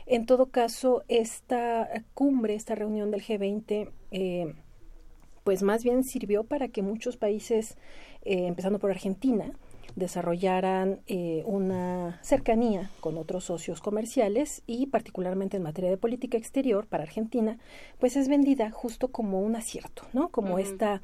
en 0.05 0.25
todo 0.25 0.47
caso 0.47 1.03
esta 1.07 1.89
cumbre, 2.13 2.55
esta 2.55 2.75
reunión 2.75 3.09
del 3.09 3.23
G20 3.23 3.89
pues 5.43 5.63
más 5.63 5.83
bien 5.83 6.03
sirvió 6.03 6.43
para 6.43 6.67
que 6.67 6.81
muchos 6.81 7.17
países, 7.17 7.77
eh, 8.23 8.47
empezando 8.47 8.79
por 8.79 8.91
Argentina, 8.91 9.51
desarrollaran 9.95 10.99
eh, 11.07 11.43
una 11.45 12.19
cercanía 12.21 12.89
con 12.99 13.17
otros 13.17 13.45
socios 13.45 13.81
comerciales 13.81 14.63
y 14.65 14.87
particularmente 14.87 15.57
en 15.57 15.63
materia 15.63 15.89
de 15.89 15.97
política 15.97 16.37
exterior 16.37 16.87
para 16.87 17.03
Argentina, 17.03 17.57
pues 17.99 18.15
es 18.15 18.27
vendida 18.27 18.71
justo 18.71 19.09
como 19.09 19.41
un 19.41 19.55
acierto, 19.55 20.03
¿no? 20.13 20.29
Como 20.29 20.59
esta 20.59 21.01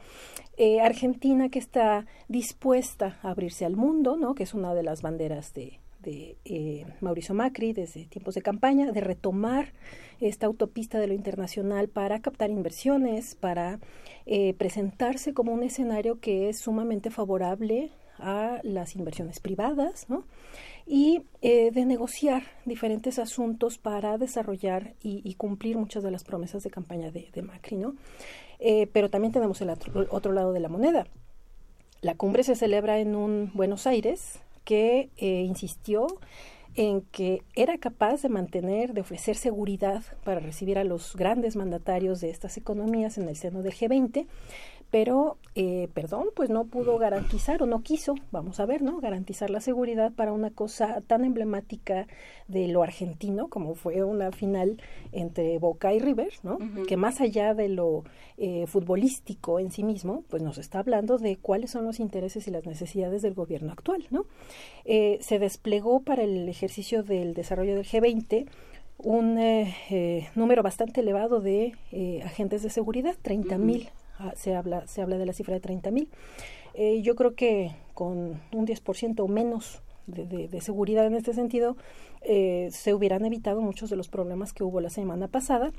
eh, 0.58 0.82
Argentina 0.82 1.50
que 1.50 1.60
está 1.60 2.06
dispuesta 2.28 3.20
a 3.22 3.32
abrirse 3.32 3.66
al 3.66 3.76
mundo, 3.76 4.18
¿no? 4.18 4.36
Que 4.36 4.44
es 4.44 4.54
una 4.54 4.74
de 4.74 4.84
las 4.84 5.02
banderas 5.02 5.54
de, 5.54 5.80
de 6.02 6.38
eh, 6.46 6.86
Mauricio 7.02 7.36
Macri 7.36 7.74
desde 7.74 8.06
tiempos 8.06 8.36
de 8.36 8.42
campaña, 8.42 8.92
de 8.92 9.02
retomar 9.02 9.74
esta 10.20 10.48
autopista 10.48 11.00
de 11.00 11.08
lo 11.08 11.14
internacional 11.14 11.88
para 11.88 12.20
captar 12.22 12.50
inversiones, 12.50 13.36
para 13.36 13.80
eh, 14.26 14.54
presentarse 14.56 15.34
como 15.34 15.54
un 15.54 15.64
escenario 15.64 16.20
que 16.20 16.50
es 16.50 16.60
sumamente 16.60 17.10
favorable 17.10 17.92
a 18.22 18.60
las 18.64 18.96
inversiones 18.96 19.40
privadas, 19.40 20.06
¿no? 20.10 20.24
y 20.86 21.24
eh, 21.42 21.72
de 21.72 21.86
negociar 21.86 22.44
diferentes 22.66 23.20
asuntos 23.20 23.78
para 23.78 24.18
desarrollar 24.18 24.96
y, 25.02 25.36
cumplir 25.36 25.78
muchas 25.78 26.04
de 26.04 26.12
las 26.12 26.24
promesas 26.24 26.64
de 26.64 26.72
campaña 26.72 27.12
de, 27.12 27.42
Macri, 27.44 27.78
¿no? 27.78 27.96
pero 28.92 29.10
también 29.10 29.32
tenemos 29.32 29.62
el 29.62 29.70
otro, 29.70 30.32
lado 30.32 30.52
de 30.52 30.60
la 30.60 30.68
moneda. 30.68 31.06
La 32.02 32.16
cumbre 32.16 32.44
se 32.44 32.56
celebra 32.56 33.00
en 33.00 33.16
un 33.16 33.52
Buenos 33.54 33.86
Aires 33.86 34.40
que 34.64 35.10
eh, 35.18 35.42
insistió 35.42 36.08
en 36.76 37.02
que 37.02 37.42
era 37.56 37.78
capaz 37.78 38.22
de 38.22 38.30
mantener, 38.30 38.94
de 38.94 39.02
ofrecer 39.02 39.36
seguridad 39.36 40.04
para 40.24 40.40
recibir 40.40 40.78
a 40.78 40.84
los 40.84 41.16
grandes 41.16 41.56
mandatarios 41.56 42.22
de 42.22 42.30
estas 42.30 42.56
economías 42.56 43.18
en 43.18 43.28
el 43.28 43.36
seno 43.36 43.64
del 43.64 43.74
G20, 43.74 44.28
pero, 44.92 45.38
eh, 45.54 45.88
perdón, 45.94 46.30
pues 46.36 46.50
no 46.50 46.66
pudo 46.66 46.98
garantizar 46.98 47.62
o 47.62 47.68
no 47.68 47.84
quiso, 47.84 48.16
vamos 48.32 48.60
a 48.60 48.66
ver, 48.66 48.82
¿no? 48.82 49.00
Garantizar 49.00 49.52
la 49.52 49.62
seguridad 49.62 50.12
para 50.12 50.34
una 50.34 50.50
cosa 50.50 51.02
tan 51.06 51.26
emblemática 51.26 52.08
de 52.48 52.68
lo 52.68 52.82
argentino 52.82 53.50
como 53.50 53.76
fue 53.76 54.04
una 54.04 54.32
final 54.32 54.82
entre 55.12 55.60
Boca 55.60 55.94
y 55.94 56.00
River, 56.00 56.34
¿no? 56.42 56.58
Que 56.88 56.98
más 56.98 57.22
allá 57.22 57.54
de 57.54 57.70
lo 57.70 58.04
eh, 58.38 58.66
futbolístico 58.66 59.60
en 59.60 59.72
sí 59.72 59.84
mismo, 59.84 60.24
pues 60.28 60.42
nos 60.42 60.58
está 60.58 60.80
hablando 60.80 61.20
de 61.20 61.38
cuáles 61.38 61.70
son 61.70 61.86
los 61.86 62.00
intereses 62.00 62.48
y 62.48 62.52
las 62.52 62.66
necesidades 62.66 63.22
del 63.22 63.36
gobierno 63.36 63.72
actual, 63.72 64.08
¿no? 64.10 64.26
Eh, 64.86 65.20
se 65.22 65.38
desplegó 65.38 66.02
para 66.02 66.24
el 66.24 66.50
ejercicio 66.50 67.04
del 67.04 67.36
desarrollo 67.36 67.76
del 67.76 67.86
G20 67.86 68.48
un 69.02 69.40
número 70.36 70.62
bastante 70.62 71.00
elevado 71.00 71.40
de 71.40 71.74
agentes 72.26 72.64
de 72.64 72.70
seguridad, 72.70 73.16
30 73.22 73.58
mil 73.58 73.90
se 74.36 74.56
habla, 74.56 74.88
se 74.88 75.02
habla 75.02 75.18
de 75.18 75.26
la 75.26 75.34
cifra 75.34 75.54
de 75.54 75.60
30 75.60 75.92
mil. 75.92 76.10
Eh, 76.74 77.02
yo 77.02 77.16
creo 77.16 77.36
que 77.36 77.76
con 77.94 78.40
un 78.52 78.68
10% 78.68 79.20
o 79.20 79.28
menos 79.28 79.82
de, 80.08 80.62
seguridad 80.62 81.06
en 81.06 81.14
este 81.14 81.34
sentido, 81.34 81.78
eh, 82.22 82.70
se 82.72 82.94
hubieran 82.94 83.26
evitado 83.26 83.62
muchos 83.62 83.90
de 83.90 83.96
los 83.96 84.08
problemas 84.08 84.54
que 84.54 84.64
hubo 84.64 84.82
la 84.82 84.90
semana 84.90 85.28
pasada 85.28 85.72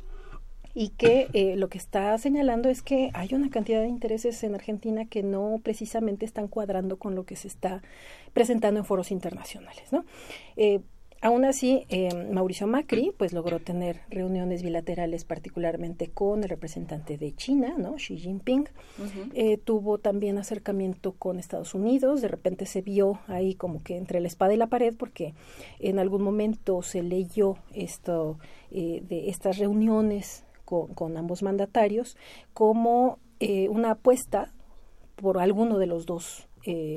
y 0.73 0.91
que 0.91 1.29
eh, 1.33 1.57
lo 1.57 1.69
que 1.69 1.79
está 1.79 2.17
señalando 2.17 2.69
es 2.69 2.83
que 2.83 3.11
hay 3.13 3.35
una 3.35 3.51
cantidad 3.51 3.81
de 3.81 3.89
intereses 3.89 4.45
en 4.45 4.55
Argentina 4.55 5.05
que 5.05 5.25
no 5.25 5.59
precisamente 5.63 6.25
están 6.25 6.47
cuadrando 6.47 6.97
con 6.97 7.17
lo 7.17 7.25
que 7.25 7.35
se 7.35 7.49
está 7.49 7.83
presentando 8.33 8.79
en 8.79 8.87
foros 8.87 9.11
internacionales. 9.11 9.93
¿no? 9.93 10.05
Eh, 11.23 11.27
Aún 11.27 11.45
así, 11.45 11.85
eh, 11.91 12.09
Mauricio 12.33 12.67
Macri 12.67 13.13
pues 13.17 13.33
logró 13.33 13.61
tener 13.61 14.01
reuniones 14.09 14.63
bilaterales 14.63 15.25
particularmente 15.25 16.09
con 16.09 16.43
el 16.43 16.49
representante 16.49 17.19
de 17.19 17.35
China, 17.35 17.75
¿no? 17.77 17.97
Xi 17.97 18.17
Jinping. 18.19 18.69
Eh, 19.35 19.59
tuvo 19.59 19.99
también 19.99 20.39
acercamiento 20.39 21.13
con 21.13 21.39
Estados 21.39 21.75
Unidos. 21.75 22.23
De 22.23 22.29
repente 22.29 22.65
se 22.67 22.81
vio 22.81 23.21
ahí 23.27 23.55
como 23.55 23.83
que 23.83 23.97
entre 23.97 24.21
la 24.21 24.29
espada 24.29 24.55
y 24.55 24.57
la 24.57 24.69
pared 24.69 24.95
porque 24.97 25.35
en 25.79 25.99
algún 25.99 26.23
momento 26.23 26.83
se 26.83 27.03
leyó 27.03 27.57
esto 27.75 28.39
eh, 28.71 29.03
de 29.07 29.29
estas 29.29 29.59
reuniones 29.59 30.45
con, 30.65 31.17
ambos 31.17 31.43
mandatarios 31.43 32.17
como 32.53 33.19
una 33.71 33.93
apuesta 33.93 34.53
por 35.17 35.39
alguno 35.39 35.79
de 35.79 35.87
los 35.87 36.05
dos 36.05 36.47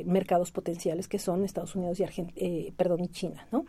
mercados 0.05 0.51
potenciales 0.51 1.07
que 1.07 1.19
son 1.19 1.43
Estados 1.43 1.75
Unidos 1.75 1.99
y, 2.35 2.71
perdón, 2.71 3.01
y 3.01 3.07
China, 3.09 3.47
¿no? 3.51 3.65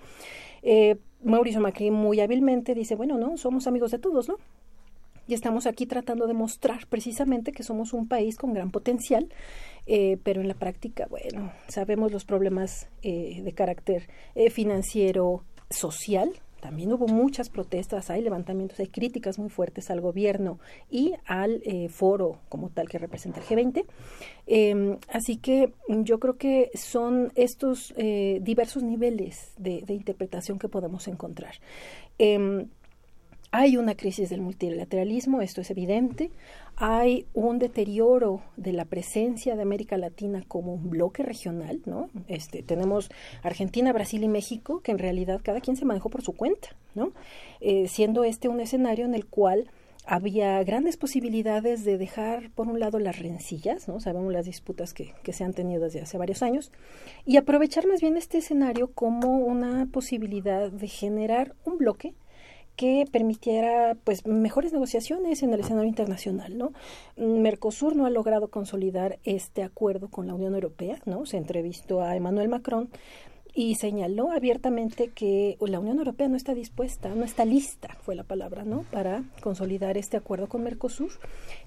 Eh, 0.62 0.96
Mauricio 1.22 1.60
Macri 1.60 1.90
muy 1.90 2.20
hábilmente 2.20 2.74
dice, 2.74 2.94
bueno, 2.94 3.18
no, 3.18 3.36
somos 3.36 3.66
amigos 3.66 3.90
de 3.90 3.98
todos, 3.98 4.28
¿no? 4.28 4.36
Y 5.26 5.34
estamos 5.34 5.66
aquí 5.66 5.86
tratando 5.86 6.26
de 6.26 6.34
mostrar 6.34 6.86
precisamente 6.86 7.52
que 7.52 7.62
somos 7.62 7.92
un 7.92 8.08
país 8.08 8.36
con 8.36 8.52
gran 8.52 8.70
potencial, 8.70 9.28
eh, 9.86 10.18
pero 10.22 10.40
en 10.40 10.48
la 10.48 10.54
práctica, 10.54 11.06
bueno, 11.08 11.52
sabemos 11.68 12.12
los 12.12 12.24
problemas 12.24 12.88
eh, 13.02 13.40
de 13.42 13.52
carácter 13.52 14.08
financiero, 14.50 15.42
social, 15.70 16.30
también 16.65 16.91
hubo 16.95 17.07
muchas 17.07 17.51
protestas, 17.51 18.09
hay 18.09 18.23
levantamientos, 18.23 18.81
hay 18.81 18.86
críticas 18.86 19.39
muy 19.39 19.51
fuertes 19.51 19.91
al 19.91 20.01
gobierno 20.01 20.59
y 20.91 21.12
al 21.27 21.61
eh, 21.66 21.91
foro 21.91 22.39
como 22.49 22.70
tal 22.70 22.89
que 22.89 22.97
representa 22.97 23.39
el 23.41 23.45
G20. 23.45 23.85
Em, 24.47 24.97
así 25.12 25.36
que 25.36 25.74
yo 25.89 26.19
creo 26.19 26.39
que 26.39 26.70
son 26.73 27.32
estos 27.35 27.93
eh, 27.99 28.39
diversos 28.41 28.82
niveles 28.82 29.53
de, 29.59 29.85
interpretación 29.89 30.59
que 30.59 30.70
podemos 30.70 31.07
encontrar. 31.07 31.57
Em, 32.16 32.69
hay 33.51 33.77
una 33.77 33.95
crisis 33.95 34.31
del 34.31 34.41
multilateralismo, 34.41 35.43
esto 35.43 35.61
es 35.61 35.70
evidente. 35.70 36.31
Hay 36.76 37.26
un 37.34 37.59
deterioro 37.59 38.42
de 38.56 38.72
la 38.72 38.84
presencia 38.84 39.55
de 39.55 39.62
América 39.62 39.96
Latina 39.96 40.42
como 40.46 40.74
un 40.74 40.90
bloque 40.90 41.22
regional, 41.22 41.80
¿no? 41.86 42.10
Este, 42.26 42.62
tenemos 42.62 43.10
Argentina, 43.42 43.92
Brasil 43.92 44.24
y 44.24 44.28
México, 44.28 44.80
que 44.80 44.90
en 44.90 44.98
realidad 44.98 45.40
cada 45.42 45.60
quien 45.60 45.76
se 45.76 45.84
manejó 45.84 46.10
por 46.10 46.22
su 46.22 46.32
cuenta, 46.32 46.76
¿no? 46.94 47.12
Eh, 47.60 47.86
siendo 47.86 48.24
este 48.24 48.48
un 48.48 48.60
escenario 48.60 49.05
en 49.05 49.14
el 49.14 49.26
cual 49.26 49.70
había 50.06 50.62
grandes 50.64 50.96
posibilidades 50.96 51.84
de 51.84 51.96
dejar 51.96 52.51
por 52.51 52.66
un 52.68 52.78
lado 52.78 52.98
las 52.98 53.18
rencillas, 53.18 53.88
¿no? 53.88 54.01
Sabemos 54.01 54.32
las 54.32 54.44
disputas 54.44 54.92
que, 54.92 55.14
que, 55.22 55.32
se 55.32 55.44
han 55.44 55.55
tenido 55.55 55.84
desde 55.84 56.02
hace 56.02 56.18
varios 56.18 56.42
años, 56.42 56.72
y 57.24 57.36
aprovechar 57.36 57.86
más 57.86 58.01
bien 58.01 58.16
este 58.16 58.38
escenario 58.38 58.92
como 58.92 59.38
una 59.38 59.86
posibilidad 59.86 60.70
de 60.70 60.88
generar 60.88 61.55
un 61.64 61.78
bloque 61.78 62.14
que 62.76 63.06
permitiera 63.10 63.96
pues 64.05 64.26
mejores 64.26 64.72
negociaciones 64.72 65.42
en 65.42 65.52
el 65.52 65.60
escenario 65.60 65.88
internacional, 65.88 66.59
¿no? 66.59 66.72
Mercosur 67.16 67.94
no 67.94 68.06
ha 68.06 68.10
logrado 68.10 68.48
consolidar 68.48 69.18
este 69.24 69.62
acuerdo 69.62 70.09
con 70.09 70.26
la 70.26 70.34
Unión 70.34 70.55
Europea, 70.55 71.01
¿no? 71.05 71.26
Se 71.26 71.36
entrevistó 71.36 72.02
a 72.02 72.16
Emmanuel 72.16 72.48
Macron 72.48 72.90
y 73.55 73.76
señaló 73.76 74.32
abiertamente 74.32 75.09
que 75.14 75.56
la 75.60 75.78
Unión 75.78 75.98
Europea 75.98 76.28
no 76.28 76.36
está 76.36 76.55
dispuesta, 76.55 77.14
no 77.14 77.24
está 77.24 77.44
lista, 77.44 77.96
fue 78.02 78.16
la 78.16 78.24
palabra, 78.24 78.64
¿no? 78.64 78.84
Para 78.90 79.22
consolidar 79.40 79.96
este 79.96 80.16
acuerdo 80.16 80.48
con 80.48 80.64
Mercosur. 80.64 81.12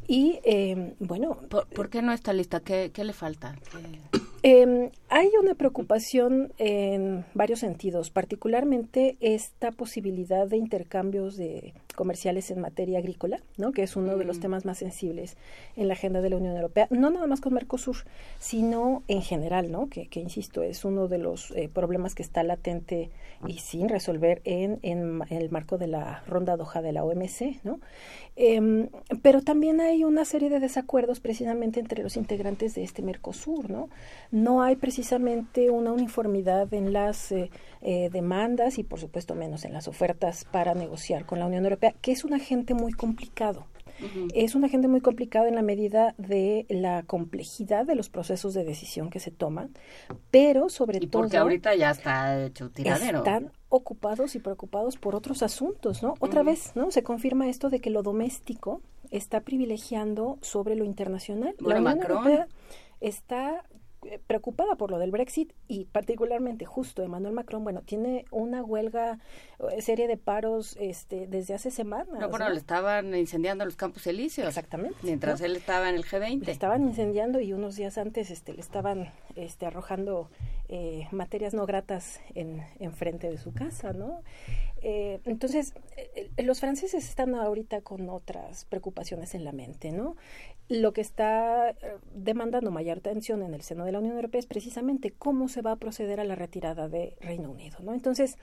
Y 0.05 0.39
eh, 0.43 0.95
bueno. 0.99 1.37
¿Por, 1.49 1.89
qué 1.89 2.01
no 2.01 2.11
está 2.11 2.33
lista? 2.33 2.59
¿Qué, 2.59 2.91
qué 2.93 3.05
le 3.05 3.13
falta? 3.13 3.55
Eh, 4.43 4.91
hay 5.09 5.29
una 5.41 5.55
preocupación 5.55 6.53
en 6.57 7.25
varios 7.33 7.59
sentidos, 7.59 8.09
particularmente 8.11 9.17
esta 9.19 9.71
posibilidad 9.71 10.47
de 10.47 10.57
intercambios 10.57 11.37
de 11.37 11.73
comerciales 11.95 12.51
en 12.51 12.61
materia 12.61 12.99
agrícola, 12.99 13.41
¿no? 13.57 13.71
que 13.71 13.81
es 13.81 13.95
uno 13.95 14.17
de 14.17 14.23
los 14.23 14.37
mm. 14.37 14.41
temas 14.41 14.65
más 14.65 14.77
sensibles 14.77 15.35
en 15.75 15.87
la 15.87 15.95
agenda 15.95 16.21
de 16.21 16.29
la 16.29 16.37
Unión 16.37 16.55
Europea, 16.55 16.87
no 16.91 17.09
nada 17.09 17.25
más 17.25 17.41
con 17.41 17.55
Mercosur, 17.55 17.97
sino 18.37 19.01
en 19.07 19.23
general, 19.23 19.71
¿no? 19.71 19.89
que, 19.89 20.07
que 20.07 20.19
insisto, 20.19 20.61
es 20.61 20.85
uno 20.85 21.07
de 21.07 21.17
los 21.17 21.51
eh, 21.51 21.69
problemas 21.73 22.13
que 22.13 22.21
está 22.21 22.43
latente 22.43 23.09
y 23.47 23.59
sin 23.59 23.89
resolver 23.89 24.41
en, 24.43 24.79
en, 24.83 25.23
el 25.29 25.49
marco 25.49 25.79
de 25.79 25.87
la 25.87 26.23
ronda 26.27 26.55
Doha 26.55 26.81
de 26.83 26.91
la 26.91 27.03
OMC. 27.03 27.63
¿no? 27.63 27.79
Em, 28.39 28.89
pero 29.23 29.41
también 29.41 29.81
hay 29.81 30.03
una 30.03 30.23
serie 30.23 30.51
de 30.51 30.59
desacuerdos 30.59 31.19
precisamente 31.19 31.79
entre 31.79 32.03
los 32.03 32.17
integrantes 32.17 32.75
de 32.75 32.83
este 32.83 33.01
Mercosur, 33.01 33.71
¿no? 33.71 33.89
No 34.29 34.61
hay 34.61 34.75
precisamente 34.75 35.71
una 35.71 35.91
uniformidad 35.91 36.71
en 36.71 36.93
las 36.93 37.31
eh, 37.31 37.49
eh, 37.81 38.11
demandas 38.11 38.77
y 38.77 38.83
por 38.83 38.99
supuesto 38.99 39.33
menos 39.33 39.65
en 39.65 39.73
las 39.73 39.87
ofertas 39.87 40.45
para 40.45 40.75
negociar 40.75 41.25
con 41.25 41.39
la 41.39 41.47
Unión 41.47 41.63
Europea, 41.63 41.95
que 41.99 42.11
es 42.11 42.23
un 42.23 42.35
agente 42.35 42.75
muy 42.75 42.93
complicado. 42.93 43.65
Es 44.33 44.55
un 44.55 44.65
agente 44.65 44.87
muy 44.87 45.01
complicado 45.01 45.47
en 45.47 45.55
la 45.55 45.61
medida 45.61 46.13
de 46.17 46.65
la 46.69 47.03
complejidad 47.03 47.85
de 47.85 47.95
los 47.95 48.09
procesos 48.09 48.53
de 48.53 48.63
decisión 48.63 49.09
que 49.09 49.19
se 49.19 49.31
toman, 49.31 49.71
pero 50.31 50.69
sobre 50.69 50.97
y 51.01 51.07
todo... 51.07 51.23
Porque 51.23 51.37
ahorita 51.37 51.75
ya 51.75 51.91
está 51.91 52.43
hecho 52.45 52.69
tiradero. 52.69 53.19
Están 53.19 53.51
ocupados 53.69 54.35
y 54.35 54.39
preocupados 54.39 54.97
por 54.97 55.15
otros 55.15 55.43
asuntos, 55.43 56.03
¿no? 56.03 56.15
Otra 56.19 56.43
vez, 56.43 56.71
¿no? 56.75 56.91
Se 56.91 57.03
confirma 57.03 57.49
esto 57.49 57.69
de 57.69 57.79
que 57.79 57.89
lo 57.89 58.03
doméstico 58.03 58.81
está 59.11 59.41
privilegiando 59.41 60.37
sobre 60.41 60.75
lo 60.75 60.85
internacional. 60.85 61.55
la 61.59 61.77
Unión 61.77 62.01
Europea 62.01 62.47
está 63.01 63.63
preocupada 64.27 64.75
por 64.75 64.91
lo 64.91 64.99
del 64.99 65.11
Brexit 65.11 65.53
y 65.67 65.85
particularmente 65.85 66.65
justo 66.65 67.03
Emmanuel 67.03 67.33
Macron, 67.33 67.63
bueno, 67.63 67.81
tiene 67.81 68.25
una 68.31 68.63
huelga, 68.63 69.19
eh, 69.71 69.81
serie 69.81 70.07
de 70.07 70.17
paros 70.17 70.75
este, 70.79 71.27
desde 71.27 71.53
hace 71.53 71.71
semanas. 71.71 72.19
No, 72.19 72.29
bueno, 72.29 72.49
le 72.49 72.57
estaban 72.57 73.13
incendiando 73.15 73.65
los 73.65 73.75
campos 73.75 74.07
elíseos. 74.07 74.47
Exactamente. 74.47 74.97
Mientras 75.03 75.41
él 75.41 75.55
estaba 75.55 75.89
en 75.89 75.95
el 75.95 76.05
G20. 76.05 76.45
Le 76.45 76.51
estaban 76.51 76.83
incendiando 76.83 77.39
y 77.39 77.53
unos 77.53 77.75
días 77.75 77.97
antes 77.97 78.31
este, 78.31 78.53
le 78.53 78.61
estaban 78.61 79.11
este, 79.35 79.65
arrojando 79.65 80.29
eh, 80.69 81.07
materias 81.11 81.53
no 81.53 81.65
gratas 81.65 82.19
en, 82.35 82.63
en 82.79 82.93
frente 82.93 83.29
de 83.29 83.37
su 83.37 83.53
casa, 83.53 83.93
¿no? 83.93 84.21
Eh, 84.81 85.19
entonces, 85.25 85.73
eh, 85.95 86.29
los 86.43 86.59
franceses 86.59 87.07
están 87.07 87.35
ahorita 87.35 87.81
con 87.81 88.09
otras 88.09 88.65
preocupaciones 88.65 89.33
en 89.33 89.43
la 89.43 89.51
mente, 89.51 89.91
¿no? 89.91 90.15
Lo 90.69 90.91
que 90.91 91.01
está 91.01 91.75
demandando 92.13 92.71
mayor 92.71 92.97
atención 92.97 93.41
en 93.41 93.53
el 93.53 93.61
seno 93.61 93.85
de 93.85 93.93
la 93.93 93.99
Unión 93.99 94.15
Europea 94.15 94.39
es 94.39 94.47
precisamente 94.47 95.11
cómo 95.11 95.47
se 95.47 95.61
va 95.61 95.71
a 95.71 95.75
proceder 95.77 96.19
a 96.19 96.25
la 96.25 96.35
retirada 96.35 96.89
de 96.89 97.15
Reino 97.21 97.49
Unido, 97.49 97.77
¿no? 97.81 97.93
Entonces, 97.93 98.37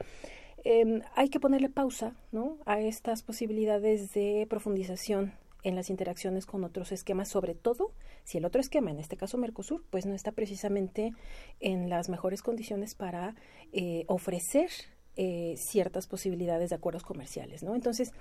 em, 0.65 1.03
hay 1.15 1.29
que 1.29 1.39
ponerle 1.39 1.69
pausa, 1.69 2.17
¿no? 2.33 2.57
A 2.65 2.81
estas 2.81 3.23
posibilidades 3.23 4.15
de 4.15 4.47
profundización 4.49 5.35
en 5.65 5.75
las 5.75 5.91
interacciones 5.91 6.47
con 6.47 6.65
otros 6.65 6.93
esquemas, 6.93 7.29
sobre 7.29 7.55
todo 7.55 7.93
si 8.23 8.39
el 8.39 8.45
otro 8.45 8.61
esquema, 8.61 8.91
en 8.91 9.01
este 9.01 9.17
caso 9.17 9.37
Mercosur, 9.37 9.85
pues 9.91 10.07
no 10.07 10.15
está 10.15 10.33
precisamente 10.33 11.13
en 11.61 11.91
las 11.91 12.09
mejores 12.09 12.43
condiciones 12.43 12.95
para 12.95 13.35
eh, 13.73 14.05
ofrecer 14.07 14.71
eh, 15.17 15.55
ciertas 15.57 16.07
posibilidades 16.07 16.71
de 16.71 16.77
acuerdos 16.77 17.03
comerciales, 17.03 17.63
¿no? 17.63 17.75
Entonces, 17.75 18.13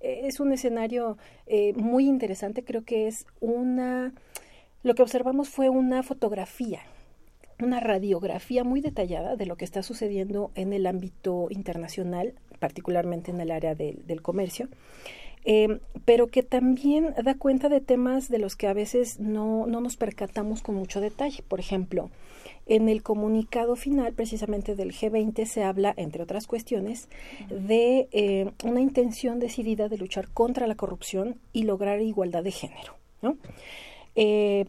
eh, 0.00 0.22
es 0.24 0.40
un 0.40 0.52
escenario 0.52 1.16
muy 1.76 2.06
interesante, 2.06 2.64
creo 2.64 2.84
que 2.84 3.08
es 3.08 3.26
una, 3.40 4.12
lo 4.82 4.94
que 4.94 5.02
observamos 5.02 5.48
fue 5.48 5.68
una 5.68 6.02
fotografía, 6.02 6.80
una 7.60 7.80
radiografía 7.80 8.64
muy 8.64 8.80
detallada 8.80 9.36
de 9.36 9.46
lo 9.46 9.56
que 9.56 9.64
está 9.64 9.82
sucediendo 9.82 10.50
en 10.54 10.72
el 10.72 10.86
ámbito 10.86 11.48
internacional, 11.50 12.34
particularmente 12.58 13.30
en 13.30 13.40
el 13.40 13.50
área 13.50 13.74
del 13.74 14.22
comercio. 14.22 14.68
Eh, 15.44 15.80
pero 16.04 16.28
que 16.28 16.42
también 16.42 17.14
da 17.22 17.34
cuenta 17.34 17.68
de 17.68 17.80
temas 17.80 18.28
de 18.28 18.38
los 18.38 18.54
que 18.54 18.68
a 18.68 18.72
veces 18.72 19.18
no, 19.18 19.66
no 19.66 19.80
nos 19.80 19.96
percatamos 19.96 20.62
con 20.62 20.76
mucho 20.76 21.00
detalle. 21.00 21.42
Por 21.46 21.58
ejemplo, 21.58 22.10
en 22.66 22.88
el 22.88 23.02
comunicado 23.02 23.76
final 23.76 24.12
precisamente 24.12 24.74
del 24.74 24.92
G20 24.92 25.44
se 25.46 25.64
habla, 25.64 25.94
entre 25.96 26.22
otras 26.22 26.46
cuestiones, 26.46 27.08
de 27.48 28.08
eh, 28.12 28.50
una 28.64 28.80
intención 28.80 29.40
decidida 29.40 29.88
de 29.88 29.98
luchar 29.98 30.28
contra 30.28 30.66
la 30.66 30.74
corrupción 30.74 31.36
y 31.52 31.64
lograr 31.64 32.00
igualdad 32.00 32.42
de 32.42 32.50
género. 32.52 32.94
Eh, 34.14 34.66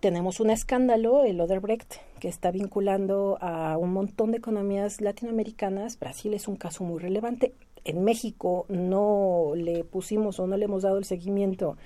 tenemos 0.00 0.40
un 0.40 0.50
escándalo, 0.50 1.24
el 1.24 1.40
Oderbrecht, 1.40 1.94
que 2.20 2.28
está 2.28 2.50
vinculando 2.50 3.38
a 3.40 3.78
un 3.78 3.92
montón 3.92 4.32
de 4.32 4.38
economías 4.38 5.00
latinoamericanas. 5.00 5.98
Brasil 5.98 6.34
es 6.34 6.48
un 6.48 6.56
caso 6.56 6.84
muy 6.84 7.00
relevante 7.00 7.54
en 7.84 8.02
México 8.02 8.66
no 8.68 9.52
le 9.54 9.84
pusimos 9.84 10.40
o 10.40 10.46
no 10.46 10.56
le 10.56 10.64
hemos 10.64 10.82
dado 10.82 10.98
el 10.98 11.04
seguimiento 11.04 11.76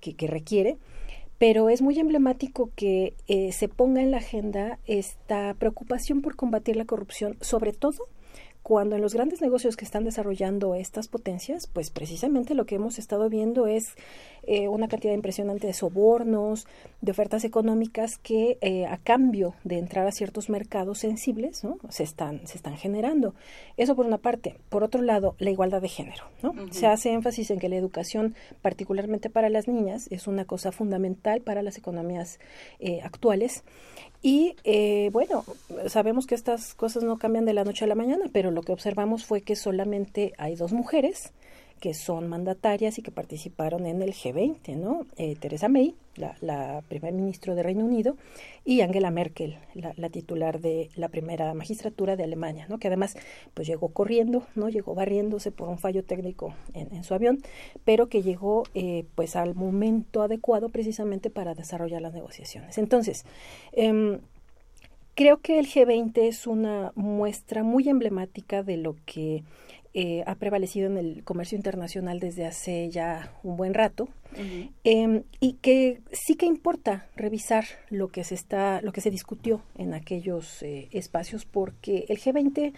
que, 0.00 0.14
requiere, 0.28 0.78
pero 1.38 1.70
es 1.70 1.82
muy 1.82 1.98
emblemático 1.98 2.70
que 2.74 3.14
eh, 3.28 3.52
se 3.52 3.68
ponga 3.68 4.02
en 4.02 4.10
la 4.10 4.18
agenda 4.18 4.78
esta 4.86 5.54
preocupación 5.54 6.20
por 6.20 6.36
combatir 6.36 6.76
la 6.76 6.84
corrupción, 6.84 7.36
sobre 7.40 7.72
todo 7.72 8.08
cuando 8.68 8.96
en 8.96 9.00
los 9.00 9.14
grandes 9.14 9.40
negocios 9.40 9.78
que 9.78 9.86
están 9.86 10.04
desarrollando 10.04 10.74
estas 10.74 11.08
potencias, 11.08 11.66
pues 11.66 11.88
precisamente 11.88 12.54
lo 12.54 12.66
que 12.66 12.74
hemos 12.74 12.98
estado 12.98 13.30
viendo 13.30 13.66
es 13.66 13.94
eh, 14.42 14.68
una 14.68 14.88
cantidad 14.88 15.14
impresionante 15.14 15.66
de 15.66 15.72
sobornos, 15.72 16.66
de 17.00 17.10
ofertas 17.10 17.44
económicas 17.44 18.18
que 18.18 18.58
eh, 18.60 18.84
a 18.84 18.98
cambio 18.98 19.54
de 19.64 19.78
entrar 19.78 20.06
a 20.06 20.12
ciertos 20.12 20.50
mercados 20.50 20.98
sensibles, 20.98 21.64
¿no? 21.64 21.78
se 21.88 22.02
están 22.02 22.46
se 22.46 22.58
están 22.58 22.76
generando. 22.76 23.34
Eso 23.78 23.96
por 23.96 24.04
una 24.04 24.18
parte. 24.18 24.58
Por 24.68 24.84
otro 24.84 25.00
lado, 25.00 25.34
la 25.38 25.48
igualdad 25.48 25.80
de 25.80 25.88
género, 25.88 26.24
¿no? 26.42 26.52
Se 26.70 26.86
hace 26.86 27.10
énfasis 27.12 27.50
en 27.50 27.60
que 27.60 27.70
la 27.70 27.76
educación, 27.76 28.34
particularmente 28.60 29.30
para 29.30 29.48
las 29.48 29.66
niñas, 29.66 30.08
es 30.10 30.26
una 30.26 30.44
cosa 30.44 30.72
fundamental 30.72 31.40
para 31.40 31.62
las 31.62 31.78
economías 31.78 32.38
eh, 32.80 33.00
actuales 33.02 33.64
y 34.22 34.56
eh, 34.64 35.10
bueno, 35.12 35.44
sabemos 35.86 36.26
que 36.26 36.34
estas 36.34 36.74
cosas 36.74 37.04
no 37.04 37.18
cambian 37.18 37.44
de 37.44 37.52
la 37.52 37.64
noche 37.64 37.84
a 37.84 37.88
la 37.88 37.94
mañana, 37.94 38.24
pero 38.32 38.50
lo 38.50 38.62
que 38.62 38.72
observamos 38.72 39.24
fue 39.24 39.42
que 39.42 39.56
solamente 39.56 40.32
hay 40.38 40.56
dos 40.56 40.72
mujeres 40.72 41.32
que 41.78 41.94
son 41.94 42.28
mandatarias 42.28 42.98
y 42.98 43.02
que 43.02 43.10
participaron 43.10 43.86
en 43.86 44.02
el 44.02 44.12
G20, 44.12 44.76
¿no? 44.76 45.06
Eh, 45.16 45.36
Teresa 45.38 45.68
May, 45.68 45.94
la, 46.16 46.36
la 46.40 46.82
primer 46.88 47.12
ministro 47.12 47.54
de 47.54 47.62
Reino 47.62 47.84
Unido, 47.84 48.16
y 48.64 48.82
Angela 48.82 49.10
Merkel, 49.10 49.56
la, 49.74 50.08
titular 50.10 50.60
de 50.60 50.90
la 50.94 51.08
primera 51.08 51.54
magistratura 51.54 52.16
de 52.16 52.24
Alemania, 52.24 52.66
¿no? 52.68 52.78
Que 52.78 52.88
además, 52.88 53.16
pues 53.54 53.66
llegó 53.66 53.88
corriendo, 53.88 54.46
¿no? 54.54 54.68
Llegó 54.68 54.94
barriéndose 54.94 55.52
por 55.52 55.68
un 55.68 55.78
fallo 55.78 56.04
técnico 56.04 56.54
en, 56.74 57.02
su 57.04 57.14
avión, 57.14 57.40
pero 57.84 58.08
que 58.08 58.22
llegó, 58.22 58.64
eh, 58.74 59.04
pues, 59.14 59.36
al 59.36 59.54
momento 59.54 60.22
adecuado 60.22 60.68
precisamente 60.68 61.30
para 61.30 61.54
desarrollar 61.54 62.02
las 62.02 62.12
negociaciones. 62.12 62.78
Entonces, 62.78 63.24
eh, 63.72 64.18
creo 65.18 65.38
que 65.38 65.58
el 65.58 65.66
G20 65.66 66.28
es 66.28 66.46
una 66.46 66.92
muestra 66.94 67.64
muy 67.64 67.88
emblemática 67.88 68.62
de 68.62 68.76
lo 68.76 68.94
que 69.04 69.42
eh, 70.00 70.22
ha 70.28 70.36
prevalecido 70.36 70.86
en 70.86 70.96
el 70.96 71.24
comercio 71.24 71.56
internacional 71.56 72.20
desde 72.20 72.46
hace 72.46 72.88
ya 72.88 73.32
un 73.42 73.56
buen 73.56 73.74
rato. 73.74 74.08
Em, 74.84 75.24
y 75.40 75.54
que 75.54 76.02
sí 76.12 76.36
que 76.36 76.46
importa 76.46 77.08
revisar 77.16 77.64
lo 77.90 78.06
que 78.06 78.22
se 78.22 78.36
está 78.36 78.80
lo 78.80 78.92
que 78.92 79.00
se 79.00 79.10
discutió 79.10 79.60
en 79.76 79.94
aquellos 79.94 80.62
eh, 80.62 80.86
espacios 80.92 81.46
porque 81.46 82.04
el 82.08 82.18
G20 82.18 82.74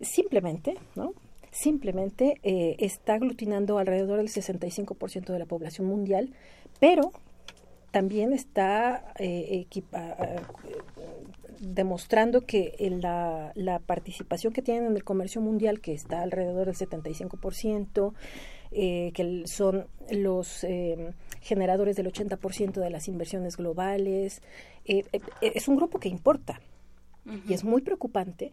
simplemente 0.00 0.76
no 0.94 1.14
simplemente 1.50 2.38
eh, 2.44 2.76
está 2.78 3.14
aglutinando 3.14 3.78
alrededor 3.78 4.18
del 4.18 4.28
65% 4.28 5.32
de 5.32 5.38
la 5.38 5.46
población 5.46 5.88
mundial 5.88 6.30
pero 6.78 7.10
también 7.90 8.32
está 8.32 9.14
demostrando 11.60 12.46
que 12.46 12.74
la, 13.00 13.52
la, 13.54 13.78
participación 13.78 14.52
que 14.52 14.62
tienen 14.62 14.86
en 14.86 14.96
el 14.96 15.04
comercio 15.04 15.40
mundial, 15.40 15.80
que 15.80 15.92
está 15.92 16.22
alrededor 16.22 16.66
del 16.66 16.74
75%, 16.74 18.14
eh, 18.72 19.10
que 19.14 19.42
son 19.46 19.88
los 20.10 20.62
eh, 20.62 21.12
generadores 21.40 21.96
del 21.96 22.06
80% 22.06 22.74
de 22.74 22.90
las 22.90 23.08
inversiones 23.08 23.56
globales, 23.56 24.42
eh, 24.84 25.04
es 25.40 25.66
un 25.66 25.74
grupo 25.74 25.98
que 25.98 26.08
importa 26.08 26.60
y 27.48 27.52
es 27.52 27.64
muy 27.64 27.82
preocupante. 27.82 28.52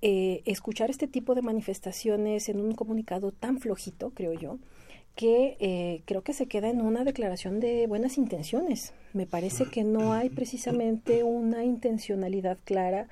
escuchar 0.00 0.90
este 0.90 1.06
tipo 1.06 1.34
de 1.34 1.42
manifestaciones 1.42 2.48
en 2.48 2.60
un 2.60 2.72
comunicado 2.72 3.30
tan 3.30 3.58
flojito, 3.58 4.10
creo 4.10 4.32
yo, 4.32 4.58
que 5.14 5.56
eh, 5.60 6.02
creo 6.06 6.22
que 6.22 6.32
se 6.32 6.46
queda 6.46 6.68
en 6.68 6.80
una 6.80 7.04
declaración 7.04 7.60
de 7.60 7.86
buenas 7.86 8.16
intenciones. 8.18 8.94
Me 9.12 9.26
parece 9.26 9.66
que 9.66 9.84
no 9.84 10.12
hay 10.12 10.30
precisamente 10.30 11.22
una 11.22 11.64
intencionalidad 11.64 12.58
clara, 12.64 13.08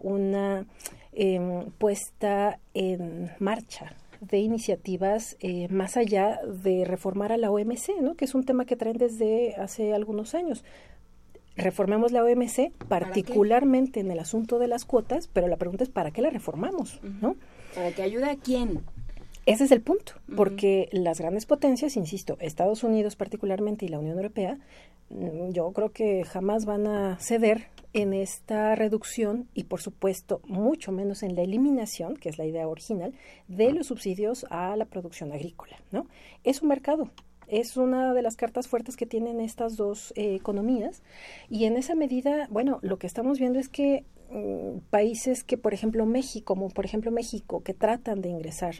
una 0.00 0.66
em, 1.12 1.70
puesta 1.78 2.58
en 2.74 3.30
marcha 3.38 3.94
de 4.20 4.38
iniciativas 4.38 5.36
eh, 5.40 5.68
más 5.68 5.96
allá 5.96 6.40
de 6.46 6.84
reformar 6.84 7.30
a 7.30 7.36
la 7.36 7.50
OMC, 7.50 8.00
¿no? 8.00 8.14
que 8.14 8.24
es 8.24 8.34
un 8.34 8.44
tema 8.44 8.64
que 8.64 8.76
traen 8.76 8.96
desde 8.96 9.54
hace 9.56 9.94
algunos 9.94 10.34
años. 10.34 10.64
Reformemos 11.56 12.10
la 12.10 12.24
OMC, 12.24 12.72
particularmente 12.88 14.00
en 14.00 14.10
el 14.10 14.18
asunto 14.18 14.58
de 14.58 14.66
las 14.66 14.84
cuotas, 14.84 15.28
pero 15.32 15.46
la 15.46 15.56
pregunta 15.56 15.84
es 15.84 15.90
¿para 15.90 16.10
qué 16.10 16.20
la 16.20 16.30
reformamos? 16.30 17.00
¿no? 17.20 17.36
¿Para 17.74 17.92
que 17.92 18.02
ayude 18.02 18.28
a 18.28 18.36
quién? 18.36 18.80
Ese 19.46 19.64
es 19.64 19.72
el 19.72 19.82
punto, 19.82 20.14
porque 20.36 20.88
las 20.92 21.20
grandes 21.20 21.44
potencias, 21.44 21.96
insisto, 21.96 22.38
Estados 22.40 22.82
Unidos 22.82 23.14
particularmente 23.14 23.84
y 23.84 23.88
la 23.88 23.98
Unión 23.98 24.16
Europea, 24.16 24.58
mm, 25.10 25.50
yo 25.50 25.70
creo 25.72 25.92
que 25.92 26.24
jamás 26.24 26.64
van 26.64 26.86
a 26.86 27.18
ceder 27.20 27.68
en 27.92 28.14
esta 28.14 28.74
reducción 28.74 29.48
y, 29.52 29.64
por 29.64 29.82
supuesto, 29.82 30.40
mucho 30.44 30.92
menos 30.92 31.22
en 31.22 31.36
la 31.36 31.42
eliminación, 31.42 32.16
que 32.16 32.30
es 32.30 32.38
la 32.38 32.46
idea 32.46 32.66
original, 32.66 33.12
de 33.46 33.72
los 33.72 33.88
subsidios 33.88 34.46
a 34.48 34.74
la 34.76 34.86
producción 34.86 35.30
agrícola. 35.32 35.76
¿no? 35.92 36.06
Es 36.42 36.62
un 36.62 36.68
mercado, 36.68 37.10
es 37.48 37.76
una 37.76 38.14
de 38.14 38.22
las 38.22 38.36
cartas 38.36 38.68
fuertes 38.68 38.96
que 38.96 39.06
tienen 39.06 39.40
estas 39.40 39.76
dos 39.76 40.12
eh, 40.16 40.34
economías 40.34 41.02
y 41.48 41.64
en 41.64 41.76
esa 41.76 41.94
medida, 41.94 42.48
bueno, 42.50 42.78
lo 42.82 42.98
que 42.98 43.06
estamos 43.06 43.38
viendo 43.38 43.58
es 43.58 43.68
que 43.68 44.04
Mm, 44.34 44.78
países 44.90 45.44
que, 45.44 45.56
por 45.56 45.74
ejemplo, 45.74 46.06
México, 46.06 46.54
como 46.54 46.68
por 46.68 46.84
ejemplo 46.84 47.12
México, 47.12 47.62
que 47.62 47.72
tratan 47.72 48.20
de 48.20 48.30
ingresar 48.30 48.74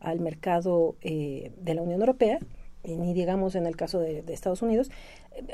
al 0.00 0.18
mercado 0.18 0.96
eh, 1.00 1.52
de 1.58 1.74
la 1.74 1.82
Unión 1.82 2.00
Europea, 2.00 2.40
ni 2.82 3.14
digamos 3.14 3.54
en 3.56 3.66
el 3.66 3.76
caso 3.76 4.00
de, 4.00 4.24
Estados 4.28 4.62
Unidos, 4.62 4.90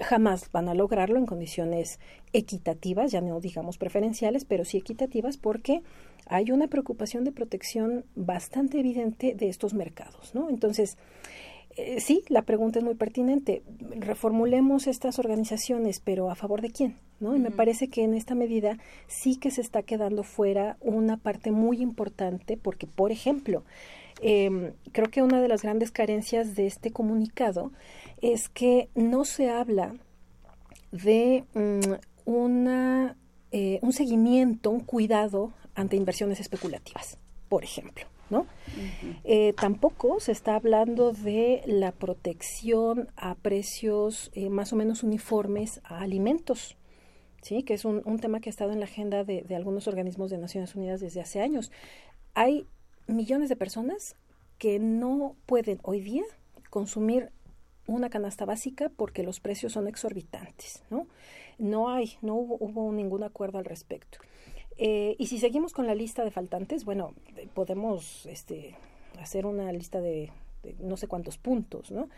jamás 0.00 0.50
van 0.52 0.68
a 0.68 0.74
lograrlo 0.74 1.18
en 1.18 1.26
condiciones 1.26 1.98
equitativas, 2.32 3.10
ya 3.10 3.20
no 3.20 3.40
digamos 3.40 3.78
preferenciales, 3.78 4.44
pero 4.44 4.64
sí 4.64 4.78
equitativas, 4.78 5.36
porque 5.38 5.82
hay 6.26 6.50
una 6.50 6.68
preocupación 6.68 7.24
de 7.24 7.32
protección 7.32 8.04
bastante 8.14 8.80
evidente 8.80 9.34
de 9.34 9.48
estos 9.48 9.74
mercados, 9.74 10.34
¿no? 10.34 10.50
Entonces, 10.50 10.98
eh, 11.76 12.00
sí, 12.00 12.22
la 12.28 12.42
pregunta 12.42 12.78
es 12.78 12.84
muy 12.84 12.94
pertinente. 12.94 13.62
Reformulemos 13.96 14.86
estas 14.86 15.18
organizaciones, 15.18 16.00
pero 16.00 16.30
¿a 16.30 16.34
favor 16.34 16.60
de 16.60 16.70
quién? 16.70 16.96
¿no? 17.20 17.34
Y 17.34 17.38
me 17.38 17.50
parece 17.50 17.88
que 17.88 18.02
en 18.02 18.14
esta 18.14 18.34
medida 18.34 18.78
sí 19.06 19.36
que 19.36 19.50
se 19.50 19.60
está 19.60 19.82
quedando 19.82 20.22
fuera 20.22 20.76
una 20.80 21.16
parte 21.16 21.50
muy 21.50 21.80
importante, 21.80 22.56
porque, 22.56 22.86
por 22.86 23.12
ejemplo, 23.12 23.64
em, 24.20 24.72
creo 24.92 25.08
que 25.10 25.22
una 25.22 25.40
de 25.40 25.48
las 25.48 25.62
grandes 25.62 25.90
carencias 25.90 26.54
de 26.54 26.66
este 26.66 26.90
comunicado 26.90 27.72
es 28.20 28.48
que 28.48 28.88
no 28.94 29.24
se 29.24 29.50
habla 29.50 29.94
de 30.90 31.44
mm, 31.54 31.92
una, 32.26 33.16
eh, 33.50 33.78
un 33.82 33.92
seguimiento, 33.92 34.70
un 34.70 34.80
cuidado 34.80 35.52
ante 35.74 35.96
inversiones 35.96 36.40
especulativas, 36.40 37.18
por 37.48 37.64
ejemplo. 37.64 38.11
¿No? 38.32 38.46
Eh, 39.24 39.52
tampoco 39.60 40.18
se 40.18 40.32
está 40.32 40.56
hablando 40.56 41.12
de 41.12 41.62
la 41.66 41.92
protección 41.92 43.10
a 43.14 43.34
precios 43.34 44.30
eh, 44.32 44.48
más 44.48 44.72
o 44.72 44.76
menos 44.76 45.02
uniformes 45.02 45.82
a 45.84 46.00
alimentos, 46.00 46.78
¿sí? 47.42 47.62
que 47.62 47.74
es 47.74 47.84
un, 47.84 48.02
tema 48.20 48.40
que 48.40 48.48
ha 48.48 48.50
estado 48.50 48.72
en 48.72 48.80
la 48.80 48.86
agenda 48.86 49.22
de, 49.22 49.44
algunos 49.54 49.86
organismos 49.86 50.30
de 50.30 50.38
Naciones 50.38 50.74
Unidas 50.74 51.00
desde 51.00 51.20
hace 51.20 51.42
años. 51.42 51.70
Hay 52.32 52.66
millones 53.06 53.50
de 53.50 53.56
personas 53.56 54.16
que 54.56 54.78
no 54.78 55.36
pueden 55.44 55.78
hoy 55.82 56.00
día 56.00 56.24
consumir 56.70 57.28
una 57.86 58.08
canasta 58.08 58.46
básica 58.46 58.90
porque 58.96 59.22
los 59.24 59.40
precios 59.40 59.74
son 59.74 59.88
exorbitantes, 59.88 60.84
¿no? 60.88 61.06
No 61.58 61.90
hay, 61.90 62.16
no 62.22 62.36
hubo 62.36 62.90
ningún 62.92 63.24
acuerdo 63.24 63.58
al 63.58 63.66
respecto. 63.66 64.18
Eh, 64.76 65.16
y 65.18 65.26
si 65.26 65.38
seguimos 65.38 65.72
con 65.72 65.86
la 65.86 65.94
lista 65.94 66.24
de 66.24 66.30
faltantes, 66.30 66.84
bueno, 66.84 67.14
podemos 67.54 68.26
este, 68.26 68.76
hacer 69.20 69.46
una 69.46 69.70
lista 69.72 70.00
de, 70.00 70.30
no 70.80 70.96
sé 70.96 71.08
cuántos 71.08 71.38
puntos, 71.38 71.90
¿no? 71.90 72.08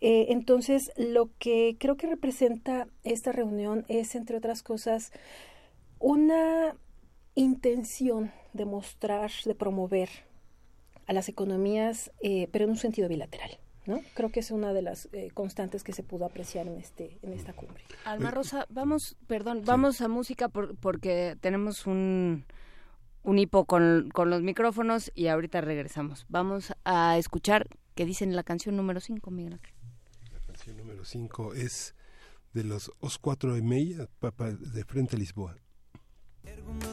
Eh, 0.00 0.26
entonces, 0.30 0.92
lo 0.96 1.28
que 1.38 1.76
creo 1.78 1.96
que 1.96 2.06
representa 2.06 2.88
esta 3.04 3.32
reunión 3.32 3.84
es, 3.88 4.14
entre 4.14 4.36
otras 4.36 4.62
cosas, 4.62 5.12
una 5.98 6.74
intención 7.34 8.32
de 8.54 8.64
mostrar, 8.64 9.30
de 9.44 9.54
promover 9.54 10.08
a 11.06 11.12
las 11.12 11.28
economías, 11.28 12.10
eh, 12.22 12.48
pero 12.50 12.64
en 12.64 12.70
un 12.70 12.76
sentido 12.76 13.08
bilateral. 13.08 13.58
¿No? 13.90 14.00
Creo 14.14 14.30
que 14.30 14.40
es 14.40 14.50
una 14.50 14.72
de 14.72 14.82
las 14.82 15.08
eh, 15.12 15.30
constantes 15.34 15.82
que 15.82 15.92
se 15.92 16.02
pudo 16.02 16.24
apreciar 16.24 16.66
en 16.66 16.78
este 16.78 17.18
en 17.22 17.32
esta 17.32 17.52
cumbre. 17.52 17.82
Alma 18.04 18.30
Rosa, 18.30 18.66
vamos, 18.70 19.16
perdón, 19.26 19.62
vamos 19.64 20.00
a 20.00 20.08
música 20.08 20.48
porque 20.48 21.36
tenemos 21.40 21.86
un 21.86 22.44
un 23.22 23.38
hipo 23.38 23.66
con, 23.66 24.08
con, 24.14 24.30
los 24.30 24.40
micrófonos 24.42 25.12
y 25.14 25.26
ahorita 25.26 25.60
regresamos. 25.60 26.24
Vamos 26.30 26.72
a 26.84 27.18
escuchar 27.18 27.68
qué 27.94 28.06
dicen 28.06 28.34
la 28.34 28.44
canción 28.44 28.76
número 28.76 29.00
5, 29.00 29.30
Miguel. 29.30 29.60
La 30.32 30.40
canción 30.40 30.78
número 30.78 31.04
5 31.04 31.52
es 31.52 31.94
de 32.54 32.64
los 32.64 32.90
Os 33.00 33.18
Cuatro 33.18 33.56
e 33.56 33.62
Meia, 33.62 34.08
de 34.74 34.84
Frente 34.84 35.16
a 35.16 35.18
Lisboa. 35.18 35.56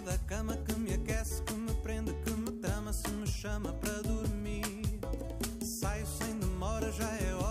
da 0.06 0.18
cama 0.26 0.58
que 0.66 0.74
me 0.74 0.94
aquece, 0.94 1.44
que 1.46 1.54
me 1.54 1.74
prende, 1.84 2.14
que 2.24 2.32
me 2.32 2.52
trama, 2.62 2.92
se 2.92 3.10
me 3.12 3.26
chama 3.26 3.72
para 3.80 4.02
dormir. 4.02 4.27
i 6.88 6.92
já 6.92 7.06
é 7.06 7.36
hora. 7.36 7.47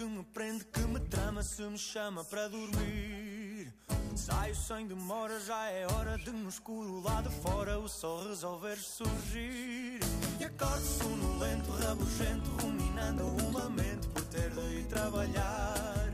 Que 0.00 0.06
me 0.06 0.24
prende, 0.24 0.64
que 0.64 0.80
me 0.80 0.98
trama, 0.98 1.42
se 1.42 1.60
me 1.62 1.76
chama 1.76 2.24
para 2.24 2.48
dormir. 2.48 3.70
Saio 4.16 4.56
sem 4.56 4.86
demora, 4.86 5.38
já 5.40 5.68
é 5.68 5.86
hora 5.92 6.16
de 6.16 6.30
no 6.30 6.48
escuro 6.48 7.02
lá 7.02 7.20
de 7.20 7.28
fora 7.42 7.78
o 7.78 7.86
sol 7.86 8.26
resolver 8.26 8.78
surgir. 8.78 10.00
E 10.40 10.44
acordo 10.44 10.80
sonolento, 10.80 11.70
rabugento, 11.72 12.50
ruminando 12.62 13.24
um 13.24 13.52
lamento 13.52 14.08
por 14.08 14.24
ter 14.24 14.48
de 14.48 14.78
ir 14.78 14.86
trabalhar. 14.86 16.10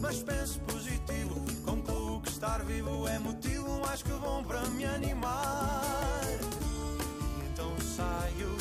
Mas 0.00 0.22
penso 0.22 0.58
positivo, 0.60 1.44
concluo 1.62 2.22
que 2.22 2.30
estar 2.30 2.64
vivo 2.64 3.06
é 3.06 3.18
motivo 3.18 3.80
mais 3.80 4.02
que 4.02 4.12
bom 4.12 4.42
para 4.44 4.62
me 4.70 4.86
animar. 4.86 6.24
Então 7.52 7.70
saio 7.80 8.56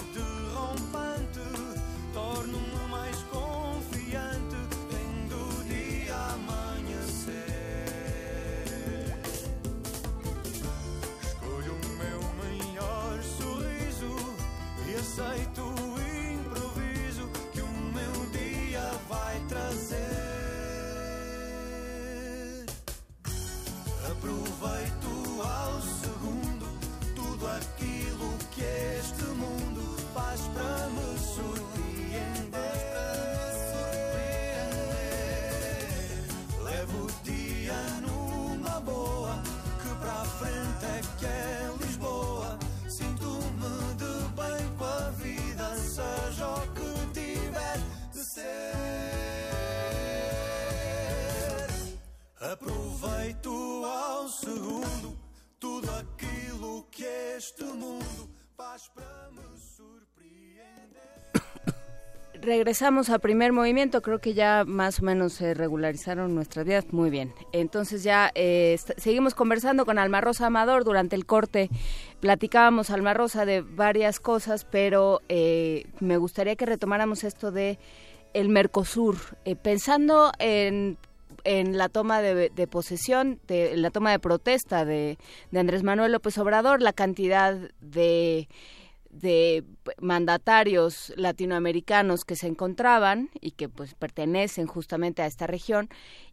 Este 53.28 53.50
Regresamos 62.42 63.10
a 63.10 63.18
primer 63.18 63.52
movimiento, 63.52 64.04
creo 64.04 64.20
que 64.20 64.36
ya 64.36 64.66
más 64.66 65.00
o 65.00 65.06
menos 65.06 65.34
se 65.34 65.56
regularizaron 65.56 66.36
nuestras 66.36 66.66
vidas. 66.66 66.86
Muy 66.92 67.10
bien. 67.10 67.34
Entonces 67.52 68.04
ya 68.04 68.32
eh, 68.36 68.78
seguimos 68.98 69.34
conversando 69.34 69.86
con 69.88 69.98
Alma 69.98 70.22
Rosa 70.22 70.46
Amador 70.46 70.84
durante 70.84 71.16
el 71.16 71.26
corte. 71.26 71.72
Platicábamos, 72.20 72.92
Alma 72.92 73.16
Rosa, 73.16 73.46
de 73.46 73.62
varias 73.62 74.20
cosas, 74.20 74.66
pero 74.66 75.22
eh, 75.30 75.88
me 76.00 76.18
gustaría 76.18 76.56
que 76.56 76.68
retomáramos 76.68 77.24
esto 77.24 77.52
de 77.52 77.80
el 78.36 78.50
Mercosur. 78.50 79.16
Eh, 79.46 79.56
pensando 79.56 80.32
en 80.38 81.00
en 81.46 81.78
la 81.78 81.90
toma 81.90 82.22
de, 82.22 82.68
posesión, 82.68 83.40
de, 83.48 83.74
en 83.74 83.82
la 83.82 83.92
toma 83.92 84.12
de 84.12 84.20
protesta 84.20 84.84
de, 84.84 85.18
de 85.52 85.60
Andrés 85.60 85.84
Manuel 85.84 86.12
López 86.12 86.38
Obrador, 86.38 86.82
la 86.82 86.94
cantidad 86.94 87.56
de 87.80 88.48
de 89.16 89.64
mandatarios 90.02 91.14
latinoamericanos 91.16 92.26
que 92.26 92.36
se 92.36 92.48
encontraban 92.48 93.30
y 93.40 93.52
que 93.52 93.70
pues 93.70 93.96
pertenecen 93.96 94.68
justamente 94.68 95.22
a 95.22 95.26
esta 95.26 95.48
región 95.48 95.90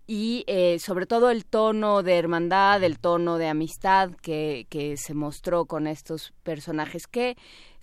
y 0.06 0.42
eh, 0.48 0.78
sobre 0.80 1.06
todo 1.06 1.30
el 1.30 1.44
tono 1.44 2.02
de 2.02 2.18
hermandad, 2.18 2.82
el 2.82 2.98
tono 2.98 3.38
de 3.38 3.46
amistad 3.46 4.10
que 4.20 4.66
se 4.96 5.14
mostró 5.14 5.66
con 5.66 5.86
estos 5.86 6.32
personajes 6.42 7.06
que 7.06 7.36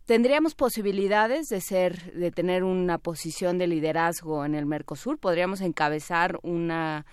tendríamos 0.10 0.56
posibilidades 0.56 1.50
de 1.50 1.62
ser 1.62 2.14
de 2.14 2.32
tener 2.32 2.64
una 2.64 2.98
posición 2.98 3.60
de 3.60 3.68
liderazgo 3.68 4.44
en 4.44 4.56
el 4.56 4.66
Mercosur, 4.66 5.20
podríamos 5.20 5.62
encabezar 5.62 6.40
una 6.42 7.06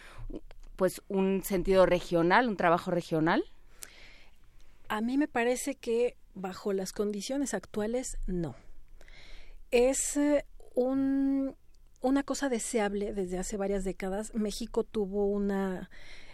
pues 0.76 1.02
un 1.06 1.42
sentido 1.44 1.84
regional, 1.84 2.48
un 2.48 2.56
trabajo 2.56 2.90
regional. 2.90 3.44
A 4.88 5.02
mí 5.02 5.18
me 5.18 5.28
parece 5.28 5.74
que 5.74 6.16
bajo 6.34 6.72
las 6.72 6.94
condiciones 6.94 7.52
actuales, 7.52 8.16
no. 8.26 8.54
Es 9.70 10.16
eh, 10.16 10.46
un, 10.74 11.54
una 12.00 12.22
cosa 12.22 12.48
deseable 12.48 13.12
desde 13.12 13.38
hace 13.38 13.58
varias 13.58 13.84
décadas. 13.84 14.34
México 14.34 14.84
tuvo 14.84 15.26
una 15.26 15.90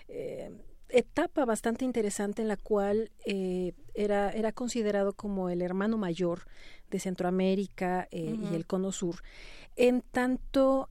eh, 0.06 0.52
etapa 0.92 1.44
bastante 1.44 1.84
interesante 1.84 2.42
en 2.42 2.48
la 2.48 2.56
cual 2.56 3.10
eh, 3.24 3.72
era, 3.94 4.30
era 4.30 4.52
considerado 4.52 5.12
como 5.14 5.48
el 5.48 5.62
hermano 5.62 5.98
mayor 5.98 6.46
de 6.90 7.00
Centroamérica 7.00 8.08
eh, 8.10 8.38
y 8.50 8.54
el 8.54 8.66
Cono 8.66 8.92
Sur. 8.92 9.22
En 9.76 10.02
tanto 10.02 10.88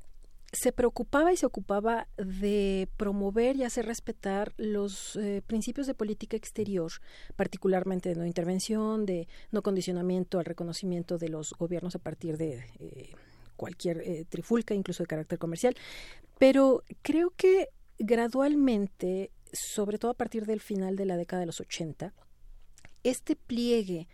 se 0.51 0.73
preocupaba 0.73 1.31
y 1.31 1.37
se 1.37 1.45
ocupaba 1.45 2.07
de 2.17 2.89
promover 2.97 3.55
y 3.55 3.63
hacer 3.63 3.85
respetar 3.85 4.53
los 4.57 5.15
eh, 5.15 5.41
principios 5.45 5.87
de 5.87 5.93
política 5.93 6.35
exterior, 6.35 6.91
particularmente 7.37 8.09
de 8.09 8.15
no 8.15 8.25
intervención, 8.25 9.05
de 9.05 9.29
no 9.51 9.61
condicionamiento 9.61 10.39
al 10.39 10.45
reconocimiento 10.45 11.17
de 11.17 11.29
los 11.29 11.53
gobiernos 11.53 11.95
a 11.95 11.99
partir 11.99 12.37
de 12.37 12.65
cualquier 13.55 14.25
trifulca, 14.25 14.73
incluso 14.73 15.03
de 15.03 15.07
carácter 15.07 15.39
comercial. 15.39 15.75
Pero 16.37 16.83
creo 17.01 17.31
que 17.37 17.69
gradualmente, 18.01 19.31
sobre 19.53 19.97
todo 19.97 20.11
a 20.11 20.17
partir 20.17 20.45
del 20.45 20.59
final 20.59 20.95
de 20.95 21.05
la 21.05 21.17
década 21.17 21.41
de 21.41 21.45
los 21.47 21.59
80, 21.59 22.13
este 23.03 23.35
pliegue 23.35 24.07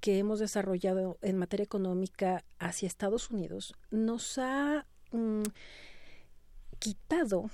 que 0.00 0.18
hemos 0.18 0.40
desarrollado 0.40 1.16
en 1.22 1.38
materia 1.38 1.64
económica 1.64 2.44
hacia 2.58 2.88
Estados 2.88 3.30
Unidos 3.30 3.74
nos 3.90 4.36
ha 4.36 4.84
mm, 5.12 5.42
quitado 6.80 7.50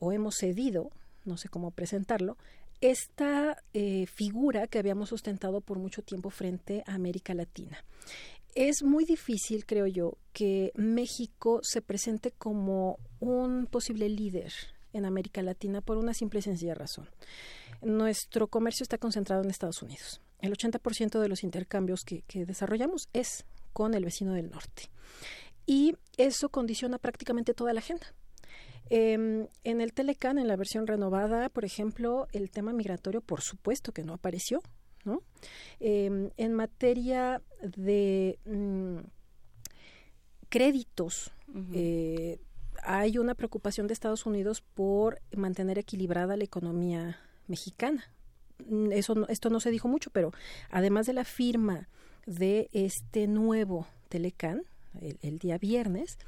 o 0.00 0.10
hemos 0.10 0.36
cedido, 0.36 0.90
no 1.26 1.36
sé 1.36 1.50
cómo 1.50 1.70
presentarlo, 1.70 2.38
esta 2.80 3.62
eh, 3.72 4.06
figura 4.06 4.66
que 4.66 4.78
habíamos 4.78 5.10
sustentado 5.10 5.60
por 5.60 5.78
mucho 5.78 6.02
tiempo 6.02 6.30
frente 6.30 6.82
a 6.86 6.94
América 6.94 7.34
Latina. 7.34 7.84
Es 8.54 8.82
muy 8.82 9.04
difícil, 9.04 9.66
creo 9.66 9.86
yo, 9.86 10.16
que 10.32 10.72
México 10.76 11.60
se 11.62 11.82
presente 11.82 12.30
como 12.30 12.98
un 13.20 13.66
posible 13.66 14.08
líder 14.08 14.52
en 14.94 15.04
América 15.04 15.42
Latina 15.42 15.80
por 15.80 15.98
una 15.98 16.14
simple 16.14 16.38
y 16.40 16.42
sencilla 16.42 16.74
razón. 16.74 17.08
Nuestro 17.82 18.48
comercio 18.48 18.82
está 18.82 18.98
concentrado 18.98 19.42
en 19.42 19.50
Estados 19.50 19.82
Unidos. 19.82 20.22
El 20.40 20.52
80% 20.52 21.20
de 21.20 21.28
los 21.28 21.44
intercambios 21.44 22.04
que, 22.04 22.22
que 22.22 22.46
desarrollamos 22.46 23.08
es 23.12 23.44
con 23.72 23.94
el 23.94 24.04
vecino 24.04 24.32
del 24.32 24.50
norte. 24.50 24.84
Y 25.66 25.96
eso 26.16 26.48
condiciona 26.48 26.98
prácticamente 26.98 27.54
toda 27.54 27.72
la 27.72 27.80
agenda. 27.80 28.14
Eh, 28.90 29.48
en 29.64 29.80
el 29.80 29.92
Telecan, 29.92 30.38
en 30.38 30.48
la 30.48 30.56
versión 30.56 30.86
renovada, 30.86 31.48
por 31.48 31.64
ejemplo, 31.64 32.28
el 32.32 32.50
tema 32.50 32.72
migratorio, 32.72 33.20
por 33.20 33.40
supuesto 33.40 33.92
que 33.92 34.04
no 34.04 34.14
apareció, 34.14 34.62
¿no? 35.04 35.22
Eh, 35.80 36.30
en 36.36 36.52
materia 36.54 37.42
de, 37.62 38.38
mm, 38.44 38.98
créditos. 40.48 41.32
Eh, 41.72 42.38
hay 42.84 43.18
una 43.18 43.34
preocupación 43.34 43.86
de 43.86 43.94
Estados 43.94 44.26
Unidos 44.26 44.60
por 44.60 45.20
mantener 45.34 45.78
equilibrada 45.78 46.36
la 46.36 46.44
economía 46.44 47.18
mexicana. 47.46 48.04
Mm, 48.68 48.92
eso 48.92 49.26
esto 49.28 49.50
no 49.50 49.60
se 49.60 49.70
dijo 49.70 49.88
mucho, 49.88 50.10
pero 50.10 50.32
además 50.70 51.06
de 51.06 51.14
la 51.14 51.24
firma 51.24 51.88
de 52.26 52.68
este 52.72 53.26
nuevo 53.26 53.86
Telecan, 54.08 54.62
el, 55.00 55.38
día 55.40 55.58
viernes, 55.58 56.18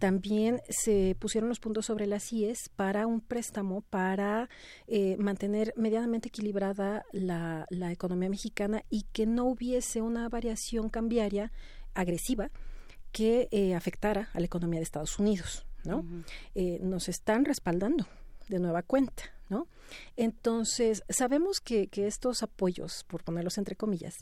también 0.00 0.60
se 0.68 1.16
pusieron 1.18 1.48
los 1.48 1.60
puntos 1.60 1.86
sobre 1.86 2.06
las 2.06 2.32
IES 2.32 2.70
para 2.74 3.06
un 3.06 3.20
préstamo 3.20 3.82
para 3.82 4.48
eh, 4.88 5.16
mantener 5.18 5.72
medianamente 5.76 6.28
equilibrada 6.28 7.04
la, 7.12 7.66
la, 7.70 7.92
economía 7.92 8.28
mexicana 8.28 8.82
y 8.90 9.04
que 9.12 9.26
no 9.26 9.44
hubiese 9.44 10.02
una 10.02 10.28
variación 10.28 10.88
cambiaria 10.88 11.52
agresiva 11.94 12.50
que 13.12 13.48
eh, 13.52 13.74
afectara 13.74 14.28
a 14.34 14.40
la 14.40 14.46
economía 14.46 14.80
de 14.80 14.84
Estados 14.84 15.18
Unidos. 15.18 15.64
¿No? 15.86 16.04
Eh, 16.54 16.78
nos 16.82 17.08
están 17.08 17.44
respaldando 17.44 18.06
de 18.48 18.58
nueva 18.58 18.82
cuenta. 18.82 19.24
¿no? 19.48 19.68
Entonces, 20.16 21.04
sabemos 21.08 21.60
que, 21.60 21.86
que, 21.86 22.06
estos 22.06 22.42
apoyos, 22.42 23.04
por 23.06 23.22
ponerlos 23.22 23.58
entre 23.58 23.76
comillas, 23.76 24.16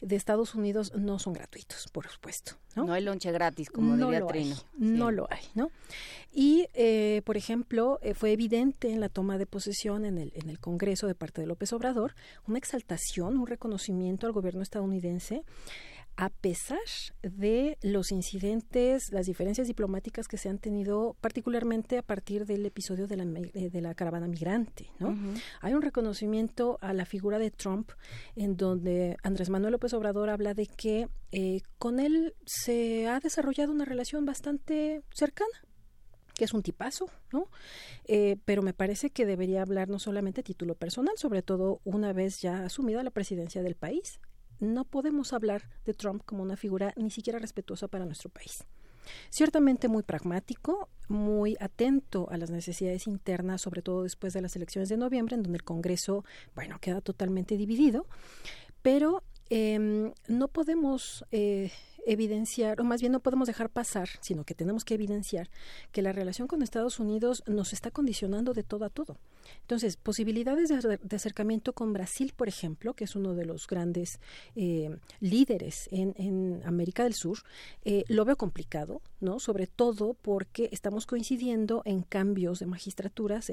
de 0.00 0.16
Estados 0.16 0.54
Unidos 0.54 0.92
no 0.94 1.18
son 1.18 1.34
gratuitos, 1.34 1.86
por 1.92 2.08
supuesto. 2.08 2.52
No, 2.76 2.86
no 2.86 2.92
hay 2.92 3.02
lonche 3.02 3.30
gratis, 3.32 3.68
como 3.68 3.96
no 3.96 4.06
diría 4.10 4.26
Trino. 4.26 4.56
No 4.78 5.10
lo 5.10 5.26
hay, 5.30 5.42
¿no? 5.54 5.70
Y, 6.32 6.66
eh, 6.72 7.20
por 7.24 7.36
ejemplo, 7.36 7.98
eh, 8.00 8.14
fue 8.14 8.32
evidente 8.32 8.90
en 8.90 9.00
la 9.00 9.08
toma 9.08 9.38
de 9.38 9.46
posesión 9.46 10.04
en 10.04 10.18
el, 10.18 10.32
en 10.34 10.48
el 10.48 10.58
Congreso 10.58 11.06
de 11.06 11.14
parte 11.14 11.40
de 11.40 11.46
López 11.46 11.72
Obrador 11.72 12.14
una 12.46 12.58
exaltación, 12.58 13.38
un 13.38 13.46
reconocimiento 13.46 14.26
al 14.26 14.32
gobierno 14.32 14.62
estadounidense 14.62 15.42
a 16.16 16.28
pesar 16.28 16.78
de 17.22 17.78
los 17.82 18.12
incidentes, 18.12 19.10
las 19.10 19.26
diferencias 19.26 19.66
diplomáticas 19.66 20.28
que 20.28 20.36
se 20.36 20.48
han 20.48 20.58
tenido, 20.58 21.16
particularmente 21.20 21.98
a 21.98 22.02
partir 22.02 22.46
del 22.46 22.66
episodio 22.66 23.06
de 23.06 23.16
la, 23.16 23.24
eh, 23.24 23.70
de 23.70 23.80
la 23.80 23.94
caravana 23.94 24.28
migrante. 24.28 24.90
¿no? 24.98 25.16
Hay 25.60 25.74
un 25.74 25.82
reconocimiento 25.82 26.78
a 26.80 26.92
la 26.92 27.04
figura 27.04 27.38
de 27.38 27.50
Trump 27.50 27.90
en 28.36 28.56
donde 28.56 29.16
Andrés 29.22 29.50
Manuel 29.50 29.72
López 29.72 29.94
Obrador 29.94 30.30
habla 30.30 30.54
de 30.54 30.66
que 30.66 31.08
eh, 31.32 31.62
con 31.78 32.00
él 32.00 32.34
se 32.44 33.06
ha 33.08 33.20
desarrollado 33.20 33.72
una 33.72 33.84
relación 33.84 34.24
bastante 34.26 35.02
cercana 35.14 35.64
que 36.34 36.44
es 36.44 36.54
un 36.54 36.62
tipazo, 36.62 37.10
¿no? 37.32 37.50
Eh, 38.06 38.38
pero 38.46 38.62
me 38.62 38.72
parece 38.72 39.10
que 39.10 39.26
debería 39.26 39.60
hablar 39.60 39.90
no 39.90 39.98
solamente 39.98 40.40
a 40.40 40.44
título 40.44 40.74
personal, 40.74 41.12
sobre 41.18 41.42
todo 41.42 41.82
una 41.84 42.14
vez 42.14 42.40
ya 42.40 42.64
asumida 42.64 43.02
la 43.02 43.10
presidencia 43.10 43.62
del 43.62 43.74
país 43.74 44.20
no 44.60 44.84
podemos 44.84 45.32
hablar 45.32 45.68
de 45.84 45.94
Trump 45.94 46.22
como 46.24 46.42
una 46.42 46.56
figura 46.56 46.92
ni 46.96 47.10
siquiera 47.10 47.38
respetuosa 47.38 47.88
para 47.88 48.04
nuestro 48.04 48.30
país. 48.30 48.64
Ciertamente 49.30 49.88
muy 49.88 50.02
pragmático, 50.02 50.88
muy 51.08 51.56
atento 51.60 52.28
a 52.30 52.36
las 52.36 52.50
necesidades 52.50 53.06
internas, 53.06 53.62
sobre 53.62 53.82
todo 53.82 54.02
después 54.02 54.32
de 54.32 54.42
las 54.42 54.54
elecciones 54.56 54.88
de 54.88 54.96
noviembre, 54.96 55.34
en 55.34 55.42
donde 55.42 55.56
el 55.56 55.64
Congreso, 55.64 56.24
bueno, 56.54 56.78
queda 56.80 57.00
totalmente 57.00 57.56
dividido, 57.56 58.06
pero 58.82 59.22
em, 59.48 60.12
no 60.28 60.48
podemos 60.48 61.24
eh, 61.32 61.72
evidenciar, 62.06 62.80
o 62.80 62.84
más 62.84 63.00
bien 63.00 63.12
no 63.12 63.20
podemos 63.20 63.46
dejar 63.46 63.70
pasar, 63.70 64.08
sino 64.20 64.44
que 64.44 64.54
tenemos 64.54 64.84
que 64.84 64.94
evidenciar 64.94 65.50
que 65.92 66.02
la 66.02 66.12
relación 66.12 66.48
con 66.48 66.62
Estados 66.62 67.00
Unidos 67.00 67.42
nos 67.46 67.72
está 67.72 67.90
condicionando 67.90 68.54
de 68.54 68.62
todo 68.62 68.84
a 68.84 68.90
todo. 68.90 69.16
Entonces, 69.62 69.96
posibilidades 69.96 70.68
de, 70.68 71.16
acercamiento 71.16 71.72
con 71.72 71.92
Brasil, 71.92 72.32
por 72.36 72.48
ejemplo, 72.48 72.94
que 72.94 73.04
es 73.04 73.16
uno 73.16 73.34
de 73.34 73.44
los 73.44 73.66
grandes 73.66 74.20
eh, 74.56 74.96
líderes 75.20 75.88
en, 75.92 76.62
América 76.64 77.04
del 77.04 77.14
Sur, 77.14 77.38
eh, 77.84 78.04
lo 78.08 78.24
veo 78.24 78.36
complicado, 78.36 79.02
¿no? 79.20 79.38
Sobre 79.40 79.66
todo 79.66 80.14
porque 80.14 80.68
estamos 80.72 81.06
coincidiendo 81.06 81.82
en 81.84 82.02
cambios 82.02 82.58
de 82.58 82.66
magistraturas. 82.66 83.50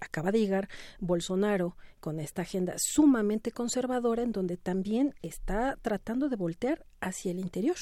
acaba 0.00 0.32
de 0.32 0.40
llegar 0.40 0.68
Bolsonaro 1.00 1.76
con 2.00 2.20
esta 2.20 2.42
agenda 2.42 2.74
sumamente 2.78 3.52
conservadora, 3.52 4.22
en 4.22 4.32
donde 4.32 4.56
también 4.56 5.14
está 5.22 5.76
tratando 5.82 6.28
de 6.28 6.36
voltear 6.36 6.84
hacia 7.00 7.30
el 7.30 7.38
interior 7.38 7.76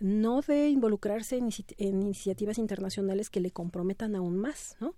no 0.00 0.42
de 0.42 0.68
involucrarse 0.68 1.38
en, 1.38 1.50
iniciativas 1.78 2.58
internacionales 2.58 3.30
que 3.30 3.40
le 3.40 3.50
comprometan 3.50 4.14
aún 4.14 4.36
más, 4.36 4.76
¿no? 4.80 4.94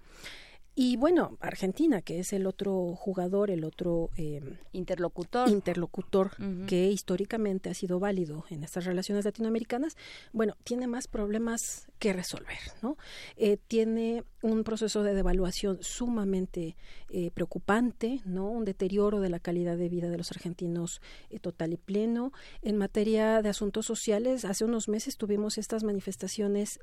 Y 0.81 0.97
bueno, 0.97 1.37
Argentina, 1.41 2.03
que 2.03 2.21
es 2.21 2.33
el 2.33 2.47
otro 2.47 2.95
jugador, 2.95 3.51
el 3.51 3.65
otro 3.65 4.11
em, 4.15 4.59
interlocutor, 4.71 5.49
interlocutor 5.49 6.31
que 6.69 6.87
históricamente 6.87 7.69
ha 7.69 7.75
sido 7.75 7.99
válido 7.99 8.45
en 8.49 8.63
estas 8.63 8.85
relaciones 8.85 9.25
latinoamericanas, 9.25 9.97
bueno, 10.33 10.55
tiene 10.63 10.87
más 10.87 11.09
problemas 11.09 11.89
que 11.99 12.13
resolver, 12.13 12.59
¿no? 12.81 12.97
Eh, 13.37 13.57
tiene 13.67 14.23
un 14.41 14.63
proceso 14.63 15.03
de 15.03 15.15
devaluación 15.15 15.79
sumamente 15.81 16.77
eh, 17.09 17.33
preocupante, 17.33 18.21
¿no? 18.25 18.49
Un 18.49 18.65
deterioro 18.65 19.19
de 19.19 19.31
la 19.31 19.41
calidad 19.41 19.77
de 19.77 19.89
vida 19.89 20.09
de 20.11 20.17
los 20.17 20.31
argentinos 20.31 21.03
eh, 21.31 21.41
total 21.41 21.73
y 21.73 21.77
pleno. 21.77 22.33
En 22.63 22.77
materia 22.77 23.43
de 23.43 23.49
asuntos 23.49 23.85
sociales, 23.85 24.45
hace 24.45 24.65
unos 24.65 24.89
meses 24.89 25.17
tuvimos 25.17 25.59
estas 25.59 25.83
manifestaciones 25.83 26.79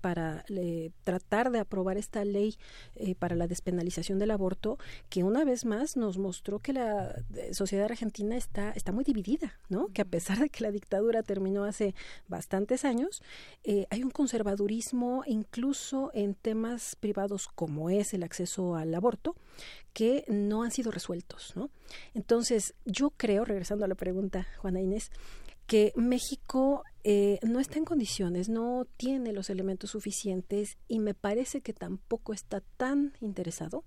para 0.00 0.44
tratar 1.02 1.50
de 1.50 1.58
aprobar 1.58 1.96
esta 1.96 2.24
ley 2.24 2.56
para 3.18 3.39
la 3.40 3.48
despenalización 3.48 4.20
del 4.20 4.30
aborto, 4.30 4.78
que 5.08 5.24
una 5.24 5.44
vez 5.44 5.64
más 5.64 5.96
nos 5.96 6.16
mostró 6.16 6.60
que 6.60 6.72
la 6.72 7.24
sociedad 7.50 7.86
argentina 7.86 8.36
está, 8.36 8.70
está 8.70 8.92
muy 8.92 9.02
dividida, 9.02 9.58
¿no? 9.68 9.88
Que 9.88 10.02
a 10.02 10.04
pesar 10.04 10.38
de 10.38 10.48
que 10.48 10.62
la 10.62 10.70
dictadura 10.70 11.24
terminó 11.24 11.64
hace 11.64 11.94
bastantes 12.28 12.84
años, 12.84 13.22
hay 13.90 14.02
un 14.04 14.10
conservador 14.10 14.60
incluso 15.26 16.10
en 16.12 16.34
temas 16.34 16.94
privados 16.96 17.48
como 17.48 17.90
es 17.90 18.12
el 18.12 18.22
acceso 18.22 18.76
al 18.76 18.94
aborto 18.94 19.34
que 19.92 20.24
no 20.28 20.62
han 20.62 20.70
sido 20.70 20.90
resueltos, 20.90 21.52
¿no? 21.56 21.70
Entonces, 22.14 22.74
yo 22.84 23.10
creo, 23.10 23.44
regresando 23.44 23.84
a 23.84 23.88
la 23.88 23.94
pregunta, 23.94 24.46
Juana 24.58 24.80
Inés, 24.80 25.10
que 25.66 25.92
México 25.96 26.84
eh, 27.04 27.38
no 27.42 27.60
está 27.60 27.78
en 27.78 27.84
condiciones, 27.84 28.48
no 28.48 28.86
tiene 28.96 29.32
los 29.32 29.50
elementos 29.50 29.90
suficientes 29.90 30.76
y 30.88 30.98
me 30.98 31.14
parece 31.14 31.60
que 31.60 31.72
tampoco 31.72 32.32
está 32.32 32.62
tan 32.76 33.14
interesado 33.20 33.84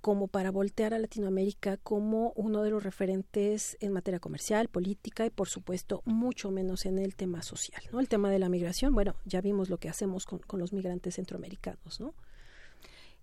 como 0.00 0.28
para 0.28 0.50
voltear 0.50 0.94
a 0.94 0.98
Latinoamérica 0.98 1.76
como 1.76 2.32
uno 2.34 2.62
de 2.62 2.70
los 2.70 2.82
referentes 2.82 3.76
en 3.80 3.92
materia 3.92 4.18
comercial, 4.18 4.68
política 4.68 5.26
y 5.26 5.30
por 5.30 5.48
supuesto 5.48 6.02
mucho 6.06 6.50
menos 6.50 6.86
en 6.86 6.98
el 6.98 7.14
tema 7.14 7.42
social, 7.42 7.82
¿no? 7.92 8.00
El 8.00 8.08
tema 8.08 8.30
de 8.30 8.38
la 8.38 8.48
migración, 8.48 8.94
bueno, 8.94 9.14
ya 9.26 9.40
vimos 9.40 9.68
lo 9.68 9.78
que 9.78 9.90
hacemos 9.90 10.24
con, 10.24 10.40
los 10.58 10.72
migrantes 10.72 11.16
centroamericanos, 11.16 12.00
¿no? 12.00 12.14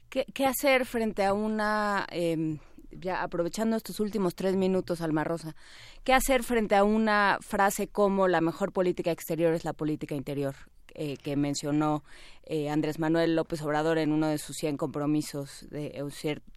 ¿Qué, 0.10 0.46
hacer 0.46 0.86
frente 0.86 1.26
a 1.26 1.34
una, 1.34 2.06
em, 2.12 2.60
ya 2.92 3.24
aprovechando 3.24 3.76
estos 3.76 4.00
últimos 4.00 4.36
tres 4.36 4.56
minutos, 4.56 5.02
Alma 5.02 5.24
Rosa, 5.24 5.56
qué 6.04 6.14
hacer 6.14 6.44
frente 6.44 6.76
a 6.76 6.84
una 6.84 7.38
frase 7.42 7.88
como 7.88 8.28
la 8.28 8.42
mejor 8.42 8.72
política 8.72 9.12
exterior 9.12 9.54
es 9.54 9.66
la 9.66 9.74
política 9.74 10.16
interior? 10.16 10.56
Eh, 11.00 11.18
que 11.18 11.36
mencionó 11.36 12.04
eh, 12.44 12.70
Andrés 12.72 12.98
Manuel 12.98 13.36
López 13.36 13.62
Obrador 13.62 14.00
en 14.00 14.12
uno 14.12 14.28
de 14.28 14.40
sus 14.40 14.56
100 14.58 14.78
compromisos, 14.78 15.68
de 15.70 16.04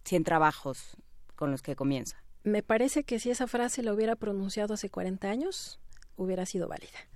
100 0.03 0.23
trabajos 0.23 0.97
con 1.35 1.51
los 1.51 1.61
que 1.61 1.75
comienza. 1.75 2.23
Me 2.43 2.63
parece 2.63 3.03
que 3.03 3.19
si 3.19 3.29
esa 3.29 3.45
frase 3.45 3.83
la 3.83 3.93
hubiera 3.93 4.15
pronunciado 4.15 4.73
hace 4.73 4.89
40 4.89 5.29
años, 5.29 5.79
hubiera 6.15 6.47
sido 6.47 6.67
válida. 6.67 7.10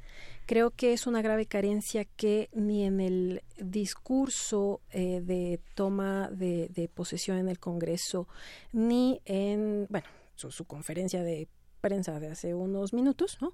Creo 0.45 0.71
que 0.71 0.93
es 0.93 1.07
una 1.07 1.21
grave 1.21 1.45
carencia 1.45 2.05
que 2.05 2.49
ni 2.53 2.83
en 2.83 3.01
el 3.01 3.43
discurso 3.57 4.81
eh, 4.91 5.21
de 5.21 5.59
toma 5.73 6.29
de, 6.29 6.89
posesión 6.93 7.37
en 7.37 7.49
el 7.49 7.59
Congreso, 7.59 8.27
ni 8.71 9.21
en, 9.25 9.87
bueno, 9.89 10.07
su, 10.35 10.65
conferencia 10.65 11.23
de 11.23 11.47
prensa 11.81 12.19
de 12.19 12.27
hace 12.27 12.53
unos 12.53 12.93
minutos, 12.93 13.37
¿no? 13.41 13.53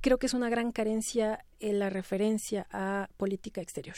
creo 0.00 0.18
que 0.18 0.26
es 0.26 0.34
una 0.34 0.50
gran 0.50 0.72
carencia 0.72 1.44
en 1.60 1.78
la 1.78 1.90
referencia 1.90 2.66
a 2.70 3.08
política 3.16 3.60
exterior. 3.60 3.96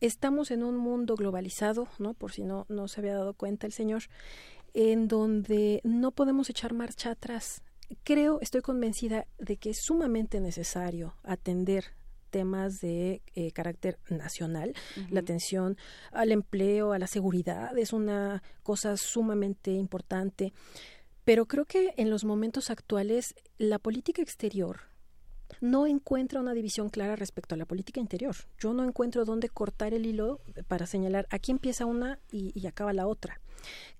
Estamos 0.00 0.50
en 0.50 0.62
un 0.62 0.76
mundo 0.76 1.16
globalizado, 1.16 1.88
¿no? 1.98 2.14
Por 2.14 2.32
si 2.32 2.44
no, 2.44 2.66
no 2.68 2.88
se 2.88 3.00
había 3.00 3.14
dado 3.14 3.34
cuenta 3.34 3.66
el 3.66 3.72
señor, 3.72 4.04
en 4.74 5.08
donde 5.08 5.80
no 5.82 6.12
podemos 6.12 6.50
echar 6.50 6.72
marcha 6.72 7.10
atrás. 7.10 7.62
Creo, 8.04 8.38
estoy 8.40 8.60
convencida 8.60 9.26
de 9.38 9.56
que 9.56 9.70
es 9.70 9.78
sumamente 9.82 10.40
necesario 10.40 11.14
atender 11.22 11.84
temas 12.30 12.80
de 12.80 13.22
eh, 13.34 13.52
carácter 13.52 13.98
nacional. 14.10 14.74
La 15.10 15.20
atención 15.20 15.76
al 16.12 16.32
empleo, 16.32 16.92
a 16.92 16.98
la 16.98 17.06
seguridad 17.06 17.76
es 17.78 17.92
una 17.92 18.42
cosa 18.62 18.96
sumamente 18.96 19.72
importante. 19.72 20.52
Pero 21.24 21.46
creo 21.46 21.64
que 21.64 21.94
en 21.96 22.10
los 22.10 22.24
momentos 22.24 22.70
actuales 22.70 23.34
la 23.58 23.78
política 23.78 24.22
exterior 24.22 24.80
no 25.60 25.86
encuentra 25.86 26.40
una 26.40 26.54
división 26.54 26.88
clara 26.88 27.16
respecto 27.16 27.54
a 27.54 27.58
la 27.58 27.66
política 27.66 28.00
interior. 28.00 28.36
Yo 28.58 28.72
no 28.72 28.84
encuentro 28.84 29.24
dónde 29.24 29.48
cortar 29.48 29.94
el 29.94 30.06
hilo 30.06 30.40
para 30.68 30.86
señalar 30.86 31.26
aquí 31.30 31.50
empieza 31.50 31.86
una 31.86 32.18
y, 32.30 32.66
acaba 32.66 32.92
la 32.92 33.06
otra. 33.06 33.40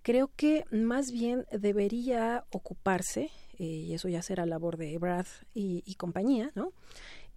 Creo 0.02 0.30
que 0.36 0.64
más 0.70 1.10
bien 1.10 1.46
debería 1.50 2.44
ocuparse, 2.50 3.30
eh, 3.58 3.64
y 3.64 3.94
eso 3.94 4.08
ya 4.08 4.22
será 4.22 4.46
labor 4.46 4.76
de 4.76 4.96
Brad 4.98 5.26
y, 5.54 5.94
compañía, 5.96 6.52
¿no? 6.54 6.72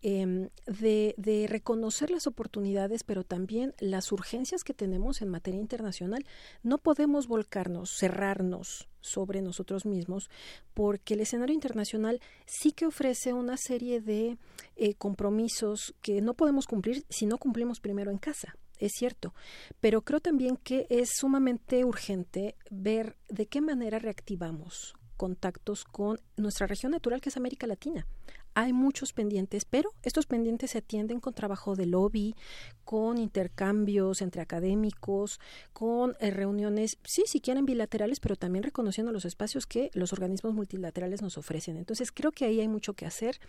em, 0.03 0.49
de, 0.65 1.45
reconocer 1.49 2.11
las 2.11 2.27
oportunidades, 2.27 3.03
pero 3.03 3.23
también 3.23 3.73
las 3.79 4.11
urgencias 4.11 4.63
que 4.63 4.73
tenemos 4.73 5.21
en 5.21 5.29
materia 5.29 5.59
internacional. 5.59 6.25
No 6.63 6.77
podemos 6.77 7.27
volcarnos, 7.27 7.91
cerrarnos 7.91 8.87
sobre 8.99 9.41
nosotros 9.41 9.85
mismos, 9.85 10.29
porque 10.73 11.15
el 11.15 11.21
escenario 11.21 11.55
internacional 11.55 12.21
sí 12.45 12.71
que 12.71 12.85
ofrece 12.85 13.33
una 13.33 13.57
serie 13.57 13.99
de 14.01 14.37
eh, 14.75 14.93
compromisos 14.95 15.95
que 16.01 16.21
no 16.21 16.35
podemos 16.35 16.67
cumplir 16.67 17.03
si 17.09 17.25
no 17.25 17.37
cumplimos 17.37 17.79
primero 17.79 18.11
en 18.11 18.17
casa 18.17 18.55
es 18.81 18.93
cierto, 18.93 19.35
pero 19.79 20.01
creo 20.01 20.19
también 20.19 20.57
que 20.57 20.87
es 20.89 21.11
sumamente 21.15 21.85
urgente 21.85 22.55
ver 22.71 23.15
de 23.29 23.45
qué 23.45 23.61
manera 23.61 23.99
reactivamos 23.99 24.95
contactos 25.21 25.85
con 25.85 26.19
nuestra 26.35 26.65
región 26.65 26.93
natural 26.93 27.21
que 27.21 27.29
es 27.29 27.37
América 27.37 27.67
Latina 27.67 28.07
hay 28.53 28.73
muchos 28.73 29.13
pendientes, 29.13 29.65
pero 29.65 29.91
estos 30.03 30.25
pendientes 30.25 30.71
se 30.71 30.79
atienden 30.79 31.19
con 31.19 31.33
trabajo 31.33 31.75
de 31.75 31.85
lobby, 31.85 32.35
con 32.83 33.17
intercambios 33.17 34.21
entre 34.21 34.41
académicos, 34.41 35.39
con 35.73 36.15
eh, 36.19 36.31
reuniones, 36.31 36.97
sí, 37.03 37.23
si 37.27 37.39
quieren 37.39 37.65
bilaterales, 37.65 38.19
pero 38.19 38.35
también 38.35 38.63
reconociendo 38.63 39.11
los 39.11 39.25
espacios 39.25 39.65
que 39.67 39.89
los 39.93 40.11
organismos 40.11 40.53
multilaterales 40.53 41.21
nos 41.21 41.37
ofrecen. 41.37 41.77
Entonces, 41.77 42.11
creo 42.11 42.31
que 42.31 42.45
ahí 42.45 42.59
hay 42.59 42.67
mucho 42.67 42.93
que 42.93 43.05
hacer 43.05 43.39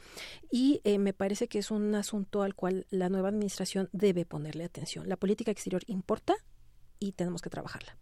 y 0.50 0.80
eh, 0.84 0.98
me 0.98 1.12
parece 1.12 1.48
que 1.48 1.58
es 1.58 1.70
un 1.70 1.94
asunto 1.94 2.42
al 2.42 2.54
cual 2.54 2.86
la 2.90 3.08
nueva 3.08 3.28
administración 3.30 3.88
debe 3.92 4.24
ponerle 4.24 4.64
atención. 4.64 5.08
La 5.08 5.16
política 5.16 5.50
exterior 5.50 5.82
importa 5.86 6.36
y 7.00 7.12
tenemos 7.12 7.42
que 7.42 7.50
trabajarla. 7.50 7.96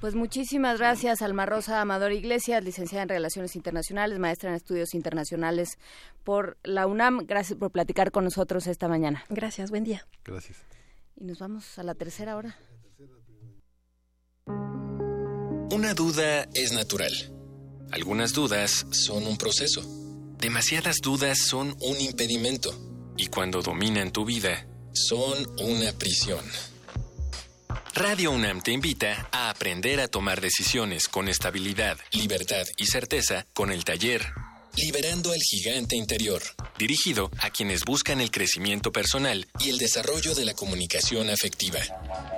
Pues 0.00 0.14
muchísimas 0.14 0.78
gracias, 0.78 1.22
Alma 1.22 1.44
Rosa 1.44 1.80
Amador 1.80 2.12
Iglesias, 2.12 2.62
licenciada 2.62 3.02
en 3.02 3.08
Relaciones 3.08 3.56
Internacionales, 3.56 4.18
maestra 4.20 4.50
en 4.50 4.56
Estudios 4.56 4.94
Internacionales 4.94 5.76
por 6.22 6.56
la 6.62 6.86
UNAM. 6.86 7.26
Gracias 7.26 7.58
por 7.58 7.72
platicar 7.72 8.12
con 8.12 8.22
nosotros 8.22 8.68
esta 8.68 8.86
mañana. 8.86 9.24
Gracias, 9.28 9.70
buen 9.70 9.82
día. 9.82 10.06
Gracias. 10.24 10.58
Y 11.16 11.24
nos 11.24 11.40
vamos 11.40 11.78
a 11.80 11.82
la 11.82 11.94
tercera 11.94 12.36
hora. 12.36 12.56
Una 15.70 15.94
duda 15.94 16.44
es 16.54 16.72
natural. 16.72 17.12
Algunas 17.90 18.32
dudas 18.32 18.86
son 18.90 19.26
un 19.26 19.36
proceso. 19.36 19.82
Demasiadas 20.38 20.98
dudas 21.02 21.38
son 21.38 21.76
un 21.80 22.00
impedimento. 22.00 22.72
Y 23.16 23.26
cuando 23.26 23.62
dominan 23.62 24.12
tu 24.12 24.24
vida, 24.24 24.64
son 24.92 25.46
una 25.60 25.90
prisión. 25.92 26.44
Radio 27.94 28.30
UNAM 28.30 28.62
te 28.62 28.72
invita 28.72 29.28
a 29.32 29.50
aprender 29.50 30.00
a 30.00 30.08
tomar 30.08 30.40
decisiones 30.40 31.08
con 31.08 31.28
estabilidad, 31.28 31.98
libertad 32.12 32.66
y 32.76 32.86
certeza 32.86 33.46
con 33.54 33.72
el 33.72 33.84
taller 33.84 34.26
Liberando 34.76 35.32
al 35.32 35.40
Gigante 35.40 35.96
Interior, 35.96 36.40
dirigido 36.78 37.32
a 37.40 37.50
quienes 37.50 37.84
buscan 37.84 38.20
el 38.20 38.30
crecimiento 38.30 38.92
personal 38.92 39.48
y 39.58 39.70
el 39.70 39.78
desarrollo 39.78 40.36
de 40.36 40.44
la 40.44 40.54
comunicación 40.54 41.30
afectiva. 41.30 41.80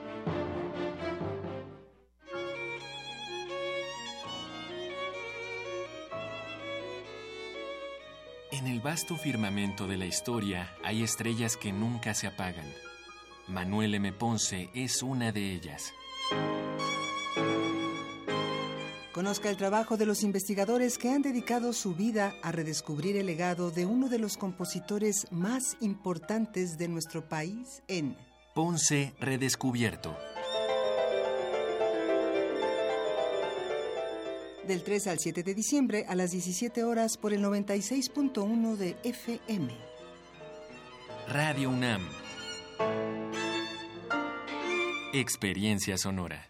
En 8.51 8.67
el 8.67 8.81
vasto 8.81 9.15
firmamento 9.15 9.87
de 9.87 9.95
la 9.95 10.05
historia 10.05 10.75
hay 10.83 11.03
estrellas 11.03 11.55
que 11.55 11.71
nunca 11.71 12.13
se 12.13 12.27
apagan. 12.27 12.65
Manuel 13.47 13.95
M. 13.95 14.11
Ponce 14.11 14.69
es 14.73 15.01
una 15.01 15.31
de 15.31 15.53
ellas. 15.53 15.93
Conozca 19.13 19.49
el 19.49 19.55
trabajo 19.55 19.95
de 19.95 20.05
los 20.05 20.23
investigadores 20.23 20.97
que 20.97 21.09
han 21.09 21.21
dedicado 21.21 21.71
su 21.71 21.95
vida 21.95 22.35
a 22.43 22.51
redescubrir 22.51 23.15
el 23.15 23.27
legado 23.27 23.71
de 23.71 23.85
uno 23.85 24.09
de 24.09 24.19
los 24.19 24.35
compositores 24.35 25.27
más 25.31 25.77
importantes 25.79 26.77
de 26.77 26.89
nuestro 26.89 27.29
país 27.29 27.83
en 27.87 28.17
Ponce 28.53 29.13
Redescubierto. 29.21 30.17
Del 34.71 34.83
3 34.83 35.07
al 35.07 35.19
7 35.19 35.43
de 35.43 35.53
diciembre 35.53 36.05
a 36.07 36.15
las 36.15 36.31
17 36.31 36.85
horas 36.85 37.17
por 37.17 37.33
el 37.33 37.43
96.1 37.43 38.77
de 38.77 38.95
FM. 39.03 39.73
Radio 41.27 41.69
UNAM. 41.69 42.07
Experiencia 45.13 45.97
sonora. 45.97 46.47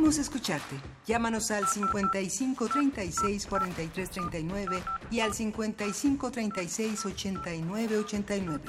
Queremos 0.00 0.16
escucharte. 0.16 0.76
Llámanos 1.06 1.50
al 1.50 1.66
55 1.66 2.68
36 2.68 3.46
43 3.46 4.08
39 4.08 4.82
y 5.10 5.20
al 5.20 5.34
55 5.34 6.30
36 6.30 7.04
89 7.04 7.98
89. 7.98 8.64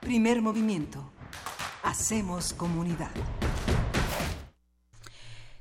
Primer 0.00 0.42
movimiento. 0.42 1.12
Hacemos 1.84 2.54
comunidad. 2.54 3.12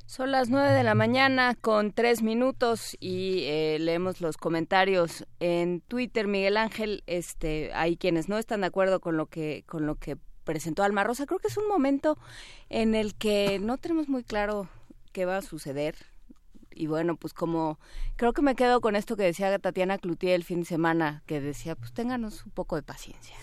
Son 0.08 0.32
las 0.32 0.50
nueve 0.50 0.72
de 0.72 0.82
la 0.82 0.96
mañana 0.96 1.54
con 1.54 1.92
tres 1.92 2.24
minutos 2.24 2.98
y 3.00 3.44
eh, 3.44 3.78
leemos 3.80 4.20
los 4.20 4.36
comentarios 4.36 5.28
en 5.40 5.82
Twitter. 5.82 6.28
Miguel 6.28 6.58
Ángel, 6.58 7.04
este, 7.06 7.72
hay 7.76 7.98
quienes 7.98 8.30
no 8.30 8.40
están 8.40 8.62
de 8.62 8.68
acuerdo 8.68 9.00
con 9.00 9.16
lo 9.16 9.28
que 9.28 9.64
con 9.68 9.86
lo 9.86 9.94
que 9.94 10.18
presentó 10.44 10.82
Alma 10.82 11.04
Rosa. 11.04 11.28
Creo 11.28 11.38
que 11.38 11.50
es 11.50 11.58
un 11.58 11.68
momento 11.68 12.18
en 12.70 12.96
el 12.96 13.14
que 13.14 13.60
no 13.60 13.78
tenemos 13.78 14.10
muy 14.10 14.24
claro 14.24 14.68
qué 15.18 15.26
va 15.26 15.38
a 15.38 15.42
suceder. 15.42 15.96
Y 16.70 16.86
bueno, 16.86 17.16
pues 17.16 17.34
como 17.34 17.80
creo 18.18 18.34
que 18.34 18.44
me 18.44 18.54
quedo 18.54 18.82
con 18.82 18.96
esto 18.96 19.18
que 19.18 19.24
decía 19.24 19.58
Tatiana 19.58 19.98
Cloutier 19.98 20.36
el 20.36 20.44
fin 20.44 20.60
de 20.60 20.68
semana, 20.68 21.24
que 21.26 21.42
decía, 21.42 21.76
pues 21.76 21.92
ténganos 21.92 22.46
un 22.46 22.52
poco 22.52 22.76
de 22.76 22.84
paciencia. 22.84 23.36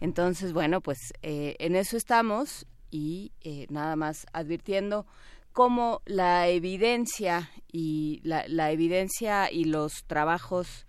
Entonces, 0.00 0.54
bueno, 0.54 0.80
pues 0.80 1.12
eh, 1.20 1.54
en 1.58 1.76
eso 1.76 1.98
estamos 1.98 2.66
y 2.90 3.32
eh, 3.42 3.66
nada 3.68 3.94
más 3.94 4.26
advirtiendo 4.32 5.04
cómo 5.52 6.00
la 6.06 6.48
evidencia 6.48 7.50
y 7.70 8.22
la, 8.24 8.48
la 8.48 8.70
evidencia 8.72 9.52
y 9.52 9.64
los 9.64 10.04
trabajos 10.04 10.86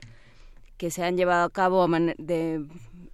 que 0.78 0.90
se 0.90 1.04
han 1.04 1.18
llevado 1.18 1.44
a 1.44 1.50
cabo 1.50 1.86
de 2.18 2.66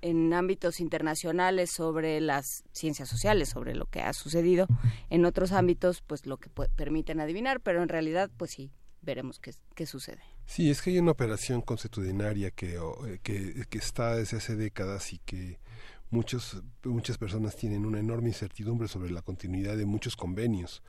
en 0.07 0.33
ámbitos 0.33 0.79
internacionales 0.79 1.71
sobre 1.71 2.21
las 2.21 2.63
ciencias 2.71 3.09
sociales, 3.09 3.49
sobre 3.49 3.75
lo 3.75 3.85
que 3.87 4.01
ha 4.01 4.13
sucedido. 4.13 4.67
En 5.09 5.25
otros 5.25 5.51
ámbitos, 5.51 6.01
pues 6.01 6.25
lo 6.25 6.37
que 6.37 6.49
permiten 6.49 7.19
adivinar, 7.19 7.59
pero 7.61 7.83
en 7.83 7.89
realidad, 7.89 8.29
pues 8.37 8.51
sí, 8.51 8.71
veremos 9.01 9.39
qué, 9.39 9.53
qué 9.75 9.85
sucede. 9.85 10.21
Sí, 10.45 10.69
es 10.69 10.81
que 10.81 10.91
hay 10.91 10.99
una 10.99 11.11
operación 11.11 11.61
constitucionaria 11.61 12.51
que, 12.51 12.75
eh, 12.75 13.19
que, 13.21 13.65
que 13.69 13.77
está 13.77 14.15
desde 14.15 14.37
hace 14.37 14.55
décadas 14.55 15.11
y 15.11 15.19
que 15.19 15.59
muchos, 16.09 16.61
muchas 16.85 17.17
personas 17.17 17.57
tienen 17.57 17.85
una 17.85 17.99
enorme 17.99 18.29
incertidumbre 18.29 18.87
sobre 18.87 19.11
la 19.11 19.21
continuidad 19.21 19.75
de 19.75 19.85
muchos 19.85 20.15
convenios, 20.15 20.83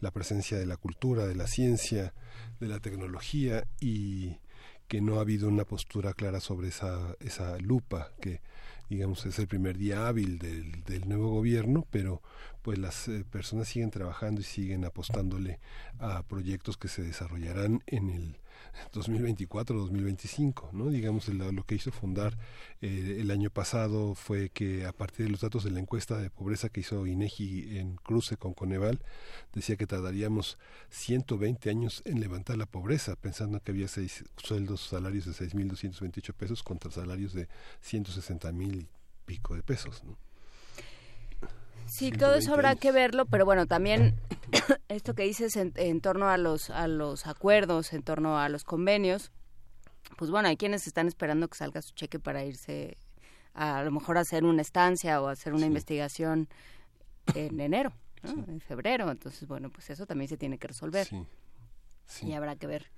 la 0.00 0.10
presencia 0.10 0.58
de 0.58 0.66
la 0.66 0.76
cultura, 0.76 1.26
de 1.26 1.36
la 1.36 1.46
ciencia, 1.46 2.12
de 2.58 2.68
la 2.68 2.80
tecnología 2.80 3.68
y 3.80 4.40
que 4.88 5.00
no 5.00 5.18
ha 5.18 5.20
habido 5.20 5.48
una 5.48 5.64
postura 5.64 6.12
clara 6.12 6.40
sobre 6.40 6.68
esa, 6.68 7.16
esa 7.20 7.58
lupa 7.58 8.12
que 8.20 8.42
digamos 8.88 9.26
es 9.26 9.38
el 9.38 9.46
primer 9.46 9.78
día 9.78 10.06
hábil 10.06 10.38
del, 10.38 10.82
del 10.84 11.08
nuevo 11.08 11.30
gobierno 11.30 11.86
pero 11.90 12.22
pues 12.62 12.78
las 12.78 13.08
eh, 13.08 13.24
personas 13.30 13.68
siguen 13.68 13.90
trabajando 13.90 14.40
y 14.40 14.44
siguen 14.44 14.84
apostándole 14.84 15.60
a 15.98 16.22
proyectos 16.22 16.76
que 16.76 16.88
se 16.88 17.02
desarrollarán 17.02 17.82
en 17.86 18.10
el 18.10 18.38
2024-2025, 18.92 20.72
¿no? 20.72 20.90
Digamos, 20.90 21.28
lo 21.28 21.64
que 21.64 21.74
hizo 21.74 21.90
fundar 21.92 22.36
eh, 22.80 23.18
el 23.20 23.30
año 23.30 23.50
pasado 23.50 24.14
fue 24.14 24.50
que 24.50 24.86
a 24.86 24.92
partir 24.92 25.26
de 25.26 25.32
los 25.32 25.40
datos 25.40 25.64
de 25.64 25.70
la 25.70 25.80
encuesta 25.80 26.18
de 26.18 26.30
pobreza 26.30 26.68
que 26.68 26.80
hizo 26.80 27.06
INEGI 27.06 27.78
en 27.78 27.96
cruce 27.96 28.36
con 28.36 28.54
Coneval, 28.54 29.00
decía 29.52 29.76
que 29.76 29.86
tardaríamos 29.86 30.58
120 30.90 31.70
años 31.70 32.02
en 32.04 32.20
levantar 32.20 32.56
la 32.56 32.66
pobreza, 32.66 33.16
pensando 33.16 33.60
que 33.60 33.72
había 33.72 33.88
seis 33.88 34.24
sueldos, 34.36 34.88
salarios 34.88 35.26
de 35.26 35.32
6.228 35.32 36.32
pesos 36.34 36.62
contra 36.62 36.90
salarios 36.90 37.32
de 37.32 37.48
160.000 37.82 38.82
y 38.82 38.88
pico 39.26 39.54
de 39.54 39.62
pesos, 39.62 40.04
¿no? 40.04 40.16
Sí, 41.96 42.10
todo 42.10 42.34
eso 42.34 42.52
habrá 42.52 42.74
que 42.74 42.90
verlo, 42.90 43.24
pero 43.24 43.44
bueno, 43.44 43.66
también 43.66 44.16
esto 44.88 45.14
que 45.14 45.22
dices 45.22 45.54
en, 45.54 46.00
torno 46.00 46.28
a 46.28 46.36
los, 46.36 46.70
a 46.70 46.88
los 46.88 47.28
acuerdos, 47.28 47.92
en 47.92 48.02
torno 48.02 48.36
a 48.36 48.48
los 48.48 48.64
convenios, 48.64 49.30
pues 50.18 50.32
bueno, 50.32 50.48
hay 50.48 50.56
quienes 50.56 50.88
están 50.88 51.06
esperando 51.06 51.46
que 51.46 51.56
salga 51.56 51.82
su 51.82 51.94
cheque 51.94 52.18
para 52.18 52.44
irse 52.44 52.96
a, 53.52 53.84
lo 53.84 53.92
mejor 53.92 54.18
a 54.18 54.22
hacer 54.22 54.42
una 54.42 54.60
estancia 54.60 55.22
o 55.22 55.28
hacer 55.28 55.54
una 55.54 55.66
investigación 55.66 56.48
en 57.32 57.60
enero, 57.60 57.92
en 58.24 58.60
febrero. 58.60 59.08
Entonces, 59.08 59.46
bueno, 59.46 59.70
pues 59.70 59.88
eso 59.88 60.04
también 60.04 60.28
se 60.28 60.36
tiene 60.36 60.58
que 60.58 60.66
resolver. 60.66 61.06
Y 62.22 62.32
habrá 62.32 62.56
que 62.56 62.66
ver 62.66 62.90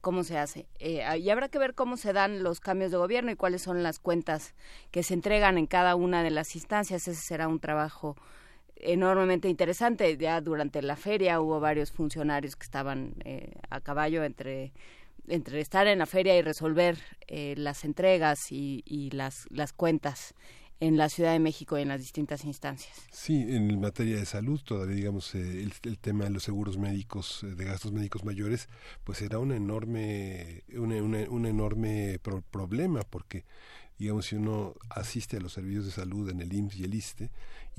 cómo 0.00 0.24
se 0.24 0.38
hace. 0.38 0.66
Eh, 0.78 1.04
y 1.18 1.30
habrá 1.30 1.48
que 1.48 1.58
ver 1.58 1.74
cómo 1.74 1.96
se 1.96 2.12
dan 2.12 2.42
los 2.42 2.60
cambios 2.60 2.90
de 2.90 2.96
gobierno 2.98 3.30
y 3.30 3.36
cuáles 3.36 3.62
son 3.62 3.82
las 3.82 3.98
cuentas 3.98 4.54
que 4.90 5.02
se 5.02 5.14
entregan 5.14 5.58
en 5.58 5.66
cada 5.66 5.94
una 5.96 6.22
de 6.22 6.30
las 6.30 6.54
instancias. 6.54 7.08
Ese 7.08 7.20
será 7.20 7.48
un 7.48 7.60
trabajo 7.60 8.16
enormemente 8.76 9.48
interesante. 9.48 10.16
Ya 10.16 10.40
durante 10.40 10.82
la 10.82 10.96
feria 10.96 11.40
hubo 11.40 11.60
varios 11.60 11.92
funcionarios 11.92 12.56
que 12.56 12.64
estaban 12.64 13.14
eh, 13.24 13.54
a 13.70 13.80
caballo 13.80 14.24
entre 14.24 14.72
entre 15.30 15.60
estar 15.60 15.86
en 15.86 15.98
la 15.98 16.06
feria 16.06 16.38
y 16.38 16.42
resolver 16.42 16.96
eh, 17.26 17.54
las 17.58 17.84
entregas 17.84 18.50
y, 18.50 18.82
y 18.86 19.10
las, 19.10 19.46
las 19.50 19.74
cuentas 19.74 20.34
en 20.80 20.96
la 20.96 21.08
Ciudad 21.08 21.32
de 21.32 21.40
México 21.40 21.78
y 21.78 21.82
en 21.82 21.88
las 21.88 22.00
distintas 22.00 22.44
instancias. 22.44 22.96
Sí, 23.10 23.44
en 23.48 23.80
materia 23.80 24.16
de 24.16 24.26
salud, 24.26 24.60
todavía 24.64 24.96
digamos 24.96 25.34
eh, 25.34 25.68
el, 25.82 25.98
tema 25.98 26.24
de 26.24 26.30
los 26.30 26.44
seguros 26.44 26.78
médicos, 26.78 27.42
eh, 27.42 27.54
de 27.54 27.64
gastos 27.64 27.92
médicos 27.92 28.24
mayores, 28.24 28.68
pues 29.04 29.22
era 29.22 29.38
un 29.38 29.52
enorme, 29.52 30.62
un 30.76 31.46
enorme 31.46 32.18
problema 32.50 33.02
porque 33.02 33.44
digamos 33.98 34.26
si 34.26 34.36
uno 34.36 34.74
asiste 34.90 35.38
a 35.38 35.40
los 35.40 35.52
servicios 35.52 35.86
de 35.86 35.90
salud 35.90 36.30
en 36.30 36.40
el 36.40 36.52
IMSS 36.52 36.76
y 36.76 36.84
el 36.84 36.94
ISTE 36.94 37.30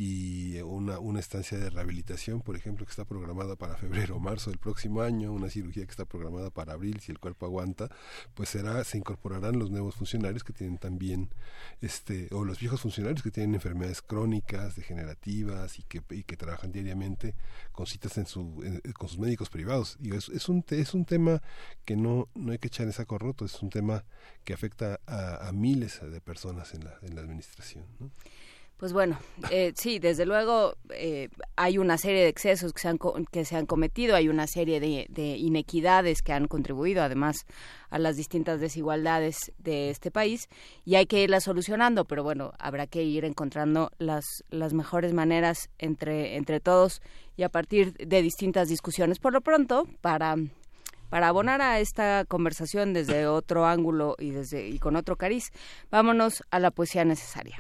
y 0.02 0.62
una, 0.62 0.98
una 0.98 1.20
estancia 1.20 1.58
de 1.58 1.70
rehabilitación, 1.70 2.40
por 2.40 2.56
ejemplo, 2.56 2.86
que 2.86 2.90
está 2.90 3.04
programada 3.04 3.58
para 3.58 3.76
febrero 3.76 4.16
o 4.16 4.20
marzo 4.22 4.50
del 4.50 4.58
próximo 4.58 5.02
año, 5.02 5.34
una 5.34 5.50
cirugía 5.50 5.84
que 5.84 5.92
está 5.92 6.06
programada 6.06 6.52
para 6.52 6.72
abril, 6.72 7.02
si 7.02 7.12
el 7.12 7.20
cuerpo 7.20 7.46
aguanta, 7.46 7.90
pues 8.34 8.48
será, 8.48 8.82
se 8.86 8.98
incorporarán 8.98 9.60
los 9.60 9.72
nuevos 9.72 9.96
funcionarios 9.96 10.46
que 10.46 10.54
tienen 10.54 10.78
también, 10.78 11.32
este, 11.82 12.30
o 12.32 12.46
los 12.46 12.62
viejos 12.62 12.80
funcionarios 12.80 13.22
que 13.22 13.30
tienen 13.30 13.56
enfermedades 13.56 14.02
crónicas, 14.02 14.78
degenerativas 14.78 15.80
y 15.80 15.84
que, 15.84 16.02
y 16.12 16.24
que 16.24 16.38
trabajan 16.38 16.72
diariamente 16.72 17.36
con 17.74 17.86
citas 17.86 18.18
en 18.18 18.26
su, 18.26 18.56
con 18.98 19.10
sus 19.10 19.20
médicos 19.20 19.50
privados. 19.50 19.98
Y 20.02 20.16
es, 20.16 20.30
es, 20.30 20.48
un, 20.48 20.64
es 20.70 20.94
un 20.94 21.04
tema 21.04 21.42
que 21.84 21.98
no, 21.98 22.30
no 22.36 22.54
hay 22.54 22.58
que 22.58 22.70
echar 22.70 22.86
en 22.86 22.94
saco 22.94 23.18
roto, 23.18 23.44
es 23.44 23.62
un 23.62 23.70
tema 23.70 24.06
que 24.46 24.54
afecta 24.54 25.02
a, 25.06 25.46
a 25.46 25.52
miles 25.52 26.00
de 26.02 26.22
personas 26.22 26.74
en 26.74 26.86
la, 26.86 26.98
en 27.02 27.16
la 27.16 27.22
administración. 27.22 27.84
¿no? 28.00 28.12
Pues 28.80 28.94
bueno, 28.94 29.20
eh, 29.52 29.74
sí, 29.76 30.00
desde 30.00 30.26
luego 30.26 30.74
eh, 30.92 31.28
hay 31.58 31.78
una 31.78 31.98
serie 31.98 32.22
de 32.22 32.30
excesos 32.30 32.72
que 32.72 32.80
se 32.80 32.88
han, 32.88 32.98
que 33.30 33.44
se 33.44 33.58
han 33.58 33.66
cometido, 33.66 34.16
hay 34.16 34.30
una 34.30 34.48
serie 34.48 34.80
de, 34.80 35.06
de, 35.10 35.36
inequidades 35.36 36.22
que 36.22 36.32
han 36.32 36.48
contribuido 36.48 37.04
además 37.04 37.46
a 37.90 38.00
las 38.00 38.16
distintas 38.16 38.62
desigualdades 38.62 39.52
de 39.58 39.90
este 39.90 40.12
país 40.12 40.48
y 40.86 40.96
hay 40.96 41.08
que 41.08 41.22
irlas 41.22 41.44
solucionando, 41.44 42.06
pero 42.06 42.24
bueno, 42.24 42.54
habrá 42.58 42.88
que 42.88 43.04
ir 43.04 43.26
encontrando 43.26 43.92
las, 43.98 44.46
las 44.50 44.72
mejores 44.72 45.12
maneras 45.12 45.70
entre, 45.78 46.62
todos 46.62 47.02
y 47.36 47.44
a 47.44 47.50
partir 47.50 47.96
de 47.96 48.22
distintas 48.22 48.70
discusiones. 48.70 49.20
Por 49.20 49.34
lo 49.34 49.42
pronto, 49.42 49.90
para 50.00 50.38
para 51.10 51.28
abonar 51.28 51.62
a 51.62 51.80
esta 51.80 52.24
conversación 52.24 52.94
desde 52.94 53.28
otro 53.28 53.66
ángulo 53.66 54.16
y 54.20 54.30
desde 54.30 54.70
y 54.70 54.80
con 54.80 54.96
otro 54.96 55.18
cariz, 55.18 55.52
vámonos 55.92 56.44
a 56.50 56.60
la 56.60 56.72
poesía 56.72 57.04
necesaria. 57.04 57.58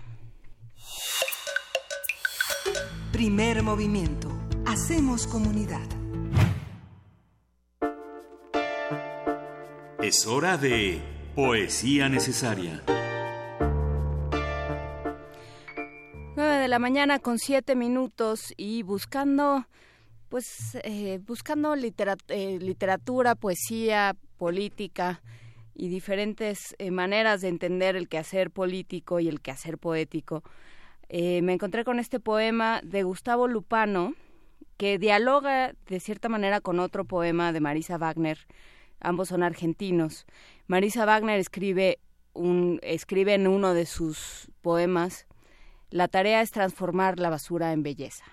Primer 3.12 3.64
movimiento. 3.64 4.30
Hacemos 4.66 5.28
comunidad. 5.28 5.88
Es 10.02 10.26
hora 10.26 10.58
de 10.58 11.02
poesía 11.36 12.08
necesaria. 12.08 12.84
9 16.36 16.56
de 16.62 16.68
la 16.70 16.80
mañana 16.80 17.20
con 17.20 17.38
siete 17.38 17.76
minutos 17.76 18.54
y 18.56 18.84
buscando, 18.84 19.66
pues, 20.30 20.78
eh, 20.84 21.20
buscando 21.28 21.76
eh, 21.76 22.60
literatura, 22.62 23.36
poesía, 23.36 24.16
política 24.38 25.22
y 25.76 25.90
diferentes 25.90 26.76
eh, 26.78 26.92
maneras 26.92 27.42
de 27.42 27.50
entender 27.50 27.98
el 27.98 28.08
quehacer 28.08 28.52
político 28.52 29.20
y 29.20 29.28
el 29.28 29.42
quehacer 29.42 29.78
poético 29.78 30.44
eh, 31.10 31.42
me 31.42 31.54
encontré 31.54 31.84
con 31.84 32.00
este 32.00 32.20
poema 32.20 32.82
de 32.84 33.04
Gustavo 33.04 33.48
Lupano 33.48 34.14
que 34.78 34.98
dialoga 34.98 35.74
de 35.88 36.00
cierta 36.00 36.30
manera 36.30 36.62
con 36.62 36.80
otro 36.80 37.04
poema 37.04 37.52
de 37.52 37.60
Marisa 37.60 37.98
Wagner. 37.98 38.38
Ambos 39.02 39.30
son 39.30 39.44
argentinos. 39.44 40.26
Marisa 40.68 41.06
Wagner 41.06 41.40
escribe, 41.40 42.00
un, 42.34 42.80
escribe 42.84 43.34
en 43.34 43.48
uno 43.48 43.74
de 43.74 43.86
sus 43.86 44.50
poemas, 44.62 45.26
La 45.92 46.08
tarea 46.08 46.42
es 46.42 46.52
transformar 46.52 47.20
la 47.20 47.32
basura 47.32 47.74
en 47.74 47.82
belleza. 47.82 48.26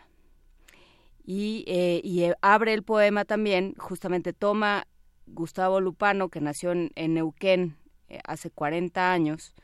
Y, 1.25 1.65
eh, 1.67 2.03
y 2.05 2.31
abre 2.43 2.75
el 2.75 2.83
poema 2.83 3.25
también, 3.25 3.75
justamente 3.79 4.35
toma 4.35 4.87
Gustavo 5.27 5.81
Lupano, 5.81 6.29
que 6.29 6.41
nació 6.41 6.73
en, 6.73 6.93
Neuquén 7.15 7.77
eh, 8.09 8.21
hace 8.25 8.51
40 8.51 9.13
años, 9.13 9.55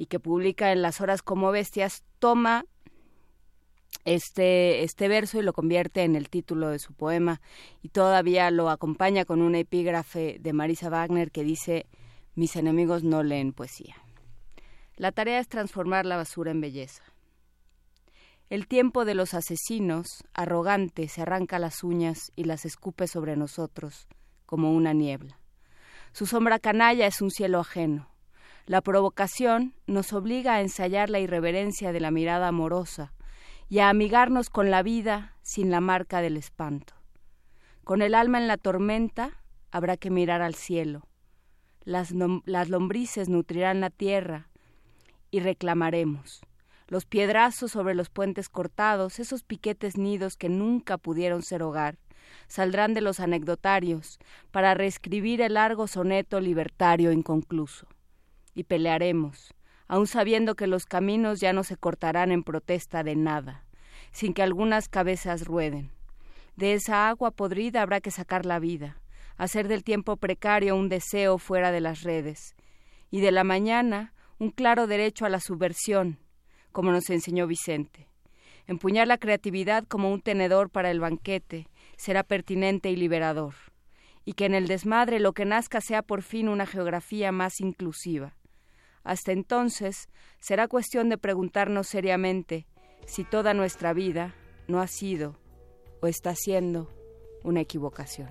y 0.00 0.06
que 0.06 0.18
publica 0.18 0.72
en 0.72 0.80
las 0.80 1.02
horas 1.02 1.20
como 1.20 1.50
bestias, 1.50 2.04
toma 2.20 2.64
este, 4.06 4.82
este 4.82 5.08
verso 5.08 5.38
y 5.38 5.42
lo 5.42 5.52
convierte 5.52 6.04
en 6.04 6.16
el 6.16 6.30
título 6.30 6.70
de 6.70 6.78
su 6.78 6.94
poema 6.94 7.42
y 7.82 7.90
todavía 7.90 8.50
lo 8.50 8.70
acompaña 8.70 9.26
con 9.26 9.42
un 9.42 9.54
epígrafe 9.54 10.38
de 10.40 10.54
Marisa 10.54 10.88
Wagner 10.88 11.30
que 11.30 11.44
dice 11.44 11.84
Mis 12.34 12.56
enemigos 12.56 13.04
no 13.04 13.22
leen 13.22 13.52
poesía. 13.52 13.94
La 14.96 15.12
tarea 15.12 15.38
es 15.38 15.48
transformar 15.48 16.06
la 16.06 16.16
basura 16.16 16.50
en 16.50 16.62
belleza. 16.62 17.02
El 18.48 18.68
tiempo 18.68 19.04
de 19.04 19.14
los 19.14 19.34
asesinos, 19.34 20.24
arrogante, 20.32 21.08
se 21.08 21.20
arranca 21.20 21.58
las 21.58 21.84
uñas 21.84 22.32
y 22.36 22.44
las 22.44 22.64
escupe 22.64 23.06
sobre 23.06 23.36
nosotros 23.36 24.08
como 24.46 24.72
una 24.72 24.94
niebla. 24.94 25.38
Su 26.12 26.24
sombra 26.24 26.58
canalla 26.58 27.06
es 27.06 27.20
un 27.20 27.30
cielo 27.30 27.60
ajeno. 27.60 28.09
La 28.70 28.82
provocación 28.82 29.74
nos 29.88 30.12
obliga 30.12 30.54
a 30.54 30.60
ensayar 30.60 31.10
la 31.10 31.18
irreverencia 31.18 31.90
de 31.90 31.98
la 31.98 32.12
mirada 32.12 32.46
amorosa 32.46 33.12
y 33.68 33.80
a 33.80 33.88
amigarnos 33.88 34.48
con 34.48 34.70
la 34.70 34.84
vida 34.84 35.34
sin 35.42 35.72
la 35.72 35.80
marca 35.80 36.20
del 36.20 36.36
espanto. 36.36 36.94
Con 37.82 38.00
el 38.00 38.14
alma 38.14 38.38
en 38.38 38.46
la 38.46 38.58
tormenta 38.58 39.42
habrá 39.72 39.96
que 39.96 40.10
mirar 40.10 40.40
al 40.40 40.54
cielo. 40.54 41.08
Las, 41.82 42.14
las 42.44 42.68
lombrices 42.68 43.28
nutrirán 43.28 43.80
la 43.80 43.90
tierra 43.90 44.50
y 45.32 45.40
reclamaremos. 45.40 46.40
Los 46.86 47.06
piedrazos 47.06 47.72
sobre 47.72 47.96
los 47.96 48.08
puentes 48.08 48.48
cortados, 48.48 49.18
esos 49.18 49.42
piquetes 49.42 49.98
nidos 49.98 50.36
que 50.36 50.48
nunca 50.48 50.96
pudieron 50.96 51.42
ser 51.42 51.64
hogar, 51.64 51.98
saldrán 52.46 52.94
de 52.94 53.00
los 53.00 53.18
anecdotarios 53.18 54.20
para 54.52 54.74
reescribir 54.74 55.40
el 55.40 55.54
largo 55.54 55.88
soneto 55.88 56.38
libertario 56.38 57.10
inconcluso 57.10 57.88
y 58.60 58.64
pelearemos 58.64 59.54
aun 59.90 60.06
sabiendo 60.06 60.54
que 60.54 60.68
los 60.68 60.86
caminos 60.86 61.40
ya 61.40 61.52
no 61.52 61.64
se 61.64 61.76
cortarán 61.76 62.30
en 62.30 62.44
protesta 62.44 63.02
de 63.02 63.16
nada, 63.16 63.64
sin 64.12 64.34
que 64.34 64.42
algunas 64.44 64.88
cabezas 64.88 65.46
rueden. 65.46 65.90
De 66.54 66.74
esa 66.74 67.08
agua 67.08 67.32
podrida 67.32 67.82
habrá 67.82 68.00
que 68.00 68.12
sacar 68.12 68.46
la 68.46 68.60
vida, 68.60 69.00
hacer 69.36 69.66
del 69.66 69.82
tiempo 69.82 70.16
precario 70.16 70.76
un 70.76 70.88
deseo 70.88 71.38
fuera 71.38 71.72
de 71.72 71.80
las 71.80 72.04
redes, 72.04 72.54
y 73.10 73.20
de 73.20 73.32
la 73.32 73.42
mañana 73.42 74.14
un 74.38 74.50
claro 74.50 74.86
derecho 74.86 75.26
a 75.26 75.28
la 75.28 75.40
subversión, 75.40 76.20
como 76.70 76.92
nos 76.92 77.10
enseñó 77.10 77.48
Vicente. 77.48 78.06
Empuñar 78.68 79.08
la 79.08 79.18
creatividad 79.18 79.82
como 79.88 80.12
un 80.12 80.22
tenedor 80.22 80.70
para 80.70 80.92
el 80.92 81.00
banquete 81.00 81.66
será 81.96 82.22
pertinente 82.22 82.92
y 82.92 82.94
liberador, 82.94 83.54
y 84.24 84.34
que 84.34 84.44
en 84.44 84.54
el 84.54 84.68
desmadre 84.68 85.18
lo 85.18 85.32
que 85.32 85.46
nazca 85.46 85.80
sea 85.80 86.02
por 86.02 86.22
fin 86.22 86.48
una 86.48 86.66
geografía 86.66 87.32
más 87.32 87.60
inclusiva. 87.60 88.36
Hasta 89.10 89.32
entonces 89.32 90.08
será 90.38 90.68
cuestión 90.68 91.08
de 91.08 91.18
preguntarnos 91.18 91.88
seriamente 91.88 92.68
si 93.06 93.24
toda 93.24 93.54
nuestra 93.54 93.92
vida 93.92 94.36
no 94.68 94.80
ha 94.80 94.86
sido 94.86 95.36
o 96.00 96.06
está 96.06 96.36
siendo 96.36 96.88
una 97.42 97.60
equivocación. 97.60 98.28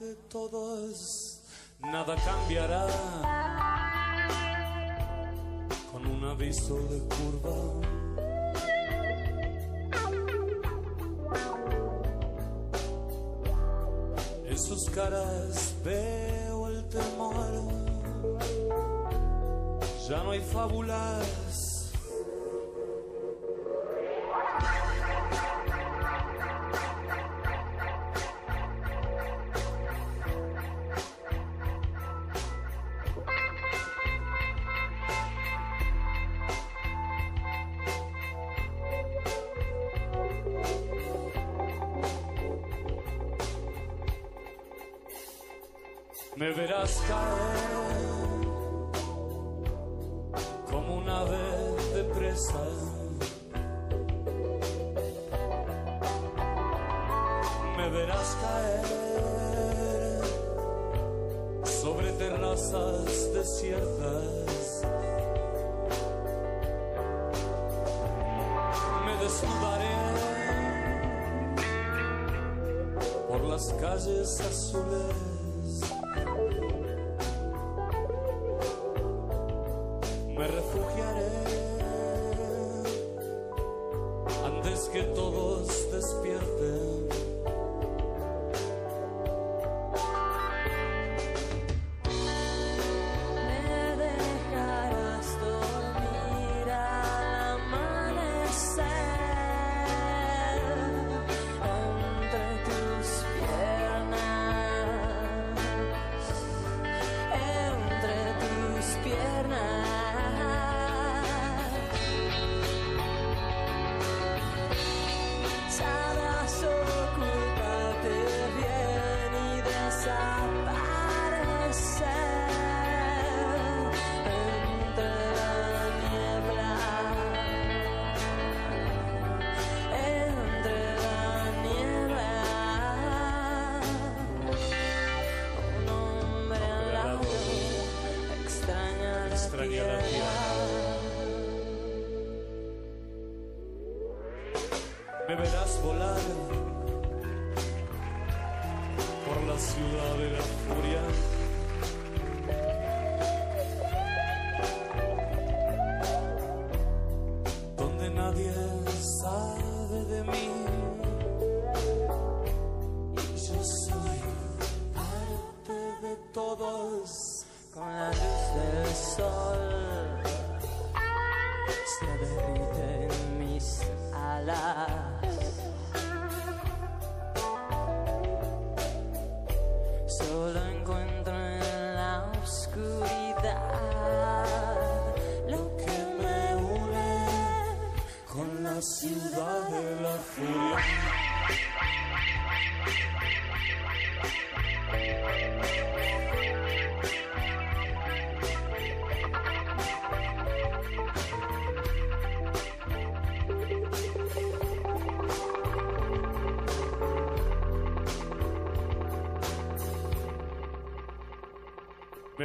De 0.00 0.14
todos. 0.28 1.40
Nada 1.80 2.16
cambiará 2.16 2.86
con 5.92 6.06
un 6.06 6.24
aviso 6.24 6.76
de 6.88 6.98
curva. 7.14 7.56
En 14.46 14.58
sus 14.58 14.90
caras 14.90 15.74
veo 15.84 16.68
el 16.68 16.88
temor. 16.88 17.86
Ya 20.08 20.22
no 20.22 20.30
hay 20.30 20.40
fábulas. 20.40 21.65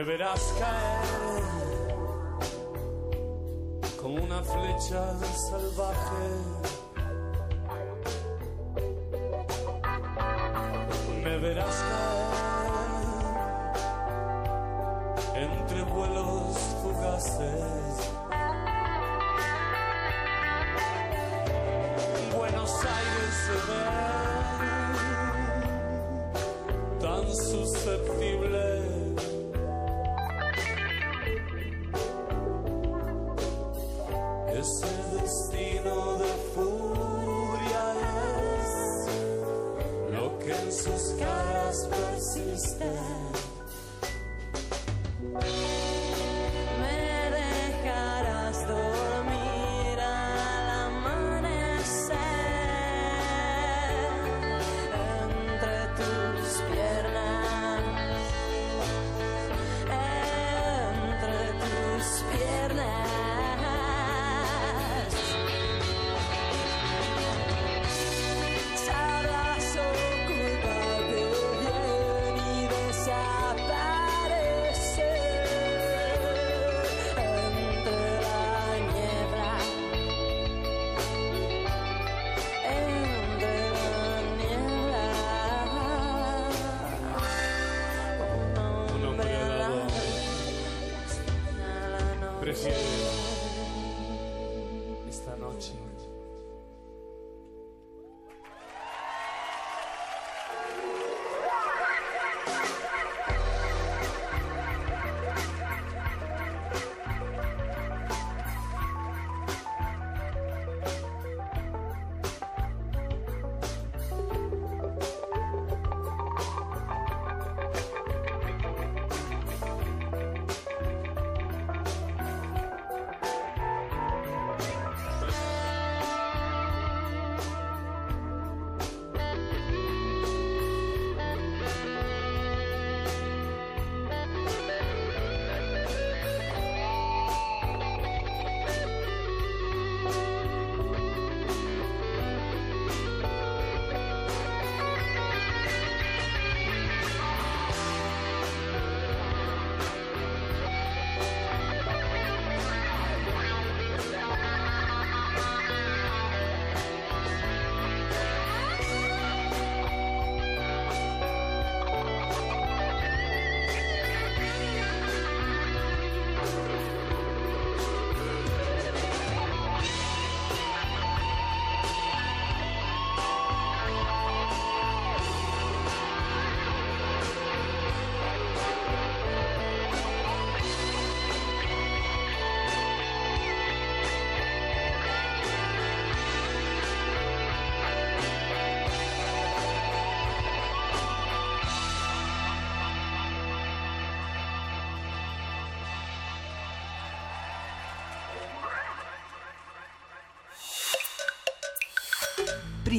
Me 0.02 0.06
verás 0.06 0.52
caer 0.57 1.51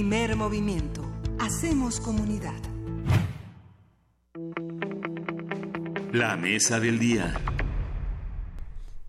Primer 0.02 0.34
movimiento. 0.34 1.08
Hacemos 1.38 2.00
comunidad. 2.00 2.60
La 6.12 6.36
mesa 6.36 6.80
del 6.80 6.98
día. 6.98 7.32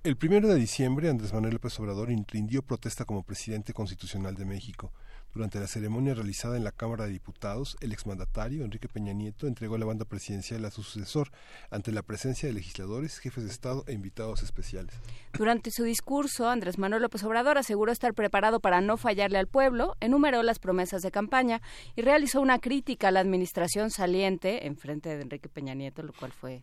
El 0.03 0.17
primero 0.17 0.47
de 0.47 0.53
diciembre, 0.53 1.09
Andrés 1.09 1.33
Manuel 1.33 1.53
López 1.53 1.79
Obrador 1.79 2.09
rindió 2.27 2.61
protesta 2.61 3.05
como 3.05 3.23
presidente 3.23 3.73
constitucional 3.73 4.35
de 4.35 4.45
México. 4.45 4.91
Durante 5.33 5.59
la 5.59 5.65
ceremonia 5.65 6.13
realizada 6.13 6.57
en 6.57 6.63
la 6.63 6.71
Cámara 6.71 7.05
de 7.05 7.11
Diputados, 7.11 7.75
el 7.81 7.91
exmandatario 7.91 8.63
Enrique 8.63 8.87
Peña 8.87 9.13
Nieto 9.13 9.47
entregó 9.47 9.79
la 9.79 9.85
banda 9.87 10.05
presidencial 10.05 10.63
a 10.63 10.69
su 10.69 10.83
sucesor 10.83 11.29
ante 11.71 11.91
la 11.91 12.03
presencia 12.03 12.47
de 12.47 12.53
legisladores, 12.53 13.17
jefes 13.17 13.43
de 13.43 13.49
Estado 13.49 13.83
e 13.87 13.93
invitados 13.93 14.43
especiales. 14.43 14.93
Durante 15.33 15.71
su 15.71 15.85
discurso, 15.85 16.47
Andrés 16.47 16.77
Manuel 16.77 17.01
López 17.01 17.23
Obrador 17.23 17.57
aseguró 17.57 17.91
estar 17.91 18.13
preparado 18.13 18.59
para 18.59 18.79
no 18.81 18.95
fallarle 18.95 19.39
al 19.39 19.47
pueblo, 19.47 19.95
enumeró 20.01 20.43
las 20.43 20.59
promesas 20.59 21.01
de 21.01 21.09
campaña 21.09 21.63
y 21.95 22.03
realizó 22.03 22.39
una 22.39 22.59
crítica 22.59 23.07
a 23.07 23.11
la 23.11 23.19
administración 23.19 23.89
saliente 23.89 24.67
en 24.67 24.77
frente 24.77 25.15
de 25.15 25.23
Enrique 25.23 25.49
Peña 25.49 25.73
Nieto, 25.73 26.03
lo 26.03 26.13
cual 26.13 26.31
fue 26.31 26.61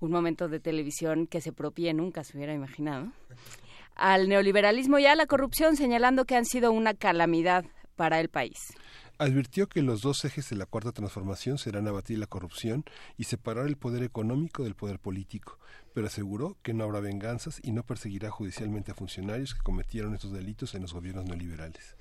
un 0.00 0.10
momento 0.10 0.48
de 0.48 0.58
televisión 0.58 1.28
que 1.28 1.40
se 1.40 1.52
propie 1.52 1.94
nunca 1.94 2.24
se 2.24 2.36
hubiera 2.36 2.54
imaginado. 2.54 3.12
Al 3.94 4.28
neoliberalismo 4.28 4.98
y 4.98 5.06
a 5.06 5.14
la 5.14 5.26
corrupción, 5.26 5.76
señalando 5.76 6.24
que 6.24 6.34
han 6.34 6.44
sido 6.44 6.72
una 6.72 6.94
calamidad 6.94 7.64
para 7.96 8.20
el 8.20 8.28
país. 8.28 8.72
Advirtió 9.18 9.68
que 9.68 9.82
los 9.82 10.00
dos 10.00 10.24
ejes 10.24 10.48
de 10.48 10.56
la 10.56 10.64
cuarta 10.64 10.92
transformación 10.92 11.58
serán 11.58 11.86
abatir 11.86 12.18
la 12.18 12.26
corrupción 12.26 12.84
y 13.18 13.24
separar 13.24 13.66
el 13.66 13.76
poder 13.76 14.02
económico 14.02 14.64
del 14.64 14.74
poder 14.74 14.98
político, 14.98 15.58
pero 15.92 16.06
aseguró 16.06 16.56
que 16.62 16.72
no 16.72 16.84
habrá 16.84 17.00
venganzas 17.00 17.60
y 17.62 17.72
no 17.72 17.82
perseguirá 17.82 18.30
judicialmente 18.30 18.92
a 18.92 18.94
funcionarios 18.94 19.54
que 19.54 19.62
cometieron 19.62 20.14
estos 20.14 20.32
delitos 20.32 20.74
en 20.74 20.82
los 20.82 20.94
gobiernos 20.94 21.26
neoliberales. 21.26 21.96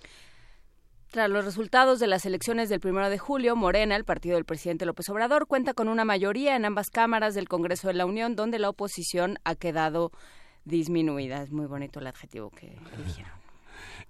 Tras 1.12 1.30
los 1.30 1.44
resultados 1.44 2.00
de 2.00 2.06
las 2.06 2.26
elecciones 2.28 2.70
del 2.70 2.80
primero 2.80 3.10
de 3.10 3.18
julio, 3.18 3.56
Morena, 3.56 3.96
el 3.96 4.06
partido 4.06 4.36
del 4.36 4.46
presidente 4.46 4.86
López 4.86 5.10
Obrador, 5.10 5.48
cuenta 5.48 5.74
con 5.74 5.90
una 5.90 6.06
mayoría 6.06 6.56
en 6.56 6.66
ambas 6.66 6.92
cámaras 6.92 7.34
del 7.34 7.50
Congreso 7.50 7.88
de 7.88 7.96
la 7.96 8.06
Unión, 8.06 8.36
donde 8.36 8.60
la 8.60 8.70
oposición 8.70 9.40
ha 9.44 9.56
quedado 9.56 10.12
disminuida. 10.66 11.42
Es 11.42 11.52
muy 11.52 11.66
bonito 11.66 12.00
el 12.00 12.08
adjetivo 12.08 12.52
que 12.52 12.78
eligieron. 12.94 13.39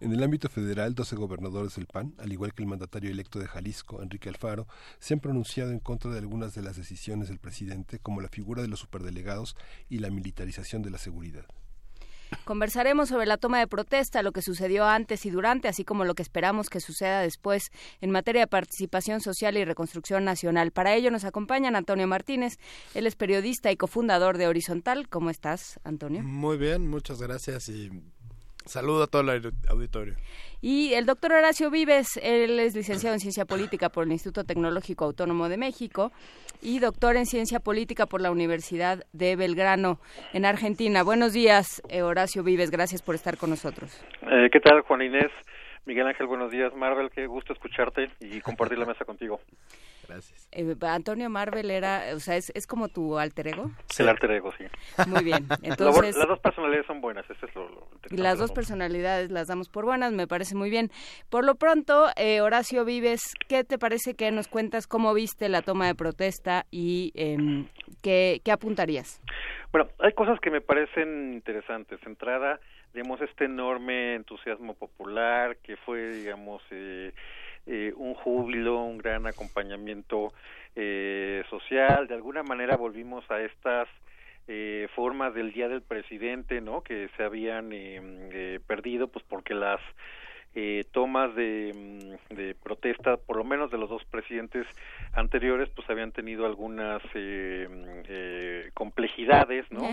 En 0.01 0.13
el 0.13 0.23
ámbito 0.23 0.47
federal, 0.47 0.95
12 0.95 1.17
gobernadores 1.17 1.75
del 1.75 1.85
PAN, 1.85 2.13
al 2.19 2.31
igual 2.31 2.53
que 2.53 2.63
el 2.63 2.69
mandatario 2.69 3.11
electo 3.11 3.37
de 3.37 3.47
Jalisco, 3.47 4.01
Enrique 4.01 4.29
Alfaro, 4.29 4.65
se 4.97 5.13
han 5.13 5.19
pronunciado 5.19 5.71
en 5.71 5.79
contra 5.79 6.09
de 6.11 6.19
algunas 6.19 6.53
de 6.55 6.61
las 6.61 6.77
decisiones 6.77 7.27
del 7.27 7.39
presidente, 7.39 7.99
como 7.99 8.21
la 8.21 8.29
figura 8.29 8.61
de 8.61 8.69
los 8.69 8.79
superdelegados 8.79 9.57
y 9.89 9.99
la 9.99 10.09
militarización 10.09 10.83
de 10.83 10.91
la 10.91 10.99
seguridad. 10.99 11.45
Conversaremos 12.45 13.09
sobre 13.09 13.25
la 13.25 13.37
toma 13.37 13.59
de 13.59 13.67
protesta, 13.67 14.23
lo 14.23 14.31
que 14.31 14.41
sucedió 14.41 14.85
antes 14.85 15.25
y 15.25 15.29
durante, 15.31 15.67
así 15.67 15.83
como 15.83 16.05
lo 16.05 16.15
que 16.15 16.21
esperamos 16.21 16.69
que 16.69 16.79
suceda 16.79 17.21
después 17.21 17.71
en 18.01 18.11
materia 18.11 18.41
de 18.41 18.47
participación 18.47 19.19
social 19.19 19.57
y 19.57 19.65
reconstrucción 19.65 20.23
nacional. 20.23 20.71
Para 20.71 20.95
ello 20.95 21.11
nos 21.11 21.25
acompañan 21.25 21.75
Antonio 21.75 22.07
Martínez, 22.07 22.57
él 22.93 23.07
es 23.07 23.15
periodista 23.15 23.71
y 23.71 23.77
cofundador 23.77 24.37
de 24.37 24.47
Horizontal. 24.47 25.09
¿Cómo 25.09 25.29
estás, 25.29 25.79
Antonio? 25.83 26.23
Muy 26.23 26.57
bien, 26.57 26.87
muchas 26.87 27.21
gracias 27.21 27.67
y 27.69 27.89
Saludo 28.65 29.03
a 29.03 29.07
todo 29.07 29.21
el 29.21 29.53
auditorio. 29.69 30.15
Y 30.61 30.93
el 30.93 31.05
doctor 31.05 31.31
Horacio 31.31 31.71
Vives, 31.71 32.19
él 32.21 32.59
es 32.59 32.75
licenciado 32.75 33.13
en 33.13 33.19
Ciencia 33.19 33.45
Política 33.45 33.89
por 33.89 34.03
el 34.03 34.11
Instituto 34.11 34.43
Tecnológico 34.43 35.05
Autónomo 35.05 35.49
de 35.49 35.57
México 35.57 36.11
y 36.61 36.79
doctor 36.79 37.15
en 37.15 37.25
Ciencia 37.25 37.59
Política 37.59 38.05
por 38.05 38.21
la 38.21 38.31
Universidad 38.31 39.05
de 39.13 39.35
Belgrano, 39.35 39.99
en 40.33 40.45
Argentina. 40.45 41.03
Buenos 41.03 41.33
días, 41.33 41.81
eh, 41.89 42.01
Horacio 42.01 42.43
Vives, 42.43 42.71
gracias 42.71 43.01
por 43.01 43.15
estar 43.15 43.37
con 43.37 43.49
nosotros. 43.49 44.03
Eh, 44.23 44.49
¿Qué 44.51 44.59
tal, 44.59 44.81
Juan 44.81 45.01
Inés? 45.01 45.31
Miguel 45.85 46.07
Ángel, 46.07 46.27
buenos 46.27 46.51
días. 46.51 46.75
Marvel, 46.75 47.09
qué 47.09 47.25
gusto 47.25 47.53
escucharte 47.53 48.11
y 48.19 48.41
compartir 48.41 48.77
la 48.77 48.85
mesa 48.85 49.05
contigo. 49.05 49.39
Gracias. 50.09 50.49
Eh, 50.51 50.75
Antonio 50.81 51.29
Marvel 51.29 51.69
era, 51.69 52.15
o 52.15 52.19
sea, 52.19 52.35
¿es, 52.35 52.51
es 52.55 52.65
como 52.65 52.89
tu 52.89 53.19
alter 53.19 53.49
ego? 53.49 53.69
El 53.99 54.09
alter 54.09 54.31
ego, 54.31 54.51
sí. 54.57 54.65
Muy 55.07 55.23
bien, 55.23 55.45
entonces... 55.63 56.17
las 56.17 56.27
dos 56.27 56.39
personalidades 56.39 56.87
son 56.87 56.99
buenas, 56.99 57.29
eso 57.29 57.45
es 57.45 57.55
lo, 57.55 57.69
lo. 57.69 57.87
Las 58.09 58.39
dos 58.39 58.51
personalidades 58.51 59.29
las 59.29 59.47
damos 59.47 59.69
por 59.69 59.85
buenas, 59.85 60.11
me 60.11 60.27
parece 60.27 60.55
muy 60.55 60.71
bien. 60.71 60.89
Por 61.29 61.45
lo 61.45 61.55
pronto, 61.55 62.07
eh, 62.15 62.41
Horacio 62.41 62.85
Vives, 62.85 63.33
¿qué 63.47 63.63
te 63.63 63.77
parece 63.77 64.15
que 64.15 64.31
nos 64.31 64.47
cuentas 64.47 64.87
cómo 64.87 65.13
viste 65.13 65.47
la 65.47 65.61
toma 65.61 65.85
de 65.85 65.95
protesta 65.95 66.65
y 66.71 67.11
em, 67.15 67.67
qué, 68.01 68.41
qué 68.43 68.51
apuntarías? 68.51 69.21
Bueno, 69.71 69.89
hay 69.99 70.13
cosas 70.13 70.39
que 70.39 70.49
me 70.49 70.61
parecen 70.61 71.33
interesantes. 71.33 71.99
Entrada, 72.05 72.59
digamos, 72.93 73.21
este 73.21 73.45
enorme 73.45 74.15
entusiasmo 74.15 74.73
popular 74.73 75.57
que 75.57 75.77
fue, 75.77 76.09
digamos, 76.09 76.63
eh, 76.71 77.13
eh, 77.65 77.93
un 77.95 78.13
júbilo, 78.13 78.83
un 78.83 78.97
gran 78.97 79.27
acompañamiento 79.27 80.33
eh, 80.75 81.43
social. 81.49 82.07
De 82.07 82.15
alguna 82.15 82.43
manera 82.43 82.77
volvimos 82.77 83.29
a 83.29 83.41
estas 83.41 83.87
eh, 84.47 84.87
formas 84.95 85.33
del 85.33 85.53
Día 85.53 85.67
del 85.67 85.81
Presidente, 85.81 86.61
¿no? 86.61 86.81
Que 86.81 87.09
se 87.15 87.23
habían 87.23 87.71
eh, 87.71 88.01
eh, 88.31 88.59
perdido, 88.65 89.07
pues 89.07 89.23
porque 89.27 89.53
las 89.53 89.79
eh, 90.55 90.85
tomas 90.91 91.35
de, 91.35 91.71
mm, 91.75 92.35
de 92.35 92.55
protesta, 92.55 93.17
por 93.17 93.37
lo 93.37 93.43
menos 93.43 93.69
de 93.69 93.77
los 93.77 93.89
dos 93.89 94.03
presidentes 94.05 94.65
anteriores, 95.13 95.69
pues 95.75 95.87
habían 95.89 96.11
tenido 96.11 96.45
algunas 96.45 97.01
eh, 97.13 97.67
mm, 97.69 98.01
eh, 98.07 98.71
complejidades, 98.73 99.71
¿no? 99.71 99.87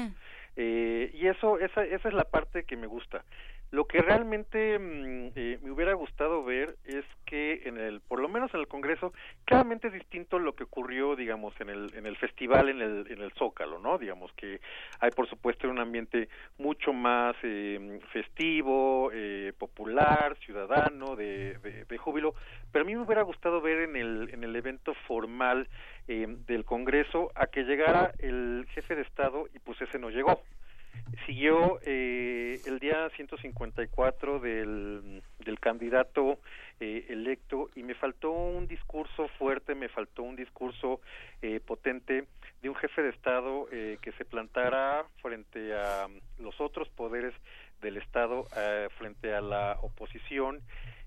Eh, 0.57 1.11
y 1.13 1.27
eso, 1.27 1.59
esa, 1.59 1.85
esa 1.85 2.09
es 2.09 2.15
la 2.15 2.25
parte 2.25 2.65
que 2.65 2.77
me 2.77 2.87
gusta. 2.87 3.23
Lo 3.71 3.87
que 3.87 4.01
realmente 4.01 4.79
mm, 4.79 5.33
eh, 5.35 5.59
me 5.63 5.71
hubiera 5.71 5.95
gustado 5.95 6.45
ver 6.45 6.77
es 6.85 7.05
que 7.25 7.63
en 7.65 7.79
el, 7.79 8.01
por 8.01 8.21
lo 8.21 8.29
menos 8.29 8.53
en 8.55 8.61
el 8.61 8.69
Congreso, 8.69 9.13
claramente 9.45 9.89
es 9.89 9.93
distinto 9.93 10.39
lo 10.39 10.55
que 10.55 10.65
ocurrió, 10.65 11.17
digamos, 11.17 11.53
en 11.61 11.71
el, 11.71 11.93
en 11.95 12.07
el 12.07 12.17
festival, 12.17 12.69
en 12.69 12.81
el, 12.81 13.07
en 13.11 13.21
el 13.21 13.33
Zócalo, 13.33 13.79
¿no? 13.79 13.99
Digamos 13.99 14.33
que 14.35 14.61
hay, 15.01 15.11
por 15.11 15.29
supuesto, 15.29 15.69
un 15.69 15.81
ambiente 15.81 16.29
mucho 16.59 16.93
más 16.93 17.35
eh, 17.43 18.01
festivo, 18.13 19.11
eh, 19.13 19.53
popular, 19.59 20.37
ciudadano, 20.45 21.17
de, 21.17 21.59
de, 21.59 21.85
de 21.85 21.99
júbilo, 21.99 22.35
pero 22.73 22.85
a 22.85 22.87
mí 22.87 22.95
me 22.95 23.03
hubiera 23.03 23.23
gustado 23.23 23.61
ver 23.61 23.81
en 23.81 23.97
el, 23.97 24.31
en 24.33 24.45
el 24.45 24.55
evento 24.55 24.95
formal 25.07 25.69
eh, 26.09 26.27
del 26.47 26.65
Congreso 26.65 27.33
a 27.35 27.47
que 27.47 27.65
llegara 27.65 28.13
el 28.19 28.67
jefe 28.71 28.95
de 28.95 29.03
Estado 29.03 29.49
y 29.55 29.59
pues 29.59 29.81
ese 29.81 29.99
no 29.99 30.11
llegó 30.11 30.41
siguió 31.27 31.79
eh, 31.85 32.61
el 32.67 32.79
día 32.79 33.09
154 33.17 34.39
del, 34.41 35.23
del 35.45 35.61
candidato 35.61 36.39
eh, 36.81 37.07
electo 37.09 37.71
y 37.75 37.83
me 37.83 37.95
faltó 37.95 38.31
un 38.31 38.67
discurso 38.67 39.29
fuerte, 39.39 39.75
me 39.75 39.89
faltó 39.89 40.23
un 40.23 40.37
discurso 40.37 41.01
eh, 41.43 41.61
potente 41.61 42.27
de 42.63 42.69
un 42.69 42.75
jefe 42.77 43.03
de 43.03 43.11
Estado 43.11 43.67
eh, 43.73 43.99
que 44.03 44.13
se 44.13 44.25
plantara 44.25 45.05
frente 45.23 45.75
a 45.75 46.09
los 46.39 46.61
otros 46.61 46.89
poderes 46.91 47.35
del 47.81 47.97
Estado, 47.97 48.47
eh, 48.57 48.89
frente 48.99 49.35
a 49.35 49.41
la 49.41 49.79
oposición, 49.83 50.61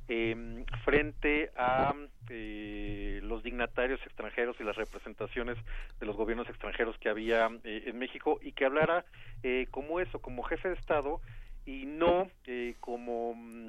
eh, 0.09 0.65
frente 0.83 1.51
a 1.55 1.93
eh, 2.29 3.19
los 3.23 3.43
dignatarios 3.43 4.01
extranjeros 4.01 4.57
y 4.59 4.63
las 4.63 4.75
representaciones 4.75 5.55
de 5.99 6.05
los 6.07 6.17
gobiernos 6.17 6.49
extranjeros 6.49 6.97
que 6.97 7.09
había 7.09 7.47
eh, 7.63 7.83
en 7.85 7.97
México 7.99 8.39
y 8.41 8.51
que 8.51 8.65
hablara 8.65 9.05
eh, 9.43 9.67
como 9.69 9.99
eso, 9.99 10.19
como 10.19 10.41
jefe 10.43 10.69
de 10.69 10.73
Estado 10.75 11.21
y 11.65 11.85
no 11.85 12.27
eh, 12.45 12.75
como 12.79 13.35
mm, 13.35 13.67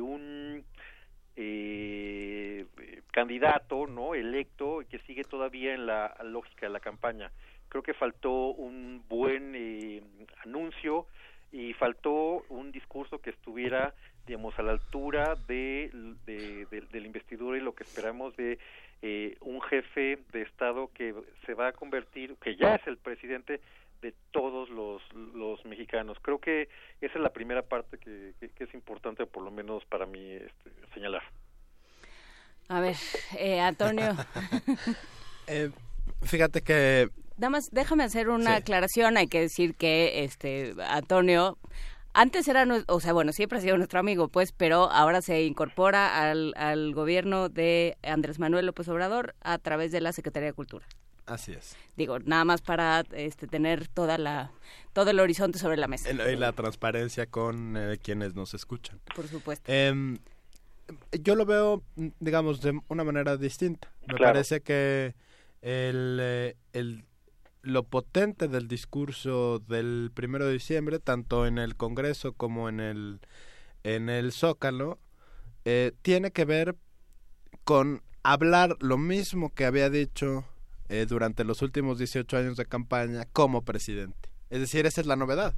un 0.00 0.64
candidato 3.12 3.86
no 3.86 4.14
electo 4.14 4.80
que 4.90 4.98
sigue 5.00 5.24
todavía 5.24 5.74
en 5.74 5.84
la 5.84 6.16
lógica 6.24 6.66
de 6.66 6.72
la 6.72 6.80
campaña. 6.80 7.30
Creo 7.68 7.82
que 7.82 7.92
faltó 7.92 8.48
un 8.48 9.04
buen 9.08 10.26
anuncio 10.44 11.06
y 11.52 11.74
faltó 11.74 12.44
un 12.48 12.72
discurso 12.72 13.18
que 13.18 13.30
estuviera 13.30 13.94
digamos 14.26 14.58
a 14.58 14.62
la 14.62 14.72
altura 14.72 15.36
de, 15.46 15.90
de, 16.26 16.66
de- 16.70 16.80
de 16.82 17.00
la 17.00 17.06
investidura 17.06 17.56
y 17.56 17.60
lo 17.60 17.74
que 17.74 17.84
esperamos 17.84 18.36
de 18.36 18.58
eh, 19.02 19.36
un 19.40 19.60
jefe 19.62 20.18
de 20.32 20.42
estado 20.42 20.90
que 20.92 21.14
se 21.44 21.54
va 21.54 21.68
a 21.68 21.72
convertir 21.72 22.34
que 22.42 22.56
ya 22.56 22.74
es 22.74 22.86
el 22.86 22.96
presidente 22.98 23.60
de 24.02 24.12
todos 24.32 24.68
los, 24.70 25.02
los 25.34 25.64
mexicanos 25.64 26.18
creo 26.22 26.38
que 26.40 26.68
esa 27.00 27.14
es 27.14 27.20
la 27.20 27.32
primera 27.32 27.62
parte 27.62 27.98
que, 27.98 28.32
que- 28.40 28.48
que 28.50 28.64
es 28.64 28.74
importante 28.74 29.26
por 29.26 29.42
lo 29.42 29.50
menos 29.50 29.84
para 29.86 30.06
mí 30.06 30.32
este, 30.32 30.70
señalar 30.94 31.22
A 32.68 32.80
ver, 32.80 32.96
eh, 33.38 33.60
Antonio, 33.60 34.10
Eh, 35.48 35.70
fíjate 36.24 36.60
que 36.62 37.08
nada 37.38 37.50
más 37.50 37.70
déjame 37.70 38.02
hacer 38.02 38.28
una 38.30 38.56
Sí. 38.56 38.62
aclaración. 38.62 39.16
Hay 39.16 39.28
que 39.28 39.38
decir 39.42 39.76
que 39.76 40.24
este 40.24 40.74
Antonio 40.88 41.56
antes 42.18 42.48
era, 42.48 42.66
o 42.88 43.00
sea, 43.00 43.12
bueno, 43.12 43.32
siempre 43.32 43.58
ha 43.58 43.60
sido 43.60 43.76
nuestro 43.76 44.00
amigo, 44.00 44.28
pues, 44.28 44.52
pero 44.52 44.90
ahora 44.90 45.20
se 45.22 45.44
incorpora 45.44 46.30
al, 46.30 46.54
al 46.56 46.94
gobierno 46.94 47.48
de 47.48 47.96
Andrés 48.02 48.38
Manuel 48.38 48.66
López 48.66 48.88
Obrador 48.88 49.34
a 49.42 49.58
través 49.58 49.92
de 49.92 50.00
la 50.00 50.12
Secretaría 50.12 50.48
de 50.48 50.52
Cultura. 50.54 50.86
así 51.26 51.52
es. 51.52 51.76
Digo, 51.96 52.18
nada 52.20 52.44
más 52.44 52.62
para 52.62 53.04
este, 53.12 53.46
tener 53.46 53.88
toda 53.88 54.16
la 54.18 54.50
todo 54.92 55.10
el 55.10 55.20
horizonte 55.20 55.58
sobre 55.58 55.76
la 55.76 55.88
mesa. 55.88 56.10
Y 56.10 56.36
la 56.36 56.52
transparencia 56.52 57.26
con 57.26 57.76
eh, 57.76 57.98
quienes 58.02 58.34
nos 58.34 58.54
escuchan. 58.54 58.98
Por 59.14 59.28
supuesto. 59.28 59.70
Em, 59.70 60.16
yo 61.22 61.34
lo 61.34 61.44
veo, 61.44 61.82
digamos, 62.20 62.60
de 62.62 62.80
una 62.88 63.04
manera 63.04 63.36
distinta. 63.36 63.92
Me 64.06 64.14
Claro. 64.14 64.32
parece 64.32 64.60
que 64.62 65.14
el, 65.60 66.18
eh, 66.20 66.56
el- 66.72 67.04
lo 67.66 67.82
potente 67.82 68.46
del 68.48 68.68
discurso 68.68 69.58
del 69.58 70.12
primero 70.14 70.46
de 70.46 70.52
diciembre, 70.52 71.00
tanto 71.00 71.46
en 71.46 71.58
el 71.58 71.76
Congreso 71.76 72.32
como 72.32 72.68
en 72.68 72.80
el, 72.80 73.20
en 73.82 74.08
el 74.08 74.32
Zócalo, 74.32 75.00
eh, 75.64 75.92
tiene 76.02 76.30
que 76.30 76.44
ver 76.44 76.76
con 77.64 78.02
hablar 78.22 78.76
lo 78.80 78.98
mismo 78.98 79.52
que 79.52 79.64
había 79.64 79.90
dicho 79.90 80.44
eh, 80.88 81.06
durante 81.08 81.42
los 81.42 81.60
últimos 81.60 81.98
18 81.98 82.36
años 82.36 82.56
de 82.56 82.66
campaña 82.66 83.24
como 83.32 83.62
presidente. 83.62 84.30
Es 84.48 84.60
decir, 84.60 84.86
esa 84.86 85.00
es 85.00 85.08
la 85.08 85.16
novedad. 85.16 85.54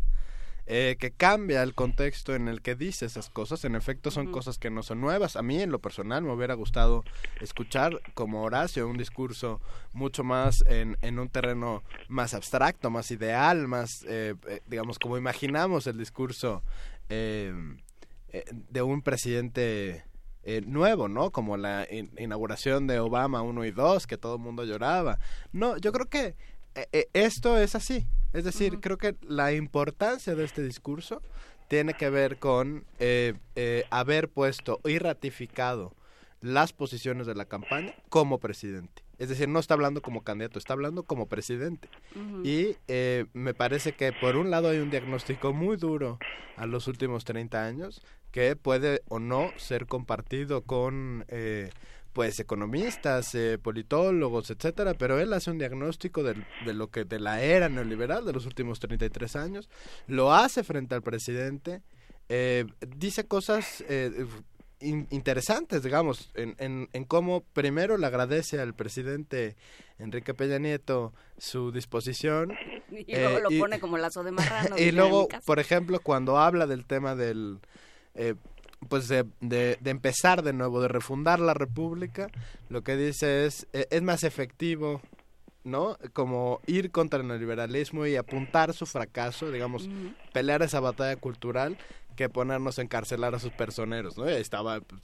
Eh, 0.71 0.97
que 1.01 1.11
cambia 1.13 1.63
el 1.63 1.73
contexto 1.75 2.35
en 2.35 2.47
el 2.47 2.61
que 2.61 2.75
dice 2.75 3.07
esas 3.07 3.31
cosas. 3.31 3.65
En 3.65 3.75
efecto, 3.75 4.11
son 4.11 4.31
cosas 4.33 4.59
que 4.59 4.69
no 4.71 4.83
son 4.83 5.01
nuevas. 5.01 5.37
A 5.37 5.43
mí, 5.43 5.63
en 5.63 5.71
lo 5.71 5.79
personal, 5.79 6.23
me 6.23 6.31
hubiera 6.33 6.53
gustado 6.53 7.05
escuchar 7.41 8.01
como 8.13 8.43
Horacio 8.43 8.87
un 8.87 8.99
discurso 8.99 9.63
mucho 9.95 10.25
más 10.25 10.63
en, 10.69 10.99
en 11.01 11.19
un 11.19 11.31
terreno 11.31 11.83
más 12.09 12.35
abstracto, 12.35 12.91
más 12.91 13.11
ideal, 13.11 13.67
más, 13.67 14.05
eh, 14.07 14.35
eh, 14.47 14.61
digamos, 14.67 14.99
como 14.99 15.17
imaginamos 15.17 15.87
el 15.87 15.97
discurso 15.97 16.63
eh, 17.09 17.55
eh, 18.29 18.45
de 18.53 18.83
un 18.83 19.01
presidente 19.01 20.05
eh, 20.43 20.61
nuevo, 20.67 21.09
¿no? 21.09 21.31
Como 21.31 21.57
la 21.57 21.87
in- 21.91 22.11
inauguración 22.19 22.87
de 22.87 23.01
Obama 23.01 23.41
1 23.41 23.65
y 23.65 23.71
2, 23.71 24.07
que 24.07 24.19
todo 24.19 24.35
el 24.37 24.43
mundo 24.43 24.65
lloraba. 24.65 25.19
No, 25.51 25.79
yo 25.79 25.93
creo 25.93 26.11
que 26.11 26.35
eh, 26.75 27.09
esto 27.15 27.57
es 27.59 27.75
así. 27.75 28.07
Es 28.33 28.45
decir, 28.45 28.81
creo 28.81 28.99
que 28.99 29.17
la 29.23 29.53
importancia 29.53 30.35
de 30.35 30.45
este 30.45 30.63
discurso 30.63 31.23
tiene 31.69 31.95
que 31.95 32.11
ver 32.11 32.39
con 32.39 32.85
eh, 32.99 33.35
eh, 33.57 33.85
haber 33.91 34.29
puesto 34.29 34.81
y 34.85 34.99
ratificado 34.99 35.95
las 36.41 36.73
posiciones 36.73 37.27
de 37.27 37.35
la 37.35 37.47
campaña 37.47 37.95
como 38.09 38.39
presidente. 38.39 39.03
Es 39.19 39.29
decir, 39.29 39.49
no 39.49 39.59
está 39.59 39.75
hablando 39.75 40.01
como 40.01 40.23
candidato, 40.23 40.61
está 40.61 40.75
hablando 40.75 41.03
como 41.03 41.27
presidente. 41.27 41.89
Y 42.45 42.77
eh, 42.87 43.27
me 43.33 43.53
parece 43.53 43.93
que 43.93 44.13
por 44.13 44.37
un 44.37 44.51
lado 44.51 44.69
hay 44.69 44.79
un 44.79 44.91
diagnóstico 44.91 45.53
muy 45.53 45.77
duro 45.77 46.19
a 46.57 46.67
los 46.67 46.87
últimos 46.87 47.25
30 47.25 47.65
años 47.65 48.01
que 48.31 48.55
puede 48.55 49.03
o 49.09 49.19
no 49.19 49.51
ser 49.57 49.87
compartido 49.87 50.63
con 50.63 51.25
eh, 51.29 51.71
pues 52.13 52.41
economistas, 52.41 53.35
eh, 53.35 53.59
politólogos, 53.63 54.51
etcétera, 54.51 54.95
pero 54.95 55.19
él 55.21 55.33
hace 55.33 55.51
un 55.51 55.59
diagnóstico 55.59 56.23
del- 56.23 56.45
de, 56.67 56.75
lo 56.75 56.91
que 56.91 57.05
de 57.05 57.21
la 57.21 57.43
era 57.43 57.69
neoliberal 57.69 58.25
de 58.25 58.33
los 58.33 58.47
últimos 58.47 58.81
33 58.81 59.37
años, 59.37 59.69
lo 60.07 60.33
hace 60.35 60.65
frente 60.65 60.95
al 60.95 61.03
presidente, 61.03 61.83
eh, 62.29 62.65
dice 62.97 63.27
cosas 63.27 63.85
eh, 63.89 64.27
interesantes, 64.81 65.83
digamos, 65.83 66.31
en, 66.35 66.55
en, 66.59 66.89
en, 66.93 67.05
cómo 67.05 67.43
primero 67.53 67.97
le 67.99 68.07
agradece 68.07 68.61
al 68.61 68.75
presidente 68.75 69.57
Enrique 69.99 70.35
Peña 70.35 70.59
Nieto 70.59 71.13
su 71.39 71.73
disposición. 71.73 72.53
Y 72.91 73.15
luego 73.15 73.41
lo 73.41 73.51
pone 73.59 73.81
como 73.81 73.99
lazo 73.99 74.25
de 74.25 74.31
marrano. 74.33 74.77
Y 74.79 74.93
luego, 74.93 75.29
por 75.45 75.59
ejemplo, 75.59 76.01
cuando 76.01 76.39
habla 76.39 76.67
del 76.67 76.87
tema 76.87 77.15
del... 77.15 77.59
Eh, 78.15 78.35
pues 78.89 79.09
de, 79.09 79.25
de, 79.41 79.79
de, 79.81 79.91
empezar 79.91 80.43
de 80.43 80.53
nuevo, 80.53 80.81
de 80.81 80.89
refundar 80.89 81.41
la 81.41 81.55
república, 81.55 82.29
lo 82.69 82.83
que 82.83 82.97
dice 82.97 83.47
es, 83.47 83.67
es 83.73 84.03
más 84.03 84.23
efectivo 84.23 85.01
¿no? 85.65 85.99
Como 86.13 86.61
ir 86.67 86.91
contra 86.91 87.21
el 87.21 87.29
neoliberalismo 87.29 88.07
y 88.07 88.17
apuntar 88.17 88.73
su 88.73 88.87
fracaso, 88.87 89.51
digamos, 89.51 89.89
pelear 90.33 90.63
esa 90.63 90.81
batalla 90.81 91.17
cultural 91.17 91.77
que 92.17 92.29
ponernos 92.29 92.79
a 92.79 92.83
encarcelar 92.83 93.35
a 93.37 93.39
sus 93.39 93.53
personeros, 93.53 94.19
¿no? 94.19 94.27
estaba 94.27 94.81
pues, 94.81 95.03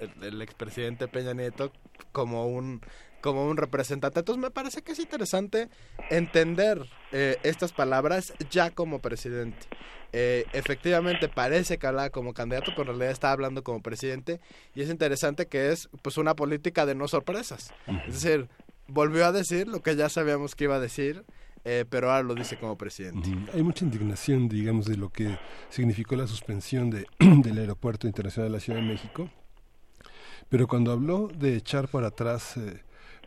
el, 0.00 0.24
el, 0.24 0.42
expresidente 0.42 1.06
Peña 1.06 1.32
Nieto 1.32 1.70
como 2.10 2.48
un 2.48 2.80
como 3.20 3.48
un 3.48 3.56
representante. 3.56 4.20
Entonces 4.20 4.42
me 4.42 4.50
parece 4.50 4.82
que 4.82 4.92
es 4.92 4.98
interesante 4.98 5.68
entender 6.10 6.84
eh, 7.12 7.36
estas 7.42 7.72
palabras 7.72 8.32
ya 8.50 8.70
como 8.70 9.00
presidente. 9.00 9.66
Eh, 10.12 10.46
efectivamente 10.52 11.28
parece 11.28 11.78
que 11.78 11.86
habla 11.86 12.10
como 12.10 12.32
candidato, 12.32 12.70
pero 12.70 12.82
en 12.82 12.98
realidad 12.98 13.10
está 13.10 13.30
hablando 13.30 13.62
como 13.62 13.82
presidente 13.82 14.40
y 14.74 14.80
es 14.80 14.88
interesante 14.88 15.46
que 15.46 15.70
es 15.70 15.90
pues 16.02 16.16
una 16.16 16.34
política 16.34 16.86
de 16.86 16.94
no 16.94 17.08
sorpresas. 17.08 17.72
Es 18.06 18.22
decir, 18.22 18.48
volvió 18.86 19.26
a 19.26 19.32
decir 19.32 19.68
lo 19.68 19.82
que 19.82 19.96
ya 19.96 20.08
sabíamos 20.08 20.54
que 20.54 20.64
iba 20.64 20.76
a 20.76 20.80
decir, 20.80 21.24
eh, 21.64 21.84
pero 21.88 22.10
ahora 22.10 22.22
lo 22.22 22.34
dice 22.34 22.58
como 22.58 22.78
presidente. 22.78 23.28
Hay 23.52 23.62
mucha 23.62 23.84
indignación, 23.84 24.48
digamos, 24.48 24.86
de 24.86 24.96
lo 24.96 25.10
que 25.10 25.38
significó 25.68 26.16
la 26.16 26.26
suspensión 26.26 26.88
de, 26.88 27.06
del 27.18 27.58
Aeropuerto 27.58 28.06
Internacional 28.06 28.50
de 28.50 28.56
la 28.56 28.60
Ciudad 28.60 28.80
de 28.80 28.86
México, 28.86 29.28
pero 30.48 30.66
cuando 30.66 30.90
habló 30.92 31.28
de 31.28 31.56
echar 31.56 31.88
para 31.88 32.08
atrás... 32.08 32.56
Eh, 32.56 32.82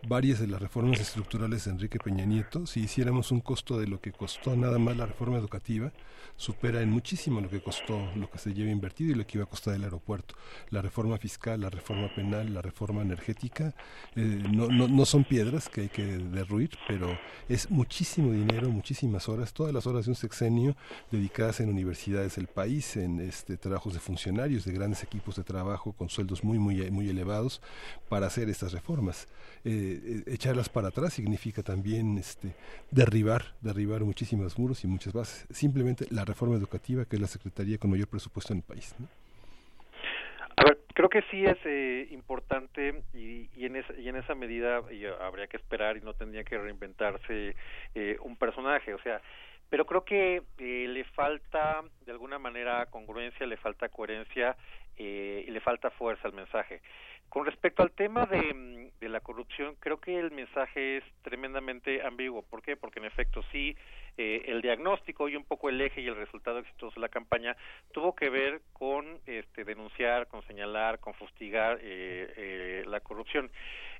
varias 0.07 0.39
de 0.39 0.47
las 0.47 0.61
reformas 0.61 0.99
estructurales 0.99 1.65
de 1.65 1.71
Enrique 1.71 1.99
Peña 1.99 2.25
Nieto, 2.25 2.65
si 2.65 2.81
hiciéramos 2.81 3.31
un 3.31 3.41
costo 3.41 3.79
de 3.79 3.87
lo 3.87 4.01
que 4.01 4.11
costó 4.11 4.55
nada 4.55 4.79
más 4.79 4.97
la 4.97 5.05
reforma 5.05 5.37
educativa, 5.37 5.91
supera 6.35 6.81
en 6.81 6.89
muchísimo 6.89 7.39
lo 7.39 7.49
que 7.49 7.61
costó, 7.61 8.11
lo 8.15 8.29
que 8.29 8.39
se 8.39 8.53
lleva 8.53 8.71
invertido 8.71 9.11
y 9.11 9.15
lo 9.15 9.27
que 9.27 9.37
iba 9.37 9.43
a 9.43 9.49
costar 9.49 9.75
el 9.75 9.83
aeropuerto. 9.83 10.35
La 10.69 10.81
reforma 10.81 11.17
fiscal, 11.17 11.61
la 11.61 11.69
reforma 11.69 12.13
penal, 12.15 12.53
la 12.53 12.61
reforma 12.61 13.01
energética, 13.01 13.75
eh, 14.15 14.43
no, 14.51 14.67
no, 14.67 14.87
no, 14.87 15.05
son 15.05 15.23
piedras 15.23 15.69
que 15.69 15.81
hay 15.81 15.89
que 15.89 16.03
derruir, 16.03 16.71
pero 16.87 17.17
es 17.47 17.69
muchísimo 17.69 18.31
dinero, 18.31 18.69
muchísimas 18.69 19.29
horas, 19.29 19.53
todas 19.53 19.73
las 19.73 19.85
horas 19.85 20.05
de 20.05 20.11
un 20.11 20.15
sexenio 20.15 20.75
dedicadas 21.11 21.59
en 21.59 21.69
universidades 21.69 22.35
del 22.35 22.47
país, 22.47 22.97
en 22.97 23.19
este, 23.19 23.57
trabajos 23.57 23.93
de 23.93 23.99
funcionarios, 23.99 24.65
de 24.65 24.73
grandes 24.73 25.03
equipos 25.03 25.35
de 25.35 25.43
trabajo 25.43 25.93
con 25.93 26.09
sueldos 26.09 26.43
muy, 26.43 26.57
muy, 26.57 26.89
muy 26.89 27.09
elevados 27.09 27.61
para 28.09 28.27
hacer 28.27 28.49
estas 28.49 28.71
reformas. 28.71 29.27
Eh, 29.63 30.23
echarlas 30.27 30.69
para 30.69 30.87
atrás 30.87 31.13
significa 31.13 31.61
también 31.61 32.17
este, 32.17 32.55
derribar, 32.89 33.43
derribar 33.61 34.01
muchísimos 34.01 34.57
muros 34.57 34.83
y 34.83 34.87
muchas 34.87 35.13
bases. 35.13 35.47
Simplemente 35.51 36.05
la 36.09 36.25
reforma 36.25 36.55
educativa, 36.55 37.05
que 37.05 37.15
es 37.15 37.21
la 37.21 37.27
secretaría 37.27 37.77
con 37.77 37.91
mayor 37.91 38.07
presupuesto 38.07 38.53
en 38.53 38.59
el 38.59 38.63
país. 38.63 38.95
A 40.57 40.63
ver, 40.63 40.79
creo 40.93 41.09
que 41.09 41.23
sí 41.31 41.45
es 41.45 41.57
eh, 41.65 42.07
importante 42.11 43.03
y, 43.13 43.65
en 43.65 43.75
esa, 43.77 43.93
y 43.93 44.09
en 44.09 44.17
esa 44.17 44.35
medida 44.35 44.81
habría 45.21 45.47
que 45.47 45.57
esperar 45.57 45.97
y 45.97 46.01
no 46.01 46.13
tendría 46.13 46.43
que 46.43 46.57
reinventarse 46.57 47.55
eh, 47.95 48.17
un 48.21 48.35
personaje, 48.35 48.93
o 48.93 49.01
sea, 49.01 49.21
pero 49.71 49.85
creo 49.85 50.03
que 50.03 50.43
eh, 50.57 50.87
le 50.89 51.05
falta 51.05 51.81
de 52.05 52.11
alguna 52.11 52.37
manera 52.37 52.85
congruencia, 52.87 53.47
le 53.47 53.55
falta 53.55 53.87
coherencia 53.87 54.57
eh, 55.01 55.45
y 55.47 55.51
le 55.51 55.59
falta 55.61 55.89
fuerza 55.89 56.27
al 56.27 56.33
mensaje. 56.33 56.81
Con 57.29 57.45
respecto 57.45 57.81
al 57.81 57.91
tema 57.91 58.25
de, 58.25 58.91
de, 58.99 59.09
la 59.09 59.21
corrupción, 59.21 59.75
creo 59.79 60.01
que 60.01 60.19
el 60.19 60.31
mensaje 60.31 60.97
es 60.97 61.03
tremendamente 61.21 62.05
ambiguo. 62.05 62.41
¿Por 62.41 62.61
qué? 62.61 62.75
Porque 62.75 62.99
en 62.99 63.05
efecto 63.05 63.41
sí, 63.53 63.73
eh, 64.17 64.43
el 64.47 64.61
diagnóstico 64.61 65.29
y 65.29 65.37
un 65.37 65.45
poco 65.45 65.69
el 65.69 65.79
eje 65.79 66.01
y 66.01 66.07
el 66.07 66.17
resultado 66.17 66.59
exitoso 66.59 66.95
de 66.95 66.99
la 67.01 67.07
campaña 67.07 67.55
tuvo 67.93 68.15
que 68.15 68.29
ver 68.29 68.61
con 68.73 69.21
este, 69.25 69.63
denunciar, 69.63 70.27
con 70.27 70.45
señalar, 70.45 70.99
con 70.99 71.13
fustigar 71.13 71.79
eh, 71.81 72.33
eh, 72.35 72.83
la 72.85 72.99
corrupción. 72.99 73.49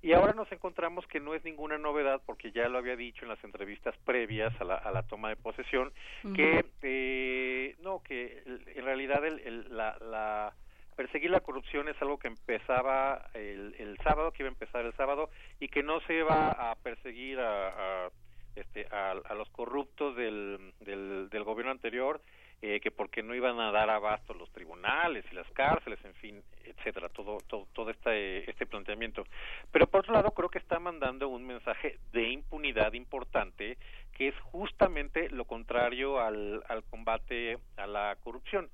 Y 0.01 0.11
ahora 0.11 0.33
nos 0.33 0.51
encontramos 0.51 1.07
que 1.07 1.21
no 1.21 1.33
es 1.33 1.41
ninguna 1.45 1.77
novedad, 1.77 2.21
porque 2.25 2.51
ya 2.51 2.67
lo 2.67 2.80
había 2.80 2.97
dicho 2.97 3.23
en 3.23 3.30
las 3.30 3.41
entrevistas 3.45 3.95
previas 4.03 4.53
a 4.59 4.65
la, 4.65 4.75
a 4.75 4.91
la 4.91 5.03
toma 5.03 5.30
de 5.30 5.38
posesión, 5.38 5.93
uh 6.25 6.27
-huh. 6.27 6.35
que 6.35 6.65
eh, 6.81 7.75
no, 7.81 8.03
que 8.03 8.43
en 8.45 8.83
realidad 8.83 9.25
el, 9.25 9.39
el, 9.39 9.77
la, 9.77 9.97
la 10.01 10.53
perseguir 10.95 11.31
la 11.31 11.39
corrupción 11.39 11.87
es 11.89 12.01
algo 12.01 12.17
que 12.17 12.27
empezaba 12.27 13.29
el, 13.33 13.75
el 13.79 13.97
sábado, 13.97 14.31
que 14.31 14.43
iba 14.43 14.49
a 14.49 14.53
empezar 14.53 14.85
el 14.85 14.93
sábado 14.93 15.29
y 15.59 15.67
que 15.67 15.83
no 15.83 15.99
se 16.01 16.15
iba 16.15 16.51
a 16.51 16.75
perseguir 16.75 17.39
a, 17.39 18.09
este, 18.55 18.87
a, 18.91 19.11
a, 19.11 19.35
los 19.35 19.49
corruptos 19.49 20.15
del, 20.15 20.73
del, 20.81 21.29
del 21.29 21.43
gobierno 21.43 21.71
anterior, 21.71 22.21
eh, 22.61 22.79
que 22.79 22.91
porque 22.91 23.23
no 23.23 23.33
iban 23.33 23.59
a 23.59 23.71
dar 23.71 23.89
abasto 23.89 24.35
los 24.35 24.51
tribunales 24.51 25.25
y 25.31 25.35
las 25.35 25.49
cárceles, 25.51 25.97
en 26.05 26.13
fin, 26.15 26.43
etcétera, 26.63 27.09
todo, 27.09 27.37
todo, 27.47 27.67
todo 27.73 27.89
este, 27.89 28.47
este 28.49 28.67
planteamiento. 28.67 29.23
Pero 29.71 29.87
por 29.87 30.01
otro 30.01 30.13
lado, 30.13 30.31
creo 30.31 30.49
que 30.49 30.59
está 30.59 30.79
mandando 30.79 31.27
un 31.27 31.47
mensaje 31.47 31.97
de 32.11 32.29
impunidad 32.29 32.93
importante, 32.93 33.77
que 34.13 34.27
es 34.27 34.35
justamente 34.41 35.29
lo 35.29 35.45
contrario 35.45 36.19
al, 36.19 36.63
al 36.67 36.83
combate 36.83 37.57
a 37.77 37.87
la 37.87 38.15
corrupción. 38.23 38.69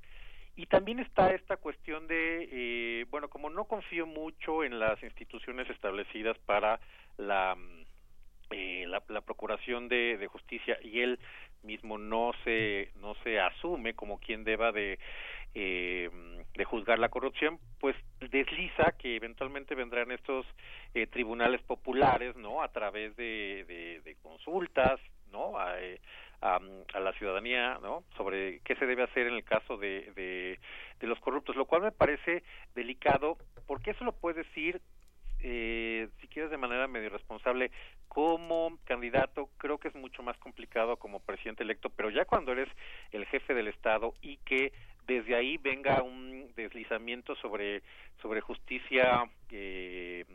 Y 0.57 0.65
también 0.65 0.99
está 0.99 1.33
esta 1.33 1.57
cuestión 1.57 2.07
de, 2.07 2.49
eh, 2.51 3.05
bueno, 3.11 3.29
como 3.29 3.49
no 3.49 3.65
confío 3.65 4.07
mucho 4.07 4.63
en 4.63 4.79
las 4.79 5.01
instituciones 5.03 5.69
establecidas 5.69 6.35
para 6.39 6.79
la, 7.17 7.55
eh, 8.49 8.85
la, 8.87 9.03
la, 9.09 9.21
procuración 9.21 9.89
de, 9.89 10.25
justicia 10.31 10.79
y 10.81 11.01
él 11.01 11.19
mismo 11.63 11.97
no 11.97 12.31
se 12.45 12.91
no 13.01 13.13
se 13.23 13.41
asume 13.41 13.93
como 13.93 14.19
quien 14.19 14.45
deba 14.45 14.71
de 14.71 14.99
eh, 15.53 16.09
de 16.55 16.63
juzgar 16.63 16.97
la 16.97 17.09
corrupción 17.09 17.59
pues 17.79 17.95
desliza 18.19 18.93
que 18.97 19.17
eventualmente 19.17 19.75
vendrán 19.75 20.11
estos 20.11 20.45
eh, 20.93 21.07
tribunales 21.07 21.61
populares 21.63 22.37
no 22.37 22.63
a 22.63 22.69
través 22.69 23.17
de, 23.17 24.01
de, 24.03 24.15
consultas 24.21 24.99
no 25.31 25.59
a, 25.59 25.75
a, 26.41 26.59
a, 26.93 26.99
la 26.99 27.13
ciudadanía 27.13 27.79
no 27.81 28.03
sobre 28.15 28.59
qué 28.61 28.75
se 28.75 28.85
debe 28.85 29.03
hacer 29.03 29.27
en 29.27 29.33
el 29.33 29.43
caso 29.43 29.77
de, 29.77 30.11
de, 30.99 31.07
los 31.07 31.19
corruptos 31.19 31.55
lo 31.55 31.65
cual 31.65 31.81
me 31.81 31.91
parece 31.91 32.43
delicado 32.75 33.37
porque 33.65 33.91
eso 33.91 34.03
lo 34.03 34.11
puede 34.11 34.43
decir 34.43 34.81
eh, 35.39 36.09
si 36.19 36.27
quieres 36.27 36.49
de 36.49 36.57
manera 36.57 36.87
medio 36.87 37.09
responsable 37.09 37.71
como 38.07 38.77
candidato 38.85 39.49
creo 39.57 39.77
que 39.77 39.87
es 39.89 39.95
mucho 39.95 40.23
más 40.23 40.37
complicado 40.37 40.97
como 40.97 41.19
presidente 41.19 41.63
electo 41.63 41.89
pero 41.89 42.09
ya 42.09 42.25
cuando 42.25 42.51
eres 42.51 42.69
el 43.11 43.25
jefe 43.25 43.53
del 43.53 43.67
estado 43.67 44.13
y 44.21 44.37
que 44.37 44.73
desde 45.07 45.35
ahí 45.35 45.57
venga 45.57 46.03
un 46.03 46.51
deslizamiento 46.55 47.35
sobre 47.35 47.81
sobre 48.21 48.41
justicia 48.41 49.29
eh, 49.51 50.25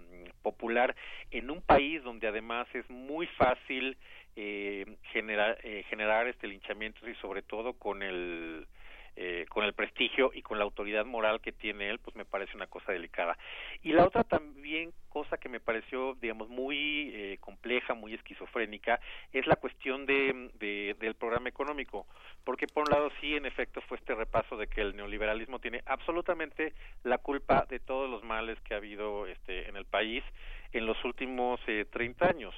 popular 0.42 0.96
en 1.30 1.50
un 1.50 1.60
país 1.60 2.02
donde 2.02 2.28
además 2.28 2.66
es 2.74 2.88
muy 2.88 3.26
fácil 3.26 3.96
eh, 4.36 4.86
generar 5.12 5.58
eh, 5.62 5.84
generar 5.88 6.26
este 6.26 6.46
linchamientos 6.46 7.08
y 7.08 7.14
sobre 7.16 7.42
todo 7.42 7.74
con 7.74 8.02
el 8.02 8.66
eh, 9.14 9.44
con 9.50 9.64
el 9.64 9.74
prestigio 9.74 10.30
y 10.32 10.40
con 10.40 10.56
la 10.56 10.64
autoridad 10.64 11.04
moral 11.04 11.42
que 11.42 11.52
tiene 11.52 11.90
él, 11.90 11.98
pues 11.98 12.16
me 12.16 12.24
parece 12.24 12.56
una 12.56 12.66
cosa 12.66 12.92
delicada. 12.92 13.36
Y 13.82 13.92
la 13.92 14.06
otra 14.06 14.24
también 14.24 14.94
cosa 15.10 15.36
que 15.36 15.50
me 15.50 15.60
pareció, 15.60 16.14
digamos, 16.14 16.48
muy 16.48 17.10
eh, 17.12 17.36
compleja, 17.38 17.92
muy 17.92 18.14
esquizofrénica, 18.14 19.00
es 19.34 19.46
la 19.46 19.56
cuestión 19.56 20.06
de, 20.06 20.50
de, 20.54 20.96
del 20.98 21.14
programa 21.14 21.50
económico, 21.50 22.06
porque 22.42 22.66
por 22.66 22.84
un 22.84 22.94
lado 22.94 23.10
sí, 23.20 23.36
en 23.36 23.44
efecto, 23.44 23.82
fue 23.82 23.98
este 23.98 24.14
repaso 24.14 24.56
de 24.56 24.66
que 24.66 24.80
el 24.80 24.96
neoliberalismo 24.96 25.58
tiene 25.58 25.82
absolutamente 25.84 26.72
la 27.04 27.18
culpa 27.18 27.66
de 27.68 27.80
todos 27.80 28.08
los 28.08 28.24
males 28.24 28.58
que 28.60 28.72
ha 28.72 28.78
habido 28.78 29.26
este, 29.26 29.68
en 29.68 29.76
el 29.76 29.84
país 29.84 30.24
en 30.72 30.86
los 30.86 30.96
últimos 31.04 31.60
eh, 31.66 31.84
30 31.84 32.26
años 32.26 32.54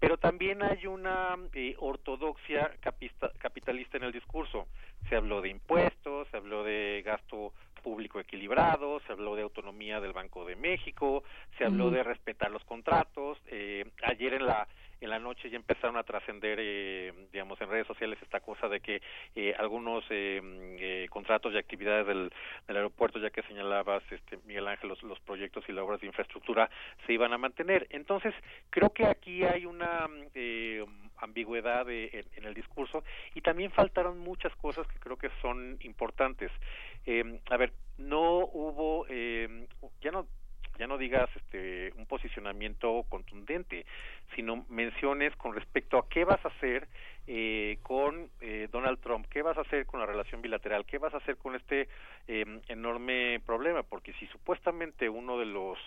pero 0.00 0.16
también 0.16 0.62
hay 0.62 0.86
una 0.86 1.36
eh, 1.52 1.74
ortodoxia 1.78 2.70
capista, 2.80 3.30
capitalista 3.38 3.96
en 3.96 4.04
el 4.04 4.12
discurso. 4.12 4.68
Se 5.08 5.16
habló 5.16 5.40
de 5.40 5.48
impuestos, 5.48 6.28
se 6.30 6.36
habló 6.36 6.62
de 6.62 7.02
gasto 7.04 7.52
público 7.82 8.20
equilibrado, 8.20 9.00
se 9.06 9.12
habló 9.12 9.34
de 9.34 9.42
autonomía 9.42 10.00
del 10.00 10.12
Banco 10.12 10.44
de 10.44 10.56
México, 10.56 11.24
se 11.56 11.64
habló 11.64 11.90
de 11.90 12.02
respetar 12.02 12.50
los 12.50 12.64
contratos. 12.64 13.38
Eh, 13.46 13.84
ayer 14.04 14.34
en 14.34 14.46
la 14.46 14.68
en 15.00 15.10
la 15.10 15.18
noche 15.18 15.50
ya 15.50 15.56
empezaron 15.56 15.96
a 15.96 16.02
trascender, 16.02 16.58
eh, 16.60 17.12
digamos, 17.32 17.60
en 17.60 17.68
redes 17.68 17.86
sociales 17.86 18.18
esta 18.22 18.40
cosa 18.40 18.68
de 18.68 18.80
que 18.80 19.00
eh, 19.34 19.54
algunos 19.58 20.04
eh, 20.10 20.40
eh, 20.80 21.06
contratos 21.10 21.52
y 21.52 21.58
actividades 21.58 22.06
del, 22.06 22.32
aeropuerto, 22.66 23.18
ya 23.18 23.30
que 23.30 23.42
señalabas, 23.42 24.02
este, 24.10 24.38
Miguel 24.44 24.68
Ángel, 24.68 24.88
los, 25.02 25.20
proyectos 25.20 25.64
y 25.68 25.72
las 25.72 25.84
obras 25.84 26.00
de 26.00 26.06
infraestructura 26.06 26.70
se 27.06 27.12
iban 27.12 27.32
a 27.32 27.38
mantener. 27.38 27.86
Entonces, 27.90 28.34
creo 28.70 28.90
que 28.90 29.06
aquí 29.06 29.44
hay 29.44 29.66
una, 29.66 30.08
eh, 30.34 30.84
ambigüedad 31.18 31.86
de- 31.86 32.10
en, 32.12 32.26
en 32.36 32.44
el 32.44 32.54
discurso 32.54 33.04
y 33.34 33.40
también 33.40 33.70
faltaron 33.72 34.18
muchas 34.18 34.54
cosas 34.56 34.86
que 34.86 34.98
creo 34.98 35.16
que 35.16 35.30
son 35.42 35.78
importantes. 35.80 36.50
A 37.50 37.56
ver, 37.56 37.72
no 37.96 38.40
hubo, 38.52 39.06
ya 39.06 40.10
no 40.10 40.26
ya 40.78 40.86
no 40.86 40.98
digas 40.98 41.28
este 41.36 41.92
un 41.96 42.06
posicionamiento 42.06 43.04
contundente, 43.08 43.84
sino 44.34 44.64
menciones 44.68 45.34
con 45.36 45.54
respecto 45.54 45.98
a 45.98 46.08
qué 46.08 46.24
vas 46.24 46.44
a 46.44 46.48
hacer 46.48 46.88
eh, 47.26 47.78
con 47.82 48.30
eh, 48.40 48.68
Donald 48.70 49.00
Trump, 49.00 49.26
qué 49.28 49.42
vas 49.42 49.58
a 49.58 49.62
hacer 49.62 49.86
con 49.86 50.00
la 50.00 50.06
relación 50.06 50.40
bilateral, 50.40 50.86
qué 50.86 50.98
vas 50.98 51.12
a 51.12 51.18
hacer 51.18 51.36
con 51.36 51.56
este 51.56 51.88
eh, 52.26 52.60
enorme 52.68 53.40
problema, 53.44 53.82
porque 53.82 54.12
si 54.14 54.26
supuestamente 54.28 55.08
uno 55.08 55.38
de 55.38 55.46
los 55.46 55.78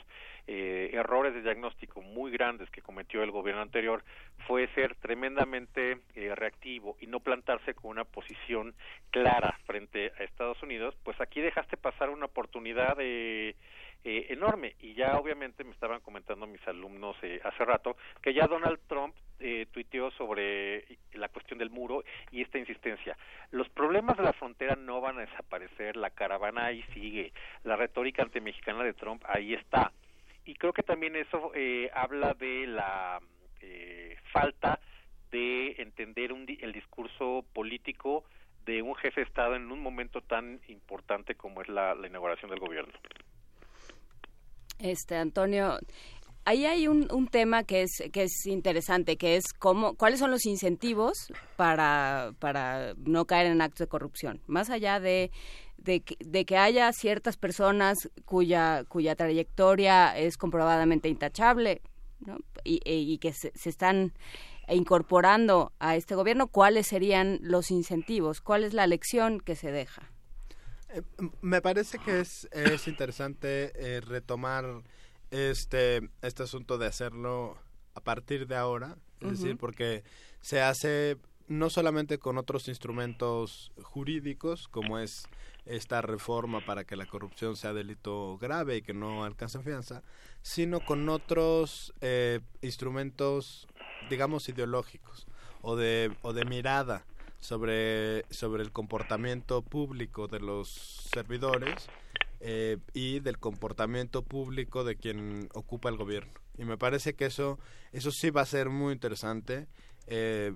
eh, 0.47 0.89
errores 0.93 1.33
de 1.33 1.41
diagnóstico 1.43 2.01
muy 2.01 2.31
grandes 2.31 2.69
que 2.71 2.81
cometió 2.81 3.21
el 3.21 3.31
gobierno 3.31 3.61
anterior 3.61 4.03
fue 4.47 4.67
ser 4.69 4.95
tremendamente 4.95 5.99
eh, 6.15 6.33
reactivo 6.35 6.97
y 6.99 7.07
no 7.07 7.19
plantarse 7.19 7.75
con 7.75 7.91
una 7.91 8.05
posición 8.05 8.73
clara 9.11 9.57
frente 9.65 10.11
a 10.19 10.23
Estados 10.23 10.61
Unidos, 10.63 10.95
pues 11.03 11.19
aquí 11.21 11.41
dejaste 11.41 11.77
pasar 11.77 12.09
una 12.09 12.25
oportunidad 12.25 12.97
eh, 12.99 13.55
eh, 14.03 14.27
enorme 14.29 14.75
y 14.79 14.93
ya 14.93 15.17
obviamente 15.17 15.63
me 15.63 15.71
estaban 15.71 16.01
comentando 16.01 16.47
mis 16.47 16.65
alumnos 16.67 17.15
eh, 17.21 17.39
hace 17.43 17.65
rato 17.65 17.97
que 18.21 18.33
ya 18.33 18.47
Donald 18.47 18.79
Trump 18.87 19.15
eh, 19.43 19.65
tuiteó 19.71 20.11
sobre 20.11 20.85
la 21.13 21.27
cuestión 21.29 21.57
del 21.57 21.71
muro 21.71 22.03
y 22.29 22.43
esta 22.43 22.59
insistencia. 22.59 23.17
Los 23.49 23.67
problemas 23.69 24.15
de 24.17 24.23
la 24.23 24.33
frontera 24.33 24.75
no 24.75 25.01
van 25.01 25.17
a 25.17 25.21
desaparecer, 25.21 25.97
la 25.97 26.11
caravana 26.11 26.65
ahí 26.65 26.83
sigue, 26.93 27.33
la 27.63 27.75
retórica 27.75 28.21
antimexicana 28.21 28.83
de 28.83 28.93
Trump 28.93 29.23
ahí 29.27 29.55
está. 29.55 29.91
Y 30.45 30.53
creo 30.53 30.73
que 30.73 30.83
también 30.83 31.15
eso 31.15 31.51
eh, 31.55 31.89
habla 31.91 32.35
de 32.35 32.67
la 32.67 33.19
eh, 33.61 34.15
falta 34.31 34.79
de 35.31 35.75
entender 35.79 36.33
un 36.33 36.45
el 36.47 36.71
discurso 36.71 37.43
político 37.51 38.23
de 38.65 38.83
un 38.83 38.95
jefe 38.95 39.21
de 39.21 39.27
Estado 39.27 39.55
en 39.55 39.71
un 39.71 39.81
momento 39.81 40.21
tan 40.21 40.61
importante 40.67 41.33
como 41.33 41.63
es 41.63 41.67
la 41.67 41.95
inauguración 42.05 42.51
del 42.51 42.59
gobierno. 42.59 42.93
Este 44.81 45.15
Antonio, 45.15 45.77
ahí 46.45 46.65
hay 46.65 46.87
un, 46.87 47.07
un 47.11 47.27
tema 47.27 47.63
que 47.63 47.83
es 47.83 47.91
que 48.11 48.23
es 48.23 48.45
interesante, 48.47 49.15
que 49.17 49.35
es 49.35 49.53
cómo 49.57 49.93
cuáles 49.95 50.19
son 50.19 50.31
los 50.31 50.45
incentivos 50.45 51.31
para 51.55 52.33
para 52.39 52.95
no 52.97 53.25
caer 53.25 53.47
en 53.47 53.61
actos 53.61 53.79
de 53.79 53.87
corrupción, 53.87 54.41
más 54.47 54.69
allá 54.69 54.99
de 54.99 55.31
de 55.77 56.01
que, 56.01 56.15
de 56.19 56.45
que 56.45 56.57
haya 56.57 56.91
ciertas 56.93 57.37
personas 57.37 58.09
cuya 58.25 58.83
cuya 58.87 59.15
trayectoria 59.15 60.17
es 60.17 60.37
comprobadamente 60.37 61.09
intachable, 61.09 61.81
y, 62.63 62.81
y 62.85 63.17
que 63.19 63.33
se, 63.33 63.51
se 63.55 63.69
están 63.69 64.13
incorporando 64.67 65.73
a 65.79 65.95
este 65.95 66.15
gobierno, 66.15 66.47
¿cuáles 66.47 66.87
serían 66.87 67.39
los 67.41 67.71
incentivos? 67.71 68.41
¿Cuál 68.41 68.63
es 68.63 68.73
la 68.73 68.87
lección 68.87 69.39
que 69.39 69.55
se 69.55 69.71
deja? 69.71 70.11
Eh, 70.93 71.01
Me 71.41 71.61
parece 71.61 71.99
que 71.99 72.19
es, 72.19 72.47
es 72.51 72.87
interesante 72.87 73.71
eh, 73.75 74.01
retomar 74.01 74.83
este, 75.29 76.09
este 76.21 76.43
asunto 76.43 76.77
de 76.77 76.87
hacerlo 76.87 77.57
a 77.93 78.01
partir 78.01 78.47
de 78.47 78.55
ahora, 78.55 78.97
es 79.21 79.39
decir, 79.39 79.57
porque 79.57 80.03
se 80.41 80.61
hace 80.61 81.17
no 81.47 81.69
solamente 81.69 82.17
con 82.17 82.37
otros 82.37 82.67
instrumentos 82.69 83.71
jurídicos, 83.81 84.67
como 84.69 84.99
es 84.99 85.25
esta 85.65 86.01
reforma 86.01 86.65
para 86.65 86.85
que 86.85 86.95
la 86.95 87.05
corrupción 87.05 87.55
sea 87.55 87.73
delito 87.73 88.37
grave 88.39 88.77
y 88.77 88.81
que 88.81 88.93
no 88.93 89.25
alcance 89.25 89.59
fianza, 89.61 90.01
sino 90.41 90.79
con 90.79 91.07
otros 91.09 91.93
eh, 92.01 92.39
instrumentos, 92.61 93.67
digamos, 94.09 94.49
ideológicos 94.49 95.27
o 95.61 95.75
de, 95.75 96.15
o 96.21 96.33
de 96.33 96.45
mirada 96.45 97.05
sobre, 97.41 98.25
sobre 98.29 98.63
el 98.63 98.71
comportamiento 98.71 99.61
público 99.61 100.27
de 100.29 100.39
los 100.39 100.69
servidores 101.13 101.89
eh, 102.39 102.77
y 102.93 103.19
del 103.19 103.37
comportamiento 103.37 104.21
público 104.23 104.85
de 104.85 104.95
quien 104.95 105.49
ocupa 105.53 105.89
el 105.89 105.97
gobierno. 105.97 106.31
Y 106.57 106.63
me 106.63 106.77
parece 106.77 107.13
que 107.15 107.25
eso, 107.25 107.59
eso 107.91 108.11
sí 108.11 108.29
va 108.29 108.41
a 108.41 108.45
ser 108.45 108.69
muy 108.69 108.93
interesante 108.93 109.67
eh, 110.07 110.53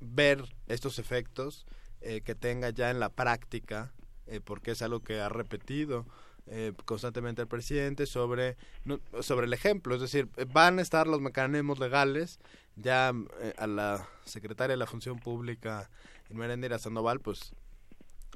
ver 0.00 0.44
estos 0.66 0.98
efectos 0.98 1.66
eh, 2.00 2.20
que 2.22 2.34
tenga 2.34 2.70
ya 2.70 2.90
en 2.90 3.00
la 3.00 3.10
práctica, 3.10 3.92
eh, 4.26 4.40
porque 4.42 4.72
es 4.72 4.82
algo 4.82 5.00
que 5.00 5.20
ha 5.20 5.28
repetido 5.28 6.06
eh, 6.46 6.72
constantemente 6.84 7.42
el 7.42 7.48
presidente 7.48 8.06
sobre, 8.06 8.56
no- 8.84 9.00
sobre 9.20 9.46
el 9.46 9.52
ejemplo. 9.52 9.94
Es 9.94 10.00
decir, 10.00 10.28
van 10.52 10.78
a 10.78 10.82
estar 10.82 11.06
los 11.06 11.20
mecanismos 11.20 11.78
legales. 11.78 12.38
Ya 12.76 13.12
eh, 13.40 13.54
a 13.58 13.66
la 13.66 14.08
secretaria 14.24 14.72
de 14.72 14.78
la 14.78 14.86
Función 14.86 15.18
Pública, 15.18 15.90
Merendira 16.30 16.78
Sandoval, 16.78 17.20
pues 17.20 17.52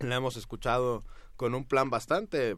la 0.01 0.17
hemos 0.17 0.37
escuchado 0.37 1.03
con 1.37 1.55
un 1.55 1.65
plan 1.65 1.89
bastante 1.89 2.57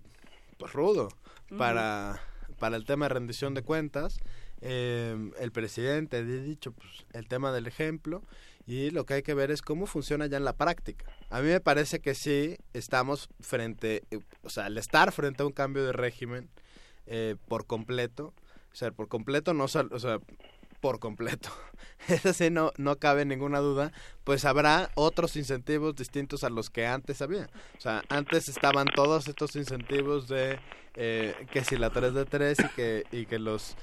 pues, 0.59 0.73
rudo 0.73 1.09
para, 1.57 2.21
para 2.59 2.77
el 2.77 2.85
tema 2.85 3.05
de 3.07 3.11
rendición 3.15 3.55
de 3.55 3.63
cuentas. 3.63 4.19
Eh, 4.61 5.31
el 5.39 5.53
presidente 5.53 6.17
ha 6.17 6.23
dicho 6.23 6.73
pues, 6.73 7.07
el 7.13 7.29
tema 7.29 7.53
del 7.53 7.69
ejemplo 7.69 8.25
y 8.69 8.91
lo 8.91 9.07
que 9.07 9.15
hay 9.15 9.23
que 9.23 9.33
ver 9.33 9.51
es 9.51 9.63
cómo 9.63 9.87
funciona 9.87 10.27
ya 10.27 10.37
en 10.37 10.45
la 10.45 10.53
práctica. 10.53 11.07
A 11.31 11.41
mí 11.41 11.49
me 11.49 11.59
parece 11.59 12.01
que 12.01 12.15
sí 12.15 12.59
estamos 12.75 13.31
frente, 13.41 14.03
eh, 14.11 14.21
o 14.43 14.51
sea, 14.51 14.67
al 14.67 14.77
estar 14.77 15.11
frente 15.11 15.43
a 15.43 15.47
un 15.47 15.53
cambio 15.53 15.87
de 15.87 15.95
régimen 15.95 16.51
eh, 17.07 17.37
por 17.49 17.65
completo, 17.67 18.35
o 18.71 18.75
sea, 18.75 18.91
por 18.91 19.09
completo 19.09 19.55
no, 19.55 19.65
o 19.65 19.69
sea, 19.69 20.21
por 20.81 20.99
completo. 20.99 21.49
Eso 22.09 22.35
sí, 22.35 22.51
no, 22.51 22.73
no 22.77 22.99
cabe 22.99 23.25
ninguna 23.25 23.61
duda, 23.61 23.91
pues 24.23 24.45
habrá 24.45 24.91
otros 24.97 25.37
incentivos 25.37 25.97
distintos 25.97 26.45
a 26.45 26.51
los 26.51 26.69
que 26.69 26.87
antes 26.87 27.23
había. 27.23 27.49
O 27.79 27.81
sea, 27.81 28.03
antes 28.11 28.51
estaban 28.51 28.87
todos 28.95 29.29
estos 29.29 29.57
incentivos 29.57 30.29
de 30.29 30.61
eh, 30.95 31.35
que 31.53 31.65
si 31.65 31.79
la 31.79 31.89
3 31.89 32.13
de 32.13 32.25
3 32.27 32.59
y 32.59 32.69
que, 32.75 33.05
y 33.13 33.25
que 33.25 33.39
los, 33.39 33.77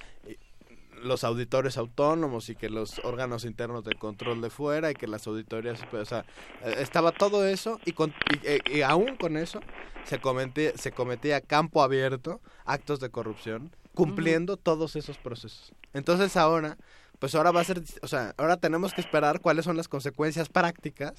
los 1.03 1.23
auditores 1.23 1.77
autónomos 1.77 2.49
y 2.49 2.55
que 2.55 2.69
los 2.69 2.99
órganos 3.03 3.45
internos 3.45 3.83
de 3.83 3.95
control 3.95 4.41
de 4.41 4.49
fuera 4.49 4.91
y 4.91 4.93
que 4.93 5.07
las 5.07 5.27
auditorías, 5.27 5.79
pues, 5.91 6.03
o 6.03 6.05
sea, 6.05 6.25
eh, 6.63 6.75
estaba 6.79 7.11
todo 7.11 7.45
eso 7.45 7.79
y, 7.85 7.93
con, 7.93 8.13
y, 8.31 8.47
eh, 8.47 8.59
y 8.65 8.81
aún 8.81 9.15
con 9.17 9.37
eso 9.37 9.59
se 10.03 10.19
cometía, 10.19 10.71
se 10.75 10.91
cometía 10.91 11.41
campo 11.41 11.83
abierto 11.83 12.41
actos 12.65 12.99
de 12.99 13.09
corrupción 13.09 13.71
cumpliendo 13.95 14.57
todos 14.57 14.95
esos 14.95 15.17
procesos. 15.17 15.73
Entonces 15.93 16.37
ahora, 16.37 16.77
pues 17.17 17.33
ahora 17.33 17.51
va 17.51 17.61
a 17.61 17.63
ser, 17.63 17.81
o 18.01 18.07
sea, 18.07 18.35
ahora 18.37 18.57
tenemos 18.57 18.93
que 18.93 19.01
esperar 19.01 19.39
cuáles 19.39 19.65
son 19.65 19.77
las 19.77 19.87
consecuencias 19.87 20.49
prácticas 20.49 21.13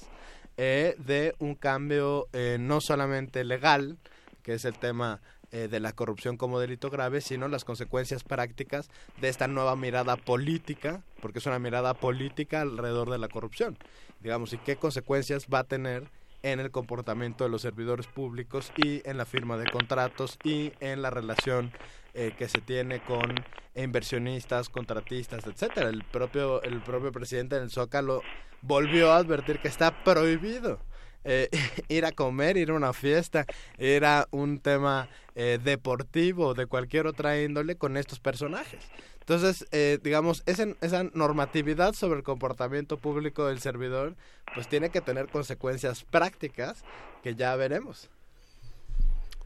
eh, 0.55 0.95
de 0.99 1.35
un 1.39 1.55
cambio 1.55 2.27
eh, 2.33 2.57
no 2.59 2.79
solamente 2.79 3.43
legal, 3.43 3.97
que 4.43 4.53
es 4.53 4.63
el 4.63 4.77
tema 4.77 5.21
eh, 5.51 5.67
de 5.69 5.79
la 5.79 5.93
corrupción 5.93 6.35
como 6.35 6.59
delito 6.59 6.89
grave, 6.89 7.21
sino 7.21 7.47
las 7.47 7.63
consecuencias 7.63 8.23
prácticas 8.23 8.89
de 9.21 9.29
esta 9.29 9.47
nueva 9.47 9.75
mirada 9.75 10.17
política, 10.17 11.03
porque 11.21 11.39
es 11.39 11.45
una 11.45 11.59
mirada 11.59 11.93
política 11.93 12.61
alrededor 12.61 13.09
de 13.09 13.17
la 13.17 13.29
corrupción, 13.29 13.77
digamos, 14.19 14.51
y 14.53 14.57
qué 14.57 14.75
consecuencias 14.75 15.47
va 15.53 15.59
a 15.59 15.63
tener 15.63 16.09
en 16.43 16.59
el 16.59 16.71
comportamiento 16.71 17.43
de 17.43 17.49
los 17.49 17.61
servidores 17.61 18.07
públicos 18.07 18.71
y 18.77 19.07
en 19.07 19.17
la 19.17 19.25
firma 19.25 19.57
de 19.57 19.69
contratos 19.69 20.37
y 20.43 20.73
en 20.79 21.01
la 21.01 21.09
relación 21.09 21.71
eh, 22.13 22.33
que 22.37 22.49
se 22.49 22.61
tiene 22.61 22.99
con 22.99 23.33
inversionistas, 23.75 24.69
contratistas, 24.69 25.45
etcétera. 25.45 25.89
El 25.89 26.03
propio 26.03 26.61
el 26.63 26.81
propio 26.81 27.11
presidente 27.11 27.59
del 27.59 27.69
Zócalo 27.69 28.21
volvió 28.61 29.11
a 29.11 29.17
advertir 29.17 29.59
que 29.59 29.67
está 29.67 30.03
prohibido 30.03 30.79
eh, 31.23 31.49
ir 31.89 32.05
a 32.05 32.11
comer, 32.11 32.57
ir 32.57 32.71
a 32.71 32.73
una 32.73 32.93
fiesta, 32.93 33.45
ir 33.77 34.05
a 34.05 34.27
un 34.31 34.59
tema 34.59 35.09
eh, 35.35 35.59
deportivo 35.63 36.53
de 36.53 36.65
cualquier 36.65 37.07
otra 37.07 37.41
índole 37.41 37.75
con 37.75 37.97
estos 37.97 38.19
personajes. 38.19 38.83
Entonces, 39.19 39.67
eh, 39.71 39.99
digamos, 40.01 40.41
esa, 40.45 40.67
esa 40.79 41.03
normatividad 41.13 41.93
sobre 41.93 42.17
el 42.17 42.23
comportamiento 42.23 42.97
público 42.97 43.47
del 43.47 43.59
servidor, 43.59 44.15
pues 44.53 44.69
tiene 44.69 44.89
que 44.89 45.01
tener 45.01 45.27
consecuencias 45.27 46.05
prácticas 46.05 46.83
que 47.23 47.35
ya 47.35 47.55
veremos. 47.57 48.09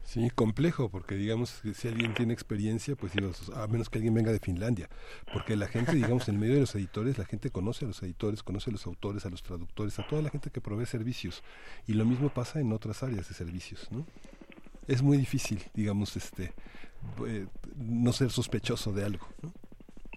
Sí, 0.04 0.30
complejo, 0.30 0.90
porque 0.90 1.14
digamos 1.14 1.60
que 1.62 1.74
si 1.74 1.88
alguien 1.88 2.12
tiene 2.14 2.32
experiencia, 2.32 2.96
pues 2.96 3.12
a 3.54 3.66
menos 3.68 3.88
que 3.88 3.98
alguien 3.98 4.14
venga 4.14 4.32
de 4.32 4.40
Finlandia, 4.40 4.88
porque 5.32 5.56
la 5.56 5.68
gente, 5.68 5.92
digamos, 5.92 6.28
en 6.28 6.38
medio 6.38 6.54
de 6.54 6.60
los 6.60 6.74
editores, 6.74 7.18
la 7.18 7.24
gente 7.24 7.50
conoce 7.50 7.84
a 7.84 7.88
los 7.88 8.02
editores, 8.02 8.42
conoce 8.42 8.70
a 8.70 8.72
los 8.72 8.86
autores, 8.86 9.24
a 9.24 9.30
los 9.30 9.42
traductores, 9.42 9.98
a 9.98 10.06
toda 10.06 10.20
la 10.20 10.30
gente 10.30 10.50
que 10.50 10.60
provee 10.60 10.86
servicios, 10.86 11.42
y 11.86 11.94
lo 11.94 12.04
mismo 12.04 12.28
pasa 12.28 12.60
en 12.60 12.72
otras 12.72 13.02
áreas 13.02 13.28
de 13.28 13.34
servicios, 13.34 13.88
¿no? 13.90 14.04
Es 14.88 15.02
muy 15.02 15.16
difícil, 15.16 15.62
digamos, 15.74 16.16
este, 16.16 16.52
eh, 17.26 17.46
no 17.76 18.12
ser 18.12 18.30
sospechoso 18.30 18.92
de 18.92 19.04
algo, 19.04 19.26
¿no? 19.40 19.52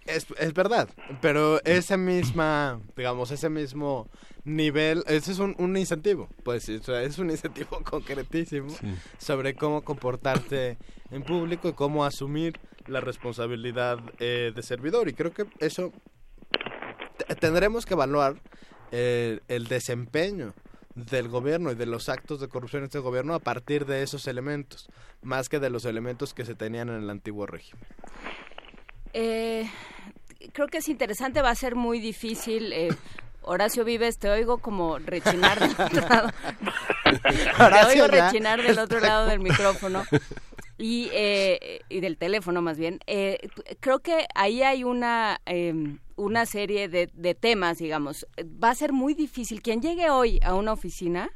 Es, 0.06 0.26
es 0.38 0.54
verdad, 0.54 0.88
pero 1.20 1.62
ese 1.64 1.96
misma, 1.96 2.80
digamos, 2.96 3.30
ese 3.30 3.48
mismo 3.48 4.08
nivel, 4.44 5.02
ese 5.08 5.32
es 5.32 5.38
un, 5.40 5.54
un 5.58 5.76
incentivo, 5.76 6.28
pues, 6.44 6.68
o 6.68 6.82
sea, 6.82 7.02
es 7.02 7.18
un 7.18 7.30
incentivo 7.32 7.82
concretísimo 7.82 8.74
sobre 9.18 9.54
cómo 9.54 9.82
comportarte 9.82 10.78
en 11.10 11.22
público 11.22 11.68
y 11.68 11.72
cómo 11.72 12.04
asumir 12.04 12.58
la 12.86 13.00
responsabilidad 13.00 13.98
eh, 14.18 14.52
de 14.54 14.62
servidor. 14.62 15.08
Y 15.08 15.14
creo 15.14 15.32
que 15.32 15.46
eso 15.58 15.92
te, 17.18 17.34
tendremos 17.34 17.86
que 17.86 17.94
evaluar 17.94 18.36
eh, 18.92 19.40
el 19.48 19.66
desempeño 19.66 20.54
del 20.94 21.28
gobierno 21.28 21.70
y 21.70 21.74
de 21.74 21.86
los 21.86 22.08
actos 22.08 22.40
de 22.40 22.48
corrupción 22.48 22.82
de 22.82 22.86
este 22.86 22.98
gobierno 23.00 23.34
a 23.34 23.38
partir 23.38 23.84
de 23.84 24.02
esos 24.02 24.26
elementos, 24.26 24.88
más 25.22 25.48
que 25.48 25.60
de 25.60 25.68
los 25.68 25.84
elementos 25.84 26.32
que 26.32 26.44
se 26.44 26.54
tenían 26.54 26.88
en 26.88 27.02
el 27.02 27.10
antiguo 27.10 27.46
régimen. 27.46 27.84
Eh, 29.18 29.66
creo 30.52 30.68
que 30.68 30.78
es 30.78 30.88
interesante, 30.90 31.40
va 31.40 31.48
a 31.48 31.54
ser 31.54 31.74
muy 31.74 32.00
difícil. 32.00 32.70
Eh, 32.74 32.90
Horacio 33.40 33.82
Vives, 33.82 34.18
te 34.18 34.28
oigo 34.28 34.58
como 34.58 34.98
rechinar 34.98 35.58
del 35.58 35.70
otro 35.70 36.06
lado. 36.06 36.30
te 37.72 37.86
oigo 37.86 38.08
rechinar 38.08 38.62
del 38.62 38.78
otro 38.78 39.00
lado 39.00 39.26
del 39.26 39.40
micrófono 39.40 40.02
y, 40.76 41.08
eh, 41.14 41.80
y 41.88 42.00
del 42.00 42.18
teléfono 42.18 42.60
más 42.60 42.76
bien. 42.76 43.00
Eh, 43.06 43.38
creo 43.80 44.00
que 44.00 44.26
ahí 44.34 44.62
hay 44.62 44.84
una, 44.84 45.40
em, 45.46 45.98
una 46.16 46.44
serie 46.44 46.88
de, 46.88 47.08
de 47.14 47.34
temas, 47.34 47.78
digamos. 47.78 48.26
Va 48.62 48.68
a 48.68 48.74
ser 48.74 48.92
muy 48.92 49.14
difícil. 49.14 49.62
Quien 49.62 49.80
llegue 49.80 50.10
hoy 50.10 50.40
a 50.42 50.54
una 50.54 50.74
oficina 50.74 51.30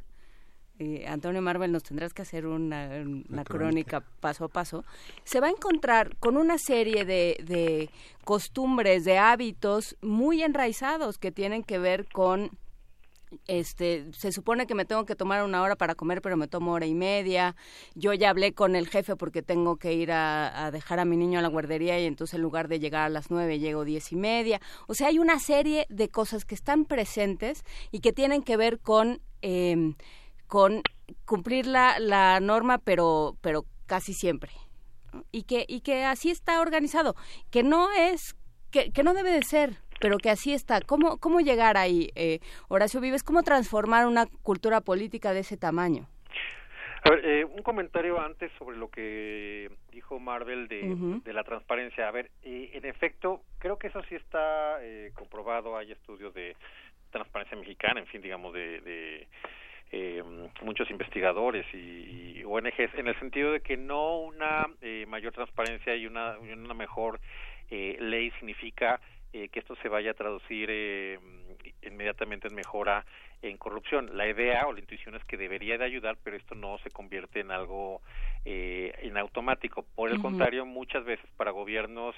eh, 0.81 1.05
Antonio 1.07 1.43
Marvel, 1.43 1.73
nos 1.73 1.83
tendrás 1.83 2.15
que 2.15 2.23
hacer 2.23 2.47
una, 2.47 2.89
una 3.29 3.45
crónica. 3.45 4.01
paso 4.01 4.47
a 4.47 4.49
paso, 4.49 4.83
se 5.25 5.39
va 5.39 5.49
a 5.49 5.51
encontrar 5.51 6.17
con 6.17 6.39
una 6.39 6.57
serie 6.57 7.05
de, 7.05 7.37
de 7.45 7.91
costumbres, 8.25 9.05
de 9.05 9.19
hábitos 9.19 9.99
muy 10.01 10.43
enraizados 10.43 11.19
que 11.19 11.33
tienen 11.33 11.65
que 11.65 11.79
ver 11.79 12.09
con 12.09 12.51
este, 13.47 14.07
se 14.13 14.33
supone 14.33 14.67
que 14.67 14.75
me 14.75 14.87
tengo 14.87 15.05
que 15.05 15.15
tomar 15.15 15.45
una 15.45 15.63
hora 15.63 15.77
para 15.77 15.95
comer, 15.95 16.23
pero 16.23 16.39
me 16.39 16.49
tomo 16.49 16.73
hora 16.73 16.87
y 16.87 16.95
media. 16.95 17.55
Yo 17.95 18.15
ya 18.15 18.31
hablé 18.31 18.55
con 18.55 18.75
el 18.75 18.89
jefe 18.89 19.17
porque 19.17 19.43
tengo 19.43 19.77
que 19.77 19.93
ir 19.93 20.13
a, 20.13 20.65
a 20.65 20.71
dejar 20.71 20.99
a 20.99 21.05
mi 21.05 21.19
niño 21.19 21.39
a 21.39 21.43
la 21.43 21.49
guardería 21.49 22.01
y 22.01 22.07
entonces 22.07 22.35
en 22.35 22.41
lugar 22.43 22.69
de 22.69 22.81
llegar 22.81 23.03
a 23.03 23.09
las 23.11 23.31
nueve 23.31 23.59
llego 23.59 23.85
diez 23.85 24.13
y 24.13 24.17
media. 24.17 24.61
O 24.89 24.95
sea, 24.95 25.09
hay 25.09 25.19
una 25.19 25.39
serie 25.39 25.87
de 25.91 26.09
cosas 26.09 26.47
que 26.47 26.55
están 26.55 26.87
presentes 26.87 27.65
y 27.93 28.01
que 28.01 28.13
tienen 28.13 28.43
que 28.43 28.57
ver 28.57 28.81
con 28.81 29.21
eh, 29.43 29.95
con 30.51 30.83
cumplir 31.25 31.67
la, 31.67 31.99
la 32.01 32.41
norma, 32.41 32.79
pero, 32.79 33.37
pero 33.41 33.63
casi 33.87 34.13
siempre. 34.13 34.51
Y 35.31 35.45
que, 35.45 35.65
y 35.67 35.81
que 35.81 36.05
así 36.05 36.31
está 36.31 36.61
organizado, 36.61 37.15
que 37.51 37.63
no 37.63 37.91
es, 37.93 38.37
que, 38.71 38.93
que 38.93 39.03
no 39.05 39.15
debe 39.15 39.31
de 39.31 39.43
ser, 39.43 39.77
pero 40.01 40.19
que 40.19 40.29
así 40.29 40.53
está. 40.53 40.81
¿Cómo, 40.81 41.19
cómo 41.19 41.41
llegar 41.41 41.77
ahí, 41.77 42.11
eh, 42.17 42.41
Horacio 42.69 43.01
Vives? 43.01 43.23
¿Cómo 43.23 43.43
transformar 43.43 44.07
una 44.07 44.27
cultura 44.43 44.81
política 44.81 45.33
de 45.33 45.41
ese 45.41 45.57
tamaño? 45.57 46.09
A 47.03 47.11
ver, 47.11 47.25
eh, 47.25 47.45
un 47.45 47.63
comentario 47.63 48.21
antes 48.21 48.53
sobre 48.59 48.77
lo 48.77 48.91
que 48.91 49.71
dijo 49.91 50.19
Marvel 50.19 50.69
de, 50.69 51.21
de 51.25 51.33
la 51.33 51.45
transparencia. 51.45 52.09
A 52.09 52.11
ver, 52.11 52.31
eh, 52.43 52.73
en 52.75 52.85
efecto, 52.85 53.41
creo 53.59 53.79
que 53.79 53.87
eso 53.87 54.03
sí 54.09 54.17
está 54.17 54.83
eh, 54.83 55.13
comprobado. 55.15 55.77
Hay 55.77 55.93
estudios 55.93 56.35
de 56.35 56.57
transparencia 57.11 57.57
mexicana, 57.57 58.01
en 58.01 58.07
fin, 58.07 58.21
digamos, 58.21 58.53
de, 58.53 58.81
de 58.81 59.29
eh, 59.93 60.23
muchos 60.63 60.91
investigadores 60.91 61.67
y, 61.73 62.39
y 62.39 62.45
ONGs, 62.45 62.95
en 62.95 63.09
el 63.09 63.19
sentido 63.19 63.53
de 63.53 63.61
que 63.61 63.77
no 63.77 64.19
una 64.19 64.67
eh, 64.81 65.05
mayor 65.09 65.33
transparencia 65.33 65.95
y 65.97 66.07
una, 66.07 66.39
una 66.39 66.75
mejor 66.75 67.21
eh, 67.71 67.97
ley 68.01 68.31
significa 68.33 69.01
eh, 69.33 69.49
que 69.49 69.61
esto 69.61 69.77
se 69.77 69.89
vaya 69.89 70.11
a 70.11 70.15
traducir 70.15 70.69
eh, 70.71 71.19
inmediatamente 71.83 72.49
en 72.49 72.55
mejora 72.55 73.05
en 73.43 73.57
corrupción. 73.59 74.17
La 74.17 74.29
idea 74.29 74.67
o 74.67 74.73
la 74.73 74.81
intuición 74.81 75.15
es 75.15 75.25
que 75.25 75.37
debería 75.37 75.79
de 75.79 75.85
ayudar, 75.85 76.17
pero 76.25 76.37
esto 76.37 76.57
no 76.57 76.79
se 76.79 76.91
convierte 76.91 77.39
en 77.39 77.53
algo 77.53 78.03
eh, 78.45 78.93
en 79.03 79.17
automático. 79.17 79.85
Por 79.95 80.11
el 80.11 80.21
contrario, 80.21 80.67
muchas 80.67 81.05
veces 81.05 81.31
para 81.37 81.53
gobiernos 81.53 82.17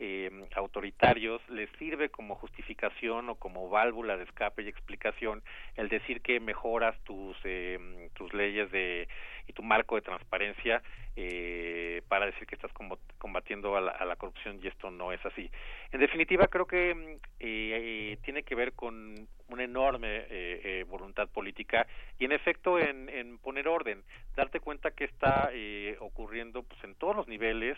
eh, 0.00 0.30
autoritarios 0.56 1.40
les 1.48 1.70
sirve 1.78 2.08
como 2.08 2.34
justificación 2.34 3.28
o 3.28 3.34
como 3.36 3.68
válvula 3.68 4.16
de 4.16 4.24
escape 4.24 4.62
y 4.62 4.68
explicación 4.68 5.42
el 5.76 5.88
decir 5.88 6.22
que 6.22 6.40
mejoras 6.40 6.98
tus 7.04 7.36
eh, 7.44 8.08
tus 8.14 8.32
leyes 8.34 8.70
de 8.72 9.06
y 9.46 9.52
tu 9.52 9.62
marco 9.62 9.96
de 9.96 10.02
transparencia 10.02 10.82
eh, 11.16 12.02
para 12.08 12.26
decir 12.26 12.46
que 12.46 12.54
estás 12.54 12.70
combatiendo 13.18 13.76
a 13.76 13.80
la, 13.80 13.90
a 13.92 14.04
la 14.04 14.16
corrupción 14.16 14.60
y 14.62 14.68
esto 14.68 14.90
no 14.90 15.12
es 15.12 15.24
así. 15.26 15.50
En 15.92 16.00
definitiva, 16.00 16.46
creo 16.46 16.66
que 16.66 17.18
eh, 17.40 18.16
tiene 18.22 18.42
que 18.42 18.54
ver 18.54 18.72
con 18.72 19.28
una 19.48 19.64
enorme 19.64 20.08
eh, 20.08 20.26
eh, 20.30 20.84
voluntad 20.88 21.28
política 21.28 21.86
y 22.18 22.24
en 22.24 22.32
efecto 22.32 22.78
en, 22.78 23.08
en 23.08 23.38
poner 23.38 23.66
orden, 23.66 24.02
darte 24.36 24.60
cuenta 24.60 24.92
que 24.92 25.04
está 25.04 25.50
ocurriendo 25.98 26.62
pues 26.62 26.82
en 26.84 26.94
todos 26.94 27.16
los 27.16 27.26
niveles 27.26 27.76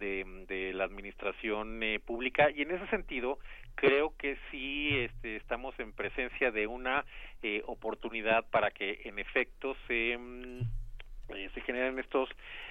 de, 0.00 0.24
de 0.48 0.72
la 0.72 0.84
administración 0.84 1.80
eh, 1.84 2.00
pública 2.00 2.50
y 2.50 2.62
en 2.62 2.72
ese 2.72 2.88
sentido 2.88 3.38
creo 3.76 4.16
que 4.18 4.36
sí 4.50 4.90
este, 4.98 5.36
estamos 5.36 5.78
en 5.78 5.92
presencia 5.92 6.50
de 6.50 6.66
una 6.66 7.04
eh, 7.42 7.62
oportunidad 7.66 8.44
para 8.50 8.72
que 8.72 9.02
en 9.04 9.20
efecto 9.20 9.76
se 9.86 10.18
mm, 10.18 10.60
eh, 11.34 11.50
se 11.54 11.60
generen 11.62 11.98
estos 11.98 12.28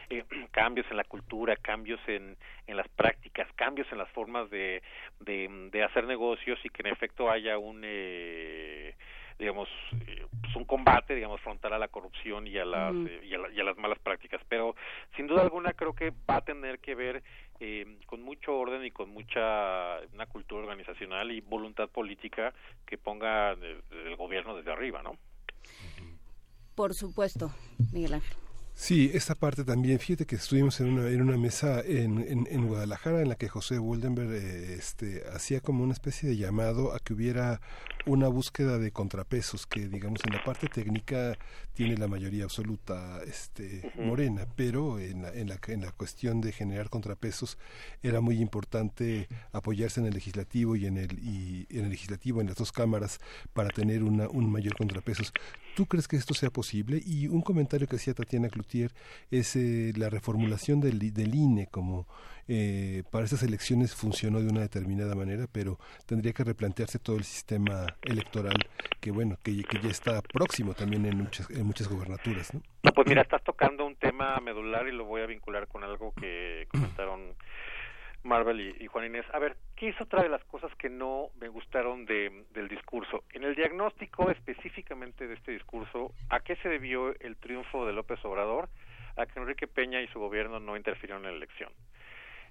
eh, 0.10 0.24
cambios 0.52 0.86
en 0.92 0.98
la 0.98 1.04
cultura, 1.04 1.56
cambios 1.56 2.00
en, 2.08 2.38
en 2.68 2.78
las 2.78 2.88
prácticas, 2.90 3.48
cambios 3.56 3.88
en 3.92 3.98
las 3.98 4.10
formas 4.10 4.50
de, 4.50 4.82
de, 5.20 5.70
de 5.72 5.84
hacer 5.84 6.06
negocios 6.06 6.60
y 6.64 6.70
que 6.70 6.82
en 6.82 6.94
efecto 6.94 7.30
haya 7.30 7.58
un 7.58 7.82
eh, 7.84 8.96
digamos 9.40 9.70
eh, 10.06 10.26
pues 10.42 10.56
un 10.58 10.66
combate 10.66 11.16
digamos 11.16 11.40
frontal 11.42 11.72
a 11.74 11.80
la 11.80 11.88
corrupción 11.88 12.46
y 12.46 12.58
a 12.58 12.66
las 12.66 12.94
Mm. 12.94 13.08
eh, 13.08 13.22
y, 13.24 13.34
a 13.34 13.38
la- 13.38 13.52
y 13.52 13.60
a 13.60 13.64
las 13.64 13.78
malas 13.78 13.98
prácticas 14.00 14.42
pero 14.50 14.76
sin 15.16 15.28
duda 15.28 15.42
alguna 15.44 15.74
creo 15.74 15.94
que 15.94 16.12
va 16.30 16.36
a 16.38 16.42
tener 16.42 16.80
que 16.80 16.94
ver 16.94 17.24
eh, 17.62 17.98
con 18.06 18.22
mucho 18.22 18.56
orden 18.58 18.86
y 18.86 18.92
con 18.92 19.10
mucha 19.10 20.00
una 20.14 20.26
cultura 20.28 20.62
organizacional 20.64 21.32
y 21.32 21.40
voluntad 21.42 21.88
política 21.90 22.54
que 22.86 22.98
ponga 22.98 23.54
eh, 23.54 23.82
el 24.06 24.16
gobierno 24.18 24.56
desde 24.58 24.72
arriba 24.74 25.02
no 25.02 25.18
Por 26.76 26.94
supuesto, 26.94 27.52
Miguel 27.94 28.14
Ángel. 28.16 28.38
Sí, 28.82 29.12
esta 29.14 29.36
parte 29.36 29.66
también, 29.66 30.00
fíjate 30.00 30.26
que 30.26 30.38
estuvimos 30.38 30.80
en 30.80 30.88
una, 30.88 31.10
en 31.10 31.22
una 31.22 31.38
mesa 31.38 31.82
en, 31.82 32.18
en, 32.20 32.48
en 32.50 32.66
Guadalajara 32.66 33.22
en 33.22 33.28
la 33.28 33.36
que 33.36 33.50
José 33.50 33.78
Woldenberg 33.78 34.32
eh, 34.32 34.74
este, 34.76 35.22
hacía 35.36 35.60
como 35.60 35.84
una 35.84 35.92
especie 35.92 36.30
de 36.30 36.38
llamado 36.38 36.96
a 36.96 37.00
que 37.00 37.14
hubiera 37.14 37.60
una 38.06 38.30
búsqueda 38.30 38.78
de 38.78 38.92
contrapesos 38.92 39.68
que 39.68 39.90
digamos 39.90 40.22
en 40.26 40.34
la 40.34 40.44
parte 40.46 40.68
técnica 40.70 41.38
tiene 41.74 41.98
la 41.98 42.08
mayoría 42.08 42.46
absoluta 42.46 43.20
este, 43.28 43.92
morena, 43.98 44.48
pero 44.56 44.98
en 44.98 45.24
la, 45.24 45.34
en, 45.34 45.50
la, 45.50 45.60
en 45.68 45.82
la 45.82 45.92
cuestión 45.92 46.40
de 46.40 46.54
generar 46.54 46.90
contrapesos 46.90 47.58
era 48.02 48.22
muy 48.22 48.42
importante 48.42 49.28
apoyarse 49.52 50.00
en 50.00 50.08
el 50.08 50.14
legislativo 50.14 50.78
y 50.78 50.86
en 50.86 50.98
el, 50.98 51.20
y 51.20 51.68
en 51.70 51.84
el 51.84 51.90
legislativo, 51.90 52.40
en 52.40 52.48
las 52.48 52.56
dos 52.56 52.72
cámaras, 52.72 53.20
para 53.54 53.70
tener 53.70 54.04
una, 54.04 54.30
un 54.30 54.50
mayor 54.50 54.76
contrapesos. 54.76 55.34
¿Tú 55.80 55.86
crees 55.86 56.10
que 56.10 56.18
esto 56.18 56.34
sea 56.34 56.50
posible? 56.50 57.02
Y 57.06 57.30
un 57.30 57.42
comentario 57.42 57.88
que 57.88 57.96
hacía 57.96 58.14
Tatiana 58.14 58.50
Cloutier 58.50 58.92
es 59.32 59.56
eh, 59.56 59.94
la 59.96 60.10
reformulación 60.10 60.82
del, 60.82 61.14
del 61.14 61.34
INE 61.34 61.68
como 61.68 62.06
eh, 62.50 63.04
para 63.10 63.24
estas 63.24 63.44
elecciones 63.44 63.96
funcionó 63.96 64.42
de 64.42 64.50
una 64.50 64.60
determinada 64.60 65.16
manera, 65.16 65.48
pero 65.50 65.80
tendría 66.06 66.34
que 66.34 66.44
replantearse 66.44 67.00
todo 67.00 67.16
el 67.16 67.24
sistema 67.24 67.96
electoral 68.02 68.58
que 69.00 69.12
bueno 69.12 69.38
que, 69.42 69.64
que 69.64 69.80
ya 69.80 69.88
está 69.88 70.22
próximo 70.22 70.74
también 70.74 71.06
en 71.06 71.16
muchas 71.16 71.50
en 71.50 71.66
muchas 71.66 71.88
gobernaturas, 71.88 72.54
¿no? 72.54 72.62
Pues 72.94 73.08
mira, 73.08 73.22
estás 73.22 73.42
tocando 73.46 73.86
un 73.86 73.96
tema 73.96 74.38
medular 74.42 74.86
y 74.86 74.92
lo 74.92 75.06
voy 75.06 75.22
a 75.22 75.28
vincular 75.28 75.70
con 75.70 75.86
algo 75.86 76.12
que 76.14 76.68
comentaron 76.72 77.22
Marvel 78.24 78.60
y, 78.60 78.84
y 78.84 78.88
Juan 78.88 79.06
Inés. 79.06 79.26
A 79.34 79.40
ver, 79.40 79.56
¿qué 79.76 79.90
es 79.90 80.02
otra 80.02 80.22
de 80.22 80.30
las 80.30 80.44
cosas 80.46 80.74
que 80.76 80.90
no 80.90 81.30
me 81.40 81.48
gustaron 81.48 82.06
de, 82.06 82.46
del 82.52 82.68
discurso? 82.68 83.24
En 83.34 83.44
el 83.44 83.56
diagnóstico 83.56 84.30
específicamente 84.30 85.28
de 85.28 85.36
este 85.36 85.52
discurso, 85.52 86.14
¿a 86.30 86.40
qué 86.42 86.56
se 86.58 86.70
debió 86.70 87.14
el 87.20 87.38
triunfo 87.38 87.86
de 87.86 87.94
López 87.94 88.24
Obrador? 88.26 88.70
A 89.18 89.26
que 89.26 89.40
Enrique 89.40 89.68
Peña 89.68 90.02
y 90.02 90.08
su 90.08 90.20
gobierno 90.20 90.60
no 90.60 90.78
interfirieron 90.78 91.26
en 91.26 91.32
la 91.32 91.38
elección. 91.38 91.72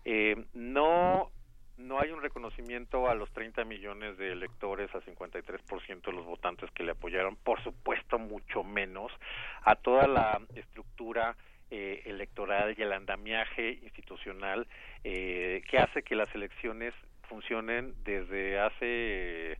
Eh, 0.05 0.47
no 0.55 1.31
no 1.79 2.01
hay 2.01 2.11
un 2.11 2.21
reconocimiento 2.21 3.09
a 3.09 3.15
los 3.15 3.31
30 3.33 3.65
millones 3.65 4.19
de 4.19 4.33
electores, 4.33 4.93
a 4.95 5.01
53% 5.01 6.03
de 6.03 6.13
los 6.13 6.27
votantes 6.27 6.71
que 6.73 6.83
le 6.83 6.93
apoyaron, 6.93 7.37
por 7.37 7.63
supuesto 7.63 8.19
mucho 8.19 8.65
menos 8.65 9.13
a 9.63 9.77
toda 9.77 10.09
la 10.09 10.41
estructura 10.57 11.37
eh, 11.71 12.03
electoral 12.07 12.75
y 12.77 12.83
el 12.83 12.93
andamiaje 12.93 13.79
institucional 13.83 14.67
eh, 15.05 15.63
que 15.69 15.79
hace 15.79 16.03
que 16.03 16.17
las 16.17 16.35
elecciones 16.35 16.95
funcionen 17.29 17.95
desde 18.05 18.59
hace 18.59 19.59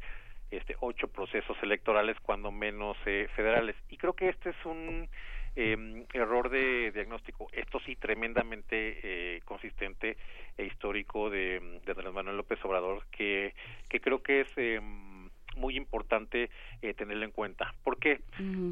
este 0.51 0.77
ocho 0.81 1.09
procesos 1.09 1.57
electorales 1.63 2.17
cuando 2.23 2.51
menos 2.51 2.97
eh, 3.07 3.29
federales. 3.37 3.77
Y 3.91 3.97
creo 3.97 4.15
que 4.15 4.29
este 4.31 4.51
es 4.51 4.65
un 4.65 5.09
eh, 5.57 6.07
error 6.13 6.51
de 6.51 6.93
diagnóstico 6.93 7.49
esto 7.53 7.81
sí 7.81 7.97
tremendamente 7.97 9.01
eh, 9.03 9.41
consistente 9.45 10.17
e 10.57 10.65
histórico 10.65 11.31
de, 11.31 11.81
de 11.85 11.93
Andrés 11.93 12.13
Manuel 12.13 12.37
López 12.37 12.65
Obrador 12.65 13.05
que 13.11 13.55
que 13.89 14.01
creo 14.01 14.23
que 14.23 14.43
es 14.43 14.49
eh, 14.57 14.81
muy 15.59 15.77
importante 15.77 16.51
eh, 16.83 16.95
tenerlo 16.95 17.25
en 17.25 17.33
cuenta 17.33 17.75
¿por 17.85 17.99
qué? 17.99 18.21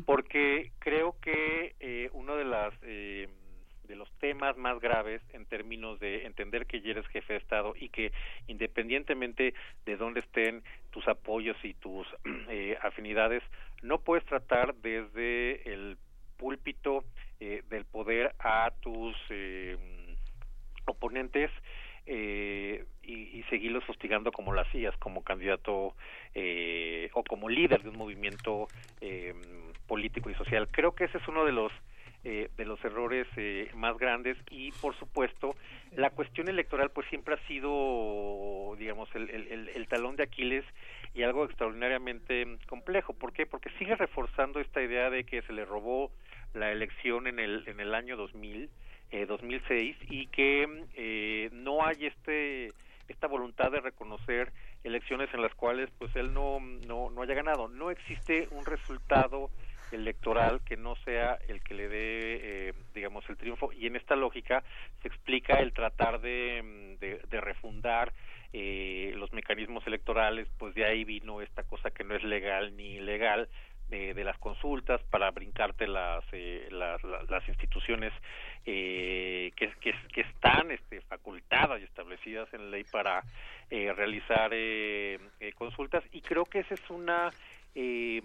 porque 0.06 0.72
creo 0.78 1.16
que 1.20 1.74
eh, 1.80 2.10
uno 2.12 2.36
de 2.36 2.44
las 2.44 2.72
eh, 2.82 3.28
de 3.86 3.96
los 3.96 4.10
temas 4.18 4.56
más 4.56 4.80
graves 4.80 5.22
en 5.32 5.46
términos 5.46 5.98
de 6.00 6.26
entender 6.26 6.66
que 6.66 6.80
ya 6.80 6.90
eres 6.90 7.06
jefe 7.08 7.34
de 7.34 7.38
Estado 7.38 7.74
y 7.78 7.88
que 7.88 8.12
independientemente 8.46 9.54
de 9.84 9.96
dónde 9.96 10.20
estén 10.20 10.62
tus 10.90 11.06
apoyos 11.08 11.56
y 11.62 11.74
tus 11.74 12.06
eh, 12.48 12.76
afinidades, 12.82 13.42
no 13.82 14.00
puedes 14.00 14.24
tratar 14.24 14.74
desde 14.76 15.72
el 15.72 15.96
púlpito 16.36 17.04
eh, 17.40 17.62
del 17.68 17.84
poder 17.84 18.34
a 18.38 18.72
tus 18.80 19.16
eh, 19.30 19.76
oponentes 20.86 21.50
eh, 22.06 22.84
y, 23.02 23.38
y, 23.38 23.42
seguirlos 23.44 23.88
hostigando 23.88 24.32
como 24.32 24.52
lo 24.52 24.60
hacías, 24.60 24.96
como 24.98 25.22
candidato 25.22 25.94
eh, 26.34 27.10
o 27.14 27.22
como 27.22 27.48
líder 27.48 27.82
de 27.82 27.90
un 27.90 27.98
movimiento 27.98 28.68
eh, 29.00 29.34
político 29.86 30.30
y 30.30 30.34
social. 30.34 30.68
Creo 30.70 30.94
que 30.94 31.04
ese 31.04 31.18
es 31.18 31.28
uno 31.28 31.44
de 31.44 31.52
los 31.52 31.72
eh, 32.28 32.50
de 32.56 32.64
los 32.64 32.84
errores 32.84 33.28
eh, 33.36 33.70
más 33.76 33.96
grandes 33.98 34.36
y 34.50 34.72
por 34.72 34.98
supuesto 34.98 35.54
la 35.92 36.10
cuestión 36.10 36.48
electoral 36.48 36.90
pues 36.90 37.06
siempre 37.08 37.34
ha 37.34 37.46
sido 37.46 38.74
digamos 38.76 39.08
el, 39.14 39.30
el, 39.30 39.68
el 39.68 39.86
talón 39.86 40.16
de 40.16 40.24
Aquiles 40.24 40.64
y 41.14 41.22
algo 41.22 41.44
extraordinariamente 41.44 42.44
complejo. 42.66 43.12
¿Por 43.12 43.32
qué? 43.32 43.46
Porque 43.46 43.70
sigue 43.78 43.94
reforzando 43.94 44.58
esta 44.58 44.82
idea 44.82 45.08
de 45.08 45.22
que 45.22 45.42
se 45.42 45.52
le 45.52 45.64
robó 45.64 46.10
la 46.52 46.72
elección 46.72 47.28
en 47.28 47.38
el 47.38 47.62
en 47.68 47.78
el 47.78 47.94
año 47.94 48.16
2000 48.16 48.70
eh, 49.10 49.26
2006 49.26 49.96
y 50.08 50.26
que 50.28 50.86
eh, 50.94 51.50
no 51.52 51.84
hay 51.84 52.06
este 52.06 52.72
esta 53.08 53.28
voluntad 53.28 53.70
de 53.70 53.80
reconocer 53.80 54.52
elecciones 54.82 55.32
en 55.32 55.40
las 55.40 55.54
cuales 55.54 55.88
pues 55.98 56.14
él 56.16 56.32
no 56.32 56.60
no 56.60 57.10
no 57.10 57.22
haya 57.22 57.34
ganado. 57.34 57.68
No 57.68 57.90
existe 57.90 58.48
un 58.50 58.64
resultado 58.66 59.50
electoral 59.92 60.60
que 60.64 60.76
no 60.76 60.96
sea 60.96 61.38
el 61.48 61.62
que 61.62 61.74
le 61.74 61.88
dé 61.88 62.68
eh, 62.68 62.74
digamos 62.94 63.28
el 63.28 63.36
triunfo. 63.36 63.72
Y 63.72 63.86
en 63.86 63.96
esta 63.96 64.16
lógica 64.16 64.62
se 65.02 65.08
explica 65.08 65.54
el 65.60 65.72
tratar 65.72 66.20
de, 66.20 66.96
de, 67.00 67.40
refundar 67.40 68.12
eh, 68.52 69.12
los 69.16 69.32
mecanismos 69.32 69.86
electorales. 69.86 70.48
Pues 70.58 70.74
de 70.74 70.84
ahí 70.84 71.04
vino 71.04 71.40
esta 71.40 71.62
cosa 71.62 71.90
que 71.90 72.04
no 72.04 72.14
es 72.14 72.24
legal 72.24 72.76
ni 72.76 72.96
ilegal 72.96 73.48
de, 73.88 74.14
de 74.14 74.24
las 74.24 74.38
consultas 74.38 75.00
para 75.10 75.30
brincarte 75.30 75.86
las 75.86 76.24
eh, 76.32 76.68
las, 76.70 77.02
las, 77.04 77.48
instituciones 77.48 78.12
eh, 78.64 79.52
que, 79.56 79.72
que, 79.80 79.94
que, 80.12 80.20
están 80.22 80.70
este, 80.70 81.00
facultadas 81.02 81.80
y 81.80 81.84
establecidas 81.84 82.52
en 82.52 82.70
ley 82.70 82.84
para 82.84 83.22
eh, 83.70 83.92
realizar 83.92 84.50
eh, 84.52 85.18
eh, 85.40 85.52
consultas 85.52 86.04
y 86.12 86.20
creo 86.20 86.44
que 86.44 86.60
esa 86.60 86.74
es 86.74 86.90
una 86.90 87.30
eh, 87.74 88.22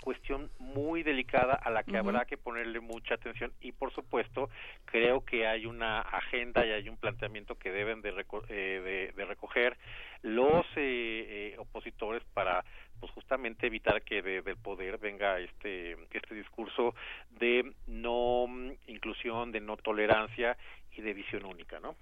cuestión 0.00 0.50
muy 0.58 1.02
delicada 1.02 1.54
a 1.54 1.70
la 1.70 1.82
que 1.82 1.92
uh 1.92 1.94
-huh. 1.94 1.98
habrá 1.98 2.24
que 2.24 2.36
ponerle 2.36 2.80
mucha 2.80 3.14
atención 3.14 3.52
y 3.60 3.72
por 3.72 3.92
supuesto 3.92 4.48
creo 4.86 5.24
que 5.24 5.46
hay 5.46 5.66
una 5.66 6.00
agenda 6.00 6.66
y 6.66 6.70
hay 6.70 6.88
un 6.88 6.96
planteamiento 6.96 7.56
que 7.56 7.70
deben 7.70 8.00
de, 8.00 8.10
reco 8.10 8.42
eh, 8.48 8.80
de, 8.82 9.12
de 9.14 9.24
recoger 9.24 9.76
los 10.22 10.64
eh, 10.76 11.52
eh, 11.54 11.54
opositores 11.58 12.22
para 12.34 12.64
pues 13.00 13.12
justamente 13.12 13.66
evitar 13.66 14.02
que 14.02 14.22
de, 14.22 14.42
del 14.42 14.56
poder 14.56 14.98
venga 14.98 15.40
este 15.40 15.96
este 16.12 16.34
discurso 16.34 16.94
de 17.30 17.72
no 17.86 18.46
inclusión 18.86 19.52
de 19.52 19.60
no 19.60 19.76
tolerancia 19.76 20.56
y 20.96 21.00
de 21.00 21.14
visión 21.14 21.44
única 21.44 21.80
no 21.80 21.96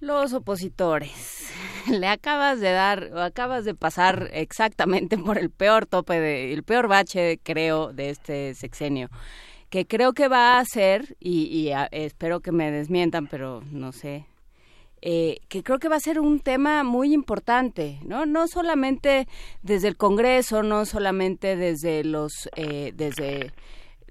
los 0.00 0.32
opositores. 0.32 1.52
Le 1.90 2.06
acabas 2.06 2.60
de 2.60 2.70
dar, 2.70 3.10
o 3.12 3.20
acabas 3.20 3.64
de 3.64 3.74
pasar 3.74 4.28
exactamente 4.32 5.18
por 5.18 5.38
el 5.38 5.50
peor 5.50 5.86
tope, 5.86 6.20
de, 6.20 6.52
el 6.52 6.62
peor 6.62 6.88
bache, 6.88 7.40
creo, 7.42 7.92
de 7.92 8.10
este 8.10 8.54
sexenio. 8.54 9.08
Que 9.70 9.86
creo 9.86 10.12
que 10.12 10.28
va 10.28 10.58
a 10.58 10.64
ser, 10.64 11.16
y, 11.20 11.44
y 11.46 11.72
a, 11.72 11.86
espero 11.86 12.40
que 12.40 12.52
me 12.52 12.70
desmientan, 12.70 13.26
pero 13.26 13.62
no 13.70 13.92
sé, 13.92 14.26
eh, 15.02 15.38
que 15.48 15.62
creo 15.62 15.78
que 15.78 15.88
va 15.88 15.96
a 15.96 16.00
ser 16.00 16.20
un 16.20 16.40
tema 16.40 16.84
muy 16.84 17.12
importante, 17.12 17.98
¿no? 18.04 18.26
No 18.26 18.48
solamente 18.48 19.28
desde 19.62 19.88
el 19.88 19.96
Congreso, 19.96 20.62
no 20.62 20.84
solamente 20.86 21.56
desde 21.56 22.04
los, 22.04 22.48
eh, 22.56 22.92
desde 22.94 23.52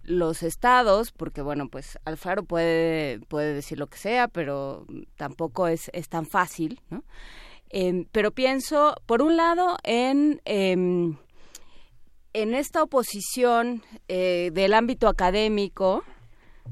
los 0.04 0.44
estados, 0.44 1.12
porque 1.12 1.42
bueno, 1.42 1.68
pues 1.70 2.00
Alfaro 2.06 2.44
puede, 2.44 3.20
puede 3.28 3.54
decir 3.54 3.78
lo 3.78 3.88
que 3.88 3.98
sea, 3.98 4.28
pero 4.28 4.86
tampoco 5.16 5.68
es, 5.68 5.90
es 5.94 6.08
tan 6.10 6.26
fácil, 6.26 6.82
¿no? 6.90 7.04
Eh, 7.70 8.06
pero 8.14 8.32
pienso, 8.32 8.96
por 9.06 9.22
un 9.22 9.36
lado, 9.36 9.78
en, 9.84 10.42
eh, 10.46 10.72
en 12.34 12.54
esta 12.54 12.84
oposición 12.84 13.84
eh, 14.08 14.52
del 14.54 14.74
ámbito 14.74 15.08
académico, 15.08 16.04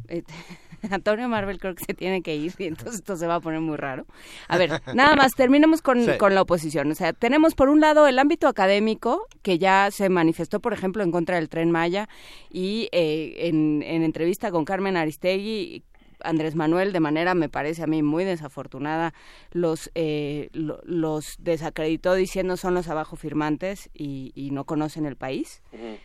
eh, 0.07 0.23
Antonio 0.91 1.27
Marvel 1.27 1.59
creo 1.59 1.75
que 1.75 1.83
se 1.83 1.93
tiene 1.93 2.21
que 2.21 2.35
ir 2.35 2.53
y 2.57 2.65
entonces 2.65 2.95
esto 2.95 3.15
se 3.15 3.27
va 3.27 3.35
a 3.35 3.39
poner 3.39 3.61
muy 3.61 3.77
raro. 3.77 4.05
A 4.47 4.57
ver, 4.57 4.81
nada 4.93 5.15
más, 5.15 5.35
terminemos 5.35 5.81
con, 5.81 6.03
sí. 6.03 6.17
con 6.17 6.35
la 6.35 6.41
oposición. 6.41 6.91
O 6.91 6.95
sea, 6.95 7.13
tenemos 7.13 7.55
por 7.55 7.69
un 7.69 7.81
lado 7.81 8.07
el 8.07 8.19
ámbito 8.19 8.47
académico, 8.47 9.27
que 9.41 9.57
ya 9.59 9.89
se 9.91 10.09
manifestó, 10.09 10.59
por 10.59 10.73
ejemplo, 10.73 11.03
en 11.03 11.11
contra 11.11 11.35
del 11.35 11.49
tren 11.49 11.71
Maya 11.71 12.09
y 12.49 12.89
eh, 12.91 13.47
en, 13.47 13.83
en 13.83 14.03
entrevista 14.03 14.51
con 14.51 14.65
Carmen 14.65 14.97
Aristegui 14.97 15.83
Andrés 16.21 16.55
Manuel 16.55 16.93
de 16.93 16.99
manera 16.99 17.33
me 17.35 17.49
parece 17.49 17.83
a 17.83 17.87
mí 17.87 18.01
muy 18.01 18.23
desafortunada 18.23 19.13
los 19.51 19.91
eh, 19.95 20.49
lo, 20.53 20.79
los 20.83 21.35
desacreditó 21.39 22.13
diciendo 22.13 22.57
son 22.57 22.73
los 22.73 22.87
abajo 22.87 23.15
firmantes 23.15 23.89
y, 23.93 24.31
y 24.35 24.51
no 24.51 24.65
conocen 24.65 25.05
el 25.05 25.15
país 25.15 25.61
uh 25.73 25.77
-huh. 25.77 25.97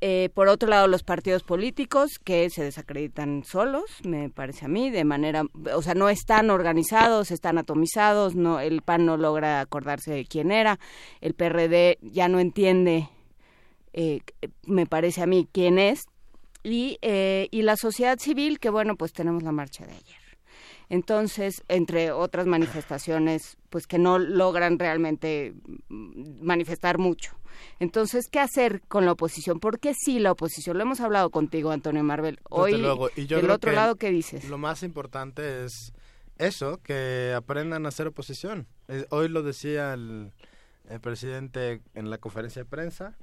Eh, 0.00 0.30
por 0.32 0.46
otro 0.46 0.68
lado, 0.68 0.86
los 0.86 1.02
partidos 1.02 1.42
políticos 1.42 2.20
que 2.22 2.50
se 2.50 2.62
desacreditan 2.62 3.42
solos, 3.42 3.84
me 4.04 4.30
parece 4.30 4.66
a 4.66 4.68
mí, 4.68 4.90
de 4.90 5.04
manera, 5.04 5.44
o 5.74 5.82
sea, 5.82 5.94
no 5.94 6.08
están 6.08 6.50
organizados, 6.50 7.32
están 7.32 7.58
atomizados, 7.58 8.36
no, 8.36 8.60
el 8.60 8.82
PAN 8.82 9.06
no 9.06 9.16
logra 9.16 9.60
acordarse 9.60 10.12
de 10.12 10.24
quién 10.24 10.52
era, 10.52 10.78
el 11.20 11.34
PRD 11.34 11.98
ya 12.00 12.28
no 12.28 12.38
entiende, 12.38 13.08
eh, 13.92 14.20
me 14.66 14.86
parece 14.86 15.22
a 15.22 15.26
mí, 15.26 15.48
quién 15.50 15.80
es, 15.80 16.06
y, 16.62 16.98
eh, 17.02 17.48
y 17.50 17.62
la 17.62 17.76
sociedad 17.76 18.18
civil, 18.20 18.60
que 18.60 18.70
bueno, 18.70 18.94
pues 18.94 19.12
tenemos 19.12 19.42
la 19.42 19.50
marcha 19.50 19.84
de 19.84 19.94
ayer. 19.94 20.27
Entonces, 20.90 21.62
entre 21.68 22.12
otras 22.12 22.46
manifestaciones, 22.46 23.58
pues 23.68 23.86
que 23.86 23.98
no 23.98 24.18
logran 24.18 24.78
realmente 24.78 25.54
manifestar 25.88 26.98
mucho. 26.98 27.34
Entonces, 27.78 28.28
¿qué 28.28 28.40
hacer 28.40 28.80
con 28.88 29.04
la 29.04 29.12
oposición? 29.12 29.60
Porque 29.60 29.92
sí, 29.94 30.18
la 30.18 30.32
oposición, 30.32 30.78
lo 30.78 30.84
hemos 30.84 31.00
hablado 31.00 31.30
contigo, 31.30 31.70
Antonio 31.70 32.02
Marvel. 32.02 32.38
Hoy, 32.48 32.76
luego. 32.76 33.10
Y 33.16 33.26
yo 33.26 33.38
del 33.38 33.50
otro 33.50 33.72
lado, 33.72 33.96
¿qué 33.96 34.10
dices? 34.10 34.48
Lo 34.48 34.58
más 34.58 34.82
importante 34.82 35.64
es 35.64 35.92
eso, 36.38 36.80
que 36.82 37.34
aprendan 37.36 37.84
a 37.84 37.88
hacer 37.88 38.06
oposición. 38.06 38.66
Hoy 39.10 39.28
lo 39.28 39.42
decía 39.42 39.92
el, 39.92 40.32
el 40.88 41.00
presidente 41.00 41.82
en 41.94 42.10
la 42.10 42.18
conferencia 42.18 42.62
de 42.62 42.68
prensa, 42.68 43.16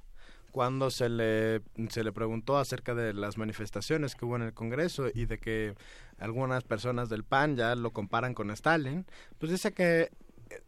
cuando 0.55 0.89
se 0.89 1.09
le, 1.09 1.63
se 1.89 2.01
le 2.01 2.13
preguntó 2.13 2.57
acerca 2.57 2.95
de 2.95 3.13
las 3.13 3.37
manifestaciones 3.37 4.15
que 4.15 4.23
hubo 4.23 4.37
en 4.37 4.43
el 4.43 4.53
Congreso 4.53 5.09
y 5.13 5.25
de 5.25 5.37
que 5.37 5.75
algunas 6.17 6.63
personas 6.63 7.09
del 7.09 7.25
PAN 7.25 7.57
ya 7.57 7.75
lo 7.75 7.91
comparan 7.91 8.33
con 8.33 8.49
Stalin, 8.51 9.05
pues 9.37 9.51
dice 9.51 9.73
que 9.73 10.11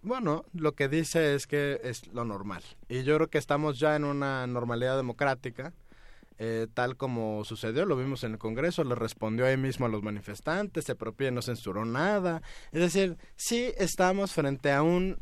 bueno, 0.02 0.44
lo 0.52 0.74
que 0.74 0.90
dice 0.90 1.36
es 1.36 1.48
que 1.48 1.80
es 1.86 2.06
lo 2.08 2.26
normal. 2.26 2.64
Y 2.90 3.04
yo 3.04 3.16
creo 3.16 3.30
que 3.30 3.38
estamos 3.38 3.80
ya 3.80 3.96
en 3.96 4.04
una 4.04 4.46
normalidad 4.46 4.98
democrática, 4.98 5.72
eh, 6.38 6.68
tal 6.74 6.98
como 6.98 7.46
sucedió, 7.46 7.86
lo 7.86 7.96
vimos 7.96 8.26
en 8.26 8.34
el 8.34 8.40
Congreso, 8.40 8.84
le 8.84 8.94
respondió 8.94 9.46
ahí 9.46 9.56
mismo 9.56 9.86
a 9.86 9.90
los 9.90 10.04
manifestantes, 10.04 10.84
se 10.84 10.96
propia 10.96 11.32
no 11.32 11.42
censuró 11.42 11.86
nada. 11.86 12.42
Es 12.74 12.82
decir, 12.82 13.18
sí 13.38 13.72
estamos 13.78 14.34
frente 14.34 14.74
a 14.74 14.82
un, 14.82 15.18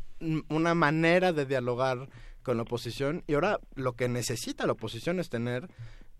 una 0.48 0.74
manera 0.74 1.32
de 1.32 1.46
dialogar 1.46 2.08
con 2.46 2.58
la 2.58 2.62
oposición 2.62 3.24
y 3.26 3.34
ahora 3.34 3.58
lo 3.74 3.94
que 3.94 4.08
necesita 4.08 4.66
la 4.66 4.74
oposición 4.74 5.18
es 5.18 5.28
tener 5.28 5.68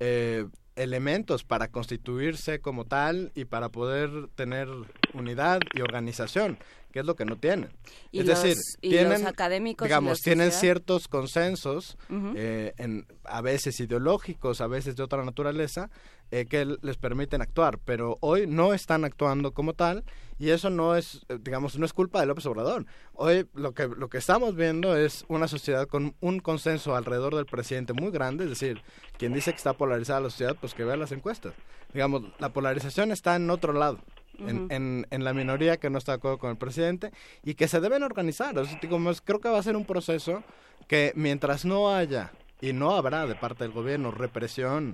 eh, 0.00 0.44
elementos 0.74 1.44
para 1.44 1.68
constituirse 1.68 2.58
como 2.58 2.84
tal 2.84 3.30
y 3.36 3.44
para 3.44 3.68
poder 3.68 4.10
tener 4.34 4.68
unidad 5.14 5.60
y 5.72 5.82
organización 5.82 6.58
que 6.96 7.00
es 7.00 7.06
lo 7.06 7.14
que 7.14 7.26
no 7.26 7.36
tienen. 7.36 7.68
¿Y 8.10 8.20
es 8.20 8.26
los, 8.26 8.42
decir, 8.42 8.56
y 8.80 8.88
tienen, 8.88 9.20
los 9.20 9.24
académicos 9.24 9.86
digamos, 9.86 10.22
tienen 10.22 10.50
ciertos 10.50 11.08
consensos, 11.08 11.98
uh 12.08 12.14
-huh. 12.14 12.32
eh, 12.34 12.72
en, 12.78 13.06
a 13.24 13.42
veces 13.42 13.78
ideológicos, 13.80 14.62
a 14.62 14.66
veces 14.66 14.96
de 14.96 15.02
otra 15.02 15.22
naturaleza, 15.22 15.90
eh, 16.30 16.46
que 16.46 16.64
les 16.64 16.96
permiten 16.96 17.42
actuar, 17.42 17.78
pero 17.84 18.16
hoy 18.22 18.46
no 18.46 18.72
están 18.72 19.04
actuando 19.04 19.52
como 19.52 19.74
tal 19.74 20.04
y 20.38 20.50
eso 20.50 20.70
no 20.70 20.96
es, 20.96 21.26
digamos, 21.40 21.78
no 21.78 21.84
es 21.84 21.92
culpa 21.92 22.20
de 22.20 22.26
López 22.26 22.46
Obrador. 22.46 22.86
Hoy 23.12 23.46
lo 23.52 23.74
que, 23.74 23.88
lo 23.88 24.08
que 24.08 24.16
estamos 24.16 24.56
viendo 24.56 24.96
es 24.96 25.26
una 25.28 25.48
sociedad 25.48 25.86
con 25.86 26.14
un 26.20 26.40
consenso 26.40 26.96
alrededor 26.96 27.34
del 27.34 27.44
presidente 27.44 27.92
muy 27.92 28.10
grande, 28.10 28.44
es 28.44 28.50
decir, 28.50 28.80
quien 29.18 29.34
dice 29.34 29.50
que 29.50 29.58
está 29.58 29.74
polarizada 29.74 30.20
la 30.20 30.30
sociedad, 30.30 30.56
pues 30.58 30.72
que 30.72 30.84
vea 30.84 30.96
las 30.96 31.12
encuestas. 31.12 31.52
Digamos, 31.92 32.22
la 32.38 32.54
polarización 32.54 33.12
está 33.12 33.36
en 33.36 33.50
otro 33.50 33.74
lado. 33.74 33.98
Uh 34.38 34.42
-huh. 34.44 34.50
en, 34.50 34.66
en, 34.70 35.06
en, 35.10 35.24
la 35.24 35.32
minoría 35.32 35.76
que 35.78 35.90
no 35.90 35.98
está 35.98 36.12
de 36.12 36.16
acuerdo 36.16 36.38
con 36.38 36.50
el 36.50 36.56
presidente 36.56 37.10
y 37.42 37.54
que 37.54 37.68
se 37.68 37.80
deben 37.80 38.02
organizar. 38.02 38.56
O 38.58 38.64
sea, 38.64 38.78
digamos, 38.80 39.20
creo 39.20 39.40
que 39.40 39.48
va 39.48 39.58
a 39.58 39.62
ser 39.62 39.76
un 39.76 39.84
proceso 39.86 40.42
que 40.88 41.12
mientras 41.16 41.64
no 41.64 41.94
haya 41.94 42.32
y 42.60 42.72
no 42.72 42.94
habrá 42.96 43.26
de 43.26 43.34
parte 43.34 43.64
del 43.64 43.72
gobierno 43.72 44.10
represión, 44.10 44.92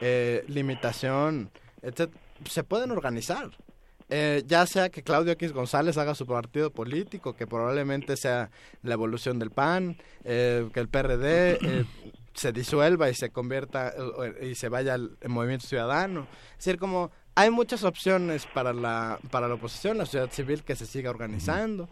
eh, 0.00 0.44
limitación, 0.48 1.50
etc., 1.82 2.10
se 2.48 2.62
pueden 2.64 2.90
organizar. 2.90 3.50
eh, 4.10 4.42
ya 4.46 4.66
sea 4.66 4.90
que 4.90 5.02
Claudio 5.02 5.32
X 5.32 5.52
González 5.52 5.96
haga 5.96 6.14
su 6.14 6.26
partido 6.26 6.70
político, 6.70 7.34
que 7.34 7.46
probablemente 7.46 8.16
sea 8.16 8.50
la 8.82 8.94
evolución 8.94 9.38
del 9.38 9.50
PAN, 9.50 9.96
eh, 10.24 10.68
que 10.74 10.80
el 10.80 10.88
PRD 10.88 11.58
eh, 11.62 11.84
se 12.34 12.52
disuelva 12.52 13.08
y 13.08 13.14
se 13.14 13.30
convierta 13.30 13.94
eh, 13.96 14.48
y 14.50 14.54
se 14.56 14.68
vaya 14.68 14.94
al 14.94 15.16
movimiento 15.26 15.66
ciudadano. 15.66 16.28
Es 16.58 16.64
decir, 16.66 16.78
como 16.78 17.10
hay 17.36 17.50
muchas 17.50 17.84
opciones 17.84 18.46
para 18.46 18.72
la 18.72 19.18
para 19.30 19.48
la 19.48 19.54
oposición, 19.54 19.98
la 19.98 20.04
sociedad 20.06 20.30
civil 20.30 20.62
que 20.62 20.76
se 20.76 20.86
siga 20.86 21.10
organizando. 21.10 21.88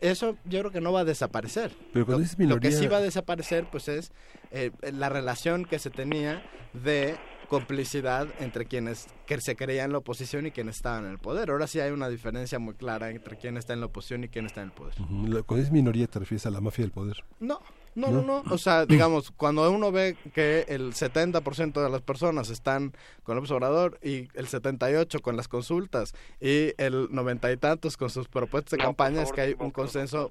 Eso 0.00 0.36
yo 0.44 0.60
creo 0.60 0.70
que 0.70 0.80
no 0.80 0.92
va 0.92 1.00
a 1.00 1.04
desaparecer. 1.04 1.72
Pero 1.92 2.06
cuando 2.06 2.26
lo, 2.38 2.60
que 2.60 2.72
sí 2.72 2.86
va 2.86 2.98
a 2.98 3.00
desaparecer 3.02 3.66
pues 3.70 3.88
es 3.88 4.12
eh, 4.50 4.70
la 4.92 5.08
relación 5.08 5.64
que 5.64 5.78
se 5.78 5.90
tenía 5.90 6.42
de 6.72 7.16
complicidad 7.48 8.26
entre 8.40 8.66
quienes 8.66 9.06
que 9.26 9.40
se 9.40 9.54
creían 9.56 9.86
en 9.86 9.92
la 9.92 9.98
oposición 9.98 10.46
y 10.46 10.50
quienes 10.50 10.76
estaban 10.76 11.04
en 11.04 11.12
el 11.12 11.18
poder. 11.18 11.50
Ahora 11.50 11.66
sí 11.66 11.78
hay 11.80 11.90
una 11.92 12.08
diferencia 12.08 12.58
muy 12.58 12.74
clara 12.74 13.10
entre 13.10 13.36
quién 13.36 13.56
está 13.56 13.72
en 13.72 13.80
la 13.80 13.86
oposición 13.86 14.24
y 14.24 14.28
quién 14.28 14.46
está 14.46 14.62
en 14.62 14.66
el 14.68 14.72
poder. 14.72 14.94
Ujú, 15.00 15.26
la- 15.28 15.42
Cuando 15.42 15.64
es 15.64 15.70
minoría 15.72 16.06
te 16.06 16.18
refieres 16.18 16.44
a 16.46 16.50
la 16.50 16.60
mafia 16.60 16.84
del 16.84 16.92
poder. 16.92 17.24
No, 17.40 17.60
no, 17.96 18.10
no, 18.12 18.22
no. 18.22 18.42
O 18.52 18.58
sea, 18.58 18.86
digamos, 18.86 19.32
cuando 19.32 19.68
uno 19.72 19.90
ve 19.90 20.16
que 20.34 20.64
el 20.68 20.92
70% 20.92 21.82
de 21.82 21.90
las 21.90 22.02
personas 22.02 22.50
están 22.50 22.92
con 23.24 23.34
López 23.34 23.50
Obrador 23.50 23.98
y 24.02 24.28
el 24.34 24.46
78% 24.46 25.20
con 25.20 25.36
las 25.36 25.48
consultas 25.48 26.14
y 26.40 26.72
el 26.78 27.08
90 27.10 27.50
y 27.50 27.56
tantos 27.56 27.96
con 27.96 28.10
sus 28.10 28.28
propuestas 28.28 28.72
de 28.72 28.76
No, 28.78 28.84
campaña, 28.84 29.22
es 29.22 29.32
que 29.32 29.40
hay 29.40 29.56
un 29.58 29.70
consenso 29.72 30.30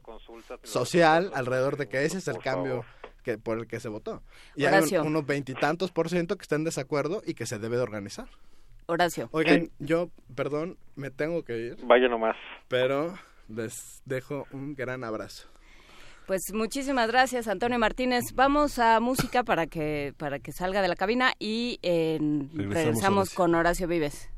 social 0.64 1.32
alrededor 1.34 1.78
de 1.78 1.88
que 1.90 2.06
ese 2.06 2.18
es 2.20 2.28
el 2.28 2.38
cambio 2.40 2.86
que 3.24 3.38
por 3.38 3.58
el 3.58 3.68
que 3.68 3.80
se 3.80 3.90
votó. 3.90 4.22
Y 4.56 4.66
Horacio. 4.66 5.00
hay 5.02 5.08
un- 5.08 5.14
unos 5.14 5.26
veintitantos 5.26 5.92
por 5.92 6.10
ciento 6.10 6.38
que 6.38 6.44
están 6.44 6.62
en 6.62 6.66
desacuerdo 6.66 7.22
y 7.26 7.34
que 7.34 7.46
se 7.48 7.58
debe 7.60 7.78
de 7.78 7.82
organizar. 7.84 8.28
Horacio. 8.88 9.30
Oigan, 9.32 9.72
yo, 9.80 10.10
perdón, 10.36 10.78
me 10.96 11.10
tengo 11.10 11.44
que 11.44 11.58
ir, 11.58 11.78
Vaya 11.86 12.08
nomás. 12.08 12.36
pero 12.68 13.16
les 13.50 14.04
dejo 14.06 14.46
un 14.52 14.76
gran 14.76 15.04
abrazo. 15.04 15.48
Pues 16.28 16.54
muchísimas 16.54 17.08
gracias, 17.08 17.48
Antonio 17.48 17.78
Martínez. 17.78 18.34
Vamos 18.34 18.80
a 18.80 19.00
música 19.00 19.44
para 19.44 19.68
que 19.68 20.14
para 20.18 20.40
que 20.40 20.52
salga 20.52 20.82
de 20.82 20.88
la 20.88 20.96
cabina 20.96 21.34
y 21.40 21.78
eh, 21.84 22.18
Regresamos, 22.20 22.74
regresamos 22.74 23.30
con 23.36 23.54
Horacio 23.54 23.88
Vives. 23.88 24.30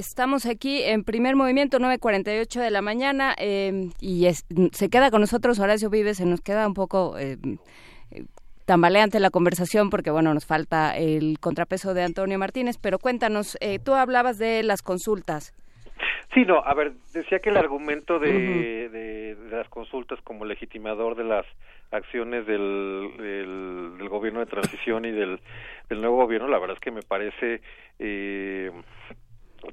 Estamos 0.00 0.46
aquí 0.46 0.82
en 0.82 1.04
primer 1.04 1.36
movimiento, 1.36 1.78
9.48 1.78 2.60
de 2.60 2.70
la 2.70 2.82
mañana, 2.82 3.34
eh, 3.38 3.90
y 4.00 4.26
se 4.32 4.88
queda 4.88 5.10
con 5.10 5.20
nosotros 5.20 5.60
Horacio 5.60 5.90
Vives, 5.90 6.16
se 6.16 6.26
nos 6.26 6.40
queda 6.40 6.66
un 6.66 6.74
poco 6.74 7.18
eh, 7.18 7.36
tambaleante 8.64 9.20
la 9.20 9.30
conversación 9.30 9.90
porque, 9.90 10.10
bueno, 10.10 10.34
nos 10.34 10.46
falta 10.46 10.96
el 10.96 11.38
contrapeso 11.38 11.94
de 11.94 12.02
Antonio 12.02 12.38
Martínez, 12.38 12.78
pero 12.78 12.98
cuéntanos, 12.98 13.58
tú 13.84 13.94
hablabas 13.94 14.38
de 14.38 14.62
las 14.62 14.82
consultas. 14.82 15.52
Sí, 16.32 16.44
no, 16.44 16.62
a 16.64 16.74
ver, 16.74 16.92
decía 17.12 17.40
que 17.40 17.50
el 17.50 17.56
argumento 17.56 18.20
de, 18.20 18.88
de, 18.88 19.36
las 19.50 19.68
consultas 19.68 20.20
como 20.22 20.44
legitimador 20.44 21.16
de 21.16 21.24
las 21.24 21.44
acciones 21.90 22.46
del, 22.46 23.10
del, 23.18 24.08
gobierno 24.08 24.38
de 24.38 24.46
transición 24.46 25.04
y 25.04 25.10
del, 25.10 25.40
del, 25.88 26.00
nuevo 26.00 26.16
gobierno, 26.16 26.46
la 26.46 26.60
verdad 26.60 26.76
es 26.76 26.80
que 26.80 26.92
me 26.92 27.02
parece 27.02 27.60
eh, 27.98 28.70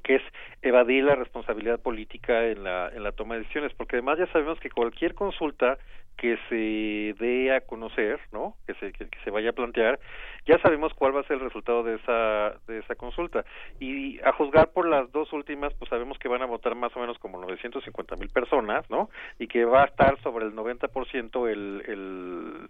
que 0.03 0.15
es 0.15 0.21
evadir 0.61 1.03
la 1.03 1.15
responsabilidad 1.15 1.79
política 1.79 2.45
en 2.45 2.63
la, 2.63 2.89
en 2.89 3.03
la 3.03 3.11
toma 3.11 3.35
de 3.35 3.41
decisiones, 3.41 3.73
porque 3.73 3.97
además 3.97 4.19
ya 4.19 4.27
sabemos 4.27 4.59
que 4.59 4.69
cualquier 4.69 5.13
consulta 5.13 5.77
que 6.17 6.37
se 6.49 7.23
dé 7.23 7.55
a 7.55 7.61
conocer, 7.61 8.19
¿no? 8.31 8.55
Que 8.65 8.73
se, 8.75 8.91
que, 8.91 9.07
se 9.23 9.29
vaya 9.29 9.51
a 9.51 9.53
plantear, 9.53 9.99
ya 10.47 10.57
sabemos 10.59 10.93
cuál 10.95 11.15
va 11.15 11.21
a 11.21 11.27
ser 11.27 11.37
el 11.37 11.43
resultado 11.43 11.83
de 11.83 11.95
esa, 11.95 12.55
de 12.67 12.79
esa 12.79 12.95
consulta. 12.95 13.45
Y 13.79 14.19
a 14.21 14.33
juzgar 14.33 14.71
por 14.71 14.87
las 14.87 15.11
dos 15.11 15.31
últimas, 15.31 15.73
pues 15.75 15.89
sabemos 15.89 16.17
que 16.17 16.27
van 16.27 16.41
a 16.41 16.47
votar 16.47 16.73
más 16.73 16.95
o 16.97 16.99
menos 16.99 17.19
como 17.19 17.39
950 17.39 18.15
mil 18.15 18.29
personas, 18.29 18.89
¿no? 18.89 19.09
Y 19.37 19.47
que 19.47 19.63
va 19.65 19.83
a 19.83 19.85
estar 19.85 20.19
sobre 20.21 20.47
el 20.47 20.53
90% 20.53 21.47
el, 21.49 21.83
el 21.87 22.67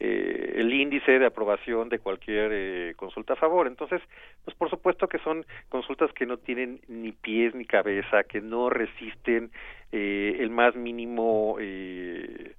eh, 0.00 0.52
el 0.56 0.72
índice 0.72 1.18
de 1.18 1.26
aprobación 1.26 1.88
de 1.88 1.98
cualquier 1.98 2.50
eh, 2.52 2.94
consulta 2.96 3.34
a 3.34 3.36
favor. 3.36 3.66
Entonces, 3.66 4.00
pues 4.44 4.56
por 4.56 4.70
supuesto 4.70 5.08
que 5.08 5.18
son 5.18 5.44
consultas 5.68 6.12
que 6.12 6.26
no 6.26 6.36
tienen 6.36 6.80
ni 6.88 7.12
pies 7.12 7.54
ni 7.54 7.64
cabeza, 7.64 8.24
que 8.24 8.40
no 8.40 8.70
resisten 8.70 9.50
eh, 9.92 10.36
el 10.40 10.50
más 10.50 10.74
mínimo 10.76 11.56
eh, 11.58 12.54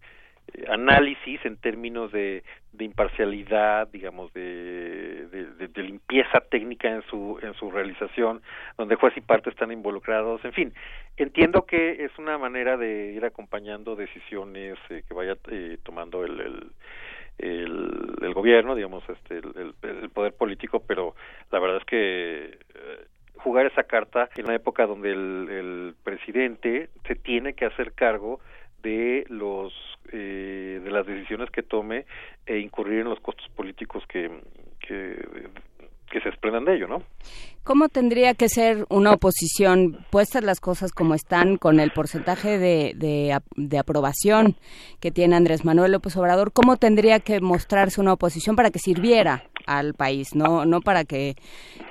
análisis 0.68 1.40
en 1.46 1.58
términos 1.58 2.12
de, 2.12 2.44
de 2.74 2.86
imparcialidad, 2.86 3.88
digamos, 3.88 4.34
de, 4.34 5.28
de, 5.28 5.84
limpieza 5.84 6.40
técnica 6.52 6.90
en 6.90 7.02
su, 7.04 7.40
en 7.42 7.54
su 7.54 7.72
realización, 7.72 8.42
donde 8.78 8.96
juez 8.96 9.16
y 9.16 9.22
parte 9.22 9.50
están 9.50 9.72
involucrados, 9.72 10.44
en 10.44 10.54
fin, 10.54 10.74
entiendo 11.18 11.66
que 11.66 12.04
es 12.04 12.12
una 12.18 12.38
manera 12.38 12.78
de 12.78 13.14
ir 13.14 13.26
acompañando 13.26 13.96
decisiones 13.96 14.78
eh, 14.90 15.04
que 15.08 15.14
vaya 15.14 15.38
eh, 15.50 15.78
tomando 15.84 16.24
el, 16.26 16.40
el 16.40 16.72
el, 17.40 18.16
el 18.22 18.34
gobierno, 18.34 18.76
digamos, 18.76 19.04
este, 19.10 19.38
el, 19.38 20.10
poder 20.10 20.34
político, 20.34 20.84
pero 20.86 21.16
la 21.52 21.60
verdad 21.60 21.78
es 21.78 21.86
que 21.86 22.46
eh, 22.46 23.06
jugar 23.36 23.66
esa 23.66 23.84
carta 23.84 24.30
en 24.36 24.46
una 24.46 24.56
época 24.56 24.86
donde 24.86 25.12
el, 25.12 25.48
el 25.50 25.96
presidente 26.04 26.90
se 27.08 27.16
tiene 27.16 27.54
que 27.54 27.66
hacer 27.66 27.94
cargo 27.94 28.40
de 28.82 29.26
los 29.30 29.74
eh, 30.12 30.82
de 30.84 30.92
las 30.92 31.06
decisiones 31.06 31.52
que 31.52 31.64
tome 31.64 32.06
e 32.46 32.60
incurrir 32.60 33.02
en 33.02 33.10
los 33.10 33.20
costos 33.20 33.48
políticos 33.50 34.04
que, 34.08 34.32
que 34.80 35.24
que 36.10 36.20
se 36.22 36.30
desprendan 36.30 36.66
de 36.66 36.76
ello, 36.76 36.88
¿no? 36.88 37.04
¿Cómo 37.64 37.88
tendría 37.88 38.34
que 38.34 38.50
ser 38.50 38.86
una 38.90 39.14
oposición, 39.14 40.00
puestas 40.10 40.44
las 40.44 40.60
cosas 40.60 40.92
como 40.92 41.14
están, 41.14 41.58
con 41.58 41.80
el 41.80 41.92
porcentaje 41.92 42.58
de, 42.58 42.94
de, 43.56 43.78
aprobación 43.78 44.56
que 45.00 45.12
tiene 45.12 45.36
Andrés 45.36 45.66
Manuel 45.66 45.92
López 45.92 46.18
Obrador? 46.18 46.52
¿Cómo 46.52 46.78
tendría 46.78 47.20
que 47.20 47.40
mostrarse 47.42 48.02
una 48.02 48.14
oposición 48.14 48.56
para 48.56 48.72
que 48.72 48.80
sirviera 48.80 49.44
al 49.68 49.94
país? 49.94 50.36
No, 50.36 50.66
no 50.66 50.82
para 50.82 51.04
que 51.04 51.36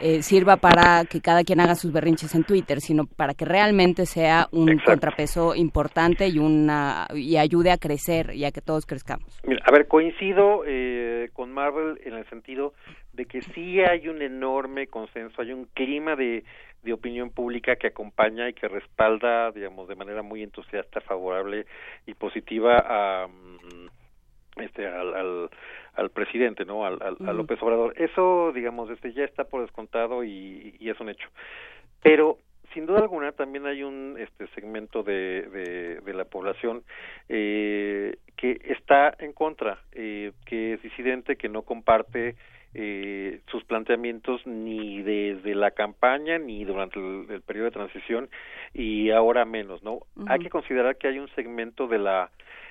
eh, 0.00 0.22
sirva 0.22 0.56
para 0.56 1.04
que 1.04 1.20
cada 1.20 1.44
quien 1.44 1.60
haga 1.60 1.76
sus 1.76 1.92
berrinches 1.92 2.34
en 2.34 2.42
Twitter, 2.42 2.80
sino 2.80 3.06
para 3.06 3.34
que 3.34 3.44
realmente 3.44 4.04
sea 4.06 4.48
un 4.50 4.78
contrapeso 4.78 5.54
importante 5.54 6.26
y, 6.26 6.40
una, 6.40 7.06
y 7.14 7.36
ayude 7.36 7.70
a 7.70 7.78
crecer 7.78 8.34
y 8.34 8.44
a 8.46 8.50
que 8.50 8.62
todos 8.62 8.84
crezcamos. 8.84 9.40
Mira, 9.46 9.62
a 9.64 9.70
ver, 9.70 9.86
coincido 9.86 10.64
eh, 10.66 11.28
con 11.34 11.52
Marvel 11.52 12.00
en 12.04 12.14
el 12.14 12.28
sentido 12.28 12.72
de 13.18 13.26
que 13.26 13.42
sí 13.42 13.80
hay 13.80 14.08
un 14.08 14.22
enorme 14.22 14.86
consenso, 14.86 15.42
hay 15.42 15.52
un 15.52 15.64
clima 15.74 16.14
de, 16.14 16.44
de 16.84 16.92
opinión 16.92 17.30
pública 17.30 17.74
que 17.74 17.88
acompaña 17.88 18.48
y 18.48 18.54
que 18.54 18.68
respalda, 18.68 19.50
digamos, 19.50 19.88
de 19.88 19.96
manera 19.96 20.22
muy 20.22 20.44
entusiasta, 20.44 21.00
favorable 21.00 21.66
y 22.06 22.14
positiva 22.14 22.76
a 22.78 23.26
mm, 23.26 24.60
este 24.60 24.86
al, 24.86 25.14
al, 25.14 25.50
al 25.94 26.10
presidente, 26.10 26.64
¿no? 26.64 26.86
Al, 26.86 26.98
al, 27.02 27.16
a 27.28 27.32
López 27.32 27.60
Obrador. 27.60 27.92
Eso, 27.96 28.52
digamos, 28.54 28.88
este 28.90 29.12
ya 29.12 29.24
está 29.24 29.44
por 29.44 29.62
descontado 29.62 30.22
y, 30.22 30.76
y 30.78 30.88
es 30.88 31.00
un 31.00 31.08
hecho. 31.08 31.28
Pero 32.00 32.38
sin 32.72 32.86
duda 32.86 33.00
alguna 33.00 33.32
también 33.32 33.66
hay 33.66 33.82
un 33.82 34.16
este 34.16 34.46
segmento 34.54 35.02
de, 35.02 35.42
de, 35.42 36.00
de 36.02 36.14
la 36.14 36.24
población 36.24 36.84
eh, 37.28 38.16
que 38.36 38.60
está 38.64 39.12
en 39.18 39.32
contra, 39.32 39.80
eh, 39.90 40.30
que 40.46 40.74
es 40.74 40.82
disidente, 40.82 41.34
que 41.34 41.48
no 41.48 41.62
comparte 41.62 42.36
eh, 42.74 43.40
sus 43.50 43.64
planteamientos 43.64 44.46
ni 44.46 45.02
desde 45.02 45.54
la 45.54 45.70
campaña 45.70 46.38
ni 46.38 46.64
durante 46.64 46.98
el, 46.98 47.42
periodo 47.42 47.66
de 47.66 47.70
transición 47.70 48.28
y 48.74 49.10
ahora 49.10 49.44
menos, 49.44 49.82
¿no? 49.82 50.00
Hay 50.26 50.38
que 50.40 50.50
considerar 50.50 50.96
que 50.96 51.08
hay 51.08 51.18
un 51.18 51.28
segmento 51.34 51.86
de 51.86 51.98
la 51.98 52.30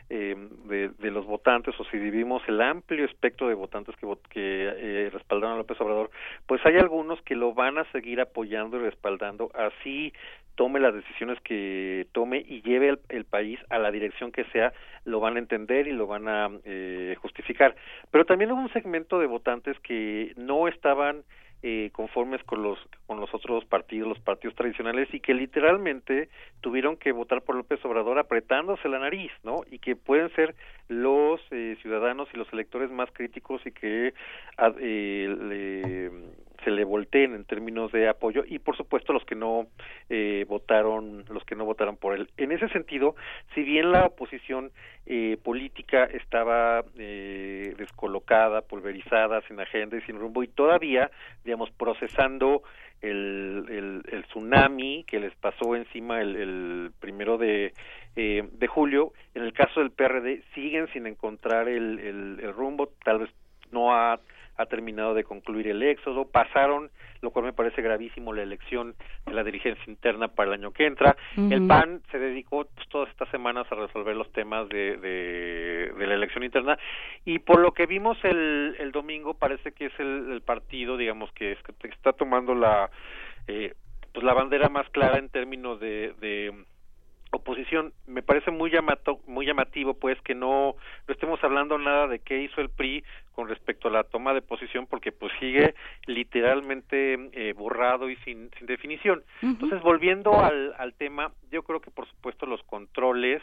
eh, 0.09 0.35
de, 0.69 0.89
de, 0.89 1.11
los 1.11 1.25
votantes 1.25 1.77
o 1.77 1.83
si 1.85 1.97
vivimos 1.97 2.41
el 2.47 2.61
amplio 2.61 3.03
espectro 3.03 3.49
de 3.49 3.55
votantes 3.55 3.93
que, 3.97 4.07
que 4.29 4.69
eh, 4.77 5.09
respaldaron 5.11 5.55
a 5.55 5.57
López 5.57 5.81
Obrador, 5.81 6.11
pues 6.45 6.65
hay 6.65 6.77
algunos 6.77 7.21
que 7.23 7.35
lo 7.35 7.53
van 7.53 7.77
a 7.77 7.91
seguir 7.91 8.21
apoyando 8.21 8.77
y 8.77 8.81
respaldando 8.81 9.51
así 9.53 10.13
tome 10.57 10.79
las 10.79 10.93
decisiones 10.93 11.39
que 11.41 12.07
tome 12.11 12.43
y 12.45 12.61
lleve 12.63 12.97
el, 13.09 13.25
país 13.25 13.59
a 13.69 13.77
la 13.77 13.91
dirección 13.91 14.31
que 14.31 14.43
sea, 14.45 14.73
lo 15.05 15.19
van 15.19 15.35
a 15.35 15.39
entender 15.39 15.87
y 15.87 15.91
lo 15.91 16.07
van 16.07 16.27
a 16.27 16.49
eh, 16.65 17.15
justificar. 17.21 17.75
Pero 18.11 18.25
también 18.25 18.51
hubo 18.51 18.59
un 18.59 18.73
segmento 18.73 19.19
de 19.19 19.27
votantes 19.27 19.79
que 19.81 20.33
no 20.35 20.67
estaban 20.67 21.23
eh, 21.63 21.89
conformes 21.91 22.43
con 22.43 22.61
los 22.61 22.77
con 23.07 23.19
los 23.19 23.33
otros 23.33 23.65
partidos, 23.65 24.07
los 24.07 24.19
partidos 24.19 24.55
tradicionales 24.55 25.11
y 25.11 25.19
que 25.19 25.33
literalmente 25.33 26.29
tuvieron 26.61 26.97
que 26.97 27.11
votar 27.11 27.41
por 27.41 27.55
López 27.55 27.83
Obrador 27.83 28.19
apretándose 28.19 28.87
la 28.89 28.99
nariz, 28.99 29.31
¿no? 29.43 29.61
Y 29.71 29.79
que 29.79 29.95
pueden 29.95 30.29
ser 30.35 30.55
los 30.87 31.41
eh, 31.51 31.75
ciudadanos 31.81 32.29
y 32.33 32.37
los 32.37 32.51
electores 32.53 32.91
más 32.91 33.09
críticos 33.11 33.65
y 33.65 33.71
que 33.71 34.13
eh, 34.79 35.35
le 35.49 36.11
se 36.67 36.71
le 36.71 36.83
volteen 36.83 37.33
en 37.33 37.45
términos 37.45 37.93
de 37.93 38.09
apoyo 38.09 38.43
y 38.45 38.59
por 38.59 38.75
supuesto 38.75 39.13
los 39.13 39.23
que 39.23 39.35
no 39.35 39.67
eh, 40.09 40.45
votaron 40.49 41.23
los 41.29 41.45
que 41.45 41.55
no 41.55 41.63
votaron 41.63 41.95
por 41.95 42.13
él. 42.13 42.29
En 42.35 42.51
ese 42.51 42.67
sentido 42.67 43.15
si 43.55 43.63
bien 43.63 43.93
la 43.93 44.07
oposición 44.07 44.71
eh, 45.05 45.37
política 45.41 46.03
estaba 46.03 46.83
eh, 46.97 47.73
descolocada 47.77 48.63
pulverizada 48.63 49.39
sin 49.47 49.61
agenda 49.61 49.95
y 49.95 50.01
sin 50.01 50.19
rumbo 50.19 50.43
y 50.43 50.49
todavía 50.49 51.09
digamos 51.45 51.71
procesando 51.71 52.63
el, 53.01 53.65
el, 53.69 54.01
el 54.11 54.25
tsunami 54.25 55.05
que 55.05 55.21
les 55.21 55.33
pasó 55.35 55.73
encima 55.73 56.19
el, 56.19 56.35
el 56.35 56.91
primero 56.99 57.37
de 57.37 57.71
eh, 58.17 58.43
de 58.51 58.67
julio 58.67 59.13
en 59.35 59.43
el 59.43 59.53
caso 59.53 59.79
del 59.79 59.91
PRD 59.91 60.43
siguen 60.53 60.89
sin 60.91 61.07
encontrar 61.07 61.69
el, 61.69 61.99
el, 61.99 62.39
el 62.41 62.53
rumbo. 62.53 62.89
Tal 63.05 63.19
vez 63.19 63.29
no 63.71 63.93
ha 63.93 64.19
ha 64.57 64.65
terminado 64.65 65.13
de 65.13 65.23
concluir 65.23 65.67
el 65.67 65.83
éxodo, 65.83 66.25
pasaron, 66.25 66.89
lo 67.21 67.31
cual 67.31 67.45
me 67.45 67.53
parece 67.53 67.81
gravísimo, 67.81 68.33
la 68.33 68.43
elección 68.43 68.95
de 69.25 69.33
la 69.33 69.43
dirigencia 69.43 69.83
interna 69.87 70.27
para 70.29 70.49
el 70.49 70.59
año 70.59 70.71
que 70.71 70.85
entra. 70.85 71.15
El 71.35 71.67
PAN 71.67 72.01
se 72.11 72.19
dedicó 72.19 72.65
pues, 72.65 72.87
todas 72.89 73.09
estas 73.09 73.29
semanas 73.29 73.67
a 73.71 73.75
resolver 73.75 74.15
los 74.15 74.31
temas 74.31 74.67
de, 74.69 74.97
de, 74.97 75.93
de, 75.97 76.07
la 76.07 76.15
elección 76.15 76.43
interna 76.43 76.77
y 77.25 77.39
por 77.39 77.59
lo 77.59 77.71
que 77.71 77.85
vimos 77.85 78.17
el, 78.23 78.75
el 78.79 78.91
domingo 78.91 79.35
parece 79.35 79.71
que 79.71 79.85
es 79.85 79.99
el, 79.99 80.31
el 80.31 80.41
partido, 80.41 80.97
digamos, 80.97 81.31
que, 81.33 81.53
es, 81.53 81.59
que 81.61 81.87
está 81.89 82.13
tomando 82.13 82.55
la, 82.55 82.89
eh, 83.47 83.73
pues 84.13 84.25
la 84.25 84.33
bandera 84.33 84.69
más 84.69 84.89
clara 84.89 85.19
en 85.19 85.29
términos 85.29 85.79
de, 85.79 86.13
de 86.19 86.65
oposición 87.31 87.93
me 88.05 88.21
parece 88.21 88.51
muy 88.51 88.71
llamato, 88.71 89.19
muy 89.27 89.45
llamativo 89.45 89.93
pues 89.93 90.19
que 90.21 90.35
no 90.35 90.75
no 91.07 91.13
estemos 91.13 91.43
hablando 91.43 91.77
nada 91.77 92.07
de 92.07 92.19
qué 92.19 92.41
hizo 92.41 92.61
el 92.61 92.69
PRI 92.69 93.03
con 93.33 93.49
respecto 93.49 93.87
a 93.87 93.91
la 93.91 94.03
toma 94.03 94.33
de 94.33 94.41
posición 94.41 94.87
porque 94.87 95.11
pues 95.11 95.31
sigue 95.39 95.75
literalmente 96.05 97.29
eh, 97.33 97.53
borrado 97.53 98.09
y 98.09 98.15
sin, 98.17 98.49
sin 98.57 98.67
definición. 98.67 99.23
Entonces 99.41 99.81
volviendo 99.81 100.39
al, 100.39 100.73
al 100.77 100.93
tema 100.93 101.31
yo 101.51 101.63
creo 101.63 101.81
que 101.81 101.91
por 101.91 102.07
supuesto 102.07 102.45
los 102.45 102.63
controles 102.63 103.41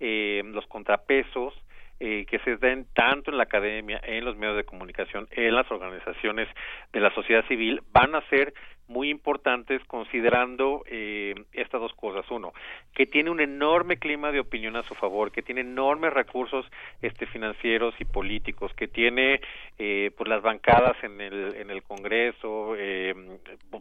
eh, 0.00 0.42
los 0.46 0.66
contrapesos 0.66 1.54
eh, 2.02 2.24
que 2.24 2.38
se 2.38 2.56
den 2.56 2.86
tanto 2.94 3.30
en 3.30 3.36
la 3.36 3.42
academia, 3.42 4.00
en 4.02 4.24
los 4.24 4.34
medios 4.34 4.56
de 4.56 4.64
comunicación, 4.64 5.28
en 5.32 5.54
las 5.54 5.70
organizaciones 5.70 6.48
de 6.94 7.00
la 7.00 7.12
sociedad 7.14 7.44
civil, 7.46 7.82
van 7.92 8.14
a 8.14 8.26
ser 8.30 8.54
muy 8.90 9.08
importantes 9.08 9.80
considerando 9.86 10.82
eh, 10.86 11.34
estas 11.52 11.80
dos 11.80 11.94
cosas. 11.94 12.28
Uno, 12.30 12.52
que 12.92 13.06
tiene 13.06 13.30
un 13.30 13.40
enorme 13.40 13.98
clima 13.98 14.32
de 14.32 14.40
opinión 14.40 14.76
a 14.76 14.82
su 14.82 14.94
favor, 14.94 15.30
que 15.30 15.42
tiene 15.42 15.60
enormes 15.60 16.12
recursos 16.12 16.66
este, 17.00 17.26
financieros 17.26 17.94
y 18.00 18.04
políticos, 18.04 18.72
que 18.74 18.88
tiene 18.88 19.40
eh, 19.78 20.10
pues 20.16 20.28
las 20.28 20.42
bancadas 20.42 20.96
en 21.04 21.20
el, 21.20 21.54
en 21.54 21.70
el 21.70 21.82
Congreso, 21.84 22.74
eh, 22.76 23.14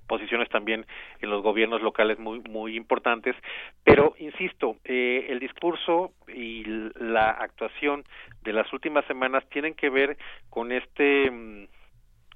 posiciones 0.07 0.47
también 0.49 0.85
en 1.21 1.29
los 1.29 1.41
gobiernos 1.41 1.81
locales 1.81 2.19
muy, 2.19 2.39
muy 2.41 2.77
importantes. 2.77 3.35
Pero, 3.83 4.13
insisto, 4.19 4.77
eh, 4.85 5.25
el 5.29 5.39
discurso 5.39 6.11
y 6.27 6.63
la 6.99 7.31
actuación 7.31 8.03
de 8.43 8.53
las 8.53 8.71
últimas 8.71 9.05
semanas 9.05 9.43
tienen 9.49 9.73
que 9.73 9.89
ver 9.89 10.17
con 10.49 10.71
este, 10.71 11.67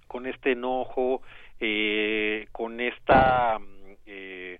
con 0.07 0.25
este 0.25 0.51
enojo, 0.51 1.21
eh, 1.59 2.47
con 2.51 2.79
esta 2.79 3.59
mm, 3.59 3.91
eh, 4.05 4.59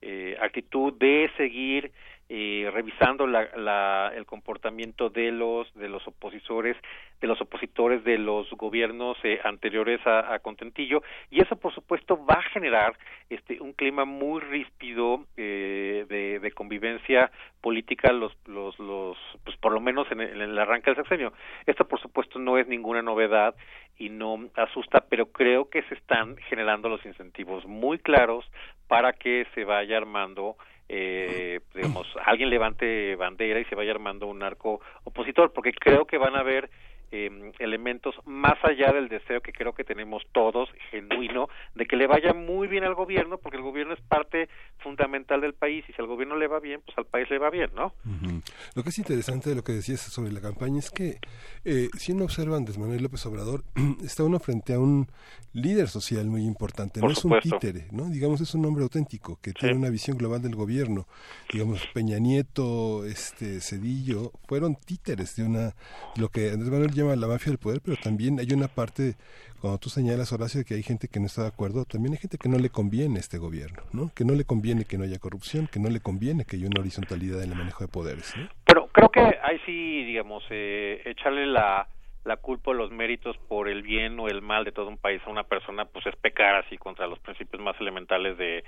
eh, 0.00 0.36
actitud 0.40 0.92
de 0.98 1.30
seguir 1.36 1.92
eh, 2.30 2.70
revisando 2.72 3.26
la, 3.26 3.48
la, 3.56 4.12
el 4.16 4.24
comportamiento 4.24 5.10
de 5.10 5.30
los 5.30 5.72
de 5.74 5.90
los 5.90 6.06
opositores 6.08 6.74
de 7.20 7.26
los 7.26 7.38
opositores 7.40 8.02
de 8.02 8.16
los 8.16 8.50
gobiernos 8.52 9.18
eh, 9.24 9.40
anteriores 9.44 10.00
a, 10.06 10.32
a, 10.32 10.38
Contentillo. 10.38 11.02
Y 11.30 11.42
eso 11.42 11.56
por 11.56 11.74
supuesto 11.74 12.24
va 12.24 12.36
a 12.36 12.50
generar 12.50 12.96
este 13.28 13.60
un 13.60 13.72
clima 13.74 14.06
muy 14.06 14.40
ríspido 14.40 15.26
eh, 15.36 16.06
de, 16.08 16.52
convivencia 16.52 17.30
política 17.60 18.12
los 18.12 18.32
los 18.46 18.78
los 18.78 19.18
pues 19.44 19.56
por 19.58 19.72
lo 19.72 19.80
menos 19.80 20.10
en 20.10 20.20
el, 20.20 20.40
en 20.40 20.50
el 20.50 20.58
arranque 20.58 20.90
del 20.90 20.96
sexenio. 20.96 21.32
Esto 21.66 21.86
por 21.86 22.00
supuesto 22.00 22.38
no 22.38 22.56
es 22.56 22.66
ninguna 22.68 23.02
novedad 23.02 23.54
y 23.98 24.08
no 24.08 24.48
asusta 24.56 25.04
pero 25.10 25.26
creo 25.26 25.68
que 25.68 25.82
se 25.84 25.94
están 25.94 26.36
generando 26.48 26.88
los 26.88 27.04
incentivos 27.04 27.66
muy 27.66 27.98
claros 27.98 28.44
para 28.88 29.12
que 29.12 29.46
se 29.54 29.64
vaya 29.64 29.96
armando 29.96 30.56
eh, 30.88 31.60
digamos, 31.74 32.06
alguien 32.24 32.50
levante 32.50 33.16
bandera 33.16 33.60
y 33.60 33.64
se 33.64 33.74
vaya 33.74 33.92
armando 33.92 34.26
un 34.26 34.42
arco 34.42 34.80
opositor, 35.04 35.52
porque 35.52 35.72
creo 35.72 36.06
que 36.06 36.18
van 36.18 36.36
a 36.36 36.40
haber 36.40 36.70
eh, 37.10 37.52
elementos 37.58 38.14
más 38.24 38.54
allá 38.62 38.92
del 38.92 39.08
deseo 39.08 39.40
que 39.40 39.52
creo 39.52 39.72
que 39.72 39.84
tenemos 39.84 40.22
todos, 40.32 40.68
genuino, 40.90 41.48
de 41.74 41.86
que 41.86 41.96
le 41.96 42.06
vaya 42.06 42.32
muy 42.32 42.68
bien 42.68 42.84
al 42.84 42.94
gobierno, 42.94 43.38
porque 43.38 43.56
el 43.56 43.62
gobierno 43.62 43.94
es 43.94 44.00
parte 44.00 44.48
fundamental 44.78 45.40
del 45.40 45.54
país 45.54 45.84
y 45.88 45.92
si 45.92 46.00
al 46.00 46.06
gobierno 46.08 46.36
le 46.36 46.46
va 46.48 46.60
bien, 46.60 46.80
pues 46.84 46.96
al 46.98 47.06
país 47.06 47.28
le 47.30 47.38
va 47.38 47.50
bien, 47.50 47.70
¿no? 47.74 47.86
Uh 48.04 48.10
-huh. 48.10 48.42
Lo 48.74 48.82
que 48.82 48.88
es 48.90 48.98
interesante 48.98 49.50
de 49.50 49.56
lo 49.56 49.62
que 49.62 49.72
decías 49.72 50.00
sobre 50.00 50.32
la 50.32 50.40
campaña 50.40 50.78
es 50.78 50.90
que 50.90 51.18
eh, 51.64 51.88
si 51.96 52.12
uno 52.12 52.24
observa 52.24 52.54
a 52.54 52.58
Andrés 52.58 52.78
Manuel 52.78 53.02
López 53.02 53.24
Obrador, 53.26 53.64
está 54.04 54.24
uno 54.24 54.38
frente 54.38 54.74
a 54.74 54.78
un 54.78 55.06
líder 55.52 55.88
social 55.88 56.26
muy 56.26 56.42
importante, 56.42 57.00
Por 57.00 57.10
no 57.10 57.14
supuesto. 57.14 57.48
es 57.48 57.52
un 57.54 57.60
títere, 57.60 57.86
¿no? 57.92 58.10
Digamos, 58.10 58.40
es 58.40 58.54
un 58.54 58.64
hombre 58.66 58.82
auténtico 58.82 59.38
que 59.40 59.50
sí. 59.50 59.56
tiene 59.60 59.76
una 59.76 59.88
visión 59.90 60.18
global 60.18 60.42
del 60.42 60.56
gobierno. 60.56 61.06
Digamos, 61.52 61.86
Peña 61.94 62.18
Nieto, 62.18 63.04
este 63.04 63.60
Cedillo, 63.60 64.32
fueron 64.48 64.74
títeres 64.74 65.36
de 65.36 65.44
una, 65.44 65.74
lo 66.16 66.28
que 66.28 66.50
Andrés 66.50 66.70
Manuel 66.70 66.90
llama 66.92 67.03
la 67.14 67.26
mafia 67.26 67.50
del 67.50 67.58
poder, 67.58 67.80
pero 67.84 67.96
también 67.96 68.38
hay 68.38 68.52
una 68.52 68.68
parte, 68.68 69.14
cuando 69.60 69.78
tú 69.78 69.88
señalas, 69.88 70.32
Horacio, 70.32 70.64
que 70.64 70.74
hay 70.74 70.82
gente 70.82 71.08
que 71.08 71.20
no 71.20 71.26
está 71.26 71.42
de 71.42 71.48
acuerdo, 71.48 71.84
también 71.84 72.14
hay 72.14 72.18
gente 72.18 72.38
que 72.38 72.48
no 72.48 72.58
le 72.58 72.70
conviene 72.70 73.18
este 73.18 73.38
gobierno, 73.38 73.82
¿no? 73.92 74.10
Que 74.14 74.24
no 74.24 74.34
le 74.34 74.44
conviene 74.44 74.84
que 74.84 74.98
no 74.98 75.04
haya 75.04 75.18
corrupción, 75.18 75.68
que 75.70 75.80
no 75.80 75.90
le 75.90 76.00
conviene 76.00 76.44
que 76.44 76.56
haya 76.56 76.66
una 76.66 76.80
horizontalidad 76.80 77.42
en 77.42 77.52
el 77.52 77.58
manejo 77.58 77.84
de 77.84 77.88
poderes, 77.88 78.34
¿no? 78.36 78.48
Pero 78.64 78.88
creo 78.88 79.08
que 79.10 79.20
ahí 79.20 79.60
sí, 79.66 80.04
digamos, 80.04 80.42
eh, 80.50 81.02
echarle 81.04 81.46
la 81.46 81.88
la 82.24 82.38
culpa 82.38 82.70
o 82.70 82.74
los 82.74 82.90
méritos 82.90 83.36
por 83.48 83.68
el 83.68 83.82
bien 83.82 84.18
o 84.18 84.28
el 84.28 84.40
mal 84.40 84.64
de 84.64 84.72
todo 84.72 84.88
un 84.88 84.96
país 84.96 85.20
a 85.26 85.30
una 85.30 85.44
persona 85.44 85.84
pues 85.84 86.06
es 86.06 86.16
pecar 86.16 86.56
así 86.56 86.78
contra 86.78 87.06
los 87.06 87.18
principios 87.18 87.62
más 87.62 87.78
elementales 87.80 88.38
de 88.38 88.64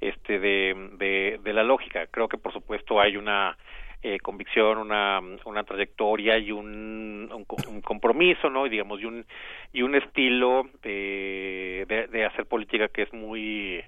este 0.00 0.38
de, 0.38 1.38
de 1.42 1.52
la 1.54 1.62
lógica 1.62 2.06
creo 2.08 2.28
que 2.28 2.36
por 2.36 2.52
supuesto 2.52 3.00
hay 3.00 3.16
una 3.16 3.56
eh, 4.02 4.18
convicción 4.20 4.78
una 4.78 5.20
una 5.44 5.64
trayectoria 5.64 6.38
y 6.38 6.52
un, 6.52 7.30
un, 7.32 7.46
un, 7.68 7.80
compromiso 7.80 8.48
no 8.48 8.66
y 8.66 8.70
digamos 8.70 9.00
y 9.00 9.04
un 9.04 9.26
y 9.72 9.82
un 9.82 9.94
estilo 9.94 10.68
de, 10.82 12.06
de, 12.10 12.24
hacer 12.24 12.46
política 12.46 12.88
que 12.88 13.02
es 13.02 13.12
muy 13.12 13.82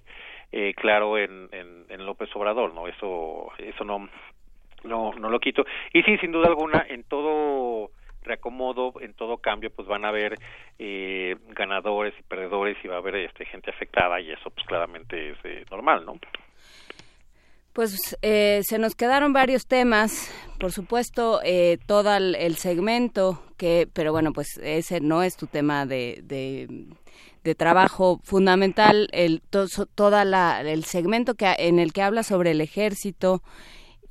eh, 0.52 0.74
claro 0.74 1.16
en, 1.16 1.48
en, 1.52 1.84
en 1.88 2.06
López 2.06 2.28
Obrador 2.34 2.74
no 2.74 2.88
eso 2.88 3.52
eso 3.58 3.84
no 3.84 4.08
no 4.84 5.12
no 5.12 5.30
lo 5.30 5.40
quito. 5.40 5.64
Y 5.92 6.02
sí 6.02 6.16
sin 6.18 6.32
duda 6.32 6.48
alguna 6.48 6.84
en 6.88 7.04
todo 7.04 7.90
reacomodo, 8.22 8.94
en 9.00 9.14
todo 9.14 9.38
cambio, 9.38 9.70
pues 9.70 9.88
van 9.88 10.04
a 10.04 10.08
haber 10.08 10.34
eh, 10.78 11.36
ganadores 11.48 12.14
y 12.18 12.22
perdedores 12.22 12.76
y 12.84 12.88
va 12.88 12.96
a 12.96 12.98
haber 12.98 13.16
este, 13.16 13.46
gente 13.46 13.70
afectada 13.70 14.20
y 14.20 14.30
eso 14.30 14.50
pues 14.50 14.66
claramente 14.66 15.30
es 15.30 15.38
eh, 15.44 15.64
normal, 15.70 16.04
¿no? 16.04 16.18
Pues 17.72 18.16
eh, 18.22 18.62
se 18.64 18.78
nos 18.78 18.94
quedaron 18.94 19.32
varios 19.32 19.66
temas, 19.66 20.28
por 20.58 20.72
supuesto, 20.72 21.40
eh, 21.44 21.78
todo 21.86 22.14
el, 22.14 22.34
el, 22.34 22.56
segmento 22.56 23.42
que, 23.56 23.88
pero 23.92 24.10
bueno, 24.10 24.32
pues 24.32 24.58
ese 24.62 25.00
no 25.00 25.22
es 25.22 25.36
tu 25.36 25.46
tema 25.46 25.86
de, 25.86 26.20
de, 26.24 26.88
de 27.44 27.54
trabajo 27.54 28.20
fundamental, 28.24 29.08
el 29.12 29.40
to, 29.40 29.66
toda 29.94 30.24
la, 30.24 30.62
el 30.62 30.84
segmento 30.84 31.34
que 31.34 31.54
en 31.58 31.78
el 31.78 31.92
que 31.92 32.02
habla 32.02 32.24
sobre 32.24 32.50
el 32.50 32.60
ejército, 32.60 33.42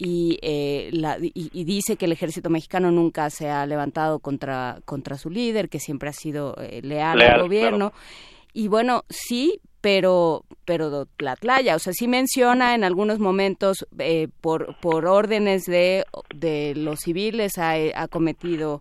y, 0.02 0.40
eh, 0.42 0.90
la, 0.94 1.18
y, 1.20 1.32
y, 1.34 1.66
dice 1.66 1.98
que 1.98 2.06
el 2.06 2.14
ejército 2.14 2.50
mexicano 2.50 2.90
nunca 2.90 3.30
se 3.30 3.50
ha 3.50 3.66
levantado 3.66 4.20
contra, 4.20 4.80
contra 4.86 5.18
su 5.18 5.30
líder, 5.30 5.68
que 5.68 5.82
siempre 5.82 6.08
ha 6.08 6.14
sido 6.14 6.56
eh, 6.58 6.80
leal, 6.82 7.18
leal, 7.18 7.34
al 7.34 7.42
gobierno. 7.42 7.92
Claro. 7.92 8.06
Y 8.54 8.70
bueno, 8.70 9.04
sí, 9.10 9.60
pero 9.82 10.46
pero 10.66 11.08
la 11.18 11.36
playa, 11.36 11.76
o 11.76 11.80
sea, 11.80 11.94
sí 11.94 12.08
menciona 12.08 12.76
en 12.76 12.84
algunos 12.84 13.18
momentos 13.18 13.88
eh, 13.98 14.28
por, 14.40 14.80
por 14.80 15.08
órdenes 15.08 15.66
de, 15.66 16.06
de 16.36 16.76
los 16.76 17.00
civiles 17.00 17.58
ha, 17.58 17.74
ha 17.96 18.08
cometido 18.08 18.80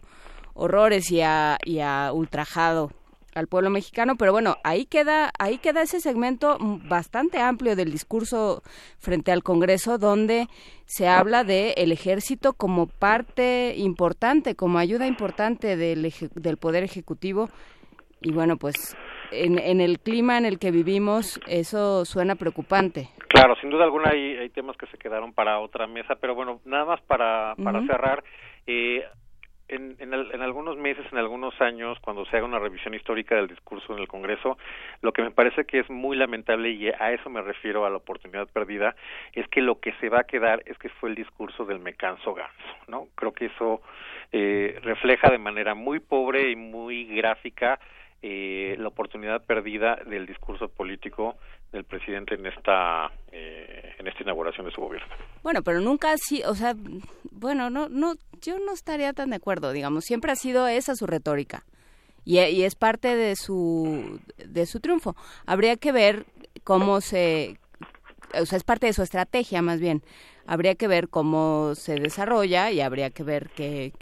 horrores 0.53 1.11
y 1.11 1.23
ha, 1.23 1.57
y 1.65 1.79
ha 1.79 2.13
ultrajado 2.13 2.91
al 3.35 3.47
pueblo 3.47 3.71
mexicano, 3.71 4.17
pero 4.17 4.33
bueno, 4.33 4.57
ahí 4.65 4.85
queda, 4.85 5.31
ahí 5.39 5.59
queda 5.59 5.83
ese 5.83 6.01
segmento 6.01 6.59
bastante 6.61 7.39
amplio 7.39 7.77
del 7.77 7.93
discurso 7.93 8.63
frente 8.99 9.31
al 9.31 9.43
Congreso 9.43 9.97
donde 9.97 10.49
se 10.87 11.07
habla 11.07 11.45
de 11.45 11.71
el 11.79 11.93
ejército 11.93 12.53
como 12.53 12.87
parte 12.87 13.75
importante, 13.77 14.57
como 14.57 14.79
ayuda 14.79 15.07
importante 15.07 15.77
del, 15.77 16.13
del 16.35 16.57
poder 16.57 16.83
ejecutivo. 16.83 17.49
Y 18.21 18.33
bueno, 18.33 18.57
pues 18.57 18.97
en, 19.31 19.59
en, 19.59 19.81
el 19.81 19.99
clima 20.01 20.39
en 20.39 20.45
el 20.47 20.59
que 20.59 20.71
vivimos 20.71 21.41
eso 21.47 22.05
suena 22.05 22.35
preocupante. 22.37 23.09
Claro, 23.29 23.55
sin 23.61 23.71
duda 23.71 23.85
alguna 23.85 24.11
hay, 24.11 24.37
hay 24.37 24.49
temas 24.51 24.77
que 24.77 24.87
se 24.87 24.99
quedaron 24.99 25.33
para 25.33 25.59
otra 25.61 25.87
mesa, 25.87 26.17
pero 26.21 26.35
bueno, 26.35 26.61
nada 26.65 26.85
más 26.85 27.01
para, 27.03 27.55
para 27.63 27.81
uh 27.81 27.83
-huh. 27.83 27.87
cerrar. 27.87 28.25
Eh, 28.67 29.05
en, 29.69 29.97
en, 29.99 30.15
el, 30.15 30.31
en, 30.33 30.41
algunos 30.41 30.77
meses, 30.77 31.05
en 31.13 31.19
algunos 31.19 31.59
años, 31.61 31.99
cuando 32.01 32.25
se 32.27 32.37
haga 32.37 32.47
una 32.47 32.59
revisión 32.59 32.95
histórica 32.95 33.37
del 33.37 33.49
discurso 33.49 33.93
en 33.93 33.99
el 34.01 34.09
Congreso, 34.09 34.57
lo 35.03 35.13
que 35.13 35.23
me 35.23 35.31
parece 35.31 35.65
que 35.65 35.81
es 35.81 35.91
muy 35.91 36.17
lamentable, 36.17 36.71
y 36.71 36.89
a 36.89 37.13
eso 37.13 37.29
me 37.31 37.43
refiero 37.43 37.85
a 37.85 37.91
la 37.91 37.99
oportunidad 37.99 38.49
perdida, 38.49 38.97
es 39.35 39.47
que 39.49 39.61
lo 39.61 39.79
que 39.79 39.93
se 40.01 40.09
va 40.09 40.21
a 40.21 40.25
quedar 40.25 40.63
es 40.67 40.79
que 40.79 40.89
fue 40.89 41.11
el 41.11 41.15
discurso 41.15 41.65
del 41.65 41.81
me 41.81 41.95
canso 41.95 42.35
ganso, 42.35 42.77
¿no? 42.89 43.09
Creo 43.15 43.33
que 43.33 43.47
eso 43.47 43.83
eh, 44.33 44.79
refleja 44.83 45.31
de 45.31 45.39
manera 45.39 45.75
muy 45.75 46.01
pobre 46.01 46.51
y 46.51 46.57
muy 46.57 47.05
gráfica 47.05 47.79
eh, 48.21 48.75
la 48.79 48.89
oportunidad 48.89 49.45
perdida 49.45 49.97
del 50.07 50.27
discurso 50.27 50.69
político 50.69 51.37
del 51.73 51.85
presidente 51.85 52.35
en 52.35 52.47
esta 52.47 53.13
eh, 53.31 53.95
en 53.99 54.09
esta 54.09 54.23
inauguración 54.23 54.67
de 54.67 54.73
su 54.73 54.81
gobierno. 54.81 55.07
Bueno, 55.43 55.63
pero 55.63 55.81
nunca 55.81 56.13
así, 56.13 56.43
o 56.45 56.55
sea, 56.55 56.75
bueno, 57.31 57.71
no 57.71 57.89
no 57.89 58.15
yo 58.41 58.59
no 58.59 58.73
estaría 58.73 59.13
tan 59.13 59.31
de 59.31 59.37
acuerdo, 59.37 59.73
digamos, 59.73 60.05
siempre 60.05 60.33
ha 60.33 60.37
sido 60.37 60.67
esa 60.67 60.97
su 60.97 61.07
retórica. 61.07 61.65
Y, 62.25 62.41
y 62.41 62.65
es 62.65 62.75
parte 62.75 63.15
de 63.15 63.37
su 63.37 64.21
de 64.37 64.67
su 64.67 64.81
triunfo. 64.81 65.15
Habría 65.47 65.77
que 65.77 65.93
ver 65.93 66.27
cómo 66.65 67.01
se 67.01 67.59
o 68.35 68.47
sea, 68.47 68.57
es 68.57 68.65
parte 68.65 68.87
de 68.87 68.93
su 68.93 69.03
estrategia 69.03 69.63
más 69.63 69.81
bien. 69.81 70.03
Habría 70.45 70.75
que 70.75 70.89
ver 70.89 71.09
cómo 71.09 71.75
se 71.75 71.95
desarrolla 72.01 72.71
y 72.71 72.81
habría 72.81 73.11
que 73.11 73.23
ver 73.23 73.51
qué, 73.51 73.93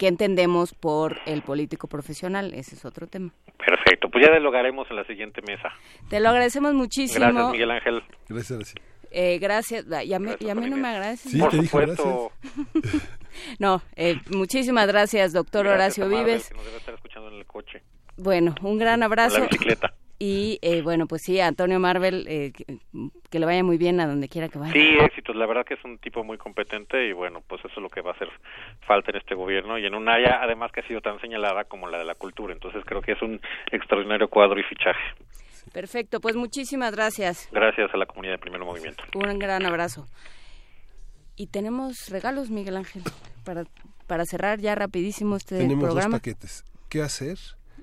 qué 0.00 0.08
entendemos 0.08 0.72
por 0.72 1.18
el 1.26 1.42
político 1.42 1.86
profesional. 1.86 2.54
Ese 2.54 2.74
es 2.74 2.86
otro 2.86 3.06
tema. 3.06 3.34
Perfecto, 3.64 4.08
pues 4.10 4.24
ya 4.24 4.30
dialogaremos 4.32 4.88
en 4.90 4.96
la 4.96 5.04
siguiente 5.04 5.40
mesa. 5.42 5.70
Te 6.08 6.20
lo 6.20 6.28
agradecemos 6.30 6.74
muchísimo. 6.74 7.24
Gracias, 7.26 7.52
Miguel 7.52 7.70
Ángel. 7.70 8.02
Gracias, 8.28 8.58
gracias. 8.58 8.74
Eh, 9.12 9.38
gracias. 9.38 9.84
Y 10.04 10.12
a, 10.14 10.18
mí, 10.18 10.30
y 10.38 10.48
a 10.50 10.54
mí 10.54 10.70
no 10.70 10.76
me 10.76 10.88
agradeces. 10.88 11.32
Sí, 11.32 11.38
Por 11.38 11.50
te 11.50 11.58
dijo 11.60 11.80
supuesto. 11.80 12.32
gracias. 12.72 13.08
no, 13.58 13.82
eh, 13.96 14.16
muchísimas 14.30 14.86
gracias, 14.86 15.32
doctor 15.32 15.66
Gracias, 15.66 15.98
Horacio 16.06 16.24
Vives. 16.24 16.48
Que 16.48 16.54
nos 16.54 16.64
debe 16.64 16.76
estar 16.78 16.94
escuchando 16.94 17.28
en 17.30 17.34
el 17.36 17.46
coche. 17.46 17.82
Bueno, 18.16 18.54
un 18.62 18.78
gran 18.78 19.00
En 19.00 19.02
abrazo. 19.04 19.38
la 19.40 19.46
bicicleta. 19.46 19.94
Y 20.22 20.58
eh, 20.60 20.82
bueno, 20.82 21.06
pues 21.06 21.22
sí, 21.22 21.40
Antonio 21.40 21.80
Marvel, 21.80 22.26
eh, 22.28 22.52
que, 22.52 22.78
que 23.30 23.38
le 23.38 23.46
vaya 23.46 23.64
muy 23.64 23.78
bien 23.78 24.00
a 24.00 24.06
donde 24.06 24.28
quiera 24.28 24.50
que 24.50 24.58
vaya. 24.58 24.70
Sí, 24.70 24.98
éxitos. 25.00 25.34
La 25.34 25.46
verdad 25.46 25.64
que 25.64 25.72
es 25.74 25.82
un 25.82 25.96
tipo 25.96 26.22
muy 26.22 26.36
competente 26.36 27.08
y 27.08 27.14
bueno, 27.14 27.40
pues 27.48 27.64
eso 27.64 27.72
es 27.74 27.82
lo 27.82 27.88
que 27.88 28.02
va 28.02 28.10
a 28.10 28.14
hacer 28.14 28.28
falta 28.86 29.12
en 29.12 29.16
este 29.16 29.34
gobierno 29.34 29.78
y 29.78 29.86
en 29.86 29.94
un 29.94 30.10
área 30.10 30.42
además 30.42 30.72
que 30.72 30.80
ha 30.80 30.86
sido 30.86 31.00
tan 31.00 31.18
señalada 31.22 31.64
como 31.64 31.88
la 31.88 31.96
de 31.96 32.04
la 32.04 32.14
cultura. 32.14 32.52
Entonces 32.52 32.84
creo 32.84 33.00
que 33.00 33.12
es 33.12 33.22
un 33.22 33.40
extraordinario 33.72 34.28
cuadro 34.28 34.60
y 34.60 34.62
fichaje. 34.64 35.00
Perfecto, 35.72 36.20
pues 36.20 36.36
muchísimas 36.36 36.92
gracias. 36.92 37.48
Gracias 37.50 37.88
a 37.94 37.96
la 37.96 38.04
comunidad 38.04 38.34
de 38.34 38.38
Primer 38.40 38.60
Movimiento. 38.60 39.02
Un 39.14 39.38
gran 39.38 39.64
abrazo. 39.64 40.06
Y 41.34 41.46
tenemos 41.46 42.10
regalos, 42.10 42.50
Miguel 42.50 42.76
Ángel, 42.76 43.02
para, 43.46 43.64
para 44.06 44.26
cerrar 44.26 44.58
ya 44.58 44.74
rapidísimo 44.74 45.36
este 45.36 45.56
Tenemos 45.56 45.84
programa. 45.84 46.10
dos 46.10 46.20
paquetes. 46.20 46.64
¿Qué 46.90 47.00
hacer? 47.00 47.38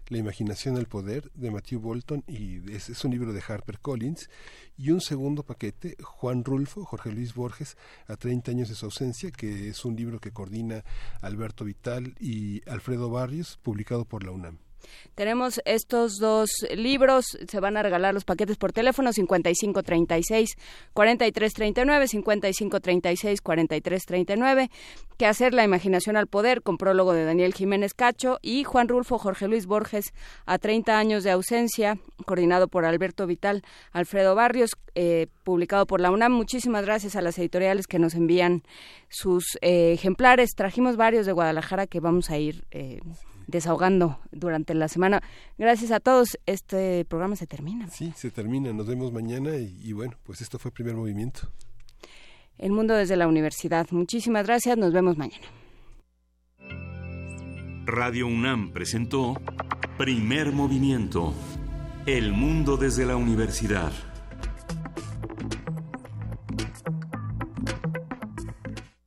La 0.10 0.18
imaginación 0.18 0.76
del 0.76 0.86
poder 0.86 1.30
de 1.34 1.52
Matthew 1.52 1.82
Bolton 1.82 2.24
y 2.28 2.72
es, 2.72 2.88
es 2.90 3.04
un 3.04 3.12
libro 3.12 3.34
de 3.34 3.44
Harper 3.46 3.80
Collins 3.80 4.30
y 4.78 4.92
un 4.92 5.02
segundo 5.02 5.44
paquete 5.44 5.98
Juan 6.02 6.46
Rulfo, 6.46 6.86
Jorge 6.86 7.12
Luis 7.12 7.34
Borges 7.34 7.76
a 8.08 8.16
30 8.16 8.52
años 8.52 8.70
de 8.70 8.76
su 8.76 8.86
ausencia, 8.86 9.32
que 9.32 9.68
es 9.68 9.84
un 9.84 9.98
libro 9.98 10.20
que 10.20 10.32
coordina 10.32 10.86
Alberto 11.22 11.66
Vital 11.66 12.16
y 12.22 12.62
Alfredo 12.70 13.10
Barrios, 13.10 13.60
publicado 13.62 14.06
por 14.06 14.24
la 14.24 14.32
UNAM. 14.32 14.67
Tenemos 15.16 15.62
estos 15.66 16.18
dos 16.20 16.50
libros, 16.76 17.26
se 17.48 17.60
van 17.60 17.78
a 17.78 17.84
regalar 17.84 18.14
los 18.14 18.26
paquetes 18.26 18.58
por 18.58 18.74
teléfono 18.74 19.12
5536 19.12 20.56
4339, 20.94 22.08
5536 22.08 23.42
4339, 23.42 24.70
que 25.18 25.26
hacer 25.26 25.54
la 25.54 25.64
imaginación 25.64 26.18
al 26.18 26.28
poder 26.28 26.62
con 26.62 26.78
prólogo 26.78 27.14
de 27.14 27.26
Daniel 27.26 27.54
Jiménez 27.54 27.94
Cacho 27.94 28.38
y 28.42 28.64
Juan 28.64 28.88
Rulfo 28.88 29.18
Jorge 29.18 29.48
Luis 29.48 29.66
Borges 29.66 30.14
a 30.46 30.58
30 30.58 30.98
años 30.98 31.24
de 31.24 31.32
ausencia, 31.32 31.98
coordinado 32.26 32.68
por 32.68 32.86
Alberto 32.86 33.26
Vital, 33.26 33.64
Alfredo 33.92 34.36
Barrios, 34.36 34.72
eh, 34.96 35.28
publicado 35.44 35.86
por 35.86 36.02
la 36.02 36.12
UNAM. 36.12 36.32
Muchísimas 36.32 36.86
gracias 36.86 37.16
a 37.16 37.22
las 37.22 37.38
editoriales 37.40 37.88
que 37.88 38.00
nos 38.00 38.16
envían 38.16 38.64
sus 39.10 39.58
eh, 39.62 39.94
ejemplares. 39.94 40.52
Trajimos 40.56 40.98
varios 40.98 41.26
de 41.26 41.32
Guadalajara 41.32 41.88
que 41.88 42.00
vamos 42.00 42.30
a 42.30 42.38
ir 42.38 42.66
eh, 42.72 43.00
desahogando 43.48 44.20
durante 44.32 44.74
la 44.74 44.88
semana. 44.88 45.24
Gracias 45.58 45.92
a 45.92 46.00
todos. 46.00 46.38
Este 46.46 47.06
programa 47.06 47.36
se 47.36 47.48
termina. 47.48 47.88
Sí, 47.90 48.14
se 48.16 48.30
termina. 48.30 48.72
Nos 48.74 48.88
vemos 48.88 49.12
mañana 49.12 49.56
y, 49.56 49.76
y 49.82 49.94
bueno, 49.94 50.16
pues 50.24 50.42
esto 50.42 50.60
fue 50.60 50.72
Primer 50.72 50.96
Movimiento. 50.96 51.50
El 52.58 52.72
mundo 52.72 52.94
desde 52.94 53.16
la 53.16 53.28
universidad. 53.28 53.88
Muchísimas 53.92 54.46
gracias. 54.46 54.78
Nos 54.78 54.94
vemos 54.94 55.18
mañana. 55.18 55.48
Radio 57.86 58.28
UNAM 58.28 58.74
presentó 58.74 59.36
Primer 59.98 60.52
Movimiento. 60.52 61.34
El 62.06 62.34
mundo 62.34 62.78
desde 62.78 63.06
la 63.06 63.16
universidad. 63.16 63.92